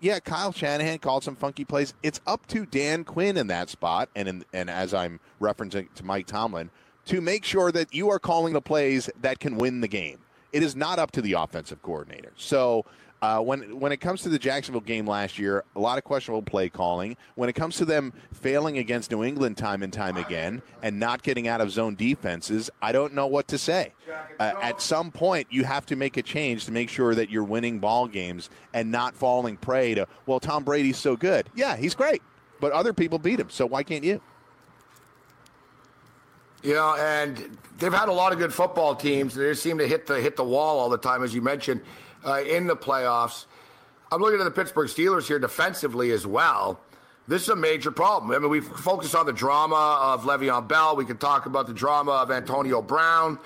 Yeah, 0.00 0.18
Kyle 0.18 0.52
Shanahan 0.52 0.98
called 0.98 1.24
some 1.24 1.36
funky 1.36 1.64
plays. 1.64 1.94
It's 2.02 2.20
up 2.26 2.46
to 2.48 2.66
Dan 2.66 3.04
Quinn 3.04 3.36
in 3.36 3.46
that 3.46 3.70
spot, 3.70 4.10
and 4.14 4.28
in, 4.28 4.44
and 4.52 4.68
as 4.68 4.92
I'm 4.92 5.20
referencing 5.40 5.92
to 5.94 6.04
Mike 6.04 6.26
Tomlin, 6.26 6.70
to 7.06 7.20
make 7.20 7.44
sure 7.44 7.70
that 7.72 7.94
you 7.94 8.10
are 8.10 8.18
calling 8.18 8.52
the 8.52 8.60
plays 8.60 9.08
that 9.20 9.38
can 9.38 9.56
win 9.56 9.80
the 9.80 9.88
game. 9.88 10.18
It 10.54 10.62
is 10.62 10.76
not 10.76 10.98
up 11.00 11.10
to 11.12 11.20
the 11.20 11.32
offensive 11.32 11.82
coordinator. 11.82 12.32
So 12.36 12.86
uh, 13.24 13.40
when 13.40 13.80
when 13.80 13.90
it 13.90 13.96
comes 13.96 14.22
to 14.22 14.28
the 14.28 14.38
Jacksonville 14.38 14.82
game 14.82 15.06
last 15.06 15.38
year, 15.38 15.64
a 15.74 15.80
lot 15.80 15.98
of 15.98 16.04
questionable 16.04 16.42
play 16.42 16.68
calling. 16.68 17.16
When 17.36 17.48
it 17.48 17.54
comes 17.54 17.76
to 17.78 17.84
them 17.84 18.12
failing 18.32 18.78
against 18.78 19.10
New 19.10 19.24
England 19.24 19.56
time 19.56 19.82
and 19.82 19.92
time 19.92 20.16
again 20.16 20.62
and 20.82 21.00
not 21.00 21.22
getting 21.22 21.48
out 21.48 21.60
of 21.60 21.70
zone 21.70 21.94
defenses, 21.96 22.70
I 22.82 22.92
don't 22.92 23.14
know 23.14 23.26
what 23.26 23.48
to 23.48 23.58
say. 23.58 23.94
Uh, 24.38 24.52
at 24.60 24.80
some 24.80 25.10
point, 25.10 25.46
you 25.50 25.64
have 25.64 25.86
to 25.86 25.96
make 25.96 26.18
a 26.18 26.22
change 26.22 26.66
to 26.66 26.72
make 26.72 26.88
sure 26.88 27.14
that 27.14 27.30
you're 27.30 27.44
winning 27.44 27.78
ball 27.78 28.06
games 28.06 28.50
and 28.74 28.90
not 28.90 29.16
falling 29.16 29.56
prey 29.56 29.94
to 29.94 30.06
well, 30.26 30.38
Tom 30.38 30.62
Brady's 30.62 30.98
so 30.98 31.16
good. 31.16 31.48
Yeah, 31.56 31.76
he's 31.76 31.94
great, 31.94 32.22
but 32.60 32.72
other 32.72 32.92
people 32.92 33.18
beat 33.18 33.40
him, 33.40 33.48
so 33.50 33.66
why 33.66 33.82
can't 33.82 34.04
you? 34.04 34.20
You 36.64 36.72
know, 36.72 36.96
and 36.96 37.58
they've 37.78 37.92
had 37.92 38.08
a 38.08 38.12
lot 38.12 38.32
of 38.32 38.38
good 38.38 38.52
football 38.52 38.96
teams. 38.96 39.34
They 39.34 39.52
seem 39.52 39.76
to 39.78 39.86
hit 39.86 40.06
the 40.06 40.18
hit 40.18 40.34
the 40.34 40.44
wall 40.44 40.80
all 40.80 40.88
the 40.88 40.96
time, 40.96 41.22
as 41.22 41.34
you 41.34 41.42
mentioned, 41.42 41.82
uh, 42.26 42.40
in 42.42 42.66
the 42.66 42.74
playoffs. 42.74 43.44
I'm 44.10 44.22
looking 44.22 44.40
at 44.40 44.44
the 44.44 44.50
Pittsburgh 44.50 44.88
Steelers 44.88 45.26
here 45.26 45.38
defensively 45.38 46.10
as 46.10 46.26
well. 46.26 46.80
This 47.28 47.42
is 47.42 47.50
a 47.50 47.56
major 47.56 47.90
problem. 47.90 48.30
I 48.30 48.38
mean, 48.38 48.50
we 48.50 48.60
focus 48.60 49.14
on 49.14 49.26
the 49.26 49.32
drama 49.32 49.98
of 50.00 50.24
Le'Veon 50.24 50.66
Bell. 50.66 50.96
We 50.96 51.04
can 51.04 51.18
talk 51.18 51.44
about 51.44 51.66
the 51.66 51.74
drama 51.74 52.12
of 52.12 52.30
Antonio 52.30 52.80
Brown. 52.80 53.38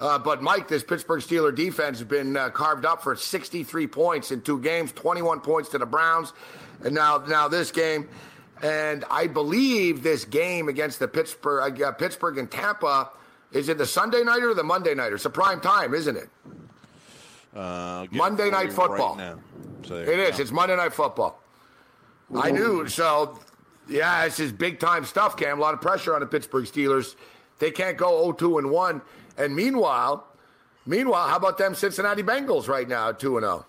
Uh, 0.00 0.18
but 0.18 0.42
Mike, 0.42 0.66
this 0.66 0.82
Pittsburgh 0.82 1.20
Steeler 1.20 1.54
defense 1.54 1.98
has 1.98 2.08
been 2.08 2.36
uh, 2.36 2.48
carved 2.50 2.86
up 2.86 3.02
for 3.02 3.14
63 3.14 3.86
points 3.86 4.30
in 4.30 4.40
two 4.40 4.58
games, 4.60 4.92
21 4.92 5.40
points 5.40 5.68
to 5.70 5.78
the 5.78 5.86
Browns, 5.86 6.32
and 6.84 6.94
now 6.94 7.18
now 7.18 7.48
this 7.48 7.70
game. 7.70 8.08
And 8.62 9.04
I 9.10 9.26
believe 9.26 10.02
this 10.02 10.24
game 10.24 10.68
against 10.68 10.98
the 10.98 11.08
Pittsburgh 11.08 11.82
uh, 11.82 11.92
Pittsburgh 11.92 12.38
and 12.38 12.50
Tampa 12.50 13.10
is 13.50 13.68
it 13.68 13.76
the 13.76 13.86
Sunday 13.86 14.22
night 14.22 14.42
or 14.42 14.54
the 14.54 14.62
Monday 14.62 14.94
night? 14.94 15.12
It's 15.12 15.26
a 15.26 15.30
prime 15.30 15.60
time, 15.60 15.92
isn't 15.92 16.16
it? 16.16 16.30
Uh, 17.54 18.06
Monday 18.10 18.50
night 18.50 18.72
football. 18.72 19.16
Right 19.16 19.36
so 19.84 19.96
it 19.96 20.08
is. 20.08 20.38
It's 20.38 20.50
Monday 20.50 20.76
night 20.76 20.94
football. 20.94 21.42
I 22.34 22.50
knew. 22.50 22.88
So, 22.88 23.38
yeah, 23.90 24.24
this 24.24 24.40
is 24.40 24.52
big 24.52 24.80
time 24.80 25.04
stuff, 25.04 25.36
Cam. 25.36 25.58
A 25.58 25.60
lot 25.60 25.74
of 25.74 25.82
pressure 25.82 26.14
on 26.14 26.20
the 26.20 26.26
Pittsburgh 26.26 26.64
Steelers. 26.64 27.14
They 27.58 27.70
can't 27.70 27.98
go 27.98 28.32
0-2 28.32 28.58
and 28.58 28.70
1 28.70 29.02
and 29.36 29.54
meanwhile, 29.54 30.26
meanwhile, 30.86 31.28
how 31.28 31.36
about 31.36 31.58
them 31.58 31.74
Cincinnati 31.74 32.22
Bengals 32.22 32.68
right 32.68 32.88
now 32.88 33.12
two 33.12 33.36
and 33.36 33.44
zero? 33.44 33.66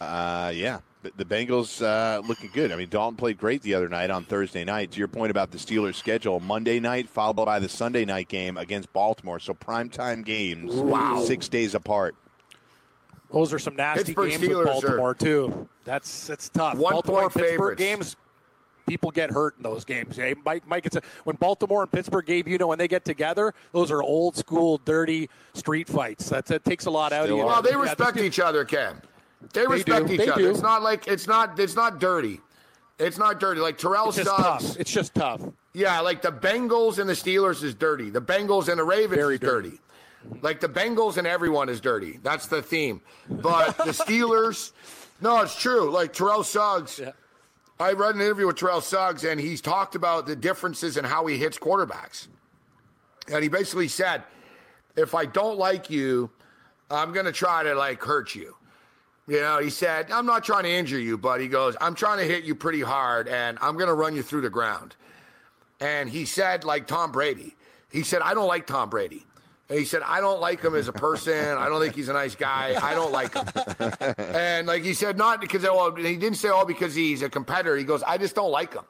Oh? 0.00 0.04
Uh, 0.04 0.52
yeah, 0.54 0.80
the, 1.04 1.12
the 1.16 1.24
Bengals 1.24 1.82
uh, 1.82 2.20
looking 2.26 2.50
good. 2.52 2.72
I 2.72 2.76
mean, 2.76 2.88
Dalton 2.88 3.16
played 3.16 3.38
great 3.38 3.62
the 3.62 3.74
other 3.74 3.88
night 3.88 4.10
on 4.10 4.24
Thursday 4.24 4.64
night. 4.64 4.90
To 4.92 4.98
your 4.98 5.08
point 5.08 5.30
about 5.30 5.50
the 5.50 5.58
Steelers' 5.58 5.94
schedule, 5.94 6.40
Monday 6.40 6.80
night 6.80 7.08
followed 7.08 7.44
by 7.44 7.58
the 7.58 7.68
Sunday 7.68 8.04
night 8.04 8.28
game 8.28 8.56
against 8.56 8.92
Baltimore. 8.92 9.38
So 9.38 9.54
primetime 9.54 10.24
games, 10.24 10.74
wow, 10.74 11.22
six 11.24 11.48
days 11.48 11.74
apart. 11.74 12.16
Those 13.30 13.52
are 13.52 13.58
some 13.58 13.76
nasty 13.76 14.14
Pittsburgh 14.14 14.30
games 14.30 14.42
Steelers 14.42 14.58
with 14.58 14.66
Baltimore 14.66 15.10
are, 15.10 15.14
too. 15.14 15.68
That's 15.84 16.26
that's 16.26 16.48
tough. 16.48 16.76
One 16.76 16.92
Baltimore 16.92 17.30
Pittsburgh 17.30 17.50
favorites. 17.50 17.78
games 17.78 18.16
people 18.86 19.10
get 19.10 19.30
hurt 19.30 19.54
in 19.56 19.62
those 19.62 19.84
games. 19.84 20.16
Hey, 20.16 20.34
Mike, 20.44 20.66
Mike, 20.66 20.86
it's 20.86 20.96
a, 20.96 21.02
when 21.24 21.36
Baltimore 21.36 21.82
and 21.82 21.90
Pittsburgh 21.90 22.26
gave 22.26 22.48
you 22.48 22.58
know 22.58 22.66
when 22.66 22.78
they 22.78 22.88
get 22.88 23.04
together, 23.04 23.54
those 23.72 23.90
are 23.90 24.02
old 24.02 24.36
school, 24.36 24.78
dirty 24.84 25.28
street 25.52 25.88
fights. 25.88 26.28
That's 26.28 26.48
that 26.50 26.64
takes 26.64 26.86
a 26.86 26.90
lot 26.90 27.12
out 27.12 27.24
Still 27.24 27.36
of 27.36 27.40
you. 27.40 27.46
Well, 27.46 27.62
they 27.62 27.76
respect 27.76 28.18
each 28.18 28.40
other, 28.40 28.64
Cam. 28.64 29.00
They 29.52 29.66
respect 29.66 30.06
they 30.08 30.14
each 30.14 30.18
they 30.20 30.28
other. 30.28 30.42
Do. 30.42 30.50
It's 30.50 30.62
not 30.62 30.82
like 30.82 31.06
it's 31.08 31.26
not 31.26 31.58
it's 31.58 31.76
not 31.76 32.00
dirty. 32.00 32.40
It's 32.98 33.18
not 33.18 33.40
dirty. 33.40 33.60
Like 33.60 33.78
Terrell 33.78 34.08
it's 34.08 34.22
Suggs. 34.22 34.64
Tough. 34.64 34.80
It's 34.80 34.90
just 34.90 35.14
tough. 35.14 35.42
Yeah, 35.72 36.00
like 36.00 36.22
the 36.22 36.30
Bengals 36.30 36.98
and 36.98 37.08
the 37.08 37.14
Steelers 37.14 37.62
is 37.64 37.74
dirty. 37.74 38.10
The 38.10 38.22
Bengals 38.22 38.68
and 38.68 38.78
the 38.78 38.84
Ravens 38.84 39.16
Very 39.16 39.34
is 39.34 39.40
dirty. 39.40 39.70
dirty. 39.70 39.80
Like 40.40 40.60
the 40.60 40.68
Bengals 40.68 41.16
and 41.16 41.26
everyone 41.26 41.68
is 41.68 41.80
dirty. 41.80 42.18
That's 42.22 42.46
the 42.46 42.62
theme. 42.62 43.00
But 43.28 43.76
the 43.76 43.84
Steelers, 43.92 44.72
no, 45.20 45.42
it's 45.42 45.56
true. 45.56 45.90
Like 45.90 46.12
Terrell 46.12 46.44
Suggs. 46.44 46.98
Yeah 47.00 47.12
I 47.78 47.92
read 47.92 48.14
an 48.14 48.20
interview 48.20 48.46
with 48.46 48.56
Terrell 48.56 48.80
Suggs, 48.80 49.24
and 49.24 49.40
he's 49.40 49.60
talked 49.60 49.96
about 49.96 50.26
the 50.26 50.36
differences 50.36 50.96
in 50.96 51.04
how 51.04 51.26
he 51.26 51.36
hits 51.36 51.58
quarterbacks. 51.58 52.28
And 53.32 53.42
he 53.42 53.48
basically 53.48 53.88
said, 53.88 54.22
if 54.96 55.14
I 55.14 55.24
don't 55.24 55.58
like 55.58 55.90
you, 55.90 56.30
I'm 56.90 57.12
going 57.12 57.26
to 57.26 57.32
try 57.32 57.64
to 57.64 57.74
like 57.74 58.00
hurt 58.02 58.34
you. 58.34 58.56
You 59.26 59.40
know, 59.40 59.58
he 59.58 59.70
said, 59.70 60.10
I'm 60.10 60.26
not 60.26 60.44
trying 60.44 60.64
to 60.64 60.70
injure 60.70 60.98
you, 60.98 61.16
but 61.16 61.40
he 61.40 61.48
goes, 61.48 61.76
I'm 61.80 61.94
trying 61.94 62.18
to 62.18 62.24
hit 62.24 62.44
you 62.44 62.54
pretty 62.54 62.82
hard 62.82 63.26
and 63.26 63.58
I'm 63.62 63.76
going 63.76 63.88
to 63.88 63.94
run 63.94 64.14
you 64.14 64.22
through 64.22 64.42
the 64.42 64.50
ground. 64.50 64.96
And 65.80 66.08
he 66.08 66.26
said, 66.26 66.64
like 66.64 66.86
Tom 66.86 67.10
Brady, 67.10 67.56
he 67.90 68.02
said, 68.02 68.20
I 68.22 68.34
don't 68.34 68.48
like 68.48 68.66
Tom 68.66 68.90
Brady. 68.90 69.24
And 69.70 69.78
he 69.78 69.86
said, 69.86 70.02
I 70.04 70.20
don't 70.20 70.40
like 70.40 70.60
him 70.60 70.74
as 70.74 70.88
a 70.88 70.92
person. 70.92 71.56
I 71.56 71.68
don't 71.70 71.80
think 71.80 71.94
he's 71.94 72.10
a 72.10 72.12
nice 72.12 72.34
guy. 72.34 72.78
I 72.80 72.92
don't 72.94 73.12
like 73.12 73.32
him. 73.32 73.46
and 74.18 74.66
like 74.66 74.82
he 74.82 74.92
said, 74.92 75.16
not 75.16 75.40
because, 75.40 75.62
well, 75.62 75.94
he 75.94 76.16
didn't 76.16 76.36
say, 76.36 76.50
oh, 76.52 76.66
because 76.66 76.94
he's 76.94 77.22
a 77.22 77.30
competitor. 77.30 77.76
He 77.76 77.84
goes, 77.84 78.02
I 78.02 78.18
just 78.18 78.34
don't 78.34 78.50
like 78.50 78.74
him. 78.74 78.84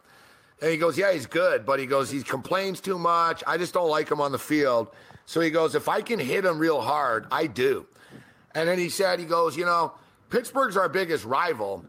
And 0.60 0.72
he 0.72 0.76
goes, 0.76 0.98
yeah, 0.98 1.12
he's 1.12 1.26
good. 1.26 1.64
But 1.64 1.78
he 1.78 1.86
goes, 1.86 2.10
he 2.10 2.22
complains 2.22 2.80
too 2.80 2.98
much. 2.98 3.44
I 3.46 3.56
just 3.56 3.72
don't 3.72 3.88
like 3.88 4.10
him 4.10 4.20
on 4.20 4.32
the 4.32 4.38
field. 4.38 4.88
So 5.26 5.40
he 5.40 5.50
goes, 5.50 5.76
if 5.76 5.88
I 5.88 6.00
can 6.00 6.18
hit 6.18 6.44
him 6.44 6.58
real 6.58 6.80
hard, 6.80 7.26
I 7.30 7.46
do. 7.46 7.86
And 8.54 8.68
then 8.68 8.78
he 8.78 8.88
said, 8.88 9.20
he 9.20 9.26
goes, 9.26 9.56
you 9.56 9.64
know, 9.64 9.92
Pittsburgh's 10.34 10.76
our 10.76 10.88
biggest 10.88 11.24
rival. 11.24 11.84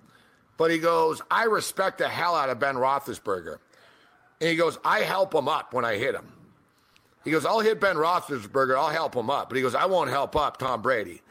But 0.58 0.70
he 0.70 0.78
goes, 0.78 1.20
I 1.32 1.46
respect 1.46 1.98
the 1.98 2.08
hell 2.08 2.36
out 2.36 2.52
of 2.52 2.60
Ben 2.60 2.76
Roethlisberger. 2.76 3.58
And 4.40 4.50
he 4.50 4.56
goes, 4.56 4.78
I 4.86 5.00
help 5.00 5.34
him 5.34 5.48
up 5.48 5.74
when 5.74 5.84
I 5.84 5.96
hit 5.96 6.14
him. 6.14 6.32
He 7.24 7.32
goes, 7.32 7.44
I'll 7.44 7.62
hit 7.62 7.82
Ben 7.82 7.96
Roethlisberger. 7.96 8.78
I'll 8.78 8.92
help 8.92 9.16
him 9.16 9.32
up. 9.32 9.50
But 9.50 9.56
he 9.56 9.64
goes, 9.64 9.74
I 9.74 9.86
won't 9.88 10.12
help 10.12 10.36
up 10.36 10.58
Tom 10.58 10.84
Brady. 10.84 11.24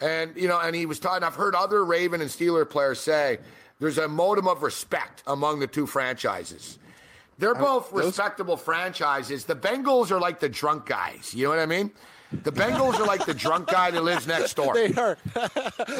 And, 0.00 0.36
you 0.36 0.48
know, 0.48 0.58
and 0.58 0.74
he 0.74 0.86
was 0.86 0.98
talking, 0.98 1.22
I've 1.22 1.36
heard 1.36 1.54
other 1.54 1.84
Raven 1.84 2.20
and 2.20 2.28
Steeler 2.28 2.68
players 2.68 2.98
say 2.98 3.38
there's 3.78 3.98
a 3.98 4.08
modem 4.08 4.48
of 4.48 4.64
respect 4.64 5.22
among 5.28 5.60
the 5.60 5.68
two 5.68 5.86
franchises. 5.86 6.80
They're 7.38 7.54
both 7.54 7.92
respectable 7.92 8.56
franchises. 8.56 9.44
The 9.44 9.54
Bengals 9.54 10.10
are 10.10 10.18
like 10.18 10.40
the 10.40 10.48
drunk 10.48 10.86
guys. 10.86 11.32
You 11.32 11.44
know 11.44 11.50
what 11.50 11.60
I 11.60 11.66
mean? 11.66 11.92
The 12.44 12.52
Bengals 12.52 12.94
are 12.94 13.06
like 13.06 13.24
the 13.26 13.34
drunk 13.34 13.68
guy 13.68 13.90
that 13.90 14.02
lives 14.02 14.26
next 14.26 14.54
door. 14.54 14.74
They 14.74 14.92
are. 14.94 15.16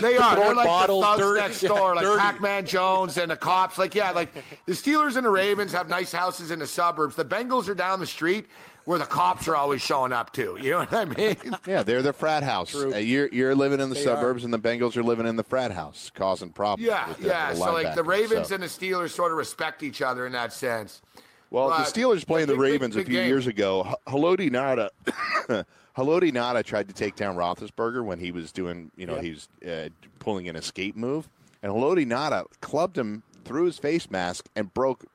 They 0.00 0.16
are. 0.16 0.36
They're 0.36 0.54
like 0.54 0.66
bottles, 0.66 1.02
the 1.02 1.06
thugs 1.06 1.18
dirty, 1.20 1.40
next 1.40 1.60
door, 1.62 1.94
yeah, 1.94 2.08
like 2.08 2.18
Pac-Man 2.18 2.66
Jones 2.66 3.16
and 3.18 3.30
the 3.30 3.36
cops. 3.36 3.78
Like, 3.78 3.94
yeah, 3.94 4.10
like 4.10 4.32
the 4.66 4.72
Steelers 4.72 5.16
and 5.16 5.26
the 5.26 5.30
Ravens 5.30 5.72
have 5.72 5.88
nice 5.88 6.12
houses 6.12 6.50
in 6.50 6.58
the 6.58 6.66
suburbs. 6.66 7.16
The 7.16 7.24
Bengals 7.24 7.68
are 7.68 7.74
down 7.74 8.00
the 8.00 8.06
street 8.06 8.46
where 8.86 8.98
the 8.98 9.04
cops 9.04 9.48
are 9.48 9.56
always 9.56 9.82
showing 9.82 10.12
up 10.12 10.32
too. 10.32 10.56
You 10.60 10.70
know 10.70 10.78
what 10.78 10.94
I 10.94 11.04
mean? 11.04 11.36
Yeah, 11.66 11.82
they're 11.82 12.02
the 12.02 12.12
frat 12.12 12.42
house. 12.42 12.74
Uh, 12.74 12.96
you're 12.96 13.28
you're 13.28 13.54
living 13.54 13.80
in 13.80 13.88
the 13.88 13.96
they 13.96 14.04
suburbs, 14.04 14.42
are. 14.42 14.46
and 14.46 14.54
the 14.54 14.58
Bengals 14.58 14.96
are 14.96 15.02
living 15.02 15.26
in 15.26 15.36
the 15.36 15.42
frat 15.42 15.72
house, 15.72 16.10
causing 16.14 16.50
problems. 16.50 16.86
Yeah, 16.86 17.12
the, 17.18 17.26
yeah. 17.26 17.50
The 17.50 17.56
so 17.56 17.72
like 17.72 17.94
the 17.94 18.04
Ravens 18.04 18.48
so. 18.48 18.54
and 18.54 18.62
the 18.62 18.68
Steelers 18.68 19.10
sort 19.10 19.32
of 19.32 19.38
respect 19.38 19.82
each 19.82 20.00
other 20.00 20.26
in 20.26 20.32
that 20.32 20.52
sense. 20.52 21.02
Well, 21.50 21.68
but 21.68 21.84
the 21.84 22.00
Steelers 22.00 22.26
playing 22.26 22.46
big, 22.46 22.56
the 22.56 22.60
Ravens 22.60 22.94
big, 22.94 23.06
big 23.06 23.08
a 23.08 23.10
few 23.10 23.20
game. 23.20 23.28
years 23.28 23.46
ago. 23.46 23.94
Haloti 24.06 24.50
Ngata, 24.50 25.64
Haloti 25.96 26.32
Ngata 26.32 26.62
tried 26.64 26.88
to 26.88 26.94
take 26.94 27.16
down 27.16 27.36
Roethlisberger 27.36 28.04
when 28.04 28.18
he 28.18 28.30
was 28.30 28.52
doing, 28.52 28.90
you 28.96 29.06
know, 29.06 29.14
yep. 29.14 29.24
he 29.24 29.30
was 29.30 29.48
uh, 29.66 29.88
pulling 30.18 30.48
an 30.48 30.56
escape 30.56 30.96
move, 30.96 31.28
and 31.62 31.72
Haloti 31.72 32.06
Ngata 32.06 32.44
clubbed 32.60 32.98
him 32.98 33.22
through 33.44 33.64
his 33.64 33.78
face 33.78 34.10
mask 34.10 34.46
and 34.54 34.72
broke 34.74 35.06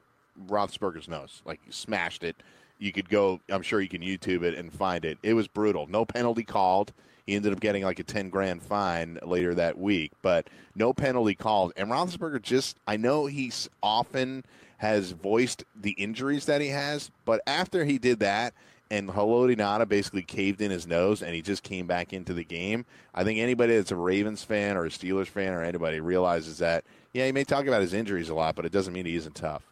Roethlisberger's 0.47 1.07
nose, 1.07 1.41
like 1.45 1.59
smashed 1.69 2.23
it 2.23 2.35
you 2.81 2.91
could 2.91 3.07
go. 3.07 3.39
I'm 3.47 3.61
sure 3.61 3.79
you 3.79 3.87
can 3.87 4.01
YouTube 4.01 4.41
it 4.43 4.55
and 4.55 4.73
find 4.73 5.05
it. 5.05 5.19
It 5.23 5.35
was 5.35 5.47
brutal. 5.47 5.87
No 5.87 6.03
penalty 6.03 6.43
called. 6.43 6.91
He 7.27 7.35
ended 7.35 7.53
up 7.53 7.59
getting 7.59 7.83
like 7.83 7.99
a 7.99 8.03
10 8.03 8.29
grand 8.29 8.63
fine 8.63 9.19
later 9.21 9.53
that 9.53 9.77
week, 9.77 10.11
but 10.23 10.49
no 10.75 10.91
penalty 10.91 11.35
called. 11.35 11.71
And 11.77 11.89
Roethlisberger 11.89 12.41
just, 12.41 12.77
I 12.87 12.97
know 12.97 13.27
he's 13.27 13.69
often 13.83 14.43
has 14.77 15.11
voiced 15.11 15.63
the 15.79 15.91
injuries 15.91 16.45
that 16.47 16.59
he 16.59 16.69
has, 16.69 17.11
but 17.23 17.41
after 17.45 17.85
he 17.85 17.99
did 17.99 18.19
that 18.19 18.55
and 18.91 19.07
Haloti 19.07 19.55
Ngata 19.55 19.87
basically 19.87 20.21
caved 20.21 20.61
in 20.61 20.69
his 20.69 20.85
nose 20.85 21.23
and 21.23 21.33
he 21.33 21.41
just 21.41 21.63
came 21.63 21.87
back 21.87 22.11
into 22.11 22.33
the 22.33 22.43
game, 22.43 22.85
I 23.15 23.23
think 23.23 23.39
anybody 23.39 23.77
that's 23.77 23.91
a 23.91 23.95
Ravens 23.95 24.43
fan 24.43 24.75
or 24.75 24.85
a 24.85 24.89
Steelers 24.89 25.27
fan 25.27 25.53
or 25.53 25.63
anybody 25.63 26.01
realizes 26.01 26.57
that, 26.57 26.83
yeah, 27.13 27.25
he 27.25 27.31
may 27.31 27.45
talk 27.45 27.65
about 27.65 27.81
his 27.81 27.93
injuries 27.93 28.27
a 28.27 28.35
lot, 28.35 28.55
but 28.55 28.65
it 28.65 28.71
doesn't 28.73 28.93
mean 28.93 29.05
he 29.05 29.15
isn't 29.15 29.35
tough. 29.35 29.63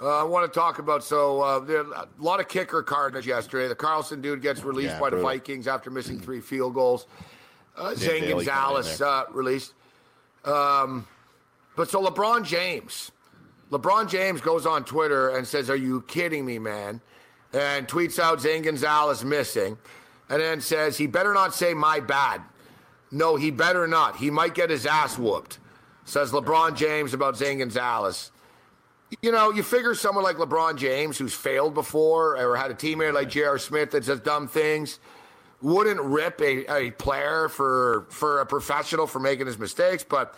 Uh, 0.00 0.20
I 0.20 0.22
want 0.22 0.50
to 0.50 0.56
talk 0.56 0.78
about 0.78 1.02
so 1.02 1.42
uh, 1.42 1.58
there 1.58 1.80
a 1.80 2.06
lot 2.20 2.38
of 2.38 2.46
kicker 2.46 2.84
carnage 2.84 3.26
yesterday. 3.26 3.66
The 3.66 3.74
Carlson 3.74 4.20
dude 4.20 4.42
gets 4.42 4.62
released 4.62 4.90
yeah, 4.90 5.00
by 5.00 5.10
brutal. 5.10 5.18
the 5.18 5.24
Vikings 5.24 5.66
after 5.66 5.90
missing 5.90 6.20
three 6.20 6.40
field 6.40 6.74
goals. 6.74 7.08
Uh, 7.76 7.96
Zane 7.96 8.28
Gonzalez 8.28 9.02
uh, 9.02 9.24
released. 9.32 9.74
Um, 10.44 11.04
but 11.74 11.90
so 11.90 12.00
LeBron 12.00 12.44
James, 12.44 13.10
LeBron 13.72 14.08
James 14.08 14.40
goes 14.40 14.66
on 14.66 14.84
Twitter 14.84 15.36
and 15.36 15.44
says, 15.44 15.68
"Are 15.68 15.76
you 15.76 16.02
kidding 16.02 16.46
me, 16.46 16.60
man?" 16.60 17.00
And 17.52 17.88
tweets 17.88 18.18
out 18.18 18.40
Zane 18.40 18.62
Gonzalez 18.62 19.24
missing, 19.24 19.78
and 20.28 20.40
then 20.42 20.60
says 20.60 20.98
he 20.98 21.06
better 21.06 21.32
not 21.32 21.54
say 21.54 21.72
my 21.72 22.00
bad. 22.00 22.42
No, 23.10 23.36
he 23.36 23.50
better 23.50 23.86
not. 23.86 24.16
He 24.16 24.30
might 24.30 24.54
get 24.54 24.68
his 24.68 24.84
ass 24.84 25.18
whooped. 25.18 25.58
Says 26.04 26.30
LeBron 26.30 26.76
James 26.76 27.14
about 27.14 27.36
Zane 27.36 27.58
Gonzalez 27.58 28.30
you 29.22 29.32
know, 29.32 29.50
you 29.50 29.62
figure 29.62 29.94
someone 29.94 30.24
like 30.24 30.36
LeBron 30.36 30.76
James, 30.76 31.18
who's 31.18 31.34
failed 31.34 31.74
before 31.74 32.36
or 32.36 32.56
had 32.56 32.70
a 32.70 32.74
teammate 32.74 33.14
like 33.14 33.28
J.R. 33.30 33.58
Smith 33.58 33.90
that 33.92 34.04
says 34.04 34.20
dumb 34.20 34.48
things, 34.48 34.98
wouldn't 35.62 36.00
rip 36.00 36.40
a, 36.40 36.66
a 36.72 36.90
player 36.92 37.48
for 37.48 38.06
for 38.10 38.40
a 38.40 38.46
professional 38.46 39.06
for 39.06 39.18
making 39.18 39.46
his 39.46 39.58
mistakes. 39.58 40.04
But 40.04 40.34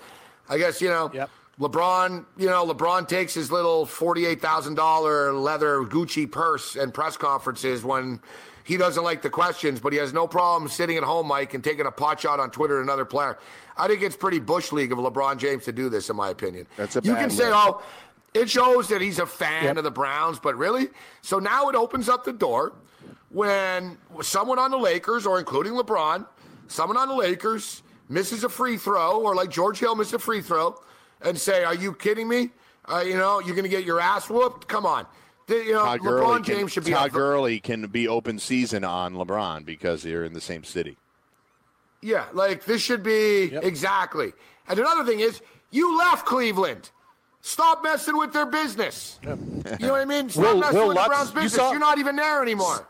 I 0.48 0.56
guess, 0.58 0.80
you 0.80 0.88
know, 0.88 1.10
yep. 1.12 1.30
LeBron, 1.60 2.24
you 2.38 2.46
know, 2.46 2.66
LeBron 2.66 3.06
takes 3.06 3.34
his 3.34 3.52
little 3.52 3.84
$48,000 3.84 5.42
leather 5.42 5.80
Gucci 5.82 6.30
purse 6.30 6.74
and 6.74 6.92
press 6.92 7.16
conferences 7.18 7.84
when 7.84 8.18
he 8.64 8.78
doesn't 8.78 9.04
like 9.04 9.20
the 9.20 9.28
questions, 9.28 9.78
but 9.78 9.92
he 9.92 9.98
has 9.98 10.12
no 10.14 10.26
problem 10.26 10.70
sitting 10.70 10.96
at 10.96 11.02
home, 11.04 11.26
Mike, 11.26 11.52
and 11.52 11.62
taking 11.62 11.84
a 11.86 11.90
pot 11.90 12.18
shot 12.20 12.40
on 12.40 12.50
Twitter 12.50 12.78
at 12.78 12.84
another 12.84 13.04
player. 13.04 13.38
I 13.76 13.88
think 13.88 14.00
it's 14.02 14.16
pretty 14.16 14.38
bush 14.38 14.72
league 14.72 14.90
of 14.90 14.98
LeBron 14.98 15.36
James 15.36 15.64
to 15.66 15.72
do 15.72 15.90
this, 15.90 16.08
in 16.08 16.16
my 16.16 16.30
opinion. 16.30 16.66
That's 16.78 16.96
a 16.96 17.00
you 17.02 17.14
can 17.14 17.28
say, 17.30 17.50
oh, 17.52 17.82
It 18.32 18.48
shows 18.48 18.88
that 18.88 19.00
he's 19.02 19.18
a 19.18 19.26
fan 19.26 19.64
Yep. 19.64 19.76
of 19.78 19.84
the 19.84 19.90
Browns, 19.90 20.38
but 20.38 20.56
really? 20.56 20.88
So 21.20 21.38
now 21.40 21.68
it 21.68 21.74
opens 21.74 22.08
up 22.08 22.24
the 22.24 22.32
door 22.32 22.72
when 23.30 23.98
someone 24.22 24.58
on 24.58 24.70
the 24.70 24.78
Lakers, 24.78 25.26
or 25.26 25.38
including 25.38 25.72
LeBron, 25.74 26.26
someone 26.68 26.96
on 26.96 27.08
the 27.08 27.14
Lakers 27.14 27.82
misses 28.08 28.44
a 28.44 28.48
free 28.48 28.76
throw, 28.76 29.20
or 29.20 29.34
like 29.34 29.50
George 29.50 29.78
Hill 29.78 29.94
missed 29.96 30.12
a 30.14 30.18
free 30.18 30.40
throw, 30.40 30.80
and 31.22 31.38
say, 31.38 31.64
Are 31.64 31.74
you 31.74 31.94
kidding 31.94 32.28
me? 32.28 32.50
Uh, 32.86 33.00
you 33.06 33.16
know, 33.16 33.40
you're 33.40 33.54
going 33.54 33.64
to 33.64 33.68
get 33.68 33.84
your 33.84 34.00
ass 34.00 34.28
whooped? 34.28 34.66
Come 34.68 34.86
on. 34.86 35.06
The- 35.46 35.56
you 35.64 35.72
know, 35.72 35.84
Todd 35.84 36.00
Gurley 36.00 36.22
LeBron 36.26 36.44
can, 36.44 36.56
James 36.56 36.72
should 36.72 36.84
be 36.84 36.92
Todd 36.92 37.06
up 37.06 37.10
for- 37.12 37.18
Gurley 37.18 37.60
can 37.60 37.86
be 37.86 38.08
open 38.08 38.38
season 38.38 38.84
on 38.84 39.14
LeBron 39.14 39.64
because 39.64 40.02
they're 40.02 40.24
in 40.24 40.32
the 40.32 40.40
same 40.40 40.64
city. 40.64 40.96
Yeah, 42.02 42.24
like 42.32 42.64
this 42.64 42.80
should 42.80 43.02
be 43.02 43.54
exactly. 43.54 44.32
And 44.68 44.78
another 44.78 45.04
thing 45.04 45.20
is, 45.20 45.42
you 45.70 45.98
left 45.98 46.24
Cleveland. 46.26 46.90
Stop 47.42 47.82
messing 47.82 48.16
with 48.18 48.32
their 48.32 48.46
business. 48.46 49.18
You 49.22 49.30
know 49.86 49.92
what 49.92 50.00
I 50.00 50.04
mean? 50.04 50.28
Stop 50.30 50.44
Will- 50.44 50.58
messing 50.60 50.78
Will 50.78 50.88
with 50.88 50.96
Lutz, 50.96 51.06
the 51.08 51.10
Browns' 51.10 51.28
you 51.30 51.34
business. 51.34 51.52
saw- 51.54 51.70
You're 51.72 51.80
not 51.80 51.98
even 51.98 52.16
there 52.16 52.42
anymore. 52.42 52.88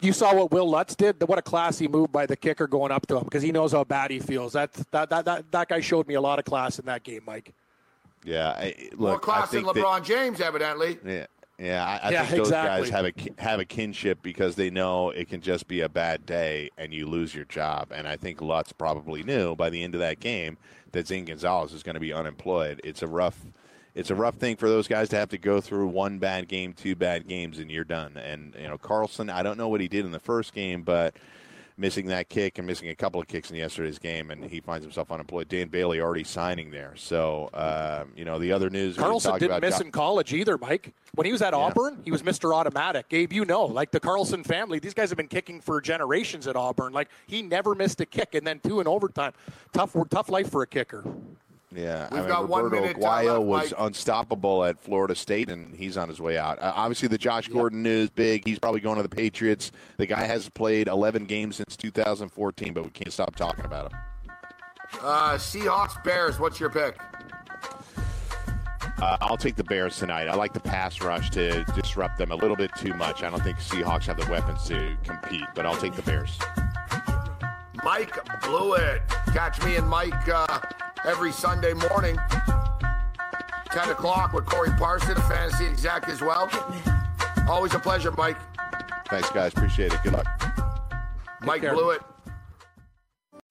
You 0.00 0.12
saw 0.12 0.34
what 0.34 0.50
Will 0.50 0.68
Lutz 0.68 0.94
did. 0.94 1.22
What 1.28 1.38
a 1.38 1.42
classy 1.42 1.86
move 1.88 2.10
by 2.10 2.26
the 2.26 2.36
kicker 2.36 2.66
going 2.66 2.90
up 2.90 3.06
to 3.08 3.16
him 3.18 3.24
because 3.24 3.42
he 3.42 3.52
knows 3.52 3.72
how 3.72 3.84
bad 3.84 4.10
he 4.10 4.18
feels. 4.18 4.54
That 4.54 4.72
that 4.92 5.10
that 5.10 5.24
that, 5.24 5.52
that 5.52 5.68
guy 5.68 5.80
showed 5.80 6.06
me 6.08 6.14
a 6.14 6.20
lot 6.20 6.38
of 6.38 6.44
class 6.44 6.78
in 6.78 6.86
that 6.86 7.02
game, 7.02 7.22
Mike. 7.26 7.52
Yeah, 8.24 8.50
I, 8.50 8.74
look, 8.92 8.98
More 9.00 9.14
I 9.16 9.18
class 9.18 9.50
than 9.50 9.62
think 9.64 9.74
that- 9.74 9.82
LeBron 9.84 10.04
James, 10.04 10.40
evidently. 10.40 10.98
Yeah, 11.06 11.26
yeah. 11.58 11.84
I, 12.02 12.08
I 12.08 12.10
Yeah, 12.12 12.24
think 12.26 12.36
those 12.38 12.48
exactly. 12.48 12.90
guys 12.90 12.90
have 12.90 13.04
a 13.38 13.42
have 13.42 13.60
a 13.60 13.64
kinship 13.64 14.18
because 14.22 14.56
they 14.56 14.70
know 14.70 15.10
it 15.10 15.28
can 15.28 15.40
just 15.40 15.68
be 15.68 15.80
a 15.80 15.88
bad 15.88 16.26
day 16.26 16.70
and 16.78 16.92
you 16.92 17.06
lose 17.06 17.34
your 17.34 17.44
job. 17.46 17.88
And 17.94 18.06
I 18.08 18.16
think 18.16 18.40
Lutz 18.40 18.72
probably 18.72 19.22
knew 19.22 19.54
by 19.56 19.70
the 19.70 19.82
end 19.82 19.94
of 19.94 20.00
that 20.00 20.20
game 20.20 20.56
that 20.92 21.06
Zane 21.06 21.24
Gonzalez 21.26 21.72
is 21.72 21.82
going 21.82 21.94
to 21.94 22.00
be 22.00 22.12
unemployed. 22.12 22.80
It's 22.84 23.02
a 23.02 23.06
rough. 23.06 23.38
It's 23.94 24.10
a 24.10 24.14
rough 24.14 24.36
thing 24.36 24.56
for 24.56 24.68
those 24.68 24.86
guys 24.86 25.08
to 25.10 25.16
have 25.16 25.30
to 25.30 25.38
go 25.38 25.60
through 25.60 25.88
one 25.88 26.18
bad 26.18 26.48
game, 26.48 26.72
two 26.72 26.94
bad 26.94 27.26
games, 27.26 27.58
and 27.58 27.70
you're 27.70 27.84
done. 27.84 28.16
And 28.16 28.54
you 28.58 28.68
know 28.68 28.78
Carlson, 28.78 29.30
I 29.30 29.42
don't 29.42 29.58
know 29.58 29.68
what 29.68 29.80
he 29.80 29.88
did 29.88 30.04
in 30.04 30.12
the 30.12 30.20
first 30.20 30.54
game, 30.54 30.82
but 30.82 31.14
missing 31.80 32.06
that 32.06 32.28
kick 32.28 32.58
and 32.58 32.66
missing 32.66 32.90
a 32.90 32.94
couple 32.94 33.20
of 33.20 33.26
kicks 33.26 33.50
in 33.50 33.56
yesterday's 33.56 33.98
game, 33.98 34.30
and 34.30 34.44
he 34.44 34.60
finds 34.60 34.84
himself 34.84 35.10
unemployed. 35.10 35.48
Dan 35.48 35.68
Bailey 35.68 36.00
already 36.00 36.22
signing 36.22 36.70
there. 36.70 36.92
So 36.94 37.48
um, 37.54 38.12
you 38.14 38.24
know 38.24 38.38
the 38.38 38.52
other 38.52 38.70
news. 38.70 38.96
Carlson 38.96 39.32
didn't 39.34 39.50
about 39.50 39.62
miss 39.62 39.80
in 39.80 39.90
college 39.90 40.32
either, 40.32 40.56
Mike. 40.58 40.92
When 41.14 41.26
he 41.26 41.32
was 41.32 41.42
at 41.42 41.54
Auburn, 41.54 42.00
he 42.04 42.12
was 42.12 42.22
Mr. 42.22 42.54
Automatic. 42.54 43.08
Gabe, 43.08 43.32
you 43.32 43.44
know, 43.44 43.64
like 43.64 43.90
the 43.90 43.98
Carlson 43.98 44.44
family, 44.44 44.78
these 44.78 44.94
guys 44.94 45.08
have 45.10 45.16
been 45.16 45.26
kicking 45.26 45.60
for 45.60 45.80
generations 45.80 46.46
at 46.46 46.54
Auburn. 46.54 46.92
Like 46.92 47.08
he 47.26 47.42
never 47.42 47.74
missed 47.74 48.00
a 48.00 48.06
kick, 48.06 48.34
and 48.34 48.46
then 48.46 48.60
two 48.60 48.80
in 48.80 48.86
overtime. 48.86 49.32
Tough, 49.72 49.96
tough 50.10 50.28
life 50.28 50.50
for 50.50 50.62
a 50.62 50.66
kicker. 50.66 51.04
Yeah, 51.74 52.08
We've 52.10 52.18
I 52.18 52.22
mean, 52.22 52.28
got 52.28 52.48
Roberto 52.48 52.98
Aguayo 52.98 53.40
was 53.44 53.70
Mike. 53.70 53.80
unstoppable 53.86 54.64
at 54.64 54.80
Florida 54.80 55.14
State, 55.14 55.48
and 55.50 55.72
he's 55.74 55.96
on 55.96 56.08
his 56.08 56.20
way 56.20 56.36
out. 56.36 56.58
Uh, 56.60 56.72
obviously, 56.74 57.06
the 57.06 57.16
Josh 57.18 57.46
Gordon 57.46 57.80
news 57.82 58.10
big. 58.10 58.44
He's 58.44 58.58
probably 58.58 58.80
going 58.80 58.96
to 58.96 59.04
the 59.04 59.08
Patriots. 59.08 59.70
The 59.96 60.06
guy 60.06 60.24
has 60.24 60.48
played 60.48 60.88
11 60.88 61.26
games 61.26 61.56
since 61.56 61.76
2014, 61.76 62.72
but 62.74 62.82
we 62.84 62.90
can't 62.90 63.12
stop 63.12 63.36
talking 63.36 63.64
about 63.64 63.92
him. 63.92 63.98
Uh, 65.00 65.34
Seahawks, 65.34 66.02
Bears, 66.02 66.40
what's 66.40 66.58
your 66.58 66.70
pick? 66.70 66.98
Uh, 69.00 69.16
I'll 69.20 69.36
take 69.36 69.54
the 69.54 69.64
Bears 69.64 69.96
tonight. 69.96 70.26
I 70.26 70.34
like 70.34 70.52
the 70.52 70.60
pass 70.60 71.00
rush 71.00 71.30
to 71.30 71.62
disrupt 71.76 72.18
them 72.18 72.32
a 72.32 72.36
little 72.36 72.56
bit 72.56 72.72
too 72.76 72.92
much. 72.94 73.22
I 73.22 73.30
don't 73.30 73.42
think 73.44 73.58
Seahawks 73.58 74.06
have 74.06 74.18
the 74.18 74.28
weapons 74.30 74.64
to 74.64 74.96
compete, 75.04 75.44
but 75.54 75.64
I'll 75.66 75.76
take 75.76 75.94
the 75.94 76.02
Bears. 76.02 76.36
Mike 77.84 78.18
Blewett. 78.42 79.02
Catch 79.32 79.62
me 79.64 79.76
and 79.76 79.88
Mike 79.88 80.28
uh, 80.28 80.60
every 81.04 81.32
Sunday 81.32 81.72
morning, 81.72 82.18
10 83.70 83.90
o'clock 83.90 84.32
with 84.32 84.46
Corey 84.46 84.70
Parson, 84.78 85.16
a 85.16 85.20
fantasy 85.22 85.66
exec 85.66 86.08
as 86.08 86.20
well. 86.20 86.50
Always 87.48 87.74
a 87.74 87.78
pleasure, 87.78 88.12
Mike. 88.12 88.36
Thanks, 89.08 89.30
guys. 89.30 89.52
Appreciate 89.52 89.92
it. 89.92 90.02
Good 90.02 90.12
luck. 90.12 90.26
Mike 91.42 91.62
care. 91.62 91.74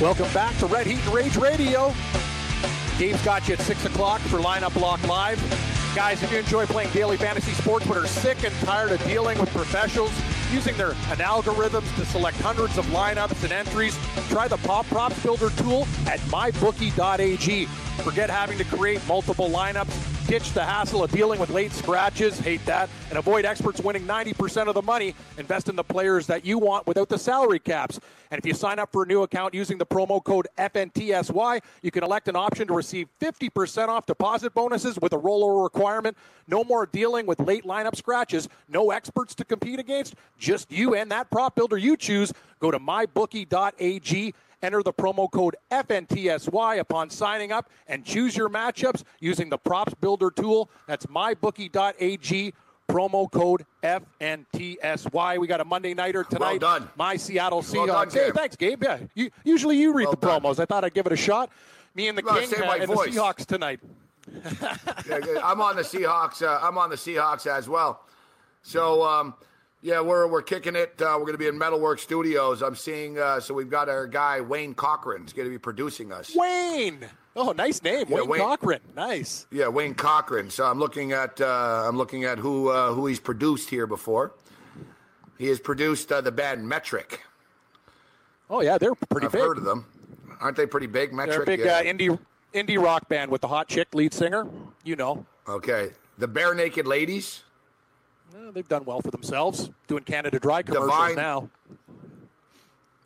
Welcome 0.00 0.32
back 0.32 0.56
to 0.58 0.66
Red 0.66 0.86
Heat 0.86 1.04
and 1.04 1.12
Rage 1.12 1.36
Radio. 1.36 1.92
Gabe's 2.98 3.20
got 3.24 3.48
you 3.48 3.54
at 3.54 3.60
6 3.60 3.84
o'clock 3.86 4.20
for 4.20 4.38
Lineup 4.38 4.72
Block 4.74 5.02
Live. 5.08 5.40
Guys, 5.96 6.22
if 6.22 6.30
you 6.30 6.38
enjoy 6.38 6.66
playing 6.66 6.90
daily 6.90 7.16
fantasy 7.16 7.50
sports 7.50 7.84
but 7.84 7.96
are 7.96 8.06
sick 8.06 8.44
and 8.44 8.54
tired 8.60 8.92
of 8.92 9.04
dealing 9.06 9.36
with 9.40 9.50
professionals 9.50 10.12
using 10.52 10.76
their 10.76 10.90
an 10.90 11.18
algorithms 11.18 11.92
to 11.96 12.06
select 12.06 12.36
hundreds 12.36 12.78
of 12.78 12.86
lineups 12.86 13.42
and 13.42 13.52
entries, 13.52 13.98
try 14.28 14.46
the 14.46 14.58
Pop 14.58 14.86
Props 14.86 15.20
Builder 15.20 15.50
tool 15.56 15.88
at 16.06 16.20
mybookie.ag. 16.30 17.64
Forget 18.04 18.30
having 18.30 18.56
to 18.56 18.64
create 18.64 19.04
multiple 19.08 19.48
lineups, 19.48 20.17
ditch 20.28 20.52
the 20.52 20.62
hassle 20.62 21.02
of 21.02 21.10
dealing 21.10 21.40
with 21.40 21.48
late 21.48 21.72
scratches, 21.72 22.38
hate 22.38 22.62
that, 22.66 22.90
and 23.08 23.18
avoid 23.18 23.46
experts 23.46 23.80
winning 23.80 24.04
90% 24.04 24.68
of 24.68 24.74
the 24.74 24.82
money. 24.82 25.14
Invest 25.38 25.70
in 25.70 25.74
the 25.74 25.82
players 25.82 26.26
that 26.26 26.44
you 26.44 26.58
want 26.58 26.86
without 26.86 27.08
the 27.08 27.18
salary 27.18 27.58
caps. 27.58 27.98
And 28.30 28.38
if 28.38 28.44
you 28.44 28.52
sign 28.52 28.78
up 28.78 28.92
for 28.92 29.04
a 29.04 29.06
new 29.06 29.22
account 29.22 29.54
using 29.54 29.78
the 29.78 29.86
promo 29.86 30.22
code 30.22 30.46
FNTSY, 30.58 31.62
you 31.80 31.90
can 31.90 32.04
elect 32.04 32.28
an 32.28 32.36
option 32.36 32.68
to 32.68 32.74
receive 32.74 33.08
50% 33.22 33.88
off 33.88 34.04
deposit 34.04 34.52
bonuses 34.52 34.98
with 35.00 35.14
a 35.14 35.18
rollover 35.18 35.64
requirement. 35.64 36.14
No 36.46 36.62
more 36.62 36.84
dealing 36.84 37.24
with 37.24 37.40
late 37.40 37.64
lineup 37.64 37.96
scratches. 37.96 38.50
No 38.68 38.90
experts 38.90 39.34
to 39.36 39.46
compete 39.46 39.80
against. 39.80 40.14
Just 40.38 40.70
you 40.70 40.94
and 40.94 41.10
that 41.10 41.30
prop 41.30 41.54
builder 41.54 41.78
you 41.78 41.96
choose. 41.96 42.34
Go 42.60 42.70
to 42.70 42.78
mybookie.ag. 42.78 44.34
Enter 44.62 44.82
the 44.82 44.92
promo 44.92 45.30
code 45.30 45.56
FNTSY 45.70 46.78
upon 46.80 47.10
signing 47.10 47.52
up 47.52 47.70
and 47.86 48.04
choose 48.04 48.36
your 48.36 48.48
matchups 48.48 49.04
using 49.20 49.48
the 49.48 49.58
props 49.58 49.94
builder 49.94 50.30
tool. 50.30 50.68
That's 50.86 51.06
mybookie.ag. 51.06 52.54
Promo 52.88 53.30
code 53.30 53.66
FNTSY. 53.84 55.38
We 55.38 55.46
got 55.46 55.60
a 55.60 55.64
Monday 55.64 55.92
nighter 55.92 56.24
tonight. 56.24 56.60
done. 56.62 56.88
My 56.96 57.16
Seattle 57.16 57.58
Well 57.72 57.86
Seahawks. 57.86 58.14
hey, 58.14 58.30
thanks, 58.34 58.56
Gabe. 58.56 58.82
Yeah, 58.82 58.98
you, 59.14 59.30
usually 59.44 59.76
you 59.76 59.92
read 59.92 60.04
Well 60.06 60.12
the 60.14 60.26
done. 60.26 60.40
promos. 60.40 60.58
I 60.58 60.64
thought 60.64 60.84
I'd 60.84 60.94
give 60.94 61.04
it 61.06 61.12
a 61.12 61.16
shot. 61.16 61.50
Me 61.94 62.08
and 62.08 62.16
the 62.16 62.22
No, 62.22 62.32
King 62.40 62.62
uh, 62.62 62.70
and 62.72 62.86
voice. 62.86 63.14
the 63.14 63.20
Seahawks 63.20 63.44
tonight. 63.44 63.80
Yeah, 65.06 65.40
I'm 65.44 65.60
on 65.60 65.76
the 65.76 65.82
Seahawks. 65.82 66.42
Uh, 66.42 66.58
I'm 66.62 66.78
on 66.78 66.88
the 66.90 66.96
Seahawks 66.96 67.46
as 67.46 67.68
well. 67.68 68.04
So, 68.62 69.02
um, 69.04 69.34
yeah, 69.80 70.00
we're 70.00 70.26
we're 70.26 70.42
kicking 70.42 70.74
it. 70.74 71.00
Uh, 71.00 71.14
we're 71.14 71.20
going 71.26 71.32
to 71.32 71.38
be 71.38 71.46
in 71.46 71.58
Metalworks 71.58 72.00
Studios. 72.00 72.62
I'm 72.62 72.74
seeing. 72.74 73.18
Uh, 73.18 73.40
so 73.40 73.54
we've 73.54 73.70
got 73.70 73.88
our 73.88 74.06
guy 74.06 74.40
Wayne 74.40 74.74
Cochran. 74.74 75.18
Cochran's 75.18 75.32
going 75.32 75.46
to 75.46 75.50
be 75.50 75.58
producing 75.58 76.12
us. 76.12 76.34
Wayne. 76.34 77.06
Oh, 77.36 77.52
nice 77.52 77.80
name, 77.82 78.06
Yeah, 78.08 78.16
Wayne, 78.16 78.28
Wayne- 78.28 78.40
Cochran. 78.40 78.80
Nice. 78.96 79.46
Yeah, 79.52 79.68
Wayne 79.68 79.94
Cochran. 79.94 80.50
So 80.50 80.64
I'm 80.66 80.80
looking 80.80 81.12
at 81.12 81.40
uh, 81.40 81.84
I'm 81.86 81.96
looking 81.96 82.24
at 82.24 82.38
who 82.38 82.68
uh, 82.68 82.92
who 82.92 83.06
he's 83.06 83.20
produced 83.20 83.70
here 83.70 83.86
before. 83.86 84.32
He 85.38 85.46
has 85.46 85.60
produced 85.60 86.10
uh, 86.10 86.20
the 86.20 86.32
band 86.32 86.68
Metric. 86.68 87.22
Oh 88.50 88.60
yeah, 88.60 88.76
they're 88.78 88.94
pretty 88.94 89.26
I've 89.26 89.32
big. 89.32 89.40
heard 89.42 89.58
of 89.58 89.64
them. 89.64 89.86
Aren't 90.40 90.56
they 90.56 90.66
pretty 90.66 90.88
big? 90.88 91.12
Metric. 91.12 91.46
They're 91.46 91.56
big 91.56 91.64
yeah. 91.64 91.78
uh, 91.78 91.82
indie 91.82 92.18
indie 92.54 92.82
rock 92.82 93.08
band 93.08 93.30
with 93.30 93.40
the 93.40 93.48
hot 93.48 93.68
chick 93.68 93.94
lead 93.94 94.12
singer. 94.12 94.48
You 94.82 94.96
know, 94.96 95.24
okay. 95.48 95.90
The 96.18 96.26
Barenaked 96.26 96.86
Ladies. 96.86 97.44
They've 98.52 98.68
done 98.68 98.84
well 98.84 99.00
for 99.00 99.10
themselves, 99.10 99.70
doing 99.86 100.04
Canada 100.04 100.38
Dry 100.38 100.62
commercials 100.62 100.90
Divine- 100.90 101.16
now. 101.16 101.50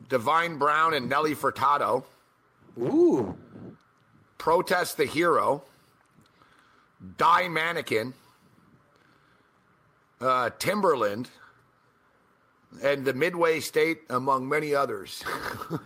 Divine 0.08 0.58
Brown 0.58 0.94
and 0.94 1.08
Nelly 1.08 1.34
Furtado. 1.34 2.04
Ooh, 2.78 3.36
Protest 4.38 4.96
the 4.96 5.04
Hero, 5.04 5.62
Die 7.16 7.48
Mannequin, 7.48 8.14
uh, 10.20 10.50
Timbaland, 10.58 11.28
and 12.82 13.04
the 13.04 13.14
Midway 13.14 13.60
State, 13.60 14.00
among 14.10 14.48
many 14.48 14.74
others. 14.74 15.22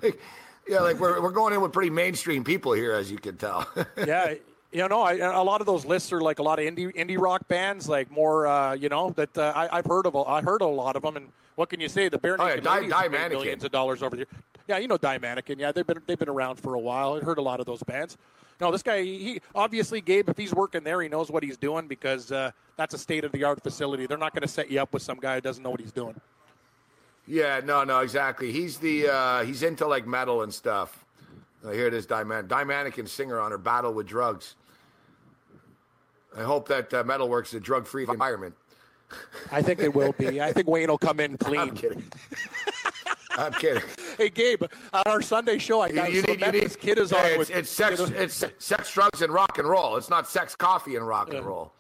yeah, 0.68 0.80
like 0.80 0.98
we're, 0.98 1.20
we're 1.20 1.30
going 1.30 1.52
in 1.52 1.60
with 1.60 1.72
pretty 1.72 1.90
mainstream 1.90 2.44
people 2.44 2.72
here, 2.72 2.92
as 2.92 3.10
you 3.10 3.18
can 3.18 3.36
tell. 3.36 3.68
yeah. 4.06 4.34
You 4.72 4.88
know, 4.88 5.02
I, 5.02 5.14
a 5.14 5.42
lot 5.42 5.60
of 5.60 5.66
those 5.66 5.84
lists 5.84 6.12
are 6.12 6.20
like 6.20 6.38
a 6.38 6.42
lot 6.42 6.58
of 6.58 6.64
indie 6.64 6.94
indie 6.94 7.18
rock 7.18 7.46
bands, 7.48 7.88
like 7.88 8.10
more, 8.10 8.46
uh, 8.46 8.74
you 8.74 8.88
know, 8.88 9.10
that 9.10 9.36
uh, 9.38 9.52
I, 9.54 9.76
have 9.76 9.86
heard 9.86 10.06
of. 10.06 10.16
I 10.16 10.42
heard 10.42 10.60
a 10.60 10.66
lot 10.66 10.96
of 10.96 11.02
them, 11.02 11.16
and 11.16 11.28
what 11.54 11.68
can 11.70 11.80
you 11.80 11.88
say? 11.88 12.08
The 12.08 12.18
Bare 12.18 12.40
oh, 12.40 12.46
yeah, 12.46 12.56
Die, 12.56 12.88
Die 12.88 13.08
millions 13.08 13.64
of 13.64 13.70
dollars 13.70 14.02
over 14.02 14.16
there. 14.16 14.26
Yeah, 14.68 14.78
you 14.78 14.88
know, 14.88 14.96
Die 14.96 15.18
Mannequin. 15.18 15.58
Yeah, 15.58 15.72
they've 15.72 15.86
been 15.86 16.02
they've 16.06 16.18
been 16.18 16.28
around 16.28 16.56
for 16.56 16.74
a 16.74 16.80
while. 16.80 17.14
I 17.14 17.20
heard 17.20 17.38
a 17.38 17.42
lot 17.42 17.60
of 17.60 17.66
those 17.66 17.82
bands. 17.84 18.18
No, 18.60 18.72
this 18.72 18.82
guy, 18.82 19.02
he 19.02 19.40
obviously, 19.54 20.00
Gabe, 20.00 20.28
if 20.28 20.36
he's 20.36 20.54
working 20.54 20.82
there, 20.82 21.00
he 21.02 21.08
knows 21.08 21.30
what 21.30 21.42
he's 21.42 21.58
doing 21.58 21.86
because 21.86 22.32
uh, 22.32 22.50
that's 22.76 22.94
a 22.94 22.98
state 22.98 23.24
of 23.24 23.32
the 23.32 23.44
art 23.44 23.62
facility. 23.62 24.06
They're 24.06 24.16
not 24.16 24.32
going 24.32 24.42
to 24.42 24.48
set 24.48 24.70
you 24.70 24.80
up 24.80 24.94
with 24.94 25.02
some 25.02 25.18
guy 25.18 25.36
who 25.36 25.40
doesn't 25.42 25.62
know 25.62 25.70
what 25.70 25.80
he's 25.80 25.92
doing. 25.92 26.18
Yeah, 27.26 27.60
no, 27.62 27.84
no, 27.84 28.00
exactly. 28.00 28.52
He's 28.52 28.78
the 28.78 29.08
uh, 29.08 29.44
he's 29.44 29.62
into 29.62 29.86
like 29.86 30.06
metal 30.06 30.42
and 30.42 30.52
stuff. 30.52 31.04
Uh, 31.66 31.72
here 31.72 31.86
it 31.86 31.94
is, 31.94 32.06
Diman- 32.06 32.66
Mannequin 32.66 33.06
singer 33.06 33.40
on 33.40 33.50
her 33.50 33.58
battle 33.58 33.92
with 33.92 34.06
drugs. 34.06 34.54
I 36.36 36.42
hope 36.42 36.68
that 36.68 36.92
uh, 36.94 37.02
Metalworks 37.02 37.46
is 37.46 37.54
a 37.54 37.60
drug-free 37.60 38.06
environment. 38.08 38.54
I 39.50 39.62
think 39.62 39.80
it 39.80 39.94
will 39.94 40.12
be. 40.12 40.40
I 40.40 40.52
think 40.52 40.68
Wayne 40.68 40.88
will 40.88 40.98
come 40.98 41.20
in 41.20 41.36
clean. 41.38 41.60
I'm 41.60 41.74
kidding. 41.74 42.04
I'm 43.30 43.52
kidding. 43.52 43.82
Hey 44.16 44.30
Gabe, 44.30 44.62
on 44.92 45.02
our 45.06 45.20
Sunday 45.20 45.58
show, 45.58 45.80
I 45.82 45.92
got 45.92 46.10
you, 46.10 46.16
you 46.16 46.22
need, 46.22 46.40
you 46.40 46.52
need, 46.52 46.80
kid 46.80 46.98
is 46.98 47.12
on. 47.12 47.24
It's, 47.26 47.38
with, 47.38 47.50
it's 47.50 47.70
sex, 47.70 48.00
you 48.00 48.06
know, 48.06 48.16
it's 48.16 48.44
sex, 48.58 48.92
drugs, 48.92 49.20
and 49.20 49.32
rock 49.32 49.58
and 49.58 49.68
roll. 49.68 49.96
It's 49.96 50.08
not 50.08 50.26
sex, 50.26 50.56
coffee, 50.56 50.96
and 50.96 51.06
rock 51.06 51.28
yeah. 51.30 51.38
and 51.38 51.46
roll. 51.46 51.72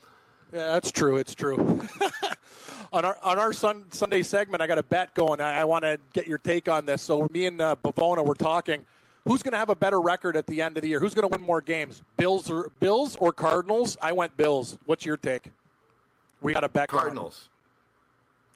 Yeah, 0.52 0.72
that's 0.72 0.92
true. 0.92 1.16
It's 1.16 1.34
true. 1.34 1.56
on 2.92 3.04
our 3.06 3.16
on 3.22 3.38
our 3.38 3.54
sun, 3.54 3.86
Sunday 3.90 4.22
segment, 4.22 4.62
I 4.62 4.66
got 4.66 4.78
a 4.78 4.82
bet 4.82 5.14
going. 5.14 5.40
I, 5.40 5.60
I 5.60 5.64
want 5.64 5.84
to 5.84 5.98
get 6.12 6.26
your 6.26 6.38
take 6.38 6.68
on 6.68 6.84
this. 6.84 7.02
So 7.02 7.26
me 7.32 7.46
and 7.46 7.60
uh, 7.60 7.74
Bavona 7.82 8.24
were 8.24 8.34
talking. 8.34 8.84
Who's 9.26 9.42
going 9.42 9.52
to 9.52 9.58
have 9.58 9.70
a 9.70 9.74
better 9.74 10.00
record 10.00 10.36
at 10.36 10.46
the 10.46 10.62
end 10.62 10.76
of 10.76 10.82
the 10.82 10.88
year? 10.88 11.00
Who's 11.00 11.12
going 11.12 11.28
to 11.28 11.36
win 11.36 11.44
more 11.44 11.60
games? 11.60 12.02
Bills 12.16 12.48
or 12.48 12.70
Bills 12.78 13.16
or 13.16 13.32
Cardinals? 13.32 13.96
I 14.00 14.12
went 14.12 14.36
Bills. 14.36 14.78
What's 14.86 15.04
your 15.04 15.16
take? 15.16 15.50
We 16.40 16.54
got 16.54 16.62
a 16.62 16.68
bet. 16.68 16.88
Cardinals. 16.88 17.48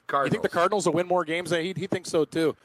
Cardinals. 0.07 0.29
You 0.29 0.31
think 0.31 0.43
the 0.43 0.57
Cardinals 0.57 0.85
will 0.85 0.93
win 0.93 1.07
more 1.07 1.25
games? 1.25 1.51
He, 1.51 1.73
he 1.75 1.87
thinks 1.87 2.09
so 2.09 2.23
too. 2.23 2.55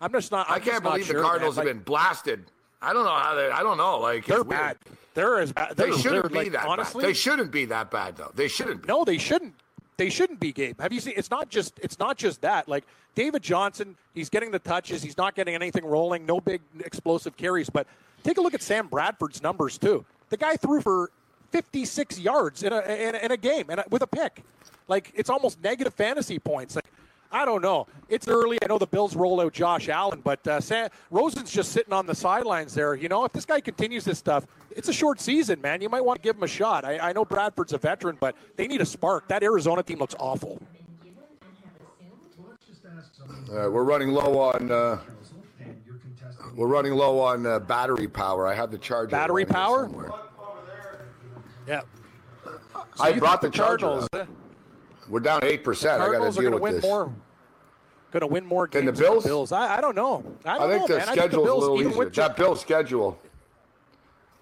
I'm 0.00 0.10
just 0.12 0.32
not. 0.32 0.48
I'm 0.48 0.56
I 0.56 0.58
can 0.60 0.74
not 0.74 0.82
believe 0.84 1.06
sure, 1.06 1.16
the 1.16 1.22
Cardinals 1.22 1.56
man. 1.56 1.66
have 1.66 1.76
been 1.76 1.82
blasted. 1.82 2.44
I 2.80 2.94
don't 2.94 3.04
know 3.04 3.14
how 3.14 3.34
they. 3.34 3.50
I 3.50 3.62
don't 3.62 3.76
know. 3.76 3.98
Like 3.98 4.24
they're 4.24 4.42
bad. 4.42 4.78
They're 5.12 5.40
as 5.40 5.52
bad. 5.52 5.76
They're, 5.76 5.90
they 5.90 6.00
shouldn't 6.00 6.32
be 6.32 6.38
like, 6.38 6.52
that. 6.52 6.66
Honestly, 6.66 7.02
bad. 7.02 7.10
they 7.10 7.14
shouldn't 7.14 7.50
be 7.50 7.66
that 7.66 7.90
bad 7.90 8.16
though. 8.16 8.32
They 8.34 8.48
shouldn't. 8.48 8.82
Be. 8.82 8.88
No, 8.88 9.04
they 9.04 9.18
shouldn't. 9.18 9.54
They 10.00 10.08
shouldn't 10.08 10.40
be, 10.40 10.50
Gabe. 10.50 10.80
Have 10.80 10.94
you 10.94 11.00
seen? 11.00 11.12
It's 11.14 11.30
not 11.30 11.50
just. 11.50 11.78
It's 11.82 11.98
not 11.98 12.16
just 12.16 12.40
that. 12.40 12.66
Like 12.70 12.84
David 13.14 13.42
Johnson, 13.42 13.96
he's 14.14 14.30
getting 14.30 14.50
the 14.50 14.58
touches. 14.58 15.02
He's 15.02 15.18
not 15.18 15.34
getting 15.34 15.54
anything 15.54 15.84
rolling. 15.84 16.24
No 16.24 16.40
big 16.40 16.62
explosive 16.82 17.36
carries. 17.36 17.68
But 17.68 17.86
take 18.22 18.38
a 18.38 18.40
look 18.40 18.54
at 18.54 18.62
Sam 18.62 18.86
Bradford's 18.86 19.42
numbers 19.42 19.76
too. 19.76 20.06
The 20.30 20.38
guy 20.38 20.56
threw 20.56 20.80
for 20.80 21.10
56 21.50 22.18
yards 22.18 22.62
in 22.62 22.72
a 22.72 22.80
in 22.80 23.14
a, 23.14 23.18
in 23.18 23.30
a 23.30 23.36
game 23.36 23.66
and 23.68 23.84
with 23.90 24.00
a 24.00 24.06
pick. 24.06 24.42
Like 24.88 25.12
it's 25.14 25.28
almost 25.28 25.62
negative 25.62 25.92
fantasy 25.92 26.38
points. 26.38 26.76
Like 26.76 26.86
I 27.32 27.44
don't 27.44 27.62
know. 27.62 27.86
It's 28.08 28.26
early. 28.26 28.58
I 28.62 28.66
know 28.66 28.78
the 28.78 28.86
Bills 28.86 29.14
roll 29.14 29.40
out 29.40 29.52
Josh 29.52 29.88
Allen, 29.88 30.20
but 30.22 30.44
uh, 30.48 30.60
Sam, 30.60 30.88
Rosen's 31.10 31.50
just 31.50 31.70
sitting 31.70 31.92
on 31.92 32.06
the 32.06 32.14
sidelines 32.14 32.74
there. 32.74 32.94
You 32.94 33.08
know, 33.08 33.24
if 33.24 33.32
this 33.32 33.44
guy 33.44 33.60
continues 33.60 34.04
this 34.04 34.18
stuff, 34.18 34.46
it's 34.70 34.88
a 34.88 34.92
short 34.92 35.20
season, 35.20 35.60
man. 35.60 35.80
You 35.80 35.88
might 35.88 36.04
want 36.04 36.20
to 36.20 36.22
give 36.22 36.36
him 36.36 36.42
a 36.42 36.48
shot. 36.48 36.84
I, 36.84 36.98
I 36.98 37.12
know 37.12 37.24
Bradford's 37.24 37.72
a 37.72 37.78
veteran, 37.78 38.16
but 38.18 38.36
they 38.56 38.66
need 38.66 38.80
a 38.80 38.86
spark. 38.86 39.28
That 39.28 39.42
Arizona 39.44 39.82
team 39.82 39.98
looks 39.98 40.16
awful. 40.18 40.60
Uh, 43.50 43.70
we're 43.70 43.84
running 43.84 44.10
low 44.10 44.38
on. 44.38 44.70
Uh, 44.70 44.98
we're 46.56 46.66
running 46.66 46.94
low 46.94 47.20
on 47.20 47.46
uh, 47.46 47.60
battery 47.60 48.08
power. 48.08 48.46
I 48.46 48.54
have 48.54 48.70
the 48.70 48.78
charger. 48.78 49.10
Battery 49.10 49.44
power. 49.44 49.88
Yeah. 51.66 51.82
So 52.94 53.04
I 53.04 53.12
brought 53.12 53.40
the, 53.40 53.48
the 53.48 53.56
charger. 53.56 54.06
We're 55.10 55.20
down 55.20 55.44
eight 55.44 55.64
percent. 55.64 56.00
I 56.00 56.12
got 56.12 56.32
to 56.32 56.40
deal 56.40 56.52
with 56.52 56.62
win 56.62 56.74
this. 56.74 56.84
More, 56.84 57.12
going 58.12 58.20
to 58.20 58.26
win 58.26 58.46
more 58.46 58.66
games. 58.66 58.86
Than 58.86 58.94
the 58.94 59.00
Bills. 59.00 59.24
The 59.24 59.28
Bills. 59.28 59.52
I, 59.52 59.78
I, 59.78 59.80
don't 59.80 59.96
know. 59.96 60.24
I, 60.44 60.58
don't 60.58 60.70
I 60.70 60.78
think 60.78 60.88
know, 60.88 60.98
the 60.98 61.12
schedule 61.12 61.44
is 61.44 61.50
a 61.50 61.54
little 61.54 61.82
easier. 61.82 62.10
That 62.10 62.36
Bill 62.36 62.56
schedule. 62.56 63.18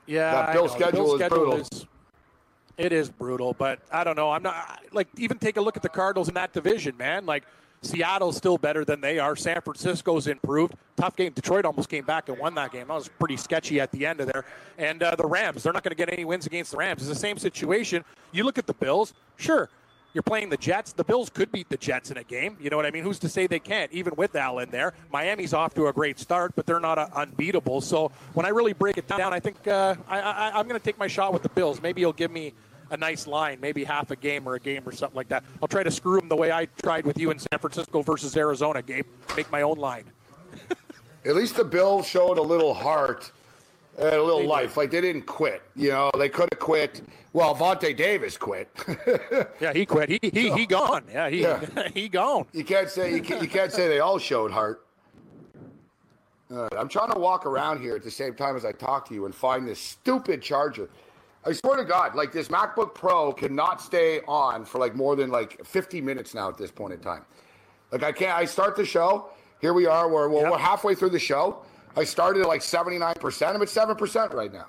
Yeah, 0.06 0.32
that 0.32 0.52
Bill 0.52 0.68
schedule 0.68 1.14
is 1.14 1.20
schedule 1.20 1.38
brutal. 1.38 1.60
Is, 1.60 1.86
it 2.76 2.92
is 2.92 3.08
brutal, 3.10 3.54
but 3.54 3.80
I 3.90 4.04
don't 4.04 4.16
know. 4.16 4.30
I'm 4.30 4.42
not 4.42 4.80
like 4.92 5.08
even 5.16 5.38
take 5.38 5.56
a 5.56 5.60
look 5.60 5.76
at 5.76 5.82
the 5.82 5.88
Cardinals 5.88 6.28
in 6.28 6.34
that 6.34 6.52
division, 6.52 6.96
man. 6.96 7.26
Like 7.26 7.44
Seattle's 7.82 8.36
still 8.36 8.56
better 8.56 8.84
than 8.84 9.00
they 9.00 9.18
are. 9.18 9.36
San 9.36 9.60
Francisco's 9.60 10.26
improved. 10.26 10.74
Tough 10.96 11.16
game. 11.16 11.32
Detroit 11.32 11.64
almost 11.64 11.88
came 11.88 12.04
back 12.04 12.28
and 12.28 12.38
won 12.38 12.54
that 12.54 12.72
game. 12.72 12.88
That 12.88 12.94
was 12.94 13.08
pretty 13.08 13.36
sketchy 13.36 13.80
at 13.80 13.90
the 13.92 14.06
end 14.06 14.20
of 14.20 14.30
there. 14.32 14.44
And 14.78 15.02
uh, 15.02 15.14
the 15.16 15.26
Rams, 15.26 15.62
they're 15.62 15.72
not 15.72 15.82
going 15.82 15.90
to 15.90 15.96
get 15.96 16.12
any 16.12 16.24
wins 16.24 16.46
against 16.46 16.70
the 16.70 16.76
Rams. 16.76 17.02
It's 17.02 17.08
the 17.08 17.14
same 17.14 17.38
situation. 17.38 18.04
You 18.32 18.44
look 18.44 18.58
at 18.58 18.66
the 18.66 18.74
Bills. 18.74 19.14
Sure, 19.36 19.68
you're 20.14 20.22
playing 20.22 20.48
the 20.48 20.56
Jets. 20.56 20.92
The 20.92 21.04
Bills 21.04 21.28
could 21.30 21.52
beat 21.52 21.68
the 21.68 21.76
Jets 21.76 22.10
in 22.10 22.16
a 22.16 22.24
game. 22.24 22.56
You 22.60 22.70
know 22.70 22.76
what 22.76 22.86
I 22.86 22.90
mean? 22.90 23.02
Who's 23.02 23.18
to 23.20 23.28
say 23.28 23.46
they 23.46 23.58
can't, 23.58 23.92
even 23.92 24.14
with 24.16 24.34
Allen 24.34 24.70
there? 24.70 24.94
Miami's 25.12 25.52
off 25.52 25.74
to 25.74 25.88
a 25.88 25.92
great 25.92 26.18
start, 26.18 26.52
but 26.56 26.66
they're 26.66 26.80
not 26.80 26.98
uh, 26.98 27.08
unbeatable. 27.14 27.80
So 27.80 28.10
when 28.34 28.46
I 28.46 28.50
really 28.50 28.72
break 28.72 28.96
it 28.96 29.06
down, 29.06 29.32
I 29.32 29.40
think 29.40 29.66
uh, 29.68 29.96
I, 30.08 30.50
I'm 30.54 30.66
going 30.66 30.80
to 30.80 30.84
take 30.84 30.98
my 30.98 31.06
shot 31.06 31.32
with 31.32 31.42
the 31.42 31.50
Bills. 31.50 31.82
Maybe 31.82 32.00
you'll 32.00 32.12
give 32.12 32.30
me 32.30 32.54
a 32.90 32.96
nice 32.96 33.26
line, 33.26 33.58
maybe 33.60 33.84
half 33.84 34.10
a 34.10 34.16
game 34.16 34.48
or 34.48 34.54
a 34.54 34.60
game 34.60 34.82
or 34.86 34.92
something 34.92 35.16
like 35.16 35.28
that. 35.28 35.44
I'll 35.60 35.68
try 35.68 35.82
to 35.82 35.90
screw 35.90 36.18
them 36.18 36.28
the 36.28 36.36
way 36.36 36.52
I 36.52 36.66
tried 36.82 37.04
with 37.04 37.18
you 37.18 37.30
in 37.30 37.38
San 37.38 37.58
Francisco 37.58 38.02
versus 38.02 38.36
Arizona 38.36 38.82
game. 38.82 39.04
Make 39.36 39.50
my 39.52 39.62
own 39.62 39.76
line. 39.76 40.04
At 41.24 41.36
least 41.36 41.56
the 41.56 41.64
Bills 41.64 42.06
showed 42.06 42.38
a 42.38 42.42
little 42.42 42.72
heart 42.72 43.30
a 43.98 44.04
little 44.04 44.38
they 44.40 44.46
life. 44.46 44.70
Did. 44.70 44.76
Like 44.76 44.90
they 44.90 45.00
didn't 45.00 45.26
quit. 45.26 45.62
You 45.76 45.90
know, 45.90 46.10
they 46.16 46.28
could 46.28 46.48
have 46.52 46.60
quit. 46.60 47.02
Well, 47.32 47.54
Vontae 47.54 47.96
Davis 47.96 48.36
quit. 48.36 48.70
yeah, 49.60 49.72
he 49.72 49.84
quit. 49.84 50.08
He 50.08 50.18
he, 50.22 50.50
he 50.52 50.66
gone. 50.66 51.04
Yeah, 51.12 51.28
he 51.28 51.42
yeah. 51.42 51.88
he 51.94 52.08
gone. 52.08 52.46
You 52.52 52.64
can't 52.64 52.88
say 52.88 53.14
you 53.14 53.22
can't, 53.22 53.42
you 53.42 53.48
can't 53.48 53.72
say 53.72 53.88
they 53.88 54.00
all 54.00 54.18
showed 54.18 54.50
heart. 54.50 54.84
Uh, 56.50 56.68
I'm 56.76 56.88
trying 56.88 57.12
to 57.12 57.18
walk 57.18 57.44
around 57.44 57.82
here 57.82 57.94
at 57.94 58.02
the 58.02 58.10
same 58.10 58.34
time 58.34 58.56
as 58.56 58.64
I 58.64 58.72
talk 58.72 59.06
to 59.08 59.14
you 59.14 59.26
and 59.26 59.34
find 59.34 59.68
this 59.68 59.78
stupid 59.78 60.40
charger. 60.40 60.88
I 61.44 61.52
swear 61.52 61.76
to 61.76 61.84
God, 61.84 62.14
like 62.14 62.32
this 62.32 62.48
MacBook 62.48 62.94
Pro 62.94 63.32
cannot 63.32 63.80
stay 63.80 64.20
on 64.26 64.64
for 64.64 64.78
like 64.78 64.94
more 64.94 65.14
than 65.14 65.30
like 65.30 65.64
50 65.64 66.00
minutes 66.00 66.34
now 66.34 66.48
at 66.48 66.56
this 66.56 66.70
point 66.70 66.94
in 66.94 67.00
time. 67.00 67.24
Like 67.92 68.02
I 68.02 68.12
can't. 68.12 68.36
I 68.36 68.44
start 68.44 68.76
the 68.76 68.84
show. 68.84 69.30
Here 69.60 69.72
we 69.72 69.86
are. 69.86 70.08
We're, 70.08 70.28
we're, 70.28 70.42
yep. 70.42 70.52
we're 70.52 70.58
halfway 70.58 70.94
through 70.94 71.10
the 71.10 71.18
show. 71.18 71.62
I 71.96 72.04
started 72.04 72.42
at 72.42 72.48
like 72.48 72.60
79%. 72.60 73.54
I'm 73.54 73.62
at 73.62 73.68
7% 73.68 74.34
right 74.34 74.52
now. 74.52 74.66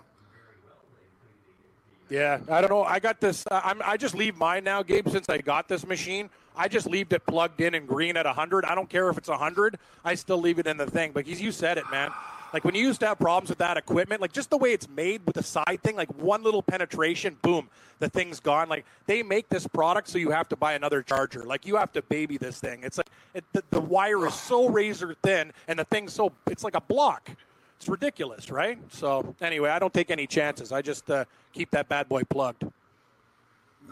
Yeah, 2.09 2.39
I 2.49 2.59
don't 2.59 2.71
know. 2.71 2.83
I 2.83 2.99
got 2.99 3.21
this. 3.21 3.45
Uh, 3.51 3.61
I'm, 3.63 3.81
I 3.85 3.95
just 3.95 4.15
leave 4.15 4.35
mine 4.35 4.63
now, 4.63 4.81
Gabe, 4.81 5.07
since 5.09 5.29
I 5.29 5.37
got 5.37 5.67
this 5.67 5.85
machine. 5.85 6.29
I 6.55 6.67
just 6.67 6.87
leave 6.87 7.13
it 7.13 7.25
plugged 7.27 7.61
in 7.61 7.75
and 7.75 7.87
green 7.87 8.17
at 8.17 8.25
100. 8.25 8.65
I 8.65 8.73
don't 8.73 8.89
care 8.89 9.09
if 9.09 9.17
it's 9.17 9.29
100. 9.29 9.77
I 10.03 10.15
still 10.15 10.39
leave 10.39 10.57
it 10.57 10.65
in 10.65 10.75
the 10.75 10.87
thing. 10.87 11.11
But 11.11 11.27
you 11.27 11.51
said 11.51 11.77
it, 11.77 11.85
man. 11.91 12.11
Like 12.53 12.63
when 12.63 12.75
you 12.75 12.85
used 12.85 12.99
to 13.01 13.07
have 13.07 13.19
problems 13.19 13.49
with 13.49 13.59
that 13.59 13.77
equipment, 13.77 14.21
like 14.21 14.31
just 14.31 14.49
the 14.49 14.57
way 14.57 14.73
it's 14.73 14.89
made 14.89 15.21
with 15.25 15.35
the 15.35 15.43
side 15.43 15.79
thing, 15.83 15.95
like 15.95 16.13
one 16.15 16.43
little 16.43 16.63
penetration, 16.63 17.37
boom, 17.41 17.69
the 17.99 18.09
thing's 18.09 18.39
gone. 18.39 18.69
Like 18.69 18.85
they 19.05 19.23
make 19.23 19.49
this 19.49 19.67
product 19.67 20.07
so 20.07 20.17
you 20.17 20.31
have 20.31 20.49
to 20.49 20.55
buy 20.55 20.73
another 20.73 21.01
charger. 21.01 21.43
Like 21.43 21.67
you 21.67 21.75
have 21.75 21.91
to 21.93 22.01
baby 22.01 22.37
this 22.37 22.59
thing. 22.59 22.81
It's 22.83 22.97
like 22.97 23.09
it, 23.33 23.43
the, 23.53 23.63
the 23.69 23.81
wire 23.81 24.25
is 24.25 24.33
so 24.33 24.69
razor 24.69 25.15
thin 25.21 25.51
and 25.67 25.77
the 25.77 25.85
thing's 25.85 26.13
so 26.13 26.31
it's 26.47 26.63
like 26.63 26.75
a 26.75 26.81
block. 26.81 27.29
It's 27.77 27.87
ridiculous, 27.87 28.51
right? 28.51 28.77
So 28.91 29.35
anyway, 29.39 29.69
I 29.69 29.79
don't 29.79 29.93
take 29.93 30.11
any 30.11 30.27
chances. 30.27 30.71
I 30.71 30.81
just 30.81 31.09
uh, 31.09 31.25
keep 31.53 31.71
that 31.71 31.87
bad 31.87 32.09
boy 32.09 32.23
plugged. 32.23 32.65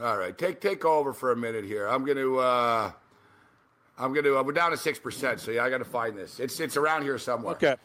All 0.02 0.18
right, 0.18 0.38
take 0.38 0.62
take 0.62 0.84
over 0.86 1.14
for 1.14 1.32
a 1.32 1.36
minute 1.36 1.64
here. 1.64 1.88
I'm 1.88 2.06
gonna. 2.06 2.36
Uh, 2.36 2.92
I'm 3.98 4.14
gonna. 4.14 4.36
Uh, 4.36 4.44
we're 4.44 4.52
down 4.52 4.72
to 4.72 4.78
six 4.78 5.00
percent, 5.00 5.40
so 5.40 5.52
yeah, 5.52 5.64
I 5.64 5.70
got 5.70 5.80
to 5.80 5.86
find 5.86 6.16
this. 6.16 6.40
It's 6.40 6.60
it's 6.60 6.78
around 6.78 7.04
here 7.04 7.18
somewhere. 7.18 7.56
Okay. 7.56 7.76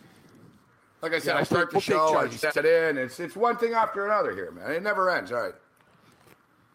Like 1.02 1.14
I 1.14 1.18
said, 1.18 1.34
yeah, 1.34 1.40
I 1.40 1.42
start 1.42 1.70
the 1.70 1.74
we'll 1.74 1.80
show, 1.80 2.16
I 2.16 2.28
set 2.30 2.56
it 2.56 2.64
in. 2.64 2.96
It's 2.96 3.18
it's 3.18 3.34
one 3.34 3.56
thing 3.56 3.72
after 3.72 4.06
another 4.06 4.32
here, 4.34 4.52
man. 4.52 4.70
It 4.70 4.82
never 4.84 5.10
ends. 5.10 5.32
All 5.32 5.42
right. 5.42 5.54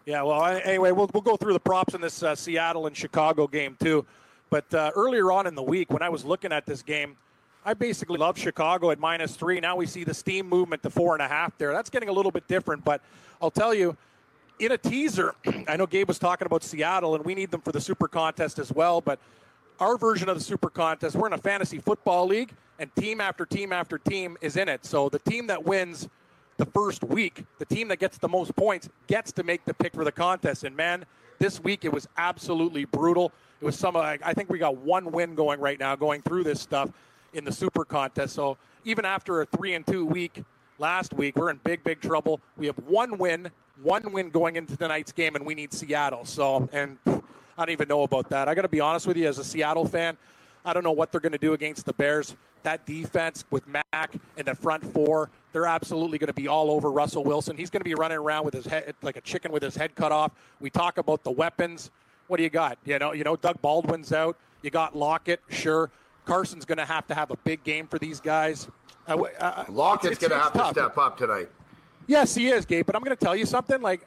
Yeah. 0.05 0.21
Well, 0.23 0.43
anyway, 0.45 0.91
we'll 0.91 1.09
we'll 1.13 1.21
go 1.21 1.37
through 1.37 1.53
the 1.53 1.61
props 1.61 1.93
in 1.93 2.01
this 2.01 2.21
uh, 2.21 2.35
Seattle 2.35 2.87
and 2.87 2.95
Chicago 2.95 3.47
game 3.47 3.77
too. 3.79 4.05
But 4.49 4.71
uh, 4.73 4.91
earlier 4.95 5.31
on 5.31 5.47
in 5.47 5.55
the 5.55 5.63
week, 5.63 5.91
when 5.91 6.01
I 6.01 6.09
was 6.09 6.25
looking 6.25 6.51
at 6.51 6.65
this 6.65 6.81
game, 6.81 7.15
I 7.65 7.73
basically 7.73 8.17
love 8.17 8.37
Chicago 8.37 8.91
at 8.91 8.99
minus 8.99 9.35
three. 9.35 9.61
Now 9.61 9.77
we 9.77 9.85
see 9.85 10.03
the 10.03 10.13
steam 10.13 10.47
movement 10.47 10.83
to 10.83 10.89
four 10.89 11.13
and 11.13 11.21
a 11.21 11.27
half 11.27 11.57
there. 11.57 11.71
That's 11.71 11.89
getting 11.89 12.09
a 12.09 12.13
little 12.13 12.31
bit 12.31 12.47
different, 12.49 12.83
but 12.83 13.01
I'll 13.41 13.51
tell 13.51 13.73
you, 13.73 13.95
in 14.59 14.73
a 14.73 14.77
teaser, 14.77 15.35
I 15.69 15.77
know 15.77 15.85
Gabe 15.85 16.07
was 16.07 16.19
talking 16.19 16.45
about 16.45 16.63
Seattle, 16.63 17.15
and 17.15 17.23
we 17.23 17.33
need 17.33 17.51
them 17.51 17.61
for 17.61 17.71
the 17.71 17.81
Super 17.81 18.09
Contest 18.09 18.59
as 18.59 18.73
well. 18.73 18.99
But 18.99 19.19
our 19.79 19.97
version 19.97 20.29
of 20.29 20.37
the 20.37 20.43
Super 20.43 20.69
Contest, 20.69 21.15
we're 21.15 21.27
in 21.27 21.33
a 21.33 21.37
fantasy 21.37 21.79
football 21.79 22.27
league, 22.27 22.51
and 22.79 22.93
team 22.95 23.21
after 23.21 23.45
team 23.45 23.71
after 23.71 23.97
team 23.97 24.37
is 24.41 24.57
in 24.57 24.69
it. 24.69 24.85
So 24.85 25.09
the 25.09 25.19
team 25.19 25.47
that 25.47 25.65
wins 25.65 26.07
the 26.57 26.65
first 26.65 27.03
week, 27.03 27.45
the 27.59 27.65
team 27.65 27.87
that 27.89 27.99
gets 27.99 28.17
the 28.17 28.27
most 28.27 28.55
points, 28.55 28.89
gets 29.07 29.31
to 29.33 29.43
make 29.43 29.65
the 29.65 29.73
pick 29.73 29.93
for 29.93 30.03
the 30.03 30.11
contest. 30.11 30.63
And 30.63 30.75
man, 30.75 31.05
this 31.39 31.59
week 31.59 31.85
it 31.85 31.93
was 31.93 32.07
absolutely 32.17 32.85
brutal. 32.85 33.31
It 33.61 33.65
was 33.65 33.77
some. 33.77 33.95
I 33.95 34.17
think 34.33 34.49
we 34.49 34.59
got 34.59 34.77
one 34.77 35.11
win 35.11 35.35
going 35.35 35.59
right 35.59 35.79
now, 35.79 35.95
going 35.95 36.21
through 36.21 36.43
this 36.43 36.61
stuff 36.61 36.91
in 37.33 37.43
the 37.43 37.51
Super 37.51 37.85
Contest. 37.85 38.35
So 38.35 38.57
even 38.85 39.05
after 39.05 39.41
a 39.41 39.45
three 39.45 39.73
and 39.73 39.85
two 39.85 40.05
week, 40.05 40.43
last 40.79 41.13
week. 41.13 41.35
We're 41.35 41.49
in 41.49 41.59
big, 41.63 41.83
big 41.83 42.01
trouble. 42.01 42.41
We 42.55 42.67
have 42.67 42.77
one 42.87 43.17
win, 43.17 43.49
one 43.81 44.11
win 44.11 44.29
going 44.29 44.55
into 44.55 44.77
tonight's 44.77 45.11
game, 45.11 45.35
and 45.35 45.45
we 45.45 45.55
need 45.55 45.73
Seattle. 45.73 46.25
So, 46.25 46.69
and 46.71 46.97
I 47.57 47.65
don't 47.65 47.71
even 47.71 47.87
know 47.87 48.03
about 48.03 48.29
that. 48.29 48.47
I 48.47 48.55
got 48.55 48.61
to 48.61 48.67
be 48.67 48.79
honest 48.79 49.07
with 49.07 49.17
you, 49.17 49.27
as 49.27 49.39
a 49.39 49.43
Seattle 49.43 49.85
fan, 49.85 50.17
I 50.63 50.73
don't 50.73 50.83
know 50.83 50.91
what 50.91 51.11
they're 51.11 51.21
going 51.21 51.31
to 51.31 51.37
do 51.37 51.53
against 51.53 51.85
the 51.85 51.93
Bears. 51.93 52.35
That 52.63 52.85
defense 52.85 53.45
with 53.49 53.63
Mack 53.67 54.15
and 54.37 54.45
the 54.45 54.53
front 54.53 54.83
four, 54.93 55.29
they're 55.53 55.65
absolutely 55.65 56.17
going 56.17 56.27
to 56.27 56.33
be 56.33 56.47
all 56.47 56.69
over 56.69 56.91
Russell 56.91 57.23
Wilson. 57.23 57.55
He's 57.55 57.69
going 57.69 57.79
to 57.79 57.85
be 57.85 57.95
running 57.95 58.17
around 58.17 58.45
with 58.45 58.53
his 58.53 58.65
head 58.65 58.93
like 59.01 59.15
a 59.15 59.21
chicken 59.21 59.51
with 59.51 59.63
his 59.63 59.75
head 59.75 59.95
cut 59.95 60.11
off. 60.11 60.33
We 60.59 60.69
talk 60.69 60.97
about 60.97 61.23
the 61.23 61.31
weapons. 61.31 61.89
What 62.27 62.37
do 62.37 62.43
you 62.43 62.49
got? 62.49 62.77
You 62.85 62.99
know, 62.99 63.13
you 63.13 63.23
know, 63.23 63.35
Doug 63.35 63.61
Baldwin's 63.61 64.11
out. 64.11 64.37
You 64.61 64.69
got 64.69 64.95
Lockett, 64.95 65.39
sure. 65.49 65.89
Carson's 66.25 66.65
going 66.65 66.77
to 66.77 66.85
have 66.85 67.07
to 67.07 67.15
have 67.15 67.31
a 67.31 67.37
big 67.37 67.63
game 67.63 67.87
for 67.87 67.97
these 67.97 68.19
guys. 68.19 68.67
Uh, 69.07 69.15
uh, 69.39 69.63
Lockett's 69.69 70.17
going 70.17 70.31
to 70.31 70.37
have 70.37 70.51
tough. 70.51 70.73
to 70.73 70.81
step 70.81 70.97
up 70.97 71.17
tonight. 71.17 71.49
Yes, 72.05 72.35
he 72.35 72.49
is, 72.49 72.65
Gabe. 72.65 72.85
But 72.85 72.95
I'm 72.95 73.03
going 73.03 73.15
to 73.15 73.23
tell 73.23 73.35
you 73.35 73.45
something. 73.45 73.81
Like 73.81 74.05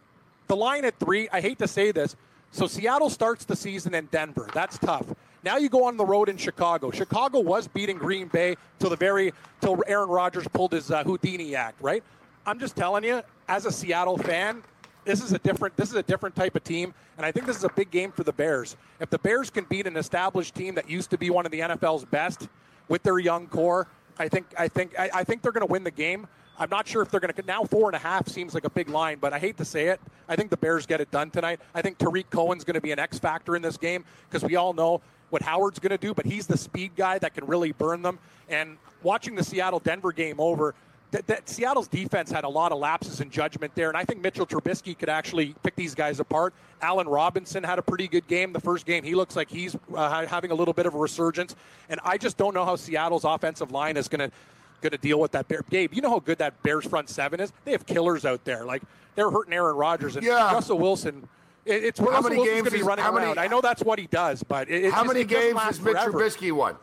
the 0.49 0.57
line 0.57 0.85
at 0.85 0.99
three. 0.99 1.29
I 1.33 1.41
hate 1.41 1.59
to 1.61 1.69
say 1.69 1.93
this. 1.93 2.15
So 2.53 2.67
Seattle 2.67 3.11
starts 3.11 3.45
the 3.45 3.57
season 3.57 3.95
in 3.95 4.07
Denver. 4.07 4.49
That's 4.53 4.79
tough. 4.79 5.07
Now 5.43 5.57
you 5.57 5.69
go 5.69 5.85
on 5.85 5.97
the 5.97 6.05
road 6.05 6.29
in 6.29 6.37
Chicago. 6.37 6.91
Chicago 6.91 7.41
was 7.41 7.69
beating 7.69 7.97
Green 7.97 8.29
Bay 8.29 8.57
till 8.79 8.91
the 8.91 8.97
very 8.97 9.33
till 9.61 9.83
Aaron 9.87 10.09
Rodgers 10.09 10.47
pulled 10.49 10.73
his 10.73 10.91
uh, 10.91 11.03
Houdini 11.05 11.55
act. 11.55 11.81
Right. 11.81 12.03
I'm 12.47 12.59
just 12.59 12.77
telling 12.77 13.05
you, 13.05 13.23
as 13.49 13.67
a 13.67 13.73
Seattle 13.73 14.19
fan, 14.19 14.63
this 15.05 15.23
is 15.23 15.33
a 15.33 15.39
different 15.39 15.77
this 15.77 15.89
is 15.89 15.95
a 15.95 16.03
different 16.03 16.35
type 16.35 16.57
of 16.57 16.65
team, 16.65 16.93
and 17.17 17.25
I 17.25 17.33
think 17.33 17.47
this 17.47 17.57
is 17.57 17.65
a 17.65 17.71
big 17.71 17.91
game 17.91 18.13
for 18.13 18.25
the 18.25 18.33
Bears. 18.33 18.77
If 19.01 19.11
the 19.11 19.19
Bears 19.19 19.49
can 19.49 19.65
beat 19.65 19.87
an 19.87 19.97
established 19.97 20.55
team 20.55 20.75
that 20.75 20.91
used 20.91 21.11
to 21.11 21.19
be 21.19 21.31
one 21.31 21.47
of 21.47 21.53
the 21.53 21.61
NFL's 21.61 22.05
best 22.05 22.49
with 22.89 23.03
their 23.03 23.19
young 23.19 23.47
core, 23.47 23.87
I 24.19 24.29
think 24.29 24.47
I 24.59 24.69
think 24.69 24.99
I, 24.99 25.11
I 25.15 25.25
think 25.25 25.43
they're 25.43 25.53
going 25.53 25.67
to 25.67 25.73
win 25.73 25.85
the 25.85 25.91
game. 25.91 26.27
I'm 26.61 26.69
not 26.69 26.87
sure 26.87 27.01
if 27.01 27.11
they're 27.11 27.21
going 27.21 27.33
to 27.33 27.43
now 27.47 27.65
four 27.65 27.89
and 27.89 27.97
a 27.97 27.99
half 27.99 28.29
seems 28.29 28.53
like 28.53 28.65
a 28.65 28.71
big 28.71 28.91
line, 28.91 29.17
but 29.19 29.33
I 29.33 29.39
hate 29.39 29.57
to 29.57 29.65
say 29.65 29.87
it. 29.87 30.01
I 30.29 30.37
think 30.37 30.51
the 30.51 30.59
Bears 30.59 30.85
get 30.85 31.01
it 31.01 31.11
done 31.11 31.31
tonight. 31.31 31.59
I 31.75 31.81
think 31.81 31.97
Tarik 31.97 32.29
Cohen's 32.29 32.65
going 32.65 32.75
to 32.75 32.83
be 32.83 32.93
an 32.93 32.99
X 32.99 33.19
factor 33.19 33.57
in 33.57 33.63
this 33.63 33.79
game 33.79 34.05
because 34.29 34.47
we 34.47 34.57
all 34.57 34.75
know 34.75 35.01
what 35.31 35.41
Howard's 35.41 35.79
going 35.79 35.91
to 35.91 35.99
do, 35.99 36.13
but 36.13 36.27
he's 36.27 36.47
the 36.47 36.59
speed 36.59 36.93
guy 36.97 37.19
that 37.19 37.35
can 37.35 37.47
really 37.47 37.73
burn 37.73 38.03
them. 38.03 38.19
And 38.51 38.77
watching 39.03 39.35
the 39.37 39.43
Seattle 39.43 39.79
Denver 39.79 40.13
game 40.13 40.39
over, 40.39 40.75
that, 41.13 41.27
that, 41.29 41.49
Seattle's 41.49 41.89
defense 41.89 42.31
had 42.31 42.45
a 42.45 42.49
lot 42.49 42.73
of 42.73 42.79
lapses 42.79 43.21
in 43.21 43.31
judgment 43.31 43.75
there, 43.75 43.89
and 43.89 43.97
I 43.97 44.05
think 44.05 44.21
Mitchell 44.21 44.47
Trubisky 44.47 44.97
could 44.97 45.09
actually 45.09 45.55
pick 45.63 45.75
these 45.77 45.95
guys 45.95 46.21
apart. 46.21 46.53
Allen 46.83 47.09
Robinson 47.09 47.65
had 47.65 47.79
a 47.79 47.83
pretty 47.83 48.07
good 48.07 48.27
game 48.29 48.53
the 48.53 48.61
first 48.61 48.87
game. 48.87 49.03
He 49.03 49.15
looks 49.15 49.35
like 49.35 49.51
he's 49.51 49.77
uh, 49.95 50.27
having 50.27 50.51
a 50.51 50.55
little 50.55 50.75
bit 50.75 50.87
of 50.87 50.95
a 50.95 50.99
resurgence, 50.99 51.57
and 51.89 52.01
I 52.05 52.19
just 52.19 52.37
don't 52.37 52.55
know 52.55 52.65
how 52.65 52.77
Seattle's 52.77 53.25
offensive 53.25 53.73
line 53.73 53.97
is 53.97 54.09
going 54.09 54.31
to 54.31 54.37
going 54.81 54.93
to 54.93 54.99
deal 54.99 55.21
with 55.21 55.33
that 55.33 55.49
Bear. 55.49 55.63
Gabe, 55.71 55.95
you 55.95 56.03
know 56.03 56.11
how 56.11 56.21
good 56.21 56.39
that 56.39 56.63
Bears 56.63 56.87
front 56.87 57.09
seven 57.09 57.41
is. 57.41 57.53
They 57.65 57.73
have 57.73 57.87
killers 57.87 58.25
out 58.25 58.45
there. 58.45 58.65
Like 58.65 58.83
they're 59.15 59.31
hurting 59.31 59.53
Aaron 59.53 59.77
Rodgers 59.77 60.17
and 60.17 60.25
yeah. 60.25 60.53
Russell 60.53 60.79
Wilson. 60.79 61.29
it's 61.65 62.01
where 62.01 62.13
how 62.13 62.21
Russell 62.21 62.37
Wilson's 62.37 62.61
going 62.61 62.65
to 62.65 62.71
be 62.71 62.83
running 62.83 63.05
around. 63.05 63.15
Many, 63.15 63.39
I 63.39 63.49
know 63.49 63.61
that's 63.61 63.83
what 63.83 63.99
he 63.99 64.07
does, 64.07 64.43
but 64.43 64.71
it, 64.71 64.93
how 64.93 65.05
many 65.05 65.25
games 65.25 65.59
has 65.61 65.81
Mitch 65.81 65.97
Trubisky 65.97 66.53
won? 66.53 66.77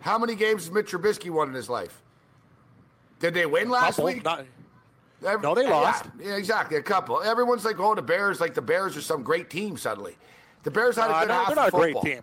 How 0.00 0.18
many 0.18 0.34
games 0.34 0.64
has 0.64 0.72
Mitch 0.72 0.90
Trubisky 0.90 1.30
won 1.30 1.48
in 1.48 1.54
his 1.54 1.68
life? 1.68 2.02
Did 3.18 3.34
they 3.34 3.46
win 3.46 3.70
last 3.70 3.96
couple, 3.96 4.04
week? 4.04 4.24
Not, 4.24 4.44
Every, 5.24 5.42
no, 5.42 5.54
they 5.54 5.66
lost. 5.66 6.04
Yeah, 6.18 6.28
yeah, 6.28 6.36
exactly. 6.36 6.76
A 6.76 6.82
couple. 6.82 7.22
Everyone's 7.22 7.64
like, 7.64 7.80
oh, 7.80 7.94
the 7.94 8.02
Bears, 8.02 8.40
like 8.40 8.54
the 8.54 8.62
Bears 8.62 8.96
are 8.96 9.00
some 9.00 9.22
great 9.22 9.48
team 9.48 9.76
suddenly. 9.76 10.16
The 10.62 10.70
Bears 10.70 10.96
had 10.96 11.10
a 11.10 11.14
uh, 11.14 11.20
good 11.20 11.30
uh, 11.30 11.34
half 11.34 11.46
they're 11.46 11.56
not 11.56 11.68
of 11.68 11.72
football. 11.72 12.00
a 12.00 12.04
great 12.04 12.14
team. 12.14 12.22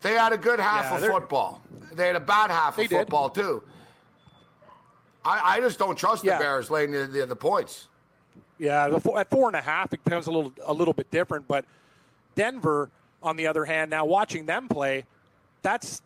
They 0.00 0.12
had 0.14 0.32
a 0.32 0.38
good 0.38 0.60
half 0.60 0.84
yeah, 0.84 1.06
of 1.06 1.12
football. 1.12 1.60
They 1.92 2.06
had 2.06 2.16
a 2.16 2.20
bad 2.20 2.50
half 2.50 2.78
of 2.78 2.88
did. 2.88 2.96
football, 2.96 3.28
too. 3.30 3.62
I, 5.24 5.56
I 5.56 5.60
just 5.60 5.78
don't 5.78 5.96
trust 5.96 6.24
yeah. 6.24 6.38
the 6.38 6.44
Bears 6.44 6.70
laying 6.70 6.90
the, 6.92 7.06
the, 7.06 7.26
the 7.26 7.36
points. 7.36 7.88
Yeah, 8.58 8.88
the 8.88 9.00
four, 9.00 9.18
at 9.18 9.30
four 9.30 9.48
and 9.48 9.56
a 9.56 9.60
half, 9.60 9.92
it 9.92 10.02
becomes 10.02 10.26
a 10.26 10.30
little 10.30 10.52
a 10.64 10.72
little 10.72 10.94
bit 10.94 11.10
different. 11.10 11.46
But 11.46 11.64
Denver, 12.34 12.90
on 13.22 13.36
the 13.36 13.46
other 13.46 13.64
hand, 13.64 13.90
now 13.90 14.04
watching 14.04 14.46
them 14.46 14.68
play, 14.68 15.04
that's 15.62 16.02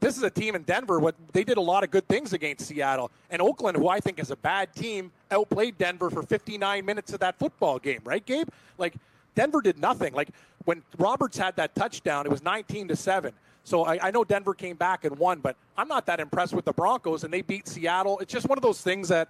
this 0.00 0.16
is 0.16 0.22
a 0.22 0.30
team 0.30 0.54
in 0.54 0.62
Denver. 0.62 0.98
What 0.98 1.14
they 1.32 1.44
did 1.44 1.56
a 1.56 1.62
lot 1.62 1.82
of 1.82 1.90
good 1.90 2.06
things 2.08 2.32
against 2.32 2.66
Seattle 2.66 3.10
and 3.30 3.40
Oakland, 3.40 3.76
who 3.76 3.88
I 3.88 4.00
think 4.00 4.18
is 4.18 4.30
a 4.30 4.36
bad 4.36 4.74
team, 4.74 5.12
outplayed 5.30 5.78
Denver 5.78 6.10
for 6.10 6.22
59 6.22 6.84
minutes 6.84 7.12
of 7.12 7.20
that 7.20 7.38
football 7.38 7.78
game. 7.78 8.00
Right, 8.04 8.24
Gabe? 8.24 8.48
Like 8.78 8.94
Denver 9.34 9.62
did 9.62 9.78
nothing. 9.78 10.12
Like 10.12 10.28
when 10.64 10.82
Roberts 10.98 11.38
had 11.38 11.56
that 11.56 11.74
touchdown, 11.74 12.26
it 12.26 12.30
was 12.30 12.42
19 12.42 12.88
to 12.88 12.96
seven. 12.96 13.32
So 13.64 13.84
I, 13.84 14.08
I, 14.08 14.10
know 14.10 14.24
Denver 14.24 14.54
came 14.54 14.76
back 14.76 15.04
and 15.04 15.16
won, 15.18 15.40
but 15.40 15.56
I'm 15.76 15.86
not 15.86 16.06
that 16.06 16.18
impressed 16.18 16.52
with 16.52 16.64
the 16.64 16.72
Broncos, 16.72 17.22
and 17.22 17.32
they 17.32 17.42
beat 17.42 17.68
Seattle. 17.68 18.18
It's 18.18 18.32
just 18.32 18.48
one 18.48 18.58
of 18.58 18.62
those 18.62 18.80
things 18.80 19.08
that 19.08 19.28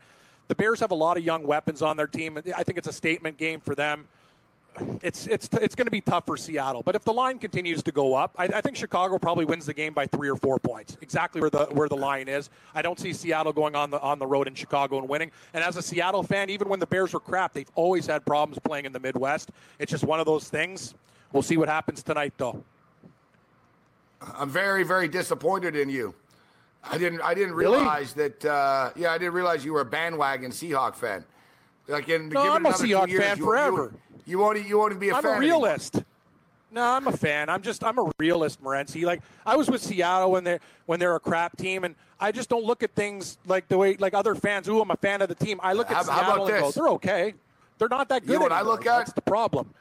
the 0.49 0.55
Bears 0.55 0.81
have 0.81 0.91
a 0.91 0.95
lot 0.95 1.17
of 1.17 1.25
young 1.25 1.47
weapons 1.47 1.83
on 1.83 1.97
their 1.97 2.07
team. 2.07 2.39
I 2.57 2.63
think 2.63 2.79
it's 2.79 2.89
a 2.89 2.93
statement 2.93 3.37
game 3.37 3.61
for 3.61 3.75
them 3.75 4.09
it's 5.03 5.27
it's 5.27 5.49
it's 5.53 5.75
going 5.75 5.87
to 5.87 5.91
be 5.91 6.01
tough 6.01 6.27
for 6.27 6.37
Seattle. 6.37 6.83
But 6.83 6.95
if 6.95 7.05
the 7.05 7.13
line 7.13 7.39
continues 7.39 7.83
to 7.83 7.93
go 7.93 8.15
up, 8.15 8.35
I, 8.39 8.45
I, 8.45 8.61
think 8.61 8.77
Chicago 8.77 9.19
probably 9.19 9.45
wins 9.45 9.67
the 9.67 9.75
game 9.75 9.93
by 9.93 10.07
three 10.07 10.31
or 10.31 10.37
four 10.37 10.59
points, 10.59 10.97
exactly 11.01 11.41
where 11.41 11.51
the 11.51 11.67
where 11.67 11.89
the 11.89 11.97
line 11.97 12.29
is. 12.29 12.51
I 12.75 12.83
don't 12.83 12.99
see 12.99 13.13
Seattle 13.13 13.53
going 13.53 13.75
on 13.75 13.91
the 13.91 14.01
on 14.01 14.19
the 14.19 14.27
road 14.27 14.49
in 14.49 14.55
Chicago 14.55 14.99
and 14.99 15.09
winning. 15.09 15.31
And 15.53 15.63
as 15.63 15.77
a 15.77 15.83
Seattle 15.83 16.23
fan, 16.23 16.51
even 16.51 16.69
when 16.69 16.81
the 16.81 16.87
Bears 16.87 17.13
were 17.13 17.21
crap, 17.21 17.53
they've 17.53 17.71
always 17.75 18.07
had 18.07 18.25
problems 18.25 18.59
playing 18.65 18.87
in 18.87 18.93
the 18.93 19.01
Midwest. 19.01 19.51
It's 19.79 19.91
just 19.91 20.05
one 20.05 20.21
of 20.21 20.27
those 20.27 20.49
things. 20.49 20.95
We'll 21.33 21.43
see 21.43 21.57
what 21.57 21.69
happens 21.69 22.03
tonight, 22.03 22.35
though. 22.37 22.63
I'm 24.37 24.51
very 24.51 24.85
very 24.85 25.09
disappointed 25.09 25.77
in 25.77 25.89
you. 25.89 26.15
I 26.85 26.99
didn't 26.99 27.21
I 27.21 27.35
didn't 27.35 27.55
realize 27.55 28.17
really? 28.17 28.31
that. 28.31 28.45
Uh, 28.45 28.91
yeah, 28.97 29.13
I 29.13 29.19
didn't 29.19 29.35
realize 29.35 29.65
you 29.65 29.73
were 29.73 29.83
a 29.83 29.85
bandwagon 29.87 30.51
Seahawk 30.51 30.95
fan. 30.97 31.25
Like 31.89 32.09
in, 32.09 32.29
no, 32.29 32.53
I'm 32.53 32.67
a 32.67 32.71
Seahawk 32.71 33.09
years, 33.09 33.23
fan 33.23 33.39
you, 33.39 33.45
forever. 33.45 33.93
You, 33.93 34.33
you 34.33 34.39
want 34.39 34.59
to 34.59 34.69
you 34.69 34.79
want 34.79 34.93
to 34.93 34.99
be 34.99 35.11
a 35.11 35.17
I'm 35.17 35.23
fan? 35.23 35.33
I'm 35.33 35.37
a 35.39 35.41
realist. 35.41 35.97
Anymore. 35.97 36.07
No, 36.73 36.83
I'm 36.85 37.07
a 37.07 37.13
fan. 37.13 37.51
I'm 37.51 37.61
just 37.61 37.85
I'm 37.85 37.99
a 37.99 38.11
realist, 38.19 38.63
Morency. 38.63 39.05
Like 39.05 39.21
I 39.45 39.57
was 39.57 39.71
with 39.71 39.83
Seattle 39.83 40.31
when 40.31 40.45
they 40.45 40.59
when 40.87 40.99
they're 40.99 41.15
a 41.15 41.21
crap 41.21 41.57
team, 41.57 41.85
and 41.85 41.95
I 42.19 42.33
just 42.33 42.49
don't 42.49 42.65
look 42.65 42.83
at 42.83 42.95
things 42.95 43.37
like 43.47 43.69
the 43.69 43.77
way 43.77 43.97
like 43.97 44.15
other 44.15 44.35
fans. 44.35 44.69
Ooh, 44.69 44.81
I'm 44.81 44.91
a 44.91 44.97
fan 44.97 45.23
of 45.23 45.29
the 45.29 45.35
team. 45.35 45.61
I 45.63 45.75
look 45.75 45.91
at 45.91 45.99
how, 45.99 46.03
Seattle 46.05 46.47
how 46.47 46.47
and 46.47 46.61
go, 46.61 46.71
they're 46.71 46.89
okay. 46.89 47.35
They're 47.79 47.89
not 47.89 48.09
that 48.09 48.23
good. 48.23 48.33
You 48.33 48.39
know 48.39 48.45
what 48.45 48.53
anymore. 48.53 48.73
I 48.73 48.75
look 48.77 48.87
at? 48.87 48.99
That's 48.99 49.13
the 49.13 49.23
problem. 49.23 49.75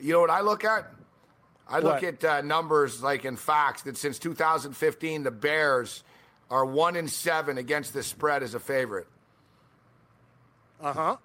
You 0.00 0.12
know 0.12 0.20
what 0.20 0.30
I 0.30 0.42
look 0.42 0.64
at? 0.64 0.92
I 1.68 1.80
look 1.80 2.02
what? 2.02 2.04
at 2.04 2.24
uh, 2.24 2.40
numbers 2.42 3.02
like 3.02 3.24
in 3.24 3.36
Fox 3.36 3.82
that 3.82 3.96
since 3.96 4.18
2015 4.18 5.22
the 5.24 5.30
Bears 5.30 6.04
are 6.50 6.64
one 6.64 6.96
in 6.96 7.08
seven 7.08 7.58
against 7.58 7.92
the 7.92 8.02
spread 8.02 8.42
as 8.42 8.54
a 8.54 8.60
favorite. 8.60 9.08
Uh 10.80 10.92
huh. 10.92 11.16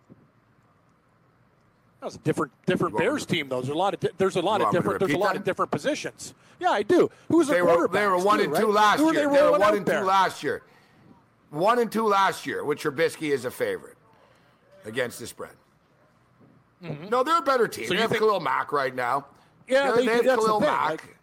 That 1.99 2.05
was 2.05 2.15
a 2.15 2.19
different 2.19 2.51
different 2.65 2.97
Bears 2.97 3.25
team 3.25 3.49
though. 3.49 3.61
There's 3.61 3.69
a 3.69 3.75
lot 3.75 3.93
of 3.93 3.99
di- 3.99 4.09
there's 4.17 4.35
a 4.35 4.41
lot 4.41 4.61
of 4.61 4.71
different 4.71 4.99
there's 4.99 5.13
a 5.13 5.17
lot 5.17 5.33
that? 5.33 5.39
of 5.39 5.43
different 5.43 5.71
positions. 5.71 6.33
Yeah, 6.59 6.71
I 6.71 6.81
do. 6.81 7.11
Who's 7.27 7.47
the 7.47 7.53
they 7.53 7.61
were 7.61 7.87
they 7.87 8.07
were 8.07 8.17
one 8.17 8.39
too, 8.39 8.45
and 8.45 8.53
right? 8.53 8.61
two 8.61 8.71
last 8.71 8.99
Who 8.99 9.13
year. 9.13 9.29
They, 9.29 9.35
they 9.35 9.43
were 9.43 9.59
one 9.59 9.77
and 9.77 9.85
two 9.85 10.01
last 10.01 10.41
year. 10.41 10.63
One 11.51 11.79
and 11.79 11.91
two 11.91 12.07
last 12.07 12.47
year, 12.47 12.63
with 12.63 12.79
Trubisky 12.79 13.31
is 13.31 13.45
a 13.45 13.51
favorite 13.51 13.97
against 14.85 15.19
the 15.19 15.27
spread. 15.27 15.51
Mm-hmm. 16.81 17.09
No, 17.09 17.23
they're 17.23 17.37
a 17.37 17.41
better 17.43 17.67
team. 17.67 17.87
So 17.87 17.93
they 17.93 17.99
have 17.99 18.09
think, 18.09 18.21
Khalil 18.21 18.39
Mack 18.39 18.71
right 18.71 18.95
now. 18.95 19.27
Yeah, 19.71 19.93
they, 19.93 20.05
they 20.05 20.13
have 20.13 20.25
Khalil 20.25 20.59
the 20.59 20.65
Mack. 20.65 20.89
Like, 20.89 21.17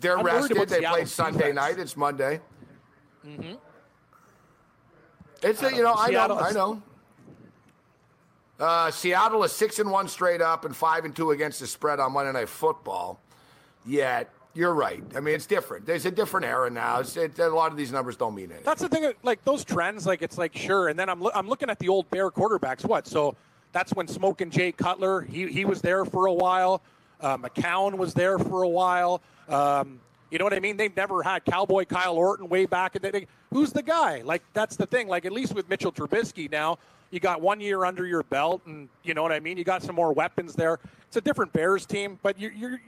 they're 0.00 0.18
I'm 0.18 0.26
rested. 0.26 0.68
They 0.68 0.82
played 0.82 1.08
Sunday 1.08 1.52
night. 1.52 1.78
It's 1.78 1.96
Monday. 1.96 2.40
Mm-hmm. 3.26 3.54
It's 5.42 5.62
a, 5.62 5.74
you 5.74 5.82
know 5.82 5.94
I 5.96 6.10
know 6.10 6.38
I 6.38 6.52
know. 6.52 6.82
Uh, 8.60 8.90
Seattle 8.90 9.44
is 9.44 9.52
six 9.52 9.78
and 9.78 9.90
one 9.90 10.08
straight 10.08 10.42
up 10.42 10.64
and 10.64 10.74
five 10.76 11.04
and 11.04 11.14
two 11.14 11.30
against 11.30 11.60
the 11.60 11.66
spread 11.66 12.00
on 12.00 12.12
Monday 12.12 12.32
Night 12.32 12.48
Football. 12.48 13.20
Yet 13.86 14.30
you're 14.54 14.74
right. 14.74 15.02
I 15.14 15.20
mean, 15.20 15.34
it's 15.36 15.46
different. 15.46 15.86
There's 15.86 16.06
a 16.06 16.10
different 16.10 16.44
era 16.44 16.68
now. 16.68 17.00
It, 17.00 17.38
a 17.38 17.48
lot 17.48 17.70
of 17.70 17.76
these 17.76 17.92
numbers 17.92 18.16
don't 18.16 18.34
mean 18.34 18.46
anything. 18.46 18.64
That's 18.64 18.82
the 18.82 18.88
thing. 18.88 19.12
Like 19.22 19.44
those 19.44 19.64
trends, 19.64 20.06
like 20.06 20.22
it's 20.22 20.36
like 20.36 20.56
sure. 20.56 20.88
And 20.88 20.98
then 20.98 21.08
I'm 21.08 21.20
lo- 21.20 21.30
I'm 21.34 21.48
looking 21.48 21.70
at 21.70 21.78
the 21.78 21.88
old 21.88 22.10
Bear 22.10 22.30
quarterbacks. 22.30 22.84
What? 22.84 23.06
So 23.06 23.36
that's 23.72 23.92
when 23.94 24.08
Smoking 24.08 24.50
Jay 24.50 24.72
Cutler. 24.72 25.22
He 25.22 25.46
he 25.46 25.64
was 25.64 25.80
there 25.80 26.04
for 26.04 26.26
a 26.26 26.32
while. 26.32 26.82
Uh, 27.20 27.36
McCown 27.36 27.96
was 27.96 28.14
there 28.14 28.38
for 28.38 28.62
a 28.62 28.68
while. 28.68 29.20
Um, 29.48 30.00
you 30.30 30.38
know 30.38 30.44
what 30.44 30.52
I 30.52 30.60
mean? 30.60 30.76
They've 30.76 30.94
never 30.94 31.22
had 31.22 31.44
Cowboy 31.44 31.84
Kyle 31.86 32.16
Orton 32.16 32.48
way 32.48 32.66
back 32.66 32.96
in 32.96 33.02
the 33.02 33.10
day. 33.10 33.26
Who's 33.52 33.72
the 33.72 33.82
guy? 33.82 34.22
Like 34.22 34.42
that's 34.52 34.76
the 34.76 34.86
thing. 34.86 35.08
Like 35.08 35.24
at 35.24 35.32
least 35.32 35.54
with 35.54 35.68
Mitchell 35.68 35.90
Trubisky 35.92 36.50
now, 36.50 36.78
you 37.10 37.20
got 37.20 37.40
one 37.40 37.60
year 37.60 37.84
under 37.84 38.06
your 38.06 38.22
belt, 38.24 38.60
and 38.66 38.88
you 39.02 39.14
know 39.14 39.22
what 39.22 39.32
I 39.32 39.40
mean. 39.40 39.56
You 39.56 39.64
got 39.64 39.82
some 39.82 39.94
more 39.94 40.12
weapons 40.12 40.54
there. 40.54 40.78
It's 41.06 41.16
a 41.16 41.20
different 41.22 41.52
Bears 41.54 41.86
team, 41.86 42.18
but 42.22 42.38
you're 42.38 42.52
you're, 42.52 42.80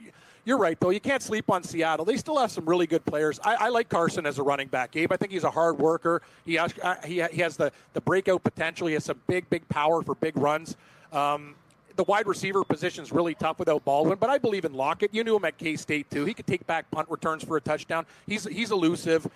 you're 0.45 0.57
right 0.59 0.79
though. 0.79 0.91
You 0.91 0.99
can't 0.99 1.23
sleep 1.23 1.49
on 1.49 1.63
Seattle. 1.63 2.05
They 2.05 2.17
still 2.17 2.37
have 2.37 2.51
some 2.51 2.65
really 2.65 2.85
good 2.85 3.03
players. 3.05 3.39
I, 3.43 3.55
I 3.55 3.69
like 3.69 3.89
Carson 3.89 4.27
as 4.27 4.37
a 4.37 4.43
running 4.43 4.67
back, 4.67 4.91
Gabe. 4.91 5.11
I 5.11 5.17
think 5.17 5.31
he's 5.31 5.43
a 5.43 5.51
hard 5.51 5.79
worker. 5.79 6.21
He 6.45 6.55
has 6.55 6.73
uh, 6.83 6.95
he, 7.03 7.23
he 7.31 7.41
has 7.41 7.57
the 7.57 7.71
the 7.93 8.01
breakout 8.01 8.43
potential. 8.43 8.85
He 8.85 8.93
has 8.93 9.05
some 9.05 9.19
big 9.25 9.49
big 9.49 9.67
power 9.69 10.03
for 10.03 10.13
big 10.13 10.37
runs. 10.37 10.77
Um, 11.11 11.55
the 11.95 12.03
wide 12.03 12.27
receiver 12.27 12.63
position 12.63 13.03
is 13.03 13.11
really 13.11 13.35
tough 13.35 13.59
without 13.59 13.83
Baldwin, 13.85 14.17
but 14.19 14.29
I 14.29 14.37
believe 14.37 14.65
in 14.65 14.73
Lockett. 14.73 15.13
You 15.13 15.23
knew 15.23 15.35
him 15.35 15.45
at 15.45 15.57
K 15.57 15.75
State 15.75 16.09
too. 16.09 16.25
He 16.25 16.33
could 16.33 16.47
take 16.47 16.65
back 16.67 16.89
punt 16.91 17.09
returns 17.09 17.43
for 17.43 17.57
a 17.57 17.61
touchdown. 17.61 18.05
He's 18.27 18.45
he's 18.45 18.71
elusive. 18.71 19.27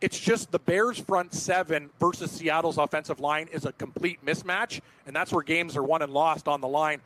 It's 0.00 0.18
just 0.18 0.52
the 0.52 0.60
Bears' 0.60 0.98
front 0.98 1.34
seven 1.34 1.90
versus 1.98 2.30
Seattle's 2.30 2.78
offensive 2.78 3.18
line 3.18 3.48
is 3.52 3.64
a 3.64 3.72
complete 3.72 4.24
mismatch, 4.24 4.80
and 5.06 5.14
that's 5.14 5.32
where 5.32 5.42
games 5.42 5.76
are 5.76 5.82
won 5.82 6.02
and 6.02 6.12
lost 6.12 6.46
on 6.46 6.60
the 6.60 6.68
line. 6.68 7.00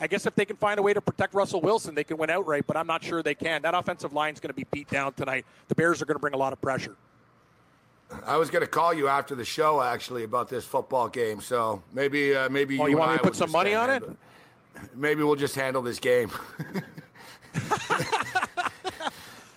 I 0.00 0.08
guess 0.08 0.26
if 0.26 0.34
they 0.34 0.44
can 0.44 0.56
find 0.56 0.80
a 0.80 0.82
way 0.82 0.92
to 0.92 1.00
protect 1.00 1.34
Russell 1.34 1.60
Wilson, 1.60 1.94
they 1.94 2.02
can 2.02 2.16
win 2.16 2.30
outright, 2.30 2.66
but 2.66 2.76
I'm 2.76 2.88
not 2.88 3.04
sure 3.04 3.22
they 3.22 3.36
can. 3.36 3.62
That 3.62 3.74
offensive 3.74 4.12
line 4.12 4.34
is 4.34 4.40
going 4.40 4.48
to 4.48 4.54
be 4.54 4.66
beat 4.72 4.90
down 4.90 5.12
tonight. 5.12 5.46
The 5.68 5.76
Bears 5.76 6.02
are 6.02 6.04
going 6.04 6.16
to 6.16 6.20
bring 6.20 6.34
a 6.34 6.38
lot 6.38 6.52
of 6.52 6.60
pressure. 6.60 6.96
I 8.26 8.36
was 8.36 8.50
going 8.50 8.62
to 8.62 8.68
call 8.68 8.92
you 8.92 9.08
after 9.08 9.34
the 9.34 9.44
show 9.44 9.80
actually 9.80 10.24
about 10.24 10.48
this 10.48 10.64
football 10.64 11.08
game, 11.08 11.40
so 11.40 11.82
maybe 11.92 12.34
uh, 12.34 12.48
maybe 12.48 12.78
oh, 12.78 12.86
you, 12.86 12.92
you 12.92 12.98
want 12.98 13.12
me 13.12 13.18
to 13.18 13.22
put 13.22 13.36
some 13.36 13.50
money 13.50 13.74
on 13.74 13.90
it? 13.90 14.02
Maybe 14.94 15.22
we'll 15.22 15.36
just 15.36 15.54
handle 15.54 15.82
this 15.82 15.98
game. 15.98 16.30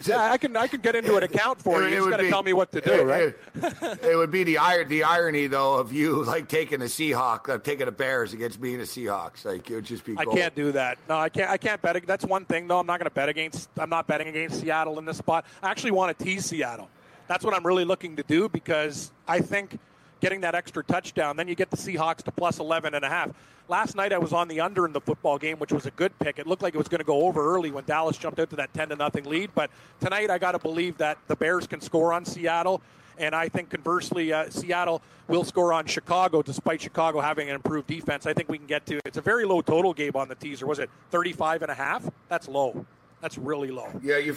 Yeah, 0.07 0.31
I 0.31 0.37
can 0.37 0.55
I 0.55 0.67
can 0.67 0.81
get 0.81 0.95
into 0.95 1.15
an 1.15 1.23
account 1.23 1.61
for 1.61 1.81
you. 1.81 1.89
You 1.89 1.95
just 1.97 2.09
got 2.09 2.17
to 2.17 2.29
tell 2.29 2.43
me 2.43 2.53
what 2.53 2.71
to 2.73 2.81
do, 2.81 3.03
right? 3.03 3.33
It, 3.55 4.03
it, 4.03 4.15
would 4.15 4.31
be 4.31 4.43
the 4.43 4.57
the 4.87 5.03
irony 5.03 5.47
though 5.47 5.75
of 5.75 5.91
you 5.91 6.23
like 6.23 6.47
taking 6.47 6.79
the 6.79 6.85
Seahawks, 6.85 7.49
uh, 7.49 7.57
taking 7.57 7.85
the 7.85 7.91
Bears 7.91 8.33
against 8.33 8.61
being 8.61 8.77
the 8.77 8.83
Seahawks. 8.83 9.45
Like 9.45 9.69
it 9.69 9.75
would 9.75 9.85
just 9.85 10.05
be. 10.05 10.15
I 10.17 10.25
can't 10.25 10.53
do 10.55 10.71
that. 10.73 10.97
No, 11.09 11.17
I 11.17 11.29
can't. 11.29 11.49
I 11.49 11.57
can't 11.57 11.81
bet. 11.81 12.05
That's 12.05 12.25
one 12.25 12.45
thing 12.45 12.67
though. 12.67 12.79
I'm 12.79 12.85
not 12.87 12.99
going 12.99 13.09
to 13.09 13.15
bet 13.15 13.29
against. 13.29 13.69
I'm 13.77 13.89
not 13.89 14.07
betting 14.07 14.27
against 14.27 14.61
Seattle 14.61 14.99
in 14.99 15.05
this 15.05 15.17
spot. 15.17 15.45
I 15.63 15.69
actually 15.69 15.91
want 15.91 16.17
to 16.17 16.23
tease 16.23 16.45
Seattle. 16.45 16.89
That's 17.27 17.43
what 17.43 17.55
I'm 17.55 17.65
really 17.65 17.85
looking 17.85 18.15
to 18.17 18.23
do 18.23 18.47
because 18.49 19.11
I 19.27 19.39
think 19.39 19.79
getting 20.21 20.41
that 20.41 20.55
extra 20.55 20.83
touchdown, 20.83 21.37
then 21.37 21.47
you 21.47 21.55
get 21.55 21.71
the 21.71 21.77
Seahawks 21.77 22.17
to 22.23 22.31
plus 22.31 22.59
11 22.59 22.93
and 22.93 23.03
a 23.03 23.09
half. 23.09 23.29
Last 23.67 23.95
night 23.95 24.13
I 24.13 24.19
was 24.19 24.31
on 24.31 24.47
the 24.47 24.61
under 24.61 24.85
in 24.85 24.93
the 24.93 25.01
football 25.01 25.39
game, 25.39 25.57
which 25.57 25.73
was 25.73 25.87
a 25.87 25.91
good 25.91 26.17
pick. 26.19 26.37
It 26.37 26.45
looked 26.45 26.61
like 26.61 26.75
it 26.75 26.77
was 26.77 26.87
going 26.87 26.99
to 26.99 27.05
go 27.05 27.23
over 27.23 27.55
early 27.55 27.71
when 27.71 27.83
Dallas 27.85 28.15
jumped 28.15 28.39
out 28.39 28.51
to 28.51 28.55
that 28.57 28.71
10 28.75 28.89
to 28.89 28.95
nothing 28.95 29.23
lead. 29.25 29.49
But 29.55 29.71
tonight 29.99 30.29
I 30.29 30.37
got 30.37 30.51
to 30.51 30.59
believe 30.59 30.97
that 30.97 31.17
the 31.27 31.35
Bears 31.35 31.65
can 31.65 31.81
score 31.81 32.13
on 32.13 32.25
Seattle. 32.25 32.81
And 33.17 33.33
I 33.33 33.49
think 33.49 33.69
conversely, 33.69 34.31
uh, 34.31 34.49
Seattle 34.49 35.01
will 35.27 35.43
score 35.43 35.73
on 35.73 35.87
Chicago, 35.87 36.43
despite 36.43 36.81
Chicago 36.81 37.21
having 37.21 37.49
an 37.49 37.55
improved 37.55 37.87
defense. 37.87 38.27
I 38.27 38.33
think 38.33 38.49
we 38.49 38.57
can 38.57 38.67
get 38.67 38.85
to 38.87 38.99
it's 39.05 39.17
a 39.17 39.21
very 39.21 39.45
low 39.45 39.61
total 39.61 39.93
game 39.93 40.15
on 40.15 40.27
the 40.27 40.35
teaser. 40.35 40.67
Was 40.67 40.79
it 40.79 40.89
35 41.11 41.63
and 41.63 41.71
a 41.71 41.75
half? 41.75 42.07
That's 42.29 42.47
low. 42.47 42.85
That's 43.21 43.37
really 43.37 43.71
low. 43.71 43.89
Yeah, 44.03 44.17
you 44.17 44.35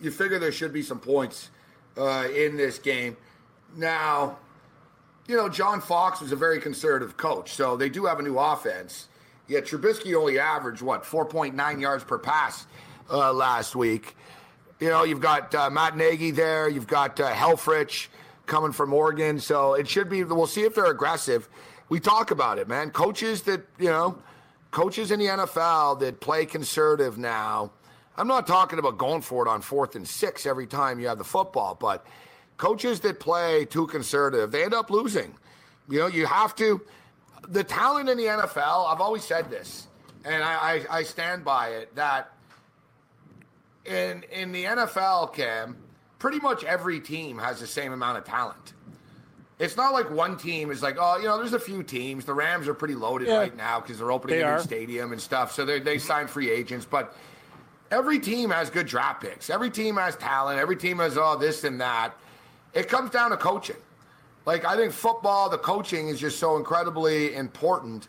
you 0.00 0.10
figure 0.10 0.38
there 0.38 0.52
should 0.52 0.72
be 0.72 0.82
some 0.82 1.00
points 1.00 1.50
uh, 1.98 2.28
in 2.34 2.56
this 2.56 2.78
game. 2.78 3.16
Now, 3.76 4.38
you 5.26 5.36
know, 5.36 5.48
John 5.48 5.80
Fox 5.80 6.20
was 6.20 6.32
a 6.32 6.36
very 6.36 6.60
conservative 6.60 7.16
coach, 7.16 7.52
so 7.52 7.76
they 7.76 7.88
do 7.88 8.06
have 8.06 8.18
a 8.18 8.22
new 8.22 8.38
offense. 8.38 9.08
Yet 9.46 9.64
Trubisky 9.64 10.14
only 10.14 10.38
averaged 10.38 10.82
what 10.82 11.02
4.9 11.02 11.80
yards 11.80 12.04
per 12.04 12.18
pass 12.18 12.66
uh, 13.10 13.32
last 13.32 13.74
week. 13.74 14.16
You 14.78 14.88
know, 14.88 15.04
you've 15.04 15.20
got 15.20 15.54
uh, 15.54 15.68
Matt 15.70 15.96
Nagy 15.96 16.30
there, 16.30 16.68
you've 16.68 16.86
got 16.86 17.18
uh, 17.20 17.32
Helfrich 17.32 18.08
coming 18.46 18.72
from 18.72 18.92
Oregon, 18.92 19.38
so 19.38 19.74
it 19.74 19.88
should 19.88 20.08
be. 20.08 20.24
We'll 20.24 20.46
see 20.46 20.62
if 20.62 20.74
they're 20.74 20.90
aggressive. 20.90 21.48
We 21.88 22.00
talk 22.00 22.30
about 22.30 22.58
it, 22.58 22.68
man. 22.68 22.90
Coaches 22.90 23.42
that 23.42 23.62
you 23.78 23.88
know, 23.88 24.18
coaches 24.70 25.10
in 25.10 25.18
the 25.18 25.26
NFL 25.26 26.00
that 26.00 26.20
play 26.20 26.46
conservative 26.46 27.18
now. 27.18 27.72
I'm 28.16 28.28
not 28.28 28.46
talking 28.46 28.78
about 28.78 28.98
going 28.98 29.22
for 29.22 29.46
it 29.46 29.50
on 29.50 29.62
fourth 29.62 29.96
and 29.96 30.06
six 30.06 30.46
every 30.46 30.66
time 30.66 31.00
you 31.00 31.08
have 31.08 31.18
the 31.18 31.24
football, 31.24 31.74
but 31.74 32.04
coaches 32.60 33.00
that 33.00 33.18
play 33.18 33.64
too 33.64 33.86
conservative, 33.86 34.52
they 34.52 34.62
end 34.62 34.74
up 34.74 34.90
losing. 34.90 35.34
You 35.88 36.00
know, 36.00 36.06
you 36.06 36.26
have 36.26 36.54
to. 36.56 36.80
The 37.48 37.64
talent 37.64 38.08
in 38.08 38.18
the 38.18 38.26
NFL, 38.26 38.92
I've 38.92 39.00
always 39.00 39.24
said 39.24 39.50
this, 39.50 39.88
and 40.24 40.44
I, 40.44 40.84
I, 40.90 40.98
I 40.98 41.02
stand 41.02 41.42
by 41.42 41.70
it, 41.70 41.94
that 41.96 42.32
in 43.86 44.24
in 44.30 44.52
the 44.52 44.64
NFL, 44.64 45.34
Cam, 45.34 45.76
pretty 46.18 46.38
much 46.38 46.62
every 46.62 47.00
team 47.00 47.38
has 47.38 47.58
the 47.60 47.66
same 47.66 47.92
amount 47.92 48.18
of 48.18 48.24
talent. 48.24 48.74
It's 49.58 49.76
not 49.76 49.92
like 49.92 50.10
one 50.10 50.36
team 50.36 50.70
is 50.70 50.82
like, 50.82 50.96
oh, 50.98 51.18
you 51.18 51.24
know, 51.24 51.38
there's 51.38 51.52
a 51.54 51.60
few 51.60 51.82
teams. 51.82 52.24
The 52.24 52.32
Rams 52.34 52.68
are 52.68 52.74
pretty 52.74 52.94
loaded 52.94 53.28
yeah, 53.28 53.38
right 53.38 53.56
now 53.56 53.80
because 53.80 53.98
they're 53.98 54.12
opening 54.12 54.36
they 54.36 54.42
a 54.42 54.46
new 54.46 54.52
are. 54.52 54.60
stadium 54.60 55.12
and 55.12 55.20
stuff. 55.20 55.52
So 55.52 55.64
they 55.64 55.80
they 55.80 55.98
sign 55.98 56.28
free 56.28 56.50
agents, 56.50 56.86
but 56.88 57.16
every 57.90 58.20
team 58.20 58.50
has 58.50 58.68
good 58.70 58.86
draft 58.86 59.22
picks. 59.22 59.48
Every 59.50 59.70
team 59.70 59.96
has 59.96 60.14
talent. 60.16 60.60
Every 60.60 60.76
team 60.76 60.98
has 60.98 61.16
all 61.16 61.36
oh, 61.36 61.38
this 61.38 61.64
and 61.64 61.80
that. 61.80 62.14
It 62.74 62.88
comes 62.88 63.10
down 63.10 63.30
to 63.30 63.36
coaching. 63.36 63.76
Like 64.46 64.64
I 64.64 64.76
think 64.76 64.92
football, 64.92 65.48
the 65.48 65.58
coaching 65.58 66.08
is 66.08 66.18
just 66.18 66.38
so 66.38 66.56
incredibly 66.56 67.34
important. 67.34 68.08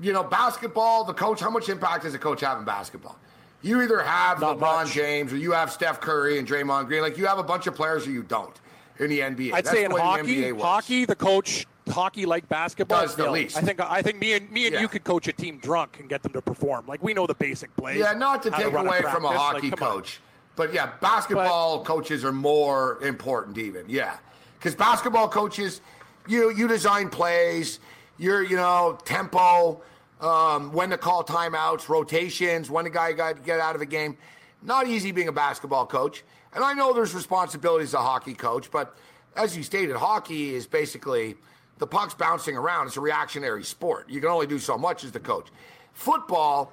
You 0.00 0.12
know, 0.12 0.24
basketball, 0.24 1.04
the 1.04 1.14
coach, 1.14 1.40
how 1.40 1.50
much 1.50 1.68
impact 1.68 2.02
does 2.02 2.14
a 2.14 2.18
coach 2.18 2.40
have 2.40 2.58
in 2.58 2.64
basketball? 2.64 3.16
You 3.62 3.80
either 3.80 4.02
have 4.02 4.40
Not 4.40 4.58
LeBron 4.58 4.84
much. 4.84 4.92
James 4.92 5.32
or 5.32 5.38
you 5.38 5.52
have 5.52 5.72
Steph 5.72 6.00
Curry 6.00 6.38
and 6.38 6.46
Draymond 6.46 6.86
Green. 6.86 7.00
Like 7.00 7.16
you 7.16 7.26
have 7.26 7.38
a 7.38 7.42
bunch 7.42 7.66
of 7.66 7.74
players 7.74 8.06
or 8.06 8.10
you 8.10 8.22
don't 8.22 8.60
in 8.98 9.08
the 9.08 9.20
NBA. 9.20 9.54
I'd 9.54 9.64
That's 9.64 9.70
say 9.70 9.84
in 9.84 9.90
hockey, 9.90 10.50
the 10.50 10.58
hockey, 10.58 11.04
the 11.04 11.16
coach 11.16 11.66
hockey 11.88 12.26
like 12.26 12.48
basketball 12.48 13.02
does 13.02 13.14
the 13.14 13.30
least. 13.30 13.56
I 13.56 13.60
think 13.60 13.80
I 13.80 14.02
think 14.02 14.18
me 14.18 14.34
and 14.34 14.50
me 14.50 14.66
and 14.66 14.74
yeah. 14.74 14.80
you 14.80 14.88
could 14.88 15.04
coach 15.04 15.28
a 15.28 15.32
team 15.32 15.58
drunk 15.58 15.98
and 16.00 16.08
get 16.08 16.22
them 16.22 16.32
to 16.32 16.42
perform. 16.42 16.86
Like 16.86 17.02
we 17.02 17.14
know 17.14 17.26
the 17.26 17.34
basic 17.34 17.74
plays. 17.76 17.98
Yeah, 17.98 18.12
not 18.12 18.42
to 18.42 18.50
take 18.50 18.72
away 18.72 18.98
a 18.98 19.02
from 19.02 19.24
a 19.24 19.28
hockey 19.28 19.70
like, 19.70 19.78
coach. 19.78 20.18
On. 20.18 20.33
But 20.56 20.72
yeah, 20.72 20.92
basketball 21.00 21.78
but, 21.78 21.86
coaches 21.86 22.24
are 22.24 22.32
more 22.32 23.02
important 23.02 23.58
even. 23.58 23.86
Yeah. 23.88 24.16
Because 24.58 24.74
basketball 24.74 25.28
coaches, 25.28 25.80
you 26.28 26.50
you 26.50 26.68
design 26.68 27.10
plays, 27.10 27.80
you're, 28.18 28.42
you 28.42 28.56
know, 28.56 28.98
tempo, 29.04 29.82
um, 30.20 30.72
when 30.72 30.90
to 30.90 30.98
call 30.98 31.24
timeouts, 31.24 31.88
rotations, 31.88 32.70
when 32.70 32.86
a 32.86 32.90
guy 32.90 33.12
got 33.12 33.36
to 33.36 33.42
get 33.42 33.60
out 33.60 33.74
of 33.74 33.82
a 33.82 33.86
game. 33.86 34.16
Not 34.62 34.86
easy 34.86 35.12
being 35.12 35.28
a 35.28 35.32
basketball 35.32 35.86
coach. 35.86 36.24
And 36.54 36.64
I 36.64 36.72
know 36.72 36.92
there's 36.92 37.14
responsibilities 37.14 37.88
as 37.88 37.94
a 37.94 38.02
hockey 38.02 38.34
coach, 38.34 38.70
but 38.70 38.96
as 39.36 39.56
you 39.56 39.62
stated, 39.62 39.96
hockey 39.96 40.54
is 40.54 40.66
basically 40.66 41.36
the 41.78 41.86
puck's 41.86 42.14
bouncing 42.14 42.56
around. 42.56 42.86
It's 42.86 42.96
a 42.96 43.00
reactionary 43.00 43.64
sport. 43.64 44.08
You 44.08 44.20
can 44.20 44.30
only 44.30 44.46
do 44.46 44.58
so 44.58 44.78
much 44.78 45.04
as 45.04 45.10
the 45.10 45.20
coach. 45.20 45.48
Football, 45.92 46.72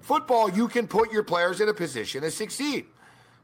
football, 0.00 0.50
you 0.50 0.66
can 0.68 0.88
put 0.88 1.12
your 1.12 1.22
players 1.22 1.60
in 1.60 1.68
a 1.68 1.74
position 1.74 2.22
to 2.22 2.30
succeed. 2.30 2.86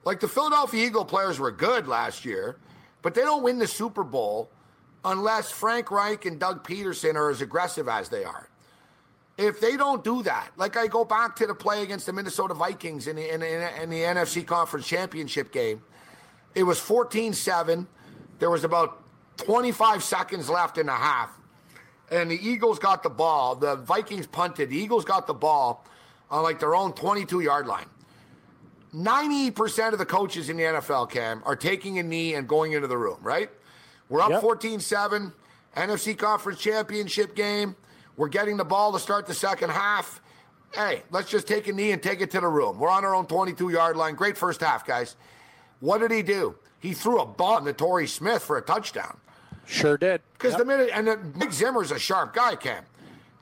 Like 0.05 0.20
the 0.20 0.28
Philadelphia 0.28 0.86
Eagle 0.86 1.05
players 1.05 1.39
were 1.39 1.51
good 1.51 1.86
last 1.86 2.24
year, 2.24 2.56
but 3.02 3.14
they 3.14 3.22
don't 3.22 3.43
win 3.43 3.59
the 3.59 3.66
Super 3.66 4.05
Bowl 4.05 4.51
unless 5.05 5.51
Frank 5.51 5.90
Reich 5.90 6.24
and 6.27 6.39
Doug 6.39 6.66
Pederson 6.66 7.14
are 7.14 7.31
as 7.31 7.40
aggressive 7.40 7.89
as 7.89 8.09
they 8.09 8.24
are. 8.24 8.48
If 9.39 9.60
they 9.60 9.77
don't 9.77 10.05
do 10.05 10.22
that, 10.24 10.51
like 10.56 10.77
I 10.77 10.86
go 10.86 11.05
back 11.05 11.36
to 11.36 11.47
the 11.47 11.55
play 11.55 11.82
against 11.82 12.06
the 12.06 12.12
Minnesota 12.12 12.52
Vikings 12.52 13.06
in 13.06 13.16
the, 13.16 13.35
in, 13.35 13.43
in, 13.43 13.62
in 13.82 13.90
the 13.90 14.01
NFC 14.01 14.47
Conference 14.47 14.86
Championship 14.86 15.52
game, 15.52 15.82
it 16.55 16.62
was 16.62 16.78
14 16.78 17.32
7. 17.32 17.86
There 18.39 18.51
was 18.51 18.64
about 18.64 19.02
25 19.39 20.02
seconds 20.02 20.48
left 20.51 20.78
in 20.78 20.86
the 20.86 20.93
half. 20.93 21.31
And 22.10 22.31
the 22.31 22.48
Eagles 22.48 22.78
got 22.78 23.02
the 23.02 23.10
ball. 23.10 23.55
The 23.55 23.77
Vikings 23.77 24.27
punted. 24.27 24.70
The 24.70 24.77
Eagles 24.77 25.05
got 25.05 25.27
the 25.27 25.35
ball 25.35 25.86
on 26.31 26.43
like 26.43 26.59
their 26.59 26.74
own 26.74 26.93
22 26.93 27.40
yard 27.40 27.66
line. 27.66 27.86
90% 28.95 29.93
of 29.93 29.99
the 29.99 30.07
coaches 30.07 30.49
in 30.49 30.57
the 30.57 30.65
NFL, 30.65 31.11
Cam, 31.11 31.43
are 31.45 31.57
taking 31.57 31.99
a 31.99 32.03
knee 32.03 32.35
and 32.35 32.49
going 32.49 32.73
into 32.73 32.89
the 32.89 32.99
room, 32.99 33.19
right? 33.23 33.51
We're 34.09 34.21
up 34.21 34.41
14 34.41 34.73
yep. 34.73 34.81
7, 34.81 35.33
NFC 35.77 36.19
Conference 36.19 36.59
Championship 36.59 37.37
game. 37.37 37.77
We're 38.17 38.29
getting 38.29 38.57
the 38.57 38.65
ball 38.65 38.93
to 38.93 38.99
start 38.99 39.27
the 39.27 39.35
second 39.35 39.71
half. 39.71 40.21
Hey, 40.73 41.03
let's 41.11 41.31
just 41.31 41.47
take 41.47 41.69
a 41.69 41.73
knee 41.73 41.93
and 41.93 42.03
take 42.03 42.21
it 42.21 42.31
to 42.33 42.41
the 42.41 42.49
room. 42.49 42.79
We're 42.79 42.91
on 42.91 43.05
our 43.05 43.15
own 43.15 43.27
22 43.27 43.71
yard 43.71 43.97
line. 43.97 44.15
Great 44.15 44.37
first 44.37 44.61
half, 44.61 44.87
guys. 44.87 45.17
What 45.81 45.99
did 45.99 46.11
he 46.11 46.23
do? 46.23 46.57
He 46.81 46.93
threw 46.93 47.21
a 47.21 47.27
bomb 47.27 47.65
to 47.67 47.73
Torrey 47.73 48.07
Smith 48.07 48.43
for 48.43 48.59
a 48.59 48.62
touchdown. 48.62 49.19
Sure 49.67 49.97
did. 49.97 50.21
Because 50.33 50.53
yep. 50.53 50.59
the 50.59 50.65
minute, 50.65 50.91
and 50.93 51.07
the, 51.07 51.19
Mike 51.37 51.53
Zimmer's 51.53 51.93
a 51.93 51.99
sharp 51.99 52.35
guy, 52.35 52.57
Cam. 52.57 52.85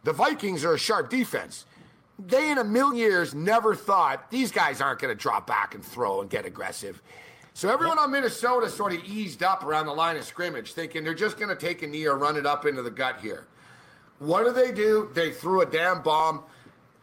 The 0.05 0.13
Vikings 0.13 0.65
are 0.65 0.75
a 0.75 0.79
sharp 0.79 1.11
defense 1.11 1.65
they 2.19 2.51
in 2.51 2.59
a 2.59 2.65
million 2.65 2.97
years 2.97 3.35
never 3.35 3.75
thought 3.75 4.31
these 4.31 4.51
guys 4.51 4.81
aren't 4.81 5.01
going 5.01 5.17
to 5.17 5.21
drop 5.21 5.47
back 5.47 5.75
and 5.75 5.85
throw 5.85 6.21
and 6.21 6.29
get 6.29 6.45
aggressive. 6.45 7.01
So 7.55 7.69
everyone 7.69 7.99
on 7.99 8.11
Minnesota 8.11 8.71
sort 8.71 8.93
of 8.93 9.05
eased 9.05 9.43
up 9.43 9.65
around 9.65 9.87
the 9.87 9.93
line 9.93 10.17
of 10.17 10.25
scrimmage, 10.25 10.73
thinking 10.73 11.05
they're 11.05 11.15
just 11.15 11.39
going 11.39 11.49
to 11.49 11.57
take 11.57 11.83
a 11.83 11.87
knee 11.87 12.07
or 12.07 12.17
run 12.17 12.37
it 12.37 12.47
up 12.47 12.67
into 12.67 12.83
the 12.83 12.91
gut 12.91 13.21
here. 13.21 13.47
What 14.19 14.45
do 14.45 14.53
they 14.53 14.73
do? 14.73 15.11
They 15.15 15.31
threw 15.31 15.63
a 15.63 15.67
damn 15.67 16.03
bomb. 16.03 16.45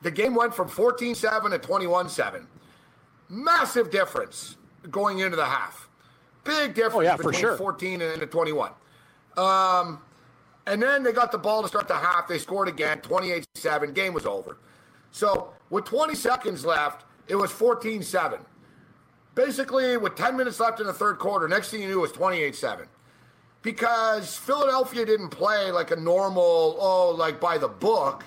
The 0.02 0.12
game 0.12 0.36
went 0.36 0.54
from 0.54 0.68
14 0.68 1.16
7 1.16 1.52
to 1.52 1.60
21 1.60 2.10
7. 2.10 2.48
Massive 3.30 3.90
difference 3.90 4.58
going 4.92 5.20
into 5.20 5.36
the 5.36 5.46
half. 5.46 5.90
Big 6.44 6.74
difference 6.74 6.96
oh, 6.96 7.02
yeah, 7.02 7.18
between 7.18 7.34
sure. 7.34 7.58
14 7.58 8.02
and 8.02 8.32
21. 8.32 8.72
Um, 9.38 10.00
and 10.68 10.82
then 10.82 11.04
they 11.04 11.12
got 11.12 11.32
the 11.32 11.38
ball 11.38 11.62
to 11.64 11.68
start 11.68 11.88
the 11.88 11.96
half. 11.96 12.28
They 12.28 12.38
scored 12.38 12.68
again, 12.68 13.00
28 13.00 13.48
7. 13.56 13.94
Game 13.94 14.14
was 14.14 14.26
over. 14.26 14.58
So 15.16 15.54
with 15.70 15.86
20 15.86 16.14
seconds 16.14 16.66
left, 16.66 17.06
it 17.30 17.36
was 17.36 17.50
14 17.50 18.04
7. 18.04 18.38
Basically, 19.34 19.96
with 19.96 20.16
10 20.16 20.36
minutes 20.36 20.60
left 20.60 20.82
in 20.82 20.88
the 20.88 20.94
third 20.94 21.20
quarter, 21.20 21.48
next 21.48 21.70
thing 21.70 21.82
you 21.82 21.88
knew, 21.88 22.00
it 22.00 22.02
was 22.02 22.12
28 22.12 22.54
7. 22.54 22.86
Because 23.62 24.36
Philadelphia 24.36 25.06
didn't 25.06 25.30
play 25.30 25.72
like 25.72 25.92
a 25.92 25.96
normal, 25.96 26.76
oh, 26.80 27.16
like 27.18 27.40
by 27.40 27.58
the 27.58 27.70
book. 27.70 28.26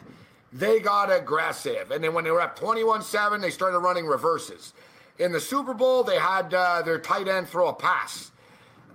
They 0.51 0.81
got 0.81 1.13
aggressive. 1.13 1.91
And 1.91 2.03
then 2.03 2.15
when 2.15 2.25
they 2.25 2.31
were 2.31 2.41
up 2.41 2.59
21 2.59 3.03
7, 3.03 3.43
they 3.43 3.51
started 3.51 3.81
running 3.81 4.07
reverses. 4.07 4.73
In 5.19 5.31
the 5.31 5.41
Super 5.41 5.75
Bowl, 5.75 6.03
they 6.03 6.19
had 6.19 6.55
uh, 6.55 6.81
their 6.81 6.99
tight 6.99 7.29
end 7.29 7.49
throw 7.49 7.69
a 7.69 7.75
pass. 7.75 8.31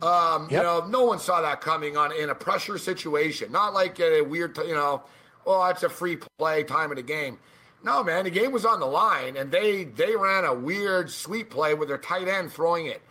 Um, 0.01 0.47
Yep. 0.49 0.51
You 0.51 0.63
know, 0.63 0.87
no 0.87 1.03
one 1.03 1.19
saw 1.19 1.41
that 1.41 1.61
coming 1.61 1.95
on 1.95 2.11
in 2.11 2.31
a 2.31 2.35
pressure 2.35 2.79
situation. 2.79 3.51
Not 3.51 3.75
like 3.75 3.99
a 3.99 4.21
weird, 4.21 4.57
you 4.57 4.73
know, 4.73 5.03
oh, 5.45 5.63
it's 5.65 5.83
a 5.83 5.89
free 5.89 6.17
play 6.39 6.63
time 6.63 6.89
of 6.89 6.97
the 6.97 7.03
game. 7.03 7.37
No, 7.83 8.01
man, 8.01 8.23
the 8.23 8.29
game 8.31 8.51
was 8.51 8.65
on 8.65 8.79
the 8.79 8.85
line, 8.85 9.35
and 9.35 9.51
they 9.51 9.83
they 9.83 10.15
ran 10.15 10.45
a 10.45 10.53
weird 10.53 11.09
sweep 11.11 11.49
play 11.49 11.73
with 11.73 11.89
their 11.89 11.97
tight 11.97 12.27
end 12.27 12.51
throwing 12.51 12.85
it 12.85 13.01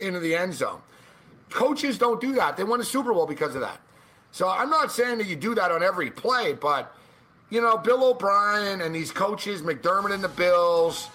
into 0.00 0.20
the 0.20 0.34
end 0.34 0.54
zone. 0.54 0.80
Coaches 1.50 1.98
don't 1.98 2.20
do 2.20 2.32
that. 2.32 2.56
They 2.56 2.64
won 2.64 2.80
a 2.80 2.84
Super 2.84 3.12
Bowl 3.12 3.26
because 3.26 3.54
of 3.54 3.60
that. 3.60 3.80
So 4.30 4.48
I'm 4.48 4.70
not 4.70 4.90
saying 4.90 5.18
that 5.18 5.26
you 5.26 5.36
do 5.36 5.54
that 5.54 5.70
on 5.70 5.82
every 5.82 6.10
play, 6.10 6.54
but 6.54 6.96
you 7.50 7.60
know, 7.60 7.76
Bill 7.76 8.02
O'Brien 8.02 8.80
and 8.80 8.94
these 8.94 9.10
coaches, 9.10 9.60
McDermott 9.60 10.14
and 10.14 10.24
the 10.24 10.28
Bills. 10.28 11.08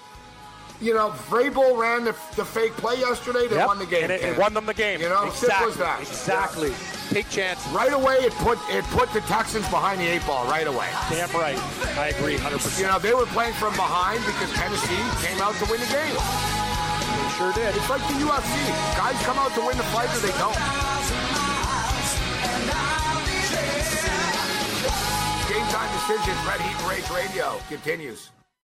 You 0.79 0.93
know, 0.93 1.09
Vrabel 1.25 1.75
ran 1.75 2.03
the, 2.05 2.13
the 2.35 2.45
fake 2.45 2.73
play 2.77 2.99
yesterday. 2.99 3.47
They 3.47 3.55
Yep, 3.55 3.67
won 3.67 3.79
the 3.79 3.85
game. 3.87 4.03
And 4.03 4.11
it, 4.11 4.21
it 4.21 4.37
won 4.37 4.53
them 4.53 4.67
the 4.67 4.75
game. 4.75 5.01
You 5.01 5.09
know, 5.09 5.25
exactly. 5.25 5.49
simple 5.49 5.67
as 5.69 5.77
that. 5.77 5.99
Exactly. 6.01 6.71
Take 7.09 7.29
chances. 7.29 7.65
Right 7.73 7.93
away, 7.93 8.17
it 8.21 8.33
put 8.45 8.59
it 8.69 8.83
put 8.93 9.11
the 9.11 9.21
Texans 9.21 9.65
behind 9.69 9.99
the 10.01 10.05
eight 10.05 10.25
ball. 10.27 10.45
Right 10.45 10.67
away. 10.67 10.85
Damn 11.09 11.31
right. 11.33 11.57
I 11.97 12.13
agree 12.13 12.37
100%. 12.37 12.79
You 12.79 12.85
know, 12.85 12.99
they 12.99 13.13
were 13.15 13.25
playing 13.33 13.53
from 13.55 13.73
behind 13.73 14.19
because 14.25 14.53
Tennessee 14.53 15.01
came 15.25 15.41
out 15.41 15.55
to 15.57 15.65
win 15.71 15.81
the 15.81 15.89
game. 15.89 16.13
They 16.13 17.29
sure 17.41 17.53
did. 17.57 17.73
It's 17.73 17.89
like 17.89 18.05
the 18.05 18.21
UFC. 18.21 18.53
Guys 18.97 19.17
come 19.25 19.39
out 19.39 19.53
to 19.57 19.61
win 19.65 19.77
the 19.77 19.87
fight 19.89 20.13
or 20.13 20.21
they 20.21 20.35
don't. 20.37 20.57
Game 25.49 25.65
time 25.73 25.89
decisions. 25.95 26.37
Red 26.45 26.61
Heat 26.61 26.77
Rage 26.85 27.09
Radio 27.09 27.57
continues. 27.69 28.29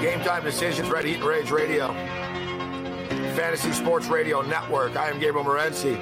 Game 0.00 0.20
time 0.22 0.42
decisions. 0.42 0.88
Red 0.88 1.04
Heat 1.04 1.16
and 1.16 1.24
Rage 1.24 1.50
Radio. 1.50 1.88
Fantasy 3.36 3.70
Sports 3.72 4.06
Radio 4.06 4.40
Network. 4.40 4.96
I 4.96 5.10
am 5.10 5.20
Gabriel 5.20 5.44
Morency. 5.44 5.94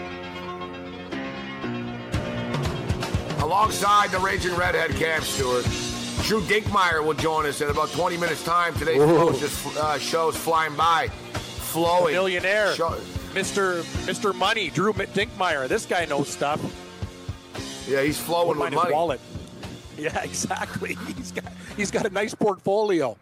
Alongside 3.43 4.11
the 4.11 4.19
Raging 4.21 4.55
Redhead 4.55 4.93
Cam 4.93 5.23
Stewart, 5.23 5.65
Drew 6.23 6.41
Dinkmeyer 6.43 7.05
will 7.05 7.15
join 7.15 7.47
us 7.47 7.61
in 7.61 7.71
about 7.71 7.91
20 7.91 8.17
minutes' 8.19 8.45
time. 8.45 8.73
Today's 8.75 8.99
show 8.99 9.33
just 9.33 9.67
uh, 9.77 9.99
shows 9.99 10.37
flying 10.37 10.77
by, 10.77 11.09
flowing. 11.09 12.15
Millionaire. 12.15 12.75
Show- 12.75 13.01
Mr. 13.35 13.83
Mr. 14.07 14.35
Money, 14.35 14.71
Drew 14.71 14.93
Dinkmeyer. 14.93 15.69
This 15.69 15.87
guy 15.87 16.05
knows 16.05 16.29
stuff. 16.29 16.61
yeah, 17.89 18.03
he's 18.03 18.19
flowing 18.19 18.59
with 18.59 18.73
money. 18.73 18.93
wallet. 18.93 19.21
Yeah, 19.97 20.21
exactly. 20.23 20.97
He's 21.17 21.33
got 21.33 21.53
he's 21.77 21.91
got 21.91 22.07
a 22.07 22.11
nice 22.11 22.35
portfolio. 22.35 23.17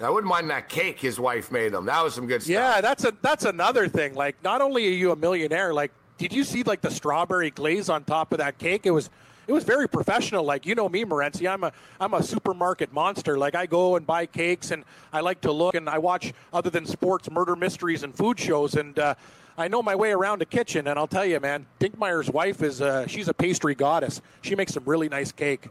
I 0.00 0.10
wouldn't 0.10 0.28
mind 0.28 0.50
that 0.50 0.68
cake 0.68 0.98
his 0.98 1.18
wife 1.20 1.50
made 1.52 1.72
him. 1.72 1.86
That 1.86 2.02
was 2.02 2.14
some 2.14 2.26
good 2.26 2.42
stuff. 2.42 2.52
Yeah, 2.52 2.80
that's 2.80 3.04
a 3.04 3.14
that's 3.22 3.44
another 3.44 3.88
thing. 3.88 4.14
Like, 4.14 4.36
not 4.42 4.60
only 4.60 4.86
are 4.86 4.90
you 4.90 5.12
a 5.12 5.16
millionaire, 5.16 5.72
like, 5.72 5.92
did 6.18 6.32
you 6.32 6.44
see 6.44 6.62
like 6.62 6.80
the 6.80 6.90
strawberry 6.90 7.50
glaze 7.50 7.88
on 7.88 8.04
top 8.04 8.32
of 8.32 8.38
that 8.38 8.58
cake? 8.58 8.86
It 8.86 8.90
was 8.90 9.08
it 9.46 9.52
was 9.52 9.64
very 9.64 9.88
professional. 9.88 10.44
Like, 10.44 10.66
you 10.66 10.74
know 10.74 10.88
me, 10.88 11.04
Morency, 11.04 11.48
I'm 11.50 11.64
a 11.64 11.72
I'm 12.00 12.14
a 12.14 12.22
supermarket 12.22 12.92
monster. 12.92 13.38
Like, 13.38 13.54
I 13.54 13.66
go 13.66 13.96
and 13.96 14.06
buy 14.06 14.26
cakes, 14.26 14.70
and 14.70 14.84
I 15.12 15.20
like 15.20 15.40
to 15.42 15.52
look, 15.52 15.74
and 15.74 15.88
I 15.88 15.98
watch 15.98 16.32
other 16.52 16.70
than 16.70 16.86
sports, 16.86 17.30
murder 17.30 17.56
mysteries, 17.56 18.02
and 18.02 18.14
food 18.14 18.38
shows, 18.38 18.74
and. 18.74 18.98
uh 18.98 19.14
I 19.56 19.68
know 19.68 19.84
my 19.84 19.94
way 19.94 20.10
around 20.10 20.42
a 20.42 20.44
kitchen, 20.44 20.88
and 20.88 20.98
I'll 20.98 21.06
tell 21.06 21.24
you, 21.24 21.38
man, 21.38 21.64
Dinkmeyer's 21.78 22.28
wife 22.28 22.60
is 22.60 22.82
uh, 22.82 23.06
she's 23.06 23.28
a 23.28 23.32
pastry 23.32 23.76
goddess. 23.76 24.20
She 24.42 24.56
makes 24.56 24.72
some 24.74 24.82
really 24.84 25.08
nice 25.08 25.30
cake. 25.30 25.68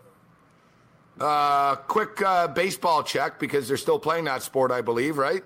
Uh, 1.19 1.75
quick 1.75 2.21
uh, 2.21 2.47
baseball 2.47 3.03
check 3.03 3.39
because 3.39 3.67
they're 3.67 3.75
still 3.75 3.99
playing 3.99 4.23
that 4.23 4.41
sport, 4.41 4.71
I 4.71 4.79
believe, 4.79 5.17
right? 5.17 5.43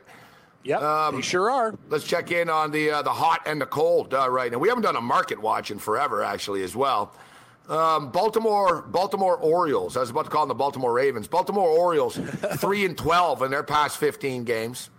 Yep, 0.66 0.82
Um, 0.84 1.16
they 1.16 1.22
sure 1.24 1.50
are. 1.50 1.74
Let's 1.90 2.06
check 2.06 2.30
in 2.32 2.48
on 2.48 2.70
the 2.70 2.92
uh, 2.92 3.02
the 3.02 3.12
hot 3.12 3.42
and 3.48 3.60
the 3.60 3.66
cold 3.66 4.14
uh, 4.14 4.30
right 4.30 4.52
now. 4.52 4.60
We 4.60 4.70
haven't 4.70 4.84
done 4.84 4.98
a 4.98 5.02
market 5.02 5.42
watch 5.42 5.72
in 5.72 5.80
forever, 5.80 6.24
actually, 6.24 6.62
as 6.62 6.76
well. 6.76 7.12
Um, 7.70 8.12
Baltimore 8.12 8.82
Baltimore 8.84 9.36
Orioles. 9.36 9.98
I 9.98 10.00
was 10.00 10.10
about 10.10 10.26
to 10.26 10.30
call 10.32 10.44
them 10.44 10.50
the 10.50 10.56
Baltimore 10.56 10.94
Ravens. 10.94 11.28
Baltimore 11.28 11.68
Orioles, 11.68 12.18
three 12.58 12.86
and 12.86 12.98
twelve 12.98 13.42
in 13.42 13.52
their 13.52 13.64
past 13.64 13.98
fifteen 13.98 14.46
games. 14.46 14.90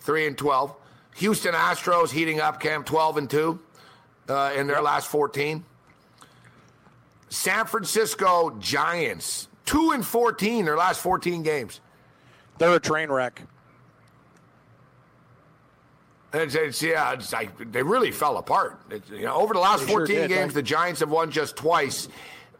Three 0.00 0.26
and 0.26 0.36
twelve. 0.36 0.74
Houston 1.16 1.54
Astros 1.54 2.10
heating 2.10 2.40
up, 2.40 2.58
Cam, 2.58 2.82
twelve 2.82 3.16
and 3.16 3.30
two 3.30 3.60
uh, 4.28 4.52
in 4.56 4.66
their 4.66 4.82
last 4.82 5.06
fourteen. 5.08 5.64
San 7.28 7.66
Francisco 7.66 8.56
Giants, 8.58 9.48
two 9.64 9.92
and 9.92 10.04
fourteen 10.04 10.64
their 10.64 10.76
last 10.76 11.00
fourteen 11.00 11.44
games. 11.44 11.80
They're 12.58 12.74
a 12.74 12.80
train 12.80 13.08
wreck. 13.08 13.42
It's, 16.34 16.54
it's 16.54 16.82
yeah, 16.82 17.12
it's 17.12 17.32
like 17.32 17.72
they 17.72 17.82
really 17.82 18.10
fell 18.10 18.38
apart. 18.38 18.80
It's, 18.90 19.08
you 19.10 19.22
know, 19.22 19.36
over 19.36 19.54
the 19.54 19.60
last 19.60 19.80
They 19.86 19.92
sure 19.92 20.00
14 20.00 20.16
did, 20.16 20.28
games, 20.28 20.40
right? 20.46 20.54
the 20.54 20.62
Giants 20.62 21.00
have 21.00 21.10
won 21.10 21.30
just 21.30 21.56
twice. 21.56 22.08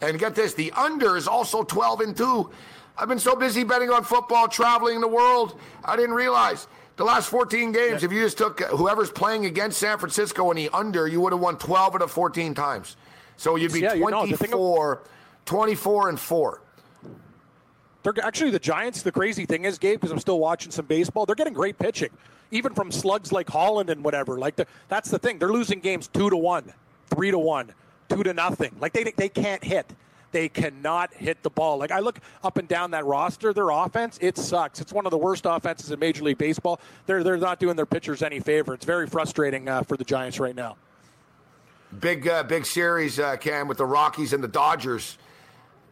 And 0.00 0.18
get 0.18 0.34
this, 0.34 0.54
the 0.54 0.70
under 0.72 1.16
is 1.16 1.26
also 1.26 1.62
12 1.64 2.00
and 2.00 2.16
2. 2.16 2.50
I've 2.96 3.08
been 3.08 3.18
so 3.18 3.34
busy 3.34 3.64
betting 3.64 3.90
on 3.90 4.04
football, 4.04 4.46
traveling 4.48 5.00
the 5.00 5.08
world, 5.08 5.58
I 5.84 5.96
didn't 5.96 6.14
realize. 6.14 6.68
The 6.96 7.04
last 7.04 7.28
14 7.28 7.72
games, 7.72 8.04
if 8.04 8.12
you 8.12 8.20
just 8.22 8.38
took 8.38 8.60
uh, 8.62 8.66
whoever's 8.68 9.10
playing 9.10 9.46
against 9.46 9.78
San 9.80 9.98
Francisco 9.98 10.48
in 10.52 10.56
the 10.56 10.68
under, 10.72 11.08
you 11.08 11.20
would 11.22 11.32
have 11.32 11.40
won 11.40 11.58
12 11.58 11.96
out 11.96 12.02
of 12.02 12.10
14 12.12 12.54
times. 12.54 12.96
So 13.36 13.56
you'd 13.56 13.72
be 13.72 13.80
Yeah, 13.80 13.94
you 13.94 14.08
know, 14.08 14.24
the 14.26 14.36
thing- 14.36 14.50
24, 14.52 15.02
24 15.44 16.08
and 16.10 16.20
4. 16.20 16.60
They're 18.04 18.12
actually 18.22 18.50
the 18.50 18.58
Giants. 18.58 19.02
The 19.02 19.10
crazy 19.10 19.46
thing 19.46 19.64
is, 19.64 19.78
Gabe, 19.78 19.98
because 19.98 20.12
I'm 20.12 20.20
still 20.20 20.38
watching 20.38 20.70
some 20.70 20.84
baseball. 20.84 21.24
They're 21.24 21.34
getting 21.34 21.54
great 21.54 21.78
pitching, 21.78 22.10
even 22.50 22.74
from 22.74 22.92
slugs 22.92 23.32
like 23.32 23.48
Holland 23.48 23.88
and 23.88 24.04
whatever. 24.04 24.38
Like 24.38 24.56
the, 24.56 24.66
that's 24.88 25.10
the 25.10 25.18
thing. 25.18 25.38
They're 25.38 25.52
losing 25.52 25.80
games 25.80 26.06
two 26.08 26.28
to 26.28 26.36
one, 26.36 26.70
three 27.08 27.30
to 27.30 27.38
one, 27.38 27.72
two 28.10 28.22
to 28.22 28.34
nothing. 28.34 28.76
Like 28.78 28.92
they 28.92 29.04
they 29.04 29.30
can't 29.30 29.64
hit. 29.64 29.90
They 30.32 30.48
cannot 30.48 31.14
hit 31.14 31.42
the 31.42 31.48
ball. 31.48 31.78
Like 31.78 31.92
I 31.92 32.00
look 32.00 32.18
up 32.42 32.58
and 32.58 32.68
down 32.68 32.90
that 32.90 33.06
roster, 33.06 33.54
their 33.54 33.70
offense 33.70 34.18
it 34.20 34.36
sucks. 34.36 34.80
It's 34.82 34.92
one 34.92 35.06
of 35.06 35.10
the 35.10 35.18
worst 35.18 35.46
offenses 35.46 35.90
in 35.90 35.98
Major 35.98 36.24
League 36.24 36.38
Baseball. 36.38 36.80
They're 37.06 37.24
they're 37.24 37.38
not 37.38 37.58
doing 37.58 37.74
their 37.74 37.86
pitchers 37.86 38.22
any 38.22 38.38
favor. 38.38 38.74
It's 38.74 38.84
very 38.84 39.06
frustrating 39.06 39.66
uh, 39.66 39.82
for 39.82 39.96
the 39.96 40.04
Giants 40.04 40.38
right 40.38 40.54
now. 40.54 40.76
Big, 42.00 42.26
uh, 42.26 42.42
big 42.42 42.66
series, 42.66 43.20
uh, 43.20 43.36
Cam, 43.36 43.68
with 43.68 43.78
the 43.78 43.86
Rockies 43.86 44.32
and 44.32 44.42
the 44.42 44.48
Dodgers. 44.48 45.16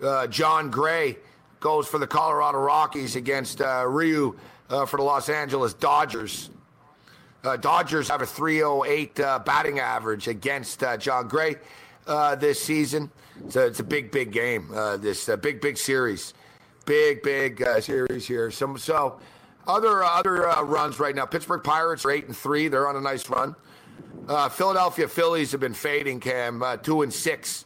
Uh, 0.03 0.27
Jon 0.27 0.69
Gray 0.69 1.17
goes 1.63 1.87
for 1.87 1.99
the 1.99 2.07
Colorado 2.07 2.59
Rockies 2.59 3.17
against 3.17 3.63
uh, 3.63 3.87
Ryu 3.87 4.37
uh, 4.69 4.85
for 4.85 4.97
the 4.99 5.05
Los 5.05 5.29
Angeles 5.29 5.73
Dodgers. 5.73 6.51
Uh, 7.45 7.57
Dodgers 7.57 8.09
have 8.09 8.21
a 8.21 8.27
308 8.27 9.21
uh, 9.21 9.39
batting 9.39 9.79
average 9.79 10.29
against 10.29 10.83
uh, 10.83 10.97
Jon 10.97 11.29
Gray 11.29 11.55
uh, 12.07 12.35
this 12.35 12.61
season. 12.63 13.11
So 13.49 13.65
it's 13.65 13.81
a 13.81 13.85
big, 13.85 14.11
big 14.11 14.33
game. 14.33 14.69
This 14.99 15.31
big, 15.41 15.61
big 15.61 15.79
series, 15.79 16.35
big, 16.85 17.23
big 17.23 17.65
series 17.81 18.27
here. 18.27 18.51
So 18.51 19.21
other 19.67 20.05
other 20.05 20.33
runs 20.65 21.01
right 21.01 21.15
now. 21.15 21.25
Pittsburgh 21.25 21.65
Pirates 21.65 22.05
are 22.05 22.11
eight 22.11 22.27
and 22.27 22.37
three. 22.37 22.69
They're 22.69 22.89
on 22.89 22.97
a 22.97 23.01
nice 23.01 23.29
run. 23.31 23.57
Philadelphia 24.51 25.09
Phillies 25.09 25.53
have 25.53 25.61
been 25.61 25.75
fading, 25.75 26.21
Cam, 26.21 26.63
two 26.83 27.03
and 27.03 27.13
six. 27.13 27.65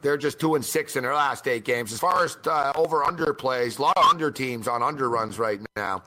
They're 0.00 0.16
just 0.16 0.38
two 0.38 0.54
and 0.54 0.64
six 0.64 0.96
in 0.96 1.02
their 1.02 1.14
last 1.14 1.48
eight 1.48 1.64
games. 1.64 1.92
As 1.92 1.98
far 1.98 2.24
as 2.24 2.38
uh, 2.46 2.72
over 2.76 3.04
under 3.04 3.34
plays, 3.34 3.78
a 3.78 3.82
lot 3.82 3.96
of 3.96 4.04
under 4.04 4.30
teams 4.30 4.68
on 4.68 4.82
under 4.82 5.10
runs 5.10 5.38
right 5.38 5.60
now. 5.76 6.02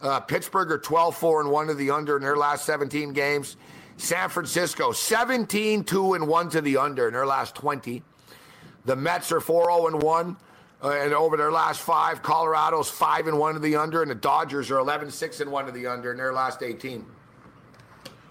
Uh, 0.00 0.20
Pittsburgh 0.20 0.70
are 0.70 0.78
12 0.78 1.16
4 1.16 1.40
and 1.40 1.50
1 1.50 1.66
to 1.68 1.74
the 1.74 1.90
under 1.90 2.16
in 2.16 2.22
their 2.22 2.36
last 2.36 2.64
17 2.64 3.12
games. 3.12 3.56
San 3.96 4.28
Francisco 4.28 4.92
17 4.92 5.82
2 5.82 6.14
and 6.14 6.28
1 6.28 6.50
to 6.50 6.60
the 6.60 6.76
under 6.76 7.08
in 7.08 7.14
their 7.14 7.26
last 7.26 7.56
20. 7.56 8.02
The 8.84 8.94
Mets 8.94 9.32
are 9.32 9.40
4 9.40 9.64
0 9.64 9.86
and 9.88 10.02
1 10.02 10.36
uh, 10.82 10.90
and 10.90 11.12
over 11.12 11.36
their 11.36 11.50
last 11.50 11.80
five. 11.80 12.22
Colorado's 12.22 12.88
5 12.88 13.26
and 13.26 13.38
1 13.38 13.54
to 13.54 13.60
the 13.60 13.74
under, 13.74 14.02
and 14.02 14.10
the 14.10 14.14
Dodgers 14.14 14.70
are 14.70 14.78
11 14.78 15.10
6 15.10 15.40
and 15.40 15.50
1 15.50 15.66
to 15.66 15.72
the 15.72 15.88
under 15.88 16.12
in 16.12 16.16
their 16.16 16.32
last 16.32 16.62
18. 16.62 17.04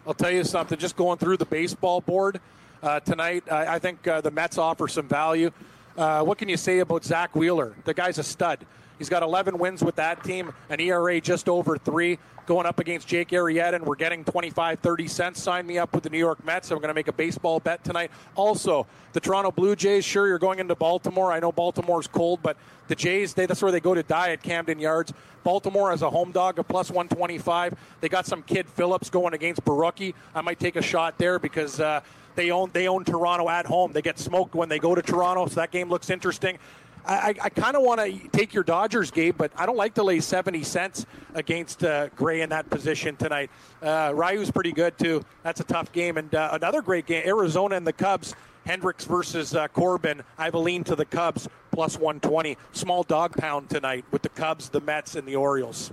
I'll 0.05 0.13
tell 0.13 0.31
you 0.31 0.45
something. 0.45 0.77
Just 0.77 0.95
going 0.95 1.17
through 1.17 1.35
the 1.35 1.45
baseball 1.45 1.99
board 1.99 2.39
uh, 2.83 2.99
tonight, 2.99 3.43
I, 3.51 3.75
I 3.75 3.79
think 3.79 4.07
uh, 4.07 4.21
the 4.21 4.31
Mets 4.31 4.57
offer 4.57 4.87
some 4.87 5.07
value. 5.07 5.51
Uh, 5.97 6.23
what 6.23 6.37
can 6.37 6.47
you 6.49 6.57
say 6.57 6.79
about 6.79 7.03
Zack 7.03 7.35
Wheeler? 7.35 7.75
The 7.85 7.93
guy's 7.93 8.19
a 8.19 8.23
stud. 8.23 8.65
He's 8.97 9.09
got 9.09 9.23
11 9.23 9.57
wins 9.57 9.83
with 9.83 9.95
that 9.95 10.23
team, 10.23 10.53
an 10.69 10.79
ERA 10.79 11.21
just 11.21 11.47
over 11.47 11.77
three. 11.77 12.17
Going 12.45 12.65
up 12.65 12.79
against 12.79 13.09
Jake 13.09 13.29
Arrieta, 13.29 13.73
and 13.73 13.85
we're 13.85 13.97
getting 13.97 14.23
25, 14.23 14.79
30 14.79 15.07
cents. 15.09 15.43
Sign 15.43 15.67
me 15.67 15.77
up 15.77 15.93
with 15.93 16.03
the 16.03 16.09
New 16.09 16.17
York 16.17 16.45
Mets. 16.45 16.71
I'm 16.71 16.77
going 16.77 16.87
to 16.87 16.93
make 16.93 17.09
a 17.09 17.13
baseball 17.13 17.59
bet 17.59 17.83
tonight. 17.83 18.09
Also, 18.35 18.87
the 19.11 19.19
Toronto 19.19 19.51
Blue 19.51 19.75
Jays. 19.75 20.05
Sure, 20.05 20.27
you're 20.27 20.39
going 20.39 20.59
into 20.59 20.73
Baltimore. 20.73 21.33
I 21.33 21.41
know 21.41 21.51
Baltimore's 21.51 22.07
cold, 22.07 22.39
but 22.41 22.55
the 22.87 22.95
Jays, 22.95 23.33
they, 23.33 23.47
that's 23.47 23.61
where 23.61 23.73
they 23.73 23.81
go 23.81 23.93
to 23.93 24.01
die 24.01 24.31
at 24.31 24.41
Camden 24.41 24.79
Yards. 24.79 25.11
Baltimore 25.43 25.91
as 25.91 26.01
a 26.01 26.09
home 26.09 26.31
dog, 26.31 26.57
a 26.57 26.63
plus 26.63 26.89
125. 26.89 27.73
They 27.99 28.07
got 28.07 28.25
some 28.25 28.41
kid 28.43 28.69
Phillips 28.69 29.09
going 29.09 29.33
against 29.33 29.65
Borucki. 29.65 30.13
I 30.33 30.39
might 30.39 30.59
take 30.59 30.77
a 30.77 30.81
shot 30.81 31.17
there 31.17 31.39
because 31.39 31.81
uh, 31.81 31.99
they 32.35 32.51
own 32.51 32.69
they 32.71 32.87
own 32.87 33.03
Toronto 33.03 33.49
at 33.49 33.65
home. 33.65 33.91
They 33.91 34.01
get 34.01 34.19
smoked 34.19 34.55
when 34.55 34.69
they 34.69 34.79
go 34.79 34.95
to 34.95 35.01
Toronto, 35.01 35.47
so 35.47 35.55
that 35.55 35.71
game 35.71 35.89
looks 35.89 36.09
interesting. 36.09 36.59
I, 37.07 37.35
I 37.41 37.49
kind 37.49 37.75
of 37.75 37.83
want 37.83 38.01
to 38.01 38.27
take 38.29 38.53
your 38.53 38.63
Dodgers, 38.63 39.11
Gabe, 39.11 39.37
but 39.37 39.51
I 39.55 39.65
don't 39.65 39.77
like 39.77 39.93
to 39.95 40.03
lay 40.03 40.19
70 40.19 40.63
cents 40.63 41.05
against 41.33 41.83
uh, 41.83 42.09
Gray 42.09 42.41
in 42.41 42.49
that 42.49 42.69
position 42.69 43.15
tonight. 43.15 43.49
Uh, 43.81 44.11
Ryu's 44.13 44.51
pretty 44.51 44.73
good, 44.73 44.97
too. 44.97 45.23
That's 45.43 45.61
a 45.61 45.63
tough 45.63 45.91
game. 45.91 46.17
And 46.17 46.33
uh, 46.35 46.49
another 46.51 46.81
great 46.81 47.05
game 47.05 47.23
Arizona 47.25 47.75
and 47.75 47.87
the 47.87 47.93
Cubs. 47.93 48.35
Hendricks 48.65 49.05
versus 49.05 49.55
uh, 49.55 49.69
Corbin. 49.69 50.21
I've 50.37 50.53
a 50.53 50.59
lean 50.59 50.83
to 50.85 50.95
the 50.95 51.05
Cubs 51.05 51.47
plus 51.71 51.95
120. 51.97 52.57
Small 52.73 53.03
dog 53.03 53.33
pound 53.37 53.69
tonight 53.69 54.03
with 54.11 54.23
the 54.23 54.29
Cubs, 54.29 54.67
the 54.67 54.81
Mets, 54.81 55.15
and 55.15 55.25
the 55.25 55.37
Orioles. 55.37 55.91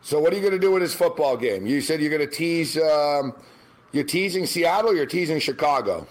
So, 0.00 0.18
what 0.18 0.32
are 0.32 0.36
you 0.36 0.42
going 0.42 0.54
to 0.54 0.58
do 0.58 0.72
with 0.72 0.80
this 0.80 0.94
football 0.94 1.36
game? 1.36 1.66
You 1.66 1.82
said 1.82 2.00
you're 2.00 2.10
going 2.10 2.26
to 2.26 2.34
tease. 2.34 2.78
Um, 2.78 3.34
you're 3.92 4.04
teasing 4.04 4.46
Seattle. 4.46 4.96
You're 4.96 5.04
teasing 5.04 5.38
Chicago. 5.38 6.06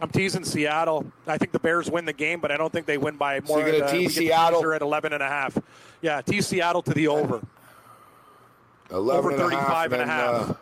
I'm 0.00 0.10
teasing 0.10 0.44
Seattle. 0.44 1.06
I 1.26 1.38
think 1.38 1.52
the 1.52 1.58
Bears 1.58 1.90
win 1.90 2.04
the 2.04 2.12
game, 2.12 2.40
but 2.40 2.50
I 2.50 2.56
don't 2.56 2.72
think 2.72 2.86
they 2.86 2.98
win 2.98 3.16
by 3.16 3.40
more. 3.40 3.58
So 3.60 3.66
you're 3.66 3.78
going 3.78 3.90
to 3.90 3.90
tease 3.90 4.14
Seattle 4.16 4.72
at 4.72 4.82
11 4.82 5.12
and 5.12 5.22
a 5.22 5.28
half. 5.28 5.56
Yeah, 6.02 6.20
tease 6.20 6.46
Seattle 6.46 6.82
to 6.82 6.92
the 6.92 7.08
over. 7.08 7.40
11 8.90 9.18
over 9.18 9.30
and 9.30 9.38
35 9.38 9.92
and 9.92 10.02
a 10.02 10.06
half. 10.06 10.50
Uh, 10.50 10.54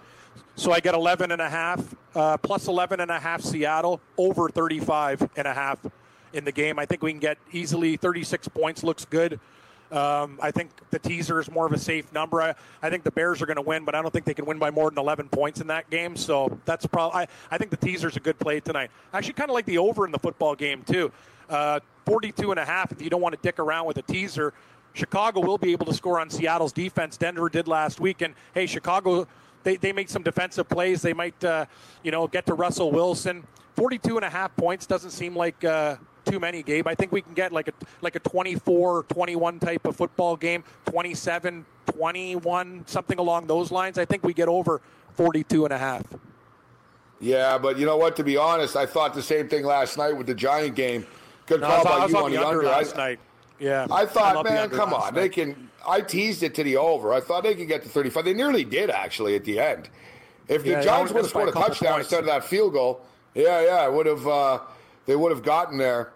so 0.54 0.70
I 0.72 0.80
get 0.80 0.94
11 0.94 1.32
and 1.32 1.40
a 1.40 1.48
half, 1.48 1.82
uh, 2.14 2.36
plus 2.36 2.68
11 2.68 3.00
and 3.00 3.10
a 3.10 3.18
half 3.18 3.40
Seattle, 3.40 4.00
over 4.18 4.48
35 4.48 5.28
and 5.36 5.48
a 5.48 5.54
half 5.54 5.78
in 6.32 6.44
the 6.44 6.52
game. 6.52 6.78
I 6.78 6.86
think 6.86 7.02
we 7.02 7.10
can 7.10 7.20
get 7.20 7.38
easily 7.52 7.96
36 7.96 8.48
points. 8.48 8.82
Looks 8.84 9.04
good. 9.04 9.40
Um, 9.92 10.38
I 10.40 10.50
think 10.50 10.70
the 10.90 10.98
teaser 10.98 11.38
is 11.38 11.50
more 11.50 11.66
of 11.66 11.72
a 11.72 11.78
safe 11.78 12.10
number. 12.12 12.40
I, 12.40 12.54
I 12.80 12.88
think 12.88 13.04
the 13.04 13.10
Bears 13.10 13.42
are 13.42 13.46
going 13.46 13.56
to 13.56 13.62
win, 13.62 13.84
but 13.84 13.94
I 13.94 14.00
don't 14.00 14.10
think 14.10 14.24
they 14.24 14.32
can 14.32 14.46
win 14.46 14.58
by 14.58 14.70
more 14.70 14.88
than 14.88 14.98
11 14.98 15.28
points 15.28 15.60
in 15.60 15.66
that 15.66 15.90
game. 15.90 16.16
So 16.16 16.58
that's 16.64 16.86
probably. 16.86 17.20
I, 17.20 17.26
I 17.50 17.58
think 17.58 17.70
the 17.70 17.76
teaser 17.76 18.08
is 18.08 18.16
a 18.16 18.20
good 18.20 18.38
play 18.38 18.60
tonight. 18.60 18.90
I 19.12 19.18
actually 19.18 19.34
kind 19.34 19.50
of 19.50 19.54
like 19.54 19.66
the 19.66 19.76
over 19.78 20.06
in 20.06 20.12
the 20.12 20.18
football 20.18 20.54
game 20.54 20.82
too. 20.82 21.12
Uh, 21.50 21.80
42 22.06 22.50
and 22.50 22.58
a 22.58 22.64
half. 22.64 22.90
If 22.90 23.02
you 23.02 23.10
don't 23.10 23.20
want 23.20 23.34
to 23.34 23.40
dick 23.42 23.58
around 23.58 23.84
with 23.84 23.98
a 23.98 24.02
teaser, 24.02 24.54
Chicago 24.94 25.40
will 25.40 25.58
be 25.58 25.72
able 25.72 25.86
to 25.86 25.94
score 25.94 26.18
on 26.18 26.30
Seattle's 26.30 26.72
defense. 26.72 27.18
Denver 27.18 27.50
did 27.50 27.68
last 27.68 28.00
week, 28.00 28.22
and 28.22 28.34
hey, 28.54 28.66
Chicago. 28.66 29.26
They, 29.64 29.76
they 29.76 29.92
make 29.92 30.08
some 30.08 30.24
defensive 30.24 30.68
plays. 30.68 31.02
They 31.02 31.12
might, 31.12 31.44
uh, 31.44 31.66
you 32.02 32.10
know, 32.10 32.26
get 32.26 32.46
to 32.46 32.54
Russell 32.54 32.90
Wilson. 32.90 33.44
42 33.76 34.16
and 34.16 34.24
a 34.24 34.28
half 34.28 34.56
points 34.56 34.86
doesn't 34.86 35.12
seem 35.12 35.36
like 35.36 35.62
uh, 35.62 35.98
too 36.32 36.40
many, 36.40 36.62
Gabe. 36.62 36.88
I 36.88 36.94
think 36.94 37.12
we 37.12 37.20
can 37.20 37.34
get 37.34 37.52
like 37.52 37.68
a 37.68 37.72
like 38.00 38.16
a 38.16 38.20
24 38.20 39.02
21 39.04 39.58
type 39.58 39.84
of 39.84 39.96
football 39.96 40.34
game, 40.34 40.64
27 40.86 41.66
21, 41.86 42.84
something 42.86 43.18
along 43.18 43.46
those 43.46 43.70
lines. 43.70 43.98
I 43.98 44.06
think 44.06 44.24
we 44.24 44.32
get 44.32 44.48
over 44.48 44.80
42 45.14 45.66
and 45.66 45.74
a 45.74 45.78
half. 45.78 46.04
Yeah, 47.20 47.58
but 47.58 47.78
you 47.78 47.84
know 47.84 47.98
what? 47.98 48.16
To 48.16 48.24
be 48.24 48.36
honest, 48.38 48.76
I 48.76 48.86
thought 48.86 49.12
the 49.12 49.22
same 49.22 49.48
thing 49.48 49.64
last 49.64 49.98
night 49.98 50.16
with 50.16 50.26
the 50.26 50.34
Giant 50.34 50.74
game. 50.74 51.06
Good 51.46 51.60
No, 51.60 51.66
call 51.66 51.80
I 51.80 51.82
by 51.84 51.90
I 51.90 52.06
you 52.06 52.16
on 52.16 52.30
the 52.30 52.38
the 52.38 52.46
under 52.46 52.60
under. 52.60 52.70
last 52.70 52.94
I, 52.94 52.98
night. 52.98 53.20
Yeah, 53.58 53.86
I 53.90 54.06
thought, 54.06 54.42
the 54.42 54.50
man, 54.50 54.70
come 54.70 54.92
on, 54.94 55.14
they 55.14 55.28
can. 55.28 55.68
I 55.86 56.00
teased 56.00 56.42
it 56.42 56.54
to 56.54 56.64
the 56.64 56.78
over. 56.78 57.12
I 57.12 57.20
thought 57.20 57.42
they 57.42 57.54
could 57.54 57.68
get 57.68 57.82
to 57.82 57.88
35. 57.88 58.24
They 58.24 58.32
nearly 58.34 58.64
did 58.64 58.88
actually 58.90 59.36
at 59.36 59.44
the 59.44 59.60
end. 59.60 59.88
If 60.48 60.64
the 60.64 60.70
Yeah, 60.70 60.78
they 60.78 60.84
Giants 60.86 61.12
would 61.12 61.20
have 61.22 61.30
scored 61.30 61.48
a 61.50 61.52
touchdown 61.52 61.92
points. 61.94 62.06
instead 62.06 62.20
of 62.20 62.26
that 62.26 62.42
field 62.44 62.72
goal, 62.72 63.02
yeah, 63.34 63.60
yeah, 63.60 63.84
it 63.86 63.92
would 63.92 64.06
have. 64.06 64.26
Uh, 64.26 64.60
they 65.06 65.14
would 65.16 65.30
have 65.30 65.42
gotten 65.42 65.78
there. 65.78 66.12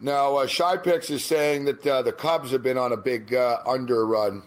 Now, 0.00 0.36
uh, 0.36 0.46
Shy 0.46 0.76
Picks 0.78 1.10
is 1.10 1.24
saying 1.24 1.66
that 1.66 1.86
uh, 1.86 2.02
the 2.02 2.12
Cubs 2.12 2.50
have 2.52 2.62
been 2.62 2.78
on 2.78 2.92
a 2.92 2.96
big 2.96 3.34
uh, 3.34 3.58
under 3.66 4.06
run 4.06 4.42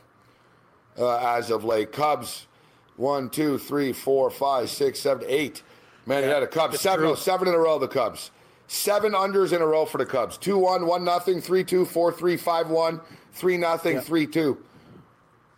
uh, 0.98 1.18
as 1.18 1.52
of 1.52 1.64
late. 1.64 1.92
Cubs, 1.92 2.48
one, 2.98 3.30
two, 3.30 3.60
three, 3.60 3.94
four, 3.94 4.32
five, 4.32 4.70
six, 4.70 5.00
seven, 5.00 5.26
eight. 5.28 5.62
Man, 6.06 6.24
yeah, 6.24 6.40
the 6.40 6.48
Cubs 6.48 6.76
it's 6.76 6.84
seven, 6.84 7.06
no, 7.06 7.16
seven 7.16 7.48
in 7.48 7.54
a 7.54 7.58
row. 7.58 7.78
The 7.78 7.88
Cubs 7.88 8.32
seven 8.68 9.14
unders 9.14 9.54
in 9.54 9.62
a 9.62 9.66
row 9.66 9.86
for 9.86 10.00
the 10.00 10.06
Cubs. 10.06 10.38
Two 10.38 10.58
one, 10.58 10.88
one 10.88 11.04
nothing, 11.04 11.40
three 11.40 11.64
two, 11.64 11.86
four 11.86 12.12
three, 12.12 12.36
five 12.36 12.70
one, 12.70 13.00
three 13.34 13.58
nothing, 13.58 14.02
three 14.02 14.26
two. 14.26 14.58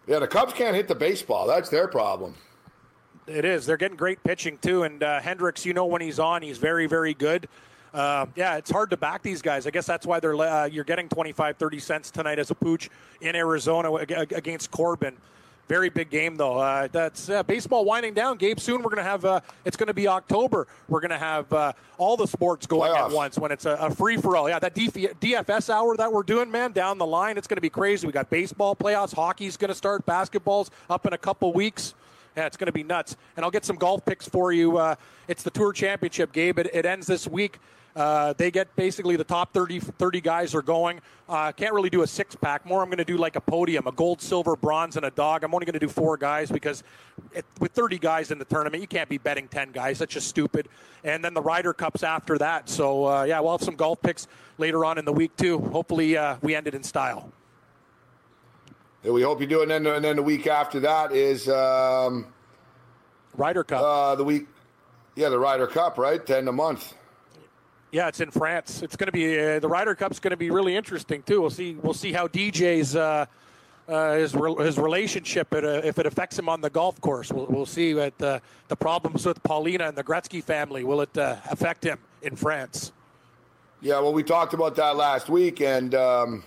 Yeah, 0.07 0.19
the 0.19 0.27
Cubs 0.27 0.53
can't 0.53 0.75
hit 0.75 0.87
the 0.87 0.95
baseball. 0.95 1.47
That's 1.47 1.69
their 1.69 1.87
problem. 1.87 2.35
It 3.27 3.43
is. 3.43 3.65
They're 3.65 3.77
getting 3.77 3.97
great 3.97 4.23
pitching 4.23 4.59
too, 4.59 4.83
and 4.83 5.01
uh, 5.01 5.19
Hendricks. 5.19 5.65
You 5.65 5.73
know 5.73 5.85
when 5.85 6.01
he's 6.01 6.19
on, 6.19 6.41
he's 6.41 6.57
very, 6.57 6.85
very 6.85 7.13
good. 7.13 7.47
Uh, 7.95 8.25
yeah, 8.35 8.57
it's 8.57 8.69
hard 8.69 8.89
to 8.89 8.97
back 8.97 9.21
these 9.23 9.41
guys. 9.41 9.65
I 9.65 9.69
guess 9.71 9.85
that's 9.85 10.05
why 10.05 10.19
they're 10.19 10.35
uh, 10.35 10.65
you're 10.65 10.83
getting 10.83 11.07
25, 11.07 11.55
30 11.55 11.79
cents 11.79 12.11
tonight 12.11 12.39
as 12.39 12.51
a 12.51 12.55
pooch 12.55 12.89
in 13.21 13.35
Arizona 13.35 13.93
ag- 13.95 14.11
ag- 14.11 14.33
against 14.33 14.69
Corbin. 14.69 15.15
Very 15.69 15.89
big 15.89 16.09
game 16.09 16.35
though. 16.35 16.57
Uh, 16.59 16.87
that's 16.91 17.29
uh, 17.29 17.41
baseball 17.43 17.85
winding 17.85 18.13
down. 18.13 18.37
Gabe, 18.37 18.59
soon 18.59 18.83
we're 18.83 18.89
going 18.91 18.97
to 18.97 19.09
have. 19.09 19.23
Uh, 19.23 19.39
it's 19.63 19.77
going 19.77 19.87
to 19.87 19.93
be 19.93 20.07
October. 20.09 20.67
We're 20.89 20.99
going 20.99 21.09
to 21.11 21.17
have 21.17 21.51
uh, 21.53 21.71
all 21.97 22.17
the 22.17 22.27
sports 22.27 22.67
going 22.67 22.91
Playoffs. 22.91 23.05
at 23.07 23.11
once 23.11 23.39
when 23.39 23.51
it's 23.51 23.65
a, 23.65 23.71
a 23.75 23.89
free 23.89 24.17
for 24.17 24.35
all. 24.35 24.47
Yeah, 24.49 24.59
that 24.59 24.75
DF- 24.75 25.15
DFS 25.19 25.69
hour 25.71 25.95
that 25.97 26.11
we're 26.11 26.21
doing, 26.23 26.51
man, 26.51 26.73
down 26.73 26.97
the 26.97 27.05
line, 27.05 27.37
it's 27.37 27.47
going 27.47 27.57
to 27.57 27.61
be 27.61 27.69
crazy. 27.71 28.05
We 28.05 28.13
got 28.13 28.29
baseball 28.29 28.75
playoffs, 28.75 29.15
hockey's 29.15 29.57
going 29.57 29.69
to 29.69 29.75
start, 29.75 30.05
basketball's 30.05 30.69
up 30.89 31.05
in 31.07 31.13
a 31.13 31.17
couple 31.17 31.51
weeks. 31.53 31.95
Yeah, 32.37 32.45
it's 32.45 32.57
going 32.57 32.67
to 32.67 32.73
be 32.73 32.83
nuts. 32.83 33.15
And 33.37 33.45
I'll 33.45 33.51
get 33.51 33.63
some 33.65 33.77
golf 33.77 34.05
picks 34.05 34.27
for 34.27 34.51
you. 34.51 34.77
Uh, 34.77 34.95
it's 35.29 35.41
the 35.41 35.49
Tour 35.49 35.71
Championship, 35.71 36.33
Gabe. 36.33 36.59
It, 36.59 36.69
it 36.73 36.85
ends 36.85 37.07
this 37.07 37.27
week. 37.27 37.59
Uh, 37.95 38.33
they 38.33 38.51
get 38.51 38.75
basically 38.75 39.15
the 39.15 39.23
top 39.23 39.53
30, 39.53 39.79
30 39.79 40.19
guys 40.19 40.53
are 40.53 40.61
going. 40.61 40.99
Uh, 41.29 41.51
can't 41.53 41.73
really 41.73 41.89
do 41.89 42.01
a 42.01 42.07
six 42.07 42.35
pack. 42.35 42.65
More, 42.65 42.83
I'm 42.83 42.89
going 42.89 42.97
to 42.97 43.05
do 43.05 43.17
like 43.17 43.37
a 43.37 43.41
podium, 43.41 43.87
a 43.87 43.91
gold, 43.91 44.21
silver, 44.21 44.57
bronze, 44.57 44.97
and 44.97 45.05
a 45.05 45.11
dog. 45.11 45.43
I'm 45.45 45.53
only 45.53 45.65
going 45.65 45.73
to 45.73 45.79
do 45.79 45.87
four 45.87 46.17
guys 46.17 46.51
because 46.51 46.83
it, 47.31 47.45
with 47.59 47.71
30 47.71 47.97
guys 47.97 48.31
in 48.31 48.37
the 48.37 48.43
tournament, 48.45 48.81
you 48.81 48.87
can't 48.87 49.07
be 49.07 49.17
betting 49.17 49.47
10 49.47 49.71
guys. 49.71 49.99
That's 49.99 50.13
just 50.13 50.27
stupid. 50.27 50.67
And 51.05 51.23
then 51.23 51.33
the 51.33 51.41
Ryder 51.41 51.71
Cups 51.71 52.03
after 52.03 52.37
that. 52.37 52.67
So, 52.67 53.05
uh, 53.05 53.23
yeah, 53.23 53.39
we'll 53.39 53.53
have 53.53 53.63
some 53.63 53.75
golf 53.75 54.01
picks 54.01 54.27
later 54.57 54.83
on 54.83 54.97
in 54.97 55.05
the 55.05 55.13
week, 55.13 55.35
too. 55.37 55.59
Hopefully, 55.59 56.17
uh, 56.17 56.35
we 56.41 56.53
end 56.53 56.67
it 56.67 56.75
in 56.75 56.83
style. 56.83 57.31
Yeah, 59.03 59.11
we 59.11 59.21
hope 59.21 59.39
you 59.39 59.47
do. 59.47 59.61
And 59.61 59.71
then, 59.71 59.87
and 59.87 60.03
then 60.03 60.17
the 60.17 60.23
week 60.23 60.47
after 60.47 60.81
that 60.81 61.13
is 61.13 61.47
um, 61.47 62.27
Ryder 63.35 63.63
Cup. 63.63 63.81
uh, 63.81 64.15
the 64.15 64.23
week. 64.25 64.47
Yeah, 65.15 65.29
the 65.29 65.39
Ryder 65.39 65.67
Cup, 65.67 65.97
right? 65.97 66.25
Ten 66.25 66.47
a 66.49 66.51
month. 66.51 66.93
Yeah, 67.91 68.07
it's 68.07 68.19
in 68.19 68.31
France. 68.31 68.81
It's 68.81 68.95
going 68.95 69.07
to 69.07 69.11
be 69.11 69.39
uh, 69.39 69.59
the 69.59 69.67
Ryder 69.69 69.95
Cup's 69.95 70.19
going 70.19 70.31
to 70.31 70.37
be 70.37 70.49
really 70.49 70.75
interesting 70.75 71.23
too. 71.23 71.41
We'll 71.41 71.49
see. 71.49 71.75
We'll 71.75 71.93
see 71.93 72.11
how 72.11 72.27
DJ's 72.27 72.95
uh, 72.95 73.25
uh, 73.87 74.13
his 74.15 74.33
re- 74.35 74.55
his 74.65 74.77
relationship 74.77 75.53
it, 75.53 75.63
uh, 75.63 75.81
if 75.83 75.99
it 75.99 76.05
affects 76.05 76.37
him 76.37 76.49
on 76.49 76.61
the 76.61 76.69
golf 76.69 76.99
course. 77.01 77.31
We'll, 77.31 77.45
we'll 77.47 77.65
see 77.65 77.93
what 77.93 78.19
uh, 78.21 78.39
the 78.67 78.75
problems 78.75 79.25
with 79.25 79.41
Paulina 79.43 79.87
and 79.87 79.97
the 79.97 80.03
Gretzky 80.03 80.43
family 80.43 80.83
will 80.83 81.01
it 81.01 81.17
uh, 81.17 81.37
affect 81.49 81.83
him 81.83 81.99
in 82.21 82.35
France. 82.35 82.91
Yeah, 83.81 83.99
well, 83.99 84.13
we 84.13 84.23
talked 84.23 84.53
about 84.53 84.75
that 84.75 84.95
last 84.95 85.29
week, 85.29 85.61
and 85.61 85.93
um, 85.93 86.43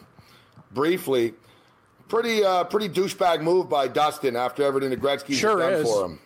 briefly, 0.72 1.34
pretty 2.08 2.44
uh, 2.44 2.64
pretty 2.64 2.88
douchebag 2.88 3.42
move 3.42 3.68
by 3.68 3.86
Dustin 3.86 4.34
after 4.36 4.64
everything 4.64 4.90
the 4.90 4.96
Gretzky's 4.96 5.38
Sure 5.38 5.58
done 5.58 5.72
is. 5.74 5.88
for 5.88 6.06
him. 6.06 6.18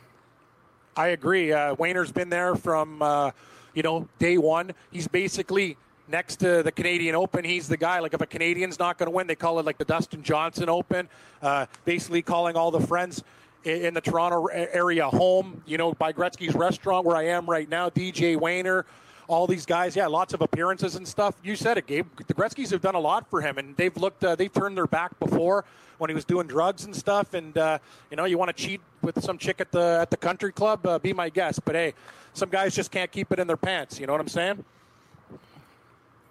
I 0.97 1.09
agree. 1.09 1.53
Uh, 1.53 1.75
Wayner's 1.75 2.13
been 2.13 2.29
there 2.29 2.55
from 2.55 3.01
uh, 3.03 3.31
you 3.75 3.83
know 3.83 4.09
day 4.19 4.39
one. 4.39 4.73
He's 4.91 5.09
basically 5.09 5.77
next 6.09 6.37
to 6.37 6.63
the 6.63 6.73
Canadian 6.73 7.15
Open. 7.15 7.45
He's 7.45 7.69
the 7.69 7.77
guy. 7.77 7.99
Like 7.99 8.15
if 8.15 8.21
a 8.21 8.27
Canadian's 8.27 8.79
not 8.79 8.99
going 8.99 9.07
to 9.07 9.11
win, 9.11 9.27
they 9.27 9.35
call 9.35 9.59
it 9.59 9.67
like 9.67 9.79
the 9.79 9.85
Dustin 9.85 10.23
Johnson 10.23 10.69
Open. 10.69 11.09
Uh, 11.41 11.67
basically 11.85 12.23
calling 12.23 12.57
all 12.57 12.71
the 12.71 12.81
friends 12.87 13.23
in 13.65 13.95
the 13.95 14.01
Toronto 14.01 14.47
area 14.47 15.09
home. 15.09 15.63
You 15.67 15.79
know, 15.79 15.95
by 15.95 16.13
Gretzky's 16.13 16.55
restaurant 16.55 17.07
where 17.07 17.17
I 17.17 17.27
am 17.27 17.49
right 17.49 17.69
now. 17.69 17.91
DJ 17.91 18.37
Wayner. 18.37 18.85
All 19.29 19.47
these 19.47 19.65
guys, 19.65 19.97
yeah, 19.97 20.09
lots 20.09 20.35
of 20.35 20.43
appearances 20.43 20.97
and 20.97 21.07
stuff. 21.09 21.37
You 21.43 21.57
said 21.57 21.79
it, 21.79 21.87
Gabe. 21.87 22.07
The 22.27 22.35
Gretzky's 22.35 22.71
have 22.71 22.83
done 22.83 22.97
a 22.97 23.01
lot 23.01 23.31
for 23.31 23.41
him, 23.41 23.57
and 23.57 23.75
they've 23.77 23.97
looked, 23.97 24.23
uh, 24.25 24.35
they've 24.35 24.53
turned 24.53 24.77
their 24.77 24.89
back 24.89 25.19
before 25.21 25.65
when 26.03 26.11
he 26.11 26.15
was 26.15 26.25
doing 26.25 26.49
drugs 26.49 26.85
and 26.85 26.95
stuff. 26.95 27.33
And 27.33 27.57
uh, 27.57 27.79
you 28.11 28.17
know, 28.17 28.25
you 28.25 28.37
want 28.37 28.55
to 28.55 28.63
cheat 28.63 28.81
with 29.01 29.23
some 29.23 29.39
chick 29.39 29.61
at 29.61 29.71
the 29.71 29.99
at 30.03 30.11
the 30.11 30.17
country 30.17 30.53
club, 30.53 30.85
uh, 30.87 30.99
be 30.99 31.13
my 31.13 31.31
guest. 31.31 31.65
But 31.65 31.77
hey, 31.77 31.95
some 32.35 32.51
guys 32.51 32.75
just 32.75 32.91
can't 32.91 33.11
keep 33.11 33.33
it 33.33 33.39
in 33.39 33.47
their 33.47 33.57
pants. 33.57 33.99
You 33.99 34.07
know 34.07 34.13
what 34.13 34.21
I'm 34.21 34.29
saying? 34.29 34.65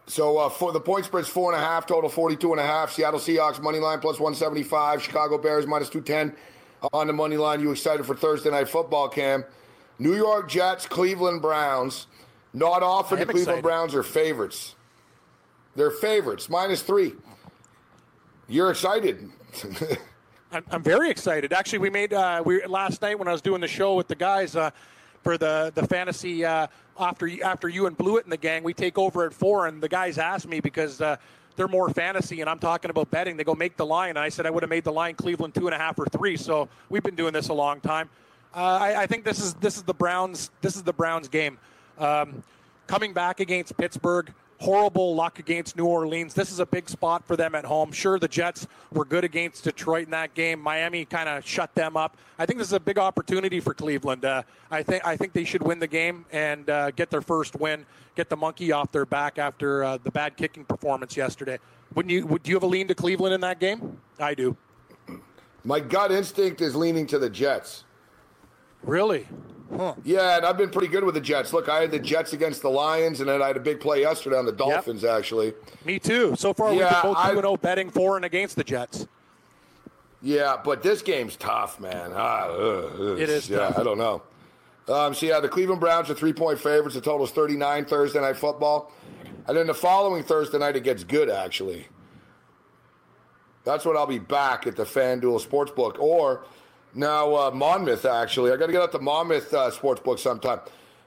So 0.08 0.38
uh, 0.38 0.50
for 0.50 0.74
the 0.74 0.82
point 0.82 1.06
spread's 1.06 1.30
four 1.30 1.54
and 1.54 1.62
a 1.62 1.66
half, 1.66 1.86
total 1.86 2.10
42 2.10 2.52
and 2.52 2.60
a 2.60 2.66
half. 2.66 2.92
Seattle 2.92 3.20
Seahawks 3.20 3.62
money 3.62 3.80
line 3.80 4.00
plus 4.00 4.20
175. 4.20 5.02
Chicago 5.02 5.38
Bears 5.38 5.66
minus 5.66 5.90
210 5.90 6.36
on 6.92 7.08
the 7.08 7.14
money 7.14 7.38
line. 7.38 7.62
You 7.62 7.72
excited 7.72 8.06
for 8.06 8.14
Thursday 8.14 8.52
night 8.52 8.68
football, 8.68 9.08
Cam? 9.08 9.46
New 10.00 10.16
York 10.16 10.50
Jets, 10.50 10.86
Cleveland 10.86 11.42
Browns. 11.42 12.08
Not 12.54 12.84
often 12.84 13.20
the 13.20 13.26
Cleveland 13.26 13.48
excited. 13.48 13.64
Browns 13.64 13.96
are 13.96 14.04
favorites. 14.04 14.76
They're 15.78 15.92
favorites, 15.92 16.50
minus 16.50 16.82
three. 16.82 17.14
You're 18.52 18.70
excited. 18.70 19.30
I'm, 20.52 20.66
I'm 20.70 20.84
very 20.84 21.10
excited. 21.10 21.54
Actually, 21.54 21.80
we 21.80 21.90
made 21.90 22.14
uh, 22.14 22.44
we 22.46 22.66
last 22.66 23.02
night 23.02 23.18
when 23.18 23.28
I 23.28 23.32
was 23.32 23.42
doing 23.42 23.62
the 23.62 23.68
show 23.68 23.96
with 23.96 24.10
the 24.10 24.16
guys 24.16 24.56
uh, 24.56 24.72
for 25.24 25.38
the 25.38 25.72
the 25.74 25.88
fantasy 25.88 26.44
uh, 26.44 26.68
after 27.00 27.30
after 27.44 27.70
you 27.70 27.88
and 27.88 27.98
Blewett 27.98 28.26
and 28.26 28.32
the 28.32 28.38
gang. 28.38 28.64
We 28.64 28.74
take 28.74 28.98
over 28.98 29.26
at 29.26 29.34
four, 29.34 29.68
and 29.68 29.82
the 29.82 29.88
guys 29.88 30.18
asked 30.18 30.48
me 30.48 30.60
because 30.60 31.00
uh, 31.00 31.16
they're 31.56 31.70
more 31.70 31.90
fantasy, 31.90 32.42
and 32.42 32.50
I'm 32.50 32.60
talking 32.60 32.92
about 32.92 33.10
betting. 33.10 33.38
They 33.38 33.46
go 33.46 33.56
make 33.56 33.78
the 33.78 33.86
line, 33.86 34.12
and 34.12 34.20
I 34.20 34.28
said 34.28 34.46
I 34.46 34.50
would 34.50 34.64
have 34.64 34.70
made 34.70 34.84
the 34.84 34.92
line 34.92 35.16
Cleveland 35.16 35.56
two 35.56 35.68
and 35.68 35.76
a 35.76 35.78
half 35.78 35.98
or 35.98 36.06
three. 36.06 36.36
So 36.36 36.68
we've 36.90 37.04
been 37.04 37.16
doing 37.16 37.34
this 37.34 37.48
a 37.48 37.54
long 37.54 37.80
time. 37.80 38.10
Uh, 38.54 38.80
I, 38.82 39.04
I, 39.04 39.08
think 39.08 39.24
this 39.24 39.40
is 39.40 39.54
this 39.56 39.78
is 39.78 39.84
the 39.84 39.94
Browns 39.94 40.52
this 40.60 40.76
is 40.76 40.84
the 40.84 40.92
Browns 40.92 41.30
game. 41.30 41.58
Um, 41.98 42.44
coming 42.88 43.14
back 43.14 43.40
against 43.40 43.78
Pittsburgh, 43.78 44.34
horrible 44.62 45.16
luck 45.16 45.40
against 45.40 45.76
New 45.76 45.86
Orleans. 45.86 46.36
This 46.36 46.52
is 46.52 46.60
a 46.60 46.66
big 46.66 46.88
spot 46.88 47.26
for 47.26 47.36
them 47.36 47.56
at 47.56 47.66
home. 47.66 47.92
Sure, 47.92 48.20
the 48.20 48.28
Jets 48.28 48.68
were 48.94 49.06
good 49.06 49.24
against 49.24 49.64
Detroit 49.64 50.06
in 50.06 50.12
that 50.12 50.36
game. 50.36 50.60
Miami 50.60 51.04
kind 51.04 51.28
of 51.28 51.46
shut 51.46 51.74
them 51.74 51.98
up. 51.98 52.16
I 52.38 52.46
think 52.46 52.60
this 52.60 52.68
is 52.68 52.74
a 52.74 52.80
big 52.80 53.00
opportunity 53.00 53.60
for 53.60 53.74
Cleveland. 53.74 54.24
Uh, 54.24 54.44
I 54.70 54.84
think 54.84 55.06
I 55.06 55.18
think 55.18 55.34
they 55.34 55.44
should 55.44 55.64
win 55.64 55.80
the 55.80 55.88
game 55.88 56.26
and 56.32 56.70
uh, 56.70 56.92
get 56.92 57.10
their 57.10 57.22
first 57.22 57.56
win, 57.56 57.86
get 58.16 58.30
the 58.30 58.38
monkey 58.38 58.72
off 58.72 58.92
their 58.92 59.06
back 59.06 59.40
after 59.40 59.84
uh, 59.84 59.98
the 59.98 60.12
bad 60.12 60.38
kicking 60.38 60.64
performance 60.64 61.18
yesterday. 61.18 61.58
Wouldn't 61.96 62.12
you? 62.12 62.28
Would 62.28 62.48
you 62.48 62.56
have 62.56 62.64
a 62.64 62.68
lean 62.68 62.88
to 62.88 62.96
Cleveland 62.96 63.34
in 63.34 63.42
that 63.42 63.60
game? 63.60 63.98
I 64.20 64.36
do. 64.36 64.56
My 65.64 65.80
gut 65.80 66.12
instinct 66.12 66.62
is 66.62 66.76
leaning 66.76 67.08
to 67.08 67.20
the 67.20 67.30
Jets. 67.30 67.84
Really? 68.84 69.28
Huh. 69.76 69.96
Yeah, 70.04 70.38
and 70.38 70.46
I've 70.46 70.58
been 70.58 70.70
pretty 70.70 70.90
good 70.90 71.04
with 71.04 71.16
the 71.16 71.22
Jets. 71.22 71.54
Look, 71.54 71.70
I 71.70 71.82
had 71.82 71.92
the 71.92 72.00
Jets 72.00 72.34
against 72.34 72.62
the 72.62 72.70
Lions, 72.70 73.22
and 73.22 73.30
then 73.30 73.42
I 73.42 73.48
had 73.48 73.58
a 73.58 73.62
big 73.62 73.80
play 73.80 74.02
yesterday 74.02 74.38
on 74.38 74.46
the 74.46 74.52
Dolphins. 74.52 75.04
Yep. 75.04 75.18
Actually, 75.18 75.54
me 75.86 75.98
too. 75.98 76.36
So 76.36 76.54
far, 76.54 76.74
yeah, 76.74 76.74
we've 76.74 76.90
been 76.90 77.14
both 77.14 77.24
two 77.24 77.30
and 77.30 77.38
zero 77.38 77.52
oh 77.52 77.58
betting 77.58 77.90
for 77.90 78.16
and 78.18 78.26
against 78.26 78.58
the 78.58 78.64
Jets. 78.64 79.08
Yeah, 80.22 80.58
but 80.64 80.84
this 80.84 81.02
game's 81.02 81.38
tough, 81.38 81.80
man. 81.80 82.12
Ah, 82.14 82.48
ugh, 82.48 83.20
it 83.20 83.30
is. 83.30 83.50
Yeah, 83.50 83.60
tough. 83.60 83.80
I 83.80 83.84
don't 83.84 83.98
know. 83.98 84.22
Um, 84.90 85.14
so 85.14 85.26
yeah, 85.26 85.40
the 85.40 85.48
Cleveland 85.48 85.80
Browns 85.80 86.10
are 86.10 86.16
three 86.16 86.34
point 86.34 86.60
favorites. 86.60 86.96
The 86.96 87.02
total 87.02 87.26
is 87.26 87.32
thirty 87.32 87.56
nine 87.56 87.86
Thursday 87.86 88.20
night 88.20 88.36
football, 88.36 88.92
and 89.48 89.56
then 89.56 89.68
the 89.68 89.74
following 89.74 90.24
Thursday 90.24 90.58
night 90.58 90.76
it 90.76 90.84
gets 90.84 91.06
good. 91.06 91.30
Actually, 91.30 91.88
that's 93.64 93.86
when 93.86 93.96
I'll 93.96 94.06
be 94.06 94.20
back 94.20 94.68
at 94.68 94.76
the 94.76 94.84
FanDuel 94.84 95.48
Sportsbook 95.48 95.98
or 95.98 96.44
now, 96.94 97.36
uh, 97.36 97.52
Monmouth, 97.52 98.06
actually. 98.06 98.52
I 98.52 98.58
got 98.58 98.68
to 98.68 98.72
get 98.72 98.82
out 98.82 98.92
to 98.92 99.00
Monmouth 99.00 99.54
uh, 99.54 99.72
Sportsbook 99.72 100.20
sometime. 100.20 100.60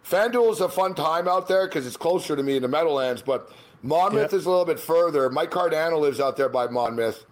FanDuel 0.08 0.52
is 0.52 0.60
a 0.60 0.68
fun 0.68 0.94
time 0.94 1.28
out 1.28 1.48
there 1.48 1.66
because 1.66 1.86
it's 1.86 1.96
closer 1.96 2.36
to 2.36 2.42
me 2.42 2.56
in 2.56 2.62
the 2.62 2.68
Meadowlands, 2.68 3.22
but 3.22 3.50
Monmouth 3.82 4.32
yep. 4.32 4.32
is 4.32 4.46
a 4.46 4.50
little 4.50 4.64
bit 4.64 4.80
further. 4.80 5.28
Mike 5.30 5.50
Cardano 5.50 6.00
lives 6.00 6.20
out 6.20 6.36
there 6.36 6.48
by 6.48 6.66
Monmouth, 6.66 7.24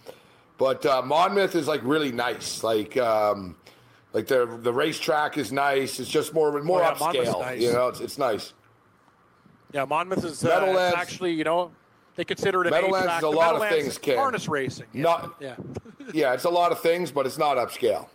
but 0.58 0.84
uh, 0.86 1.02
Monmouth 1.02 1.54
is 1.54 1.68
like 1.68 1.80
really 1.82 2.12
nice. 2.12 2.62
Like, 2.62 2.96
um, 2.96 3.56
like 4.12 4.26
the 4.26 4.58
the 4.60 4.72
racetrack 4.72 5.38
is 5.38 5.52
nice. 5.52 5.98
It's 6.00 6.10
just 6.10 6.34
more 6.34 6.62
more 6.62 6.82
oh, 6.82 6.86
yeah, 6.86 6.94
upscale. 6.94 7.40
Nice. 7.40 7.60
You 7.60 7.72
know, 7.72 7.88
it's, 7.88 8.00
it's 8.00 8.18
nice. 8.18 8.52
Yeah, 9.72 9.86
Monmouth 9.86 10.24
is 10.24 10.44
uh, 10.44 10.92
actually 10.96 11.32
you 11.32 11.44
know 11.44 11.72
they 12.16 12.24
consider 12.24 12.62
it 12.62 12.66
an 12.66 12.72
Meadowlands 12.72 13.12
is 13.18 13.22
a 13.22 13.28
lot 13.28 13.54
of 13.54 13.68
things. 13.68 13.98
Ken. 13.98 14.16
Harness 14.16 14.48
racing. 14.48 14.86
Yeah. 14.92 15.02
Not, 15.02 15.34
yeah. 15.40 15.56
yeah, 16.12 16.34
it's 16.34 16.44
a 16.44 16.50
lot 16.50 16.72
of 16.72 16.80
things, 16.80 17.10
but 17.10 17.26
it's 17.26 17.38
not 17.38 17.56
upscale. 17.56 18.08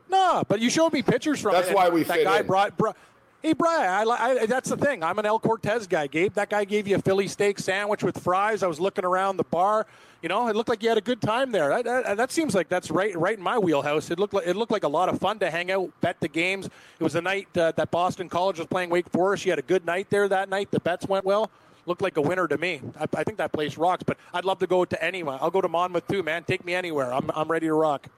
no, 0.10 0.42
but 0.48 0.60
you 0.60 0.70
showed 0.70 0.92
me 0.92 1.02
pictures 1.02 1.40
from 1.40 1.52
that's 1.52 1.68
it. 1.68 1.74
why 1.74 1.88
we 1.88 2.02
that 2.04 2.24
guy 2.24 2.40
in. 2.40 2.46
brought, 2.46 2.76
brought 2.76 2.96
Hey, 3.42 3.54
Brian, 3.54 4.08
I, 4.08 4.12
I, 4.12 4.46
that's 4.46 4.70
the 4.70 4.76
thing. 4.76 5.02
I'm 5.02 5.18
an 5.18 5.26
El 5.26 5.40
Cortez 5.40 5.88
guy, 5.88 6.06
Gabe. 6.06 6.32
That 6.34 6.48
guy 6.48 6.64
gave 6.64 6.86
you 6.86 6.94
a 6.94 7.00
Philly 7.00 7.26
steak 7.26 7.58
sandwich 7.58 8.04
with 8.04 8.22
fries. 8.22 8.62
I 8.62 8.68
was 8.68 8.78
looking 8.78 9.04
around 9.04 9.36
the 9.36 9.42
bar. 9.42 9.88
You 10.22 10.28
know, 10.28 10.46
it 10.46 10.54
looked 10.54 10.68
like 10.68 10.80
you 10.80 10.88
had 10.88 10.98
a 10.98 11.02
good 11.02 11.20
time 11.20 11.50
there. 11.50 11.68
That, 11.70 11.84
that, 11.84 12.16
that, 12.18 12.30
seems 12.30 12.54
like 12.54 12.68
that's 12.68 12.88
right, 12.88 13.16
right 13.18 13.36
in 13.36 13.42
my 13.42 13.58
wheelhouse. 13.58 14.12
It 14.12 14.20
looked 14.20 14.32
like 14.32 14.46
it 14.46 14.54
looked 14.54 14.70
like 14.70 14.84
a 14.84 14.88
lot 14.88 15.08
of 15.08 15.18
fun 15.18 15.40
to 15.40 15.50
hang 15.50 15.72
out, 15.72 15.90
bet 16.00 16.20
the 16.20 16.28
games. 16.28 16.66
It 16.66 17.02
was 17.02 17.14
the 17.14 17.22
night 17.22 17.48
uh, 17.56 17.72
that 17.72 17.90
Boston 17.90 18.28
College 18.28 18.58
was 18.58 18.68
playing 18.68 18.90
Wake 18.90 19.10
Forest. 19.10 19.44
You 19.44 19.50
had 19.50 19.58
a 19.58 19.62
good 19.62 19.84
night 19.84 20.08
there 20.08 20.28
that 20.28 20.48
night. 20.48 20.70
The 20.70 20.78
bets 20.78 21.08
went 21.08 21.24
well 21.24 21.50
looked 21.86 22.02
like 22.02 22.16
a 22.16 22.22
winner 22.22 22.46
to 22.48 22.58
me. 22.58 22.80
I, 22.98 23.06
I, 23.14 23.24
think 23.24 23.38
that 23.38 23.52
place 23.52 23.76
rocks, 23.76 24.02
but 24.02 24.16
I'd 24.32 24.44
love 24.44 24.58
to 24.60 24.66
go 24.66 24.84
to 24.84 25.04
anyone. 25.04 25.38
I'll 25.40 25.50
go 25.50 25.60
to 25.60 25.68
Monmouth 25.68 26.06
too, 26.08 26.22
man. 26.22 26.44
Take 26.44 26.64
me 26.64 26.74
anywhere. 26.74 27.12
I'm, 27.12 27.30
I'm 27.34 27.50
ready 27.50 27.66
to 27.66 27.74
rock. 27.74 28.08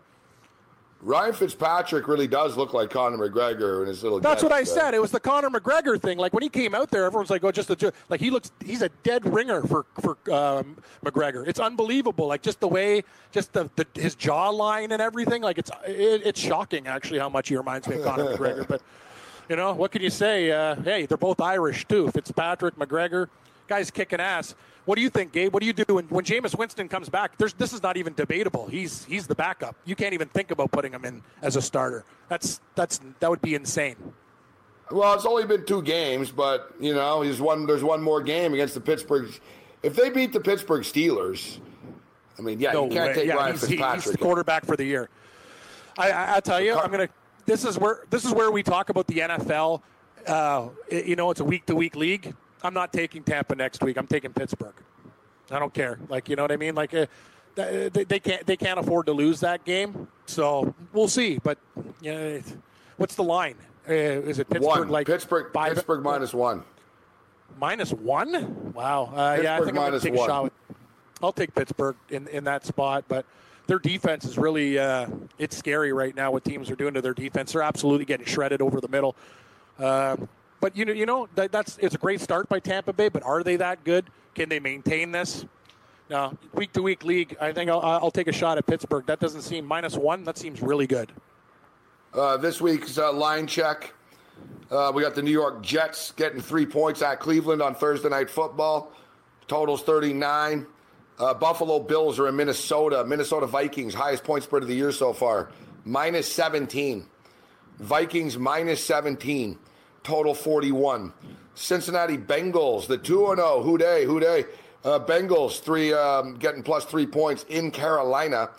Ryan 1.05 1.35
Fitzpatrick 1.35 2.09
really 2.09 2.27
does 2.27 2.57
look 2.57 2.73
like 2.73 2.89
Conor 2.89 3.19
McGregor 3.19 3.83
in 3.83 3.89
his 3.89 4.03
little. 4.03 4.21
That's 4.21 4.43
what 4.43 4.53
I 4.53 4.65
said. 4.65 4.95
It 4.95 5.03
was 5.03 5.11
the 5.11 5.21
Conor 5.21 5.51
McGregor 5.51 6.01
thing. 6.01 6.17
Like 6.17 6.33
when 6.33 6.43
he 6.43 6.49
came 6.49 6.75
out 6.75 6.91
there, 6.91 7.05
everyone's 7.05 7.29
like, 7.29 7.45
"Oh, 7.45 7.53
just 7.53 7.69
a 7.69 7.93
like 8.09 8.21
he 8.21 8.31
looks. 8.31 8.51
He's 8.65 8.81
a 8.81 8.89
dead 9.03 9.31
ringer 9.31 9.63
for 9.65 9.85
for 10.01 10.17
um, 10.33 10.79
McGregor. 11.05 11.47
It's 11.47 11.61
unbelievable. 11.61 12.27
Like 12.27 12.41
just 12.41 12.59
the 12.61 12.69
way, 12.69 13.05
just 13.33 13.53
the, 13.53 13.69
the 13.77 13.87
his 13.95 14.17
jawline 14.17 14.93
and 14.93 15.03
everything. 15.03 15.43
Like 15.43 15.59
it's 15.59 15.71
it, 15.87 16.23
it's 16.25 16.41
shocking 16.41 16.87
actually 16.87 17.19
how 17.19 17.29
much 17.29 17.51
he 17.51 17.57
reminds 17.57 17.87
me 17.87 17.97
of 17.97 18.05
Conor 18.05 18.25
McGregor. 18.39 18.67
But 18.67 18.81
you 19.51 19.57
know 19.57 19.75
what 19.75 19.93
can 19.93 20.01
you 20.01 20.11
say? 20.11 20.53
Uh, 20.53 20.77
hey, 20.77 21.05
they're 21.05 21.19
both 21.19 21.39
Irish 21.39 21.87
too. 21.87 22.11
Fitzpatrick, 22.13 22.77
McGregor, 22.77 23.29
guys 23.67 23.91
kicking 23.91 24.21
ass. 24.21 24.55
What 24.85 24.97
do 24.97 25.03
you 25.03 25.09
think, 25.09 25.33
Gabe? 25.33 25.53
What 25.53 25.61
do 25.61 25.67
you 25.67 25.73
do 25.73 25.95
when, 25.95 26.05
when 26.07 26.25
Jameis 26.25 26.57
Winston 26.57 26.89
comes 26.89 27.09
back? 27.09 27.39
There's, 27.39 27.55
this 27.55 27.73
is 27.73 27.83
not 27.83 27.97
even 27.97 28.13
debatable. 28.13 28.67
He's 28.67 29.05
he's 29.07 29.27
the 29.27 29.35
backup. 29.35 29.77
You 29.85 29.97
can't 29.97 30.13
even 30.13 30.29
think 30.29 30.51
about 30.51 30.73
putting 30.73 30.93
him 30.93 31.05
in 31.05 31.23
as 31.43 31.57
a 31.57 31.63
starter. 31.63 32.05
That's 32.29 32.61
that's 32.75 33.01
that 33.21 33.31
would 33.31 33.41
be 33.41 33.55
insane. 33.55 33.97
Well, 34.91 35.15
it's 35.15 35.25
only 35.25 35.47
been 35.47 35.65
two 35.65 35.83
games, 35.83 36.31
but 36.31 36.75
you 36.79 36.95
know, 36.95 37.23
he's 37.23 37.41
one. 37.41 37.67
There's 37.67 37.83
one 37.83 38.03
more 38.03 38.23
game 38.23 38.53
against 38.53 38.75
the 38.75 38.81
Pittsburgh. 38.81 39.31
If 39.83 39.97
they 39.97 40.11
beat 40.11 40.33
the 40.33 40.41
Pittsburgh 40.41 40.83
Steelers, 40.83 41.59
I 42.39 42.43
mean, 42.43 42.61
yeah, 42.61 42.73
no 42.73 42.85
you 42.85 42.91
can't 42.91 43.09
way. 43.09 43.15
take 43.15 43.27
yeah, 43.27 43.35
Ryan 43.35 43.53
he's, 43.53 43.61
Fitzpatrick. 43.67 44.05
He's 44.05 44.13
the 44.13 44.19
quarterback 44.19 44.67
for 44.67 44.77
the 44.77 44.85
year. 44.85 45.09
I, 45.97 46.11
I, 46.11 46.37
I 46.37 46.41
tell 46.41 46.61
you, 46.61 46.77
I'm 46.77 46.91
gonna. 46.91 47.09
This 47.47 47.65
is 47.65 47.79
where 47.79 48.05
this 48.11 48.25
is 48.25 48.33
where 48.33 48.51
we 48.51 48.63
talk 48.63 48.91
about 48.91 49.07
the 49.07 49.19
NFL. 49.19 49.81
Uh, 50.27 50.69
you 50.91 51.17
know, 51.17 51.31
it's 51.31 51.41
a 51.41 51.45
week 51.45 51.65
to 51.67 51.75
week 51.75 51.97
league. 51.97 52.35
I'm 52.65 52.75
not 52.75 52.93
taking 52.93 53.23
Tampa 53.23 53.55
next 53.55 53.83
week. 53.83 53.99
I'm 53.99 54.07
taking 54.07 54.33
Pittsburgh. 54.33 54.75
I 55.51 55.59
don't 55.59 55.73
care. 55.75 55.99
Like 56.09 56.29
you 56.29 56.37
know 56.37 56.43
what 56.43 56.53
I 56.53 56.57
mean? 56.57 56.75
Like 56.75 56.95
uh, 56.95 57.07
they, 57.55 57.89
they 57.89 58.19
can't 58.19 58.47
they 58.47 58.57
can't 58.57 58.79
afford 58.81 59.07
to 59.07 59.13
lose 59.13 59.41
that 59.41 59.65
game. 59.65 60.09
So 60.27 60.75
we'll 60.93 61.09
see. 61.09 61.39
But 61.39 61.59
you 62.01 62.13
know, 62.13 62.43
what's 62.97 63.15
the 63.15 63.23
line? 63.23 63.57
Uh, 63.89 63.93
is 63.93 64.39
it 64.39 64.49
Pittsburgh? 64.49 64.79
One. 64.79 64.89
Like 64.89 65.07
Pittsburgh. 65.07 65.53
Pittsburgh 65.53 66.03
minus 66.03 66.33
one. 66.33 66.65
Minus 67.61 67.93
one? 67.93 68.73
Wow. 68.73 69.13
Uh, 69.15 69.39
yeah, 69.41 69.57
I 69.57 69.59
think 69.59 69.69
I'm 69.69 69.75
going 69.75 69.93
to 69.93 70.01
take 70.01 70.15
one. 70.15 70.29
a 70.29 70.33
shot. 70.33 70.45
With, 70.45 70.53
I'll 71.23 71.33
take 71.33 71.55
Pittsburgh 71.55 71.97
in 72.09 72.27
in 72.29 72.45
that 72.45 72.65
spot, 72.65 73.05
but 73.09 73.27
their 73.67 73.79
defense 73.79 74.25
is 74.25 74.39
really 74.39 74.79
uh, 74.79 75.07
it's 75.39 75.57
scary 75.57 75.93
right 75.93 76.17
now. 76.17 76.31
What 76.31 76.45
teams 76.45 76.71
are 76.71 76.77
doing 76.77 76.95
to 76.95 77.03
their 77.03 77.15
defense? 77.15 77.53
They're 77.53 77.63
absolutely 77.63 78.07
getting 78.07 78.27
shredded 78.27 78.63
over 78.63 78.81
the 78.81 78.89
middle. 78.89 79.15
Um, 79.79 80.29
but 80.65 80.75
you 80.75 80.87
know, 80.87 80.95
you 80.95 81.05
know 81.05 81.29
that, 81.35 81.53
that's 81.53 81.77
it's 81.77 81.95
a 81.95 81.99
great 81.99 82.23
start 82.23 82.49
by 82.49 82.59
Tampa 82.59 82.95
Bay. 82.95 83.11
But 83.11 83.23
are 83.23 83.43
they 83.43 83.57
that 83.57 83.85
good? 83.85 84.07
Can 84.35 84.49
they 84.49 84.61
maintain 84.61 85.13
this? 85.13 85.45
Now, 86.09 86.39
week 86.55 86.73
to 86.73 86.81
week 86.81 87.05
league, 87.05 87.37
I 87.39 87.53
think 87.53 87.71
I'll, 87.71 87.81
I'll, 87.81 88.11
take 88.11 88.29
a 88.29 88.33
shot 88.33 88.57
at 88.57 88.65
Pittsburgh. 88.65 89.05
That 89.05 89.21
doesn't 89.21 89.43
seem 89.43 89.67
minus 89.67 89.95
one. 89.95 90.25
That 90.25 90.39
seems 90.39 90.63
really 90.63 90.87
good. 90.87 91.13
Uh, 92.15 92.39
this 92.39 92.63
week's 92.63 92.97
uh, 92.97 93.13
line 93.13 93.47
check. 93.47 93.93
Uh, 94.71 94.91
we 94.95 95.03
got 95.03 95.15
the 95.15 95.21
New 95.21 95.31
York 95.31 95.63
Jets 95.63 96.13
getting 96.13 96.41
three 96.41 96.65
points 96.65 97.03
at 97.03 97.21
Cleveland 97.21 97.61
on 97.61 97.75
Thursday 97.75 98.09
Night 98.09 98.31
Football. 98.31 98.91
Totals 99.47 99.83
39. 99.83 100.67
Uh, 101.19 101.35
Buffalo 101.35 101.79
Bills 101.79 102.19
are 102.19 102.29
in 102.29 102.37
Minnesota. 102.37 103.05
Minnesota 103.05 103.47
Vikings, 103.47 103.93
highest 103.93 104.25
point 104.25 104.45
spread 104.45 104.63
of 104.63 104.69
the 104.71 104.75
year 104.75 104.93
so 104.93 105.13
far, 105.13 105.51
minus 105.85 106.33
17. 106.33 107.05
Vikings 107.81 108.39
minus 108.39 108.83
17 108.83 109.59
total 110.05 110.35
41. 110.35 111.13
Cincinnati 111.57 112.17
Bengals, 112.17 112.87
the 112.87 112.99
2 112.99 113.35
0. 113.35 113.63
Who 113.63 113.79
Dey, 113.79 114.05
Who 114.05 114.21
Dey. 114.21 114.45
Uh, 114.85 114.99
Bengals, 114.99 115.61
three 115.61 115.95
um, 115.95 116.35
getting 116.35 116.63
plus 116.63 116.85
three 116.85 117.07
points 117.07 117.47
in 117.49 117.71
Carolina. 117.71 118.51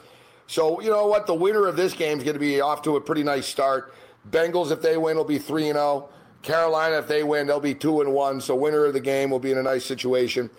So, 0.47 0.81
you 0.81 0.89
know 0.89 1.05
what? 1.05 1.27
The 1.27 1.35
winner 1.35 1.67
of 1.67 1.75
this 1.75 1.93
game 1.93 2.17
is 2.17 2.23
going 2.23 2.33
to 2.33 2.39
be 2.39 2.61
off 2.61 2.81
to 2.83 2.95
a 2.95 3.01
pretty 3.01 3.23
nice 3.23 3.45
start. 3.45 3.93
Bengals, 4.31 4.71
if 4.71 4.81
they 4.81 4.97
win, 4.97 5.17
will 5.17 5.23
be 5.23 5.37
3 5.37 5.65
0. 5.65 6.09
Carolina, 6.41 6.97
if 6.97 7.07
they 7.07 7.23
win, 7.23 7.47
they'll 7.47 7.59
be 7.59 7.75
2 7.75 8.01
and 8.01 8.11
1. 8.11 8.41
So, 8.41 8.55
winner 8.55 8.85
of 8.85 8.93
the 8.93 8.99
game 8.99 9.29
will 9.29 9.39
be 9.39 9.51
in 9.51 9.59
a 9.59 9.63
nice 9.63 9.85
situation. 9.85 10.49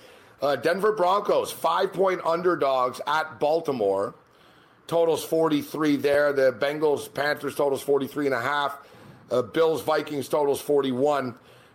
Uh, 0.41 0.55
Denver 0.55 0.93
Broncos, 0.93 1.51
five 1.51 1.93
point 1.93 2.21
underdogs 2.25 3.01
at 3.07 3.41
Baltimore. 3.41 4.15
Totals 4.87 5.25
43 5.25 5.97
there. 5.97 6.33
The 6.33 6.53
Bengals 6.53 7.13
Panthers 7.13 7.57
totals 7.57 7.83
43 7.83 8.27
and 8.27 8.35
a 8.35 8.41
half. 8.41 8.79
Uh, 9.31 9.43
Bills 9.43 9.83
Vikings 9.83 10.29
totals 10.29 10.61
41. 10.61 11.35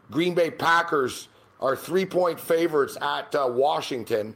Green 0.09 0.33
Bay 0.33 0.51
Packers 0.51 1.27
are 1.59 1.75
three 1.75 2.05
point 2.05 2.39
favorites 2.39 2.97
at 3.01 3.33
uh, 3.35 3.47
Washington. 3.49 4.35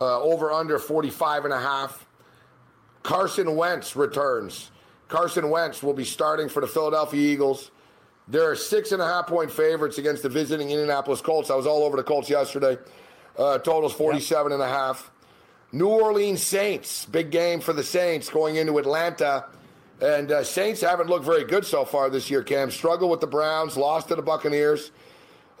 Uh, 0.00 0.20
over 0.20 0.50
under 0.50 0.78
45 0.78 1.44
and 1.44 1.54
a 1.54 1.60
half. 1.60 2.06
Carson 3.02 3.54
Wentz 3.54 3.94
returns. 3.94 4.70
Carson 5.08 5.50
Wentz 5.50 5.82
will 5.82 5.94
be 5.94 6.04
starting 6.04 6.48
for 6.48 6.60
the 6.60 6.66
Philadelphia 6.66 7.20
Eagles. 7.20 7.70
There 8.28 8.50
are 8.50 8.56
six 8.56 8.92
and 8.92 9.02
a 9.02 9.06
half 9.06 9.26
point 9.26 9.50
favorites 9.50 9.98
against 9.98 10.22
the 10.22 10.28
visiting 10.28 10.70
Indianapolis 10.70 11.20
Colts. 11.20 11.50
I 11.50 11.54
was 11.54 11.66
all 11.66 11.84
over 11.84 11.96
the 11.96 12.02
Colts 12.02 12.30
yesterday. 12.30 12.78
Uh, 13.38 13.58
totals 13.58 13.92
47 13.92 14.50
yep. 14.50 14.52
and 14.54 14.62
a 14.62 14.68
half. 14.68 15.10
New 15.72 15.88
Orleans 15.88 16.42
Saints, 16.42 17.06
big 17.06 17.30
game 17.30 17.60
for 17.60 17.72
the 17.72 17.82
Saints 17.82 18.28
going 18.28 18.56
into 18.56 18.78
Atlanta. 18.78 19.46
And 20.00 20.32
uh, 20.32 20.42
Saints 20.42 20.80
haven't 20.80 21.08
looked 21.08 21.24
very 21.24 21.44
good 21.44 21.64
so 21.64 21.84
far 21.84 22.10
this 22.10 22.30
year, 22.30 22.42
Cam. 22.42 22.70
Struggled 22.70 23.10
with 23.10 23.20
the 23.20 23.26
Browns, 23.26 23.76
lost 23.76 24.08
to 24.08 24.16
the 24.16 24.22
Buccaneers. 24.22 24.90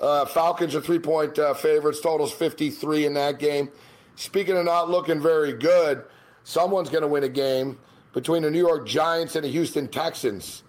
Uh, 0.00 0.24
Falcons 0.24 0.74
are 0.74 0.80
three 0.80 0.98
point 0.98 1.38
uh, 1.38 1.54
favorites, 1.54 2.00
totals 2.00 2.32
53 2.32 3.06
in 3.06 3.14
that 3.14 3.38
game. 3.38 3.68
Speaking 4.16 4.56
of 4.56 4.64
not 4.64 4.90
looking 4.90 5.20
very 5.20 5.52
good, 5.52 6.04
someone's 6.42 6.90
going 6.90 7.02
to 7.02 7.08
win 7.08 7.22
a 7.22 7.28
game 7.28 7.78
between 8.12 8.42
the 8.42 8.50
New 8.50 8.58
York 8.58 8.86
Giants 8.86 9.36
and 9.36 9.44
the 9.44 9.48
Houston 9.48 9.86
Texans. 9.88 10.64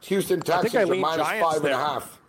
Houston 0.00 0.40
Texans 0.40 0.74
are 0.74 0.94
minus 0.94 1.26
five 1.26 1.64
and 1.64 1.72
a 1.72 1.76
half. 1.76 2.20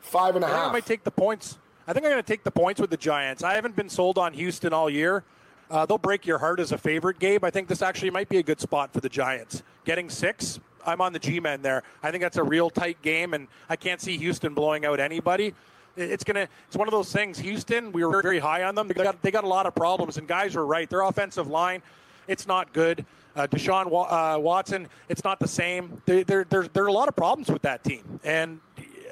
Five 0.00 0.36
and 0.36 0.44
a 0.44 0.48
I 0.48 0.50
half. 0.50 0.68
I 0.70 0.72
might 0.72 0.86
take 0.86 1.04
the 1.04 1.10
points. 1.10 1.58
I 1.86 1.92
think 1.92 2.04
I'm 2.06 2.12
going 2.12 2.22
to 2.22 2.26
take 2.26 2.44
the 2.44 2.50
points 2.50 2.80
with 2.80 2.90
the 2.90 2.96
Giants. 2.96 3.42
I 3.42 3.54
haven't 3.54 3.76
been 3.76 3.88
sold 3.88 4.18
on 4.18 4.32
Houston 4.32 4.72
all 4.72 4.88
year. 4.88 5.24
Uh, 5.70 5.86
they'll 5.86 5.98
break 5.98 6.26
your 6.26 6.38
heart 6.38 6.58
as 6.58 6.72
a 6.72 6.78
favorite, 6.78 7.18
Gabe. 7.20 7.44
I 7.44 7.50
think 7.50 7.68
this 7.68 7.82
actually 7.82 8.10
might 8.10 8.28
be 8.28 8.38
a 8.38 8.42
good 8.42 8.60
spot 8.60 8.92
for 8.92 9.00
the 9.00 9.08
Giants. 9.08 9.62
Getting 9.90 10.08
six, 10.08 10.60
I'm 10.86 11.00
on 11.00 11.12
the 11.12 11.18
G-men 11.18 11.62
there. 11.62 11.82
I 12.00 12.12
think 12.12 12.22
that's 12.22 12.36
a 12.36 12.44
real 12.44 12.70
tight 12.70 13.02
game, 13.02 13.34
and 13.34 13.48
I 13.68 13.74
can't 13.74 14.00
see 14.00 14.16
Houston 14.18 14.54
blowing 14.54 14.84
out 14.86 15.00
anybody. 15.00 15.52
It's 15.96 16.22
gonna. 16.22 16.46
It's 16.68 16.76
one 16.76 16.86
of 16.86 16.92
those 16.92 17.12
things. 17.12 17.40
Houston, 17.40 17.90
we 17.90 18.04
were 18.04 18.22
very 18.22 18.38
high 18.38 18.62
on 18.62 18.76
them. 18.76 18.86
They 18.86 18.94
got 18.94 19.20
they 19.20 19.32
got 19.32 19.42
a 19.42 19.48
lot 19.48 19.66
of 19.66 19.74
problems, 19.74 20.16
and 20.16 20.28
guys 20.28 20.54
are 20.54 20.64
right. 20.64 20.88
Their 20.88 21.00
offensive 21.00 21.48
line, 21.48 21.82
it's 22.28 22.46
not 22.46 22.72
good. 22.72 23.04
Uh, 23.34 23.48
Deshaun 23.48 23.86
uh, 23.88 24.38
Watson, 24.38 24.86
it's 25.08 25.24
not 25.24 25.40
the 25.40 25.48
same. 25.48 26.00
There, 26.06 26.22
there, 26.22 26.44
there, 26.48 26.68
there 26.68 26.84
are 26.84 26.86
a 26.86 26.92
lot 26.92 27.08
of 27.08 27.16
problems 27.16 27.50
with 27.50 27.62
that 27.62 27.82
team, 27.82 28.20
and 28.22 28.60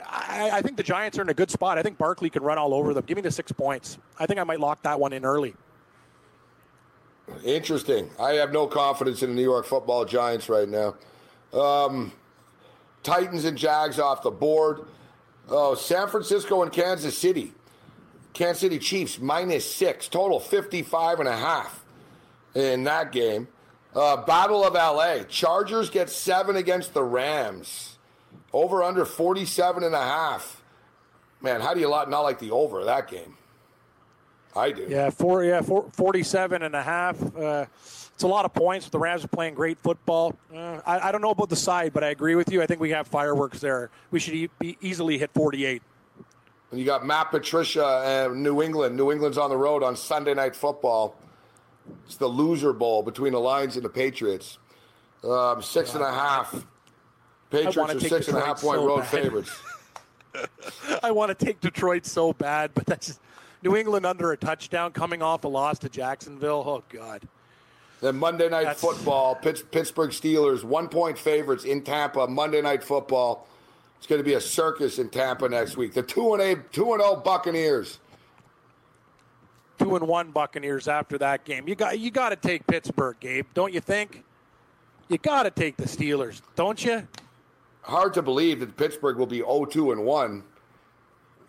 I, 0.06 0.50
I 0.52 0.62
think 0.62 0.76
the 0.76 0.84
Giants 0.84 1.18
are 1.18 1.22
in 1.22 1.28
a 1.28 1.34
good 1.34 1.50
spot. 1.50 1.76
I 1.76 1.82
think 1.82 1.98
Barkley 1.98 2.30
can 2.30 2.44
run 2.44 2.56
all 2.56 2.72
over 2.72 2.94
them. 2.94 3.02
Give 3.04 3.16
me 3.16 3.22
the 3.22 3.32
six 3.32 3.50
points. 3.50 3.98
I 4.16 4.26
think 4.26 4.38
I 4.38 4.44
might 4.44 4.60
lock 4.60 4.82
that 4.82 5.00
one 5.00 5.12
in 5.12 5.24
early. 5.24 5.56
Interesting. 7.44 8.10
I 8.18 8.32
have 8.32 8.52
no 8.52 8.66
confidence 8.66 9.22
in 9.22 9.30
the 9.30 9.36
New 9.36 9.42
York 9.42 9.66
Football 9.66 10.04
Giants 10.04 10.48
right 10.48 10.68
now. 10.68 10.94
Um, 11.52 12.12
Titans 13.02 13.44
and 13.44 13.56
Jags 13.56 13.98
off 13.98 14.22
the 14.22 14.30
board. 14.30 14.80
Oh, 15.48 15.74
San 15.74 16.08
Francisco 16.08 16.62
and 16.62 16.72
Kansas 16.72 17.16
City. 17.16 17.52
Kansas 18.34 18.60
City 18.60 18.78
Chiefs 18.78 19.18
minus 19.18 19.70
six, 19.70 20.08
total 20.08 20.40
55 20.40 21.20
and 21.20 21.28
a 21.28 21.36
half 21.36 21.84
in 22.54 22.84
that 22.84 23.12
game. 23.12 23.48
Uh, 23.94 24.16
Battle 24.18 24.64
of 24.64 24.74
LA. 24.74 25.24
Chargers 25.24 25.90
get 25.90 26.10
seven 26.10 26.56
against 26.56 26.92
the 26.94 27.02
Rams. 27.02 27.96
Over 28.52 28.82
under 28.82 29.04
47 29.04 29.82
and 29.82 29.94
a 29.94 29.98
half. 29.98 30.62
Man, 31.40 31.60
how 31.60 31.74
do 31.74 31.80
you 31.80 31.88
not 31.88 32.10
like 32.10 32.38
the 32.38 32.50
over 32.50 32.84
that 32.84 33.08
game? 33.08 33.36
I 34.56 34.72
do. 34.72 34.86
Yeah, 34.88 35.10
four, 35.10 35.44
yeah, 35.44 35.60
four, 35.60 35.88
47 35.92 36.62
and 36.62 36.74
a 36.74 36.82
half. 36.82 37.20
Uh, 37.36 37.66
it's 38.18 38.24
a 38.24 38.26
lot 38.26 38.44
of 38.44 38.52
points. 38.52 38.88
The 38.88 38.98
Rams 38.98 39.24
are 39.24 39.28
playing 39.28 39.54
great 39.54 39.78
football. 39.78 40.36
Uh, 40.52 40.80
I, 40.84 41.08
I, 41.08 41.12
don't 41.12 41.20
know 41.20 41.30
about 41.30 41.50
the 41.50 41.56
side, 41.56 41.92
but 41.92 42.02
I 42.02 42.08
agree 42.08 42.34
with 42.34 42.50
you. 42.50 42.60
I 42.60 42.66
think 42.66 42.80
we 42.80 42.90
have 42.90 43.06
fireworks 43.06 43.60
there. 43.60 43.90
We 44.10 44.18
should 44.18 44.34
e- 44.34 44.50
be 44.58 44.76
easily 44.80 45.18
hit 45.18 45.30
48. 45.34 45.82
And 46.70 46.80
you 46.80 46.84
got 46.84 47.06
Matt 47.06 47.30
Patricia 47.30 48.02
and 48.04 48.42
New 48.42 48.60
England. 48.60 48.96
New 48.96 49.12
England's 49.12 49.38
on 49.38 49.50
the 49.50 49.56
road 49.56 49.84
on 49.84 49.94
Sunday 49.94 50.34
Night 50.34 50.56
Football. 50.56 51.14
It's 52.06 52.16
the 52.16 52.26
loser 52.26 52.72
bowl 52.72 53.02
between 53.02 53.32
the 53.32 53.40
Lions 53.40 53.76
and 53.76 53.84
the 53.84 53.88
Patriots. 53.88 54.58
Um, 55.22 55.62
six 55.62 55.94
and 55.94 56.02
a 56.02 56.10
half. 56.10 56.66
Patriots 57.50 57.78
are 57.78 57.88
six 58.00 58.02
Detroit 58.02 58.28
and 58.28 58.38
a 58.38 58.40
half 58.40 58.60
point 58.60 58.80
so 58.80 58.86
road 58.86 59.00
bad. 59.00 59.08
favorites. 59.08 59.62
I 61.02 61.10
want 61.10 61.36
to 61.36 61.44
take 61.44 61.60
Detroit 61.60 62.04
so 62.04 62.32
bad, 62.32 62.72
but 62.74 62.84
that's 62.84 63.06
just, 63.06 63.20
New 63.62 63.76
England 63.76 64.06
under 64.06 64.32
a 64.32 64.36
touchdown 64.36 64.92
coming 64.92 65.22
off 65.22 65.44
a 65.44 65.48
loss 65.48 65.78
to 65.80 65.88
Jacksonville. 65.88 66.62
Oh 66.66 66.84
God. 66.88 67.26
Then 68.00 68.16
Monday 68.16 68.48
Night 68.48 68.64
That's... 68.64 68.80
Football, 68.80 69.34
Pittsburgh 69.34 70.10
Steelers, 70.10 70.62
one 70.62 70.88
point 70.88 71.18
favorites 71.18 71.64
in 71.64 71.82
Tampa. 71.82 72.26
Monday 72.28 72.62
Night 72.62 72.84
Football. 72.84 73.48
It's 73.98 74.06
going 74.06 74.20
to 74.20 74.24
be 74.24 74.34
a 74.34 74.40
circus 74.40 75.00
in 75.00 75.08
Tampa 75.08 75.48
next 75.48 75.76
week. 75.76 75.92
The 75.92 76.02
two 76.02 76.32
and 76.32 76.42
eight, 76.42 76.72
two 76.72 76.92
and 76.92 77.00
zero 77.00 77.14
oh 77.14 77.20
Buccaneers. 77.20 77.98
Two 79.78 79.96
and 79.96 80.06
one 80.06 80.30
Buccaneers 80.30 80.86
after 80.86 81.18
that 81.18 81.44
game. 81.44 81.66
You 81.66 81.74
got 81.74 81.98
you 81.98 82.12
got 82.12 82.28
to 82.28 82.36
take 82.36 82.66
Pittsburgh, 82.66 83.16
Gabe, 83.18 83.46
don't 83.54 83.74
you 83.74 83.80
think? 83.80 84.24
You 85.08 85.18
got 85.18 85.44
to 85.44 85.50
take 85.50 85.76
the 85.76 85.84
Steelers, 85.84 86.42
don't 86.54 86.84
you? 86.84 87.08
Hard 87.82 88.14
to 88.14 88.22
believe 88.22 88.60
that 88.60 88.76
Pittsburgh 88.76 89.16
will 89.16 89.26
be 89.26 89.40
0-2 89.40 89.92
and 89.92 90.04
one. 90.04 90.44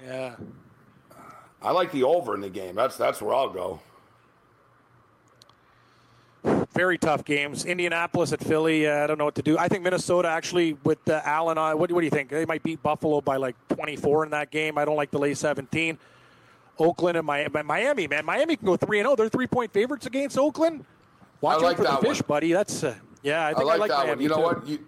Yeah. 0.02 0.36
I 1.62 1.72
like 1.72 1.92
the 1.92 2.04
over 2.04 2.36
in 2.36 2.42
the 2.42 2.50
game. 2.50 2.76
That's 2.76 2.98
that's 2.98 3.22
where 3.22 3.34
I'll 3.34 3.50
go. 3.50 3.82
Very 6.74 6.98
tough 6.98 7.26
games. 7.26 7.66
Indianapolis 7.66 8.32
at 8.32 8.42
Philly. 8.42 8.88
Uh, 8.88 9.04
I 9.04 9.08
don't 9.08 9.18
know 9.18 9.26
what 9.26 9.36
to 9.36 9.42
do. 9.42 9.58
I 9.58 9.68
think 9.68 9.84
Minnesota 9.84 10.30
actually 10.30 10.74
with 10.86 11.06
uh, 11.10 11.22
Allen. 11.26 11.58
Uh, 11.58 11.76
what, 11.76 11.92
what 11.92 12.00
do 12.00 12.06
you 12.06 12.12
think? 12.12 12.30
They 12.30 12.46
might 12.46 12.64
beat 12.64 12.82
Buffalo 12.82 13.20
by 13.20 13.36
like 13.36 13.56
24 13.70 14.26
in 14.26 14.32
that 14.32 14.50
game. 14.50 14.78
I 14.78 14.86
don't 14.86 14.96
like 14.96 15.12
the 15.12 15.20
lay 15.20 15.34
17. 15.34 15.98
Oakland 16.80 17.18
and 17.18 17.26
Miami, 17.68 18.08
man. 18.08 18.26
Miami 18.26 18.56
can 18.56 18.66
go 18.66 18.78
three 18.78 19.00
and 19.00 19.06
zero. 19.06 19.14
Oh. 19.14 19.16
They're 19.18 19.30
three 19.30 19.48
point 19.48 19.74
favorites 19.74 20.06
against 20.06 20.38
Oakland. 20.38 20.86
Watch 21.42 21.62
like 21.62 21.78
out 21.78 21.78
for 21.78 21.84
the 21.84 22.08
fish, 22.08 22.22
one. 22.22 22.28
buddy. 22.28 22.54
That's 22.54 22.84
uh, 22.84 22.96
yeah. 23.22 23.48
I 23.48 23.54
think 23.54 23.70
I 23.70 23.76
like, 23.76 23.76
I 23.76 23.80
like 23.80 23.90
that 23.90 23.98
Miami 23.98 24.12
one. 24.12 24.22
You 24.22 24.30
know 24.30 24.36
too. 24.36 24.42
what? 24.42 24.68
You 24.68 24.80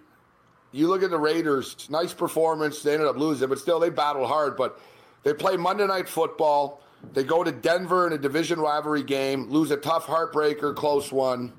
you 0.71 0.87
look 0.87 1.03
at 1.03 1.09
the 1.09 1.17
Raiders. 1.17 1.87
Nice 1.89 2.13
performance. 2.13 2.81
They 2.81 2.93
ended 2.93 3.07
up 3.07 3.17
losing, 3.17 3.49
but 3.49 3.59
still 3.59 3.79
they 3.79 3.89
battled 3.89 4.27
hard. 4.27 4.55
But 4.55 4.79
they 5.23 5.33
play 5.33 5.57
Monday 5.57 5.87
Night 5.87 6.09
Football. 6.09 6.81
They 7.13 7.23
go 7.23 7.43
to 7.43 7.51
Denver 7.51 8.07
in 8.07 8.13
a 8.13 8.17
division 8.17 8.59
rivalry 8.59 9.03
game, 9.03 9.49
lose 9.49 9.71
a 9.71 9.77
tough 9.77 10.05
heartbreaker, 10.05 10.75
close 10.75 11.11
one 11.11 11.51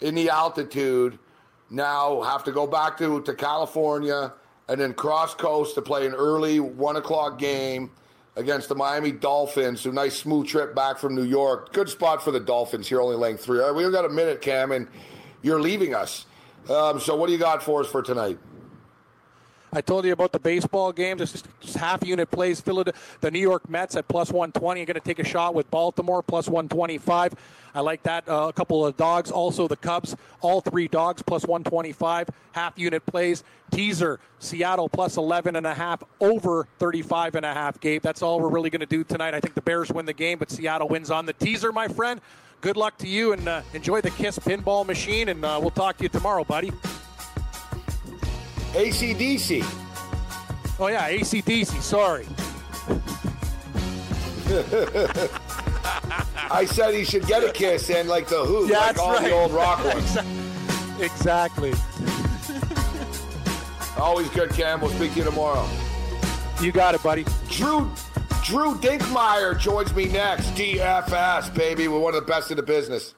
in 0.00 0.14
the 0.14 0.28
altitude. 0.28 1.18
Now 1.70 2.22
have 2.22 2.44
to 2.44 2.52
go 2.52 2.66
back 2.66 2.98
to, 2.98 3.22
to 3.22 3.34
California 3.34 4.32
and 4.68 4.80
then 4.80 4.94
cross 4.94 5.34
coast 5.34 5.74
to 5.76 5.82
play 5.82 6.06
an 6.06 6.14
early 6.14 6.60
one 6.60 6.96
o'clock 6.96 7.38
game 7.38 7.90
against 8.36 8.68
the 8.68 8.74
Miami 8.74 9.12
Dolphins. 9.12 9.80
So 9.80 9.90
nice 9.90 10.16
smooth 10.16 10.46
trip 10.46 10.74
back 10.74 10.98
from 10.98 11.14
New 11.14 11.24
York. 11.24 11.72
Good 11.72 11.88
spot 11.88 12.22
for 12.22 12.30
the 12.30 12.40
Dolphins 12.40 12.88
here, 12.88 13.00
only 13.00 13.16
laying 13.16 13.38
three. 13.38 13.60
All 13.60 13.72
right, 13.72 13.74
we've 13.74 13.90
got 13.92 14.04
a 14.04 14.10
minute, 14.10 14.42
Cam, 14.42 14.72
and 14.72 14.86
you're 15.42 15.60
leaving 15.60 15.94
us. 15.94 16.26
Um, 16.68 17.00
so 17.00 17.16
what 17.16 17.26
do 17.26 17.32
you 17.32 17.38
got 17.38 17.62
for 17.62 17.80
us 17.80 17.88
for 17.88 18.02
tonight? 18.02 18.38
I 19.72 19.80
told 19.80 20.04
you 20.04 20.12
about 20.12 20.32
the 20.32 20.38
baseball 20.38 20.92
game. 20.92 21.18
Just, 21.18 21.46
just 21.60 21.76
half 21.76 22.06
unit 22.06 22.30
plays. 22.30 22.60
The 22.60 23.30
New 23.30 23.38
York 23.38 23.68
Mets 23.68 23.96
at 23.96 24.08
plus 24.08 24.30
120. 24.30 24.84
Going 24.84 24.94
to 24.94 25.00
take 25.00 25.18
a 25.18 25.24
shot 25.24 25.54
with 25.54 25.70
Baltimore 25.70 26.22
plus 26.22 26.48
125. 26.48 27.34
I 27.74 27.80
like 27.80 28.02
that. 28.04 28.28
Uh, 28.28 28.46
a 28.48 28.52
couple 28.52 28.86
of 28.86 28.96
dogs. 28.96 29.30
Also 29.30 29.68
the 29.68 29.76
Cubs. 29.76 30.16
All 30.40 30.60
three 30.60 30.88
dogs 30.88 31.22
plus 31.22 31.42
125. 31.42 32.28
Half 32.52 32.78
unit 32.78 33.04
plays. 33.04 33.44
Teaser 33.70 34.20
Seattle 34.38 34.88
plus 34.88 35.16
11 35.16 35.56
and 35.56 35.66
a 35.66 35.74
half 35.74 36.02
over 36.20 36.68
35 36.78 37.34
and 37.34 37.44
a 37.44 37.52
half. 37.52 37.80
Gabe, 37.80 38.02
that's 38.02 38.22
all 38.22 38.40
we're 38.40 38.48
really 38.48 38.70
going 38.70 38.80
to 38.80 38.86
do 38.86 39.02
tonight. 39.04 39.34
I 39.34 39.40
think 39.40 39.54
the 39.54 39.62
Bears 39.62 39.90
win 39.90 40.06
the 40.06 40.12
game, 40.12 40.38
but 40.38 40.50
Seattle 40.50 40.88
wins 40.88 41.10
on 41.10 41.26
the 41.26 41.32
teaser, 41.32 41.72
my 41.72 41.88
friend. 41.88 42.20
Good 42.60 42.76
luck 42.76 42.96
to 42.98 43.08
you 43.08 43.32
and 43.32 43.46
uh, 43.46 43.62
enjoy 43.74 44.00
the 44.00 44.10
Kiss 44.10 44.38
pinball 44.38 44.86
machine, 44.86 45.28
and 45.28 45.44
uh, 45.44 45.58
we'll 45.60 45.70
talk 45.70 45.98
to 45.98 46.04
you 46.04 46.08
tomorrow, 46.08 46.44
buddy. 46.44 46.72
ACDC. 48.76 49.64
Oh, 50.78 50.88
yeah, 50.88 51.08
ACDC. 51.10 51.80
Sorry. 51.80 52.26
I 56.50 56.64
said 56.66 56.94
he 56.94 57.04
should 57.04 57.26
get 57.26 57.42
a 57.42 57.50
kiss 57.52 57.90
and 57.90 58.08
like 58.08 58.28
the 58.28 58.44
Who, 58.44 58.68
yeah, 58.68 58.78
like 58.78 58.98
all 58.98 59.14
right. 59.14 59.24
the 59.24 59.32
old 59.32 59.52
rock 59.52 59.84
ones. 59.84 60.16
exactly. 61.00 61.70
Always 63.98 64.28
good, 64.30 64.50
Cam. 64.50 64.80
We'll 64.80 64.90
speak 64.90 65.12
to 65.12 65.18
you 65.18 65.24
tomorrow. 65.24 65.66
You 66.60 66.70
got 66.70 66.94
it, 66.94 67.02
buddy. 67.02 67.24
Drew 67.48 67.90
Drew 68.44 68.74
Dinkmeyer 68.76 69.58
joins 69.58 69.94
me 69.94 70.06
next. 70.06 70.46
DFS, 70.50 71.52
baby. 71.54 71.88
We're 71.88 71.98
one 71.98 72.14
of 72.14 72.24
the 72.24 72.30
best 72.30 72.50
in 72.50 72.58
the 72.58 72.62
business. 72.62 73.14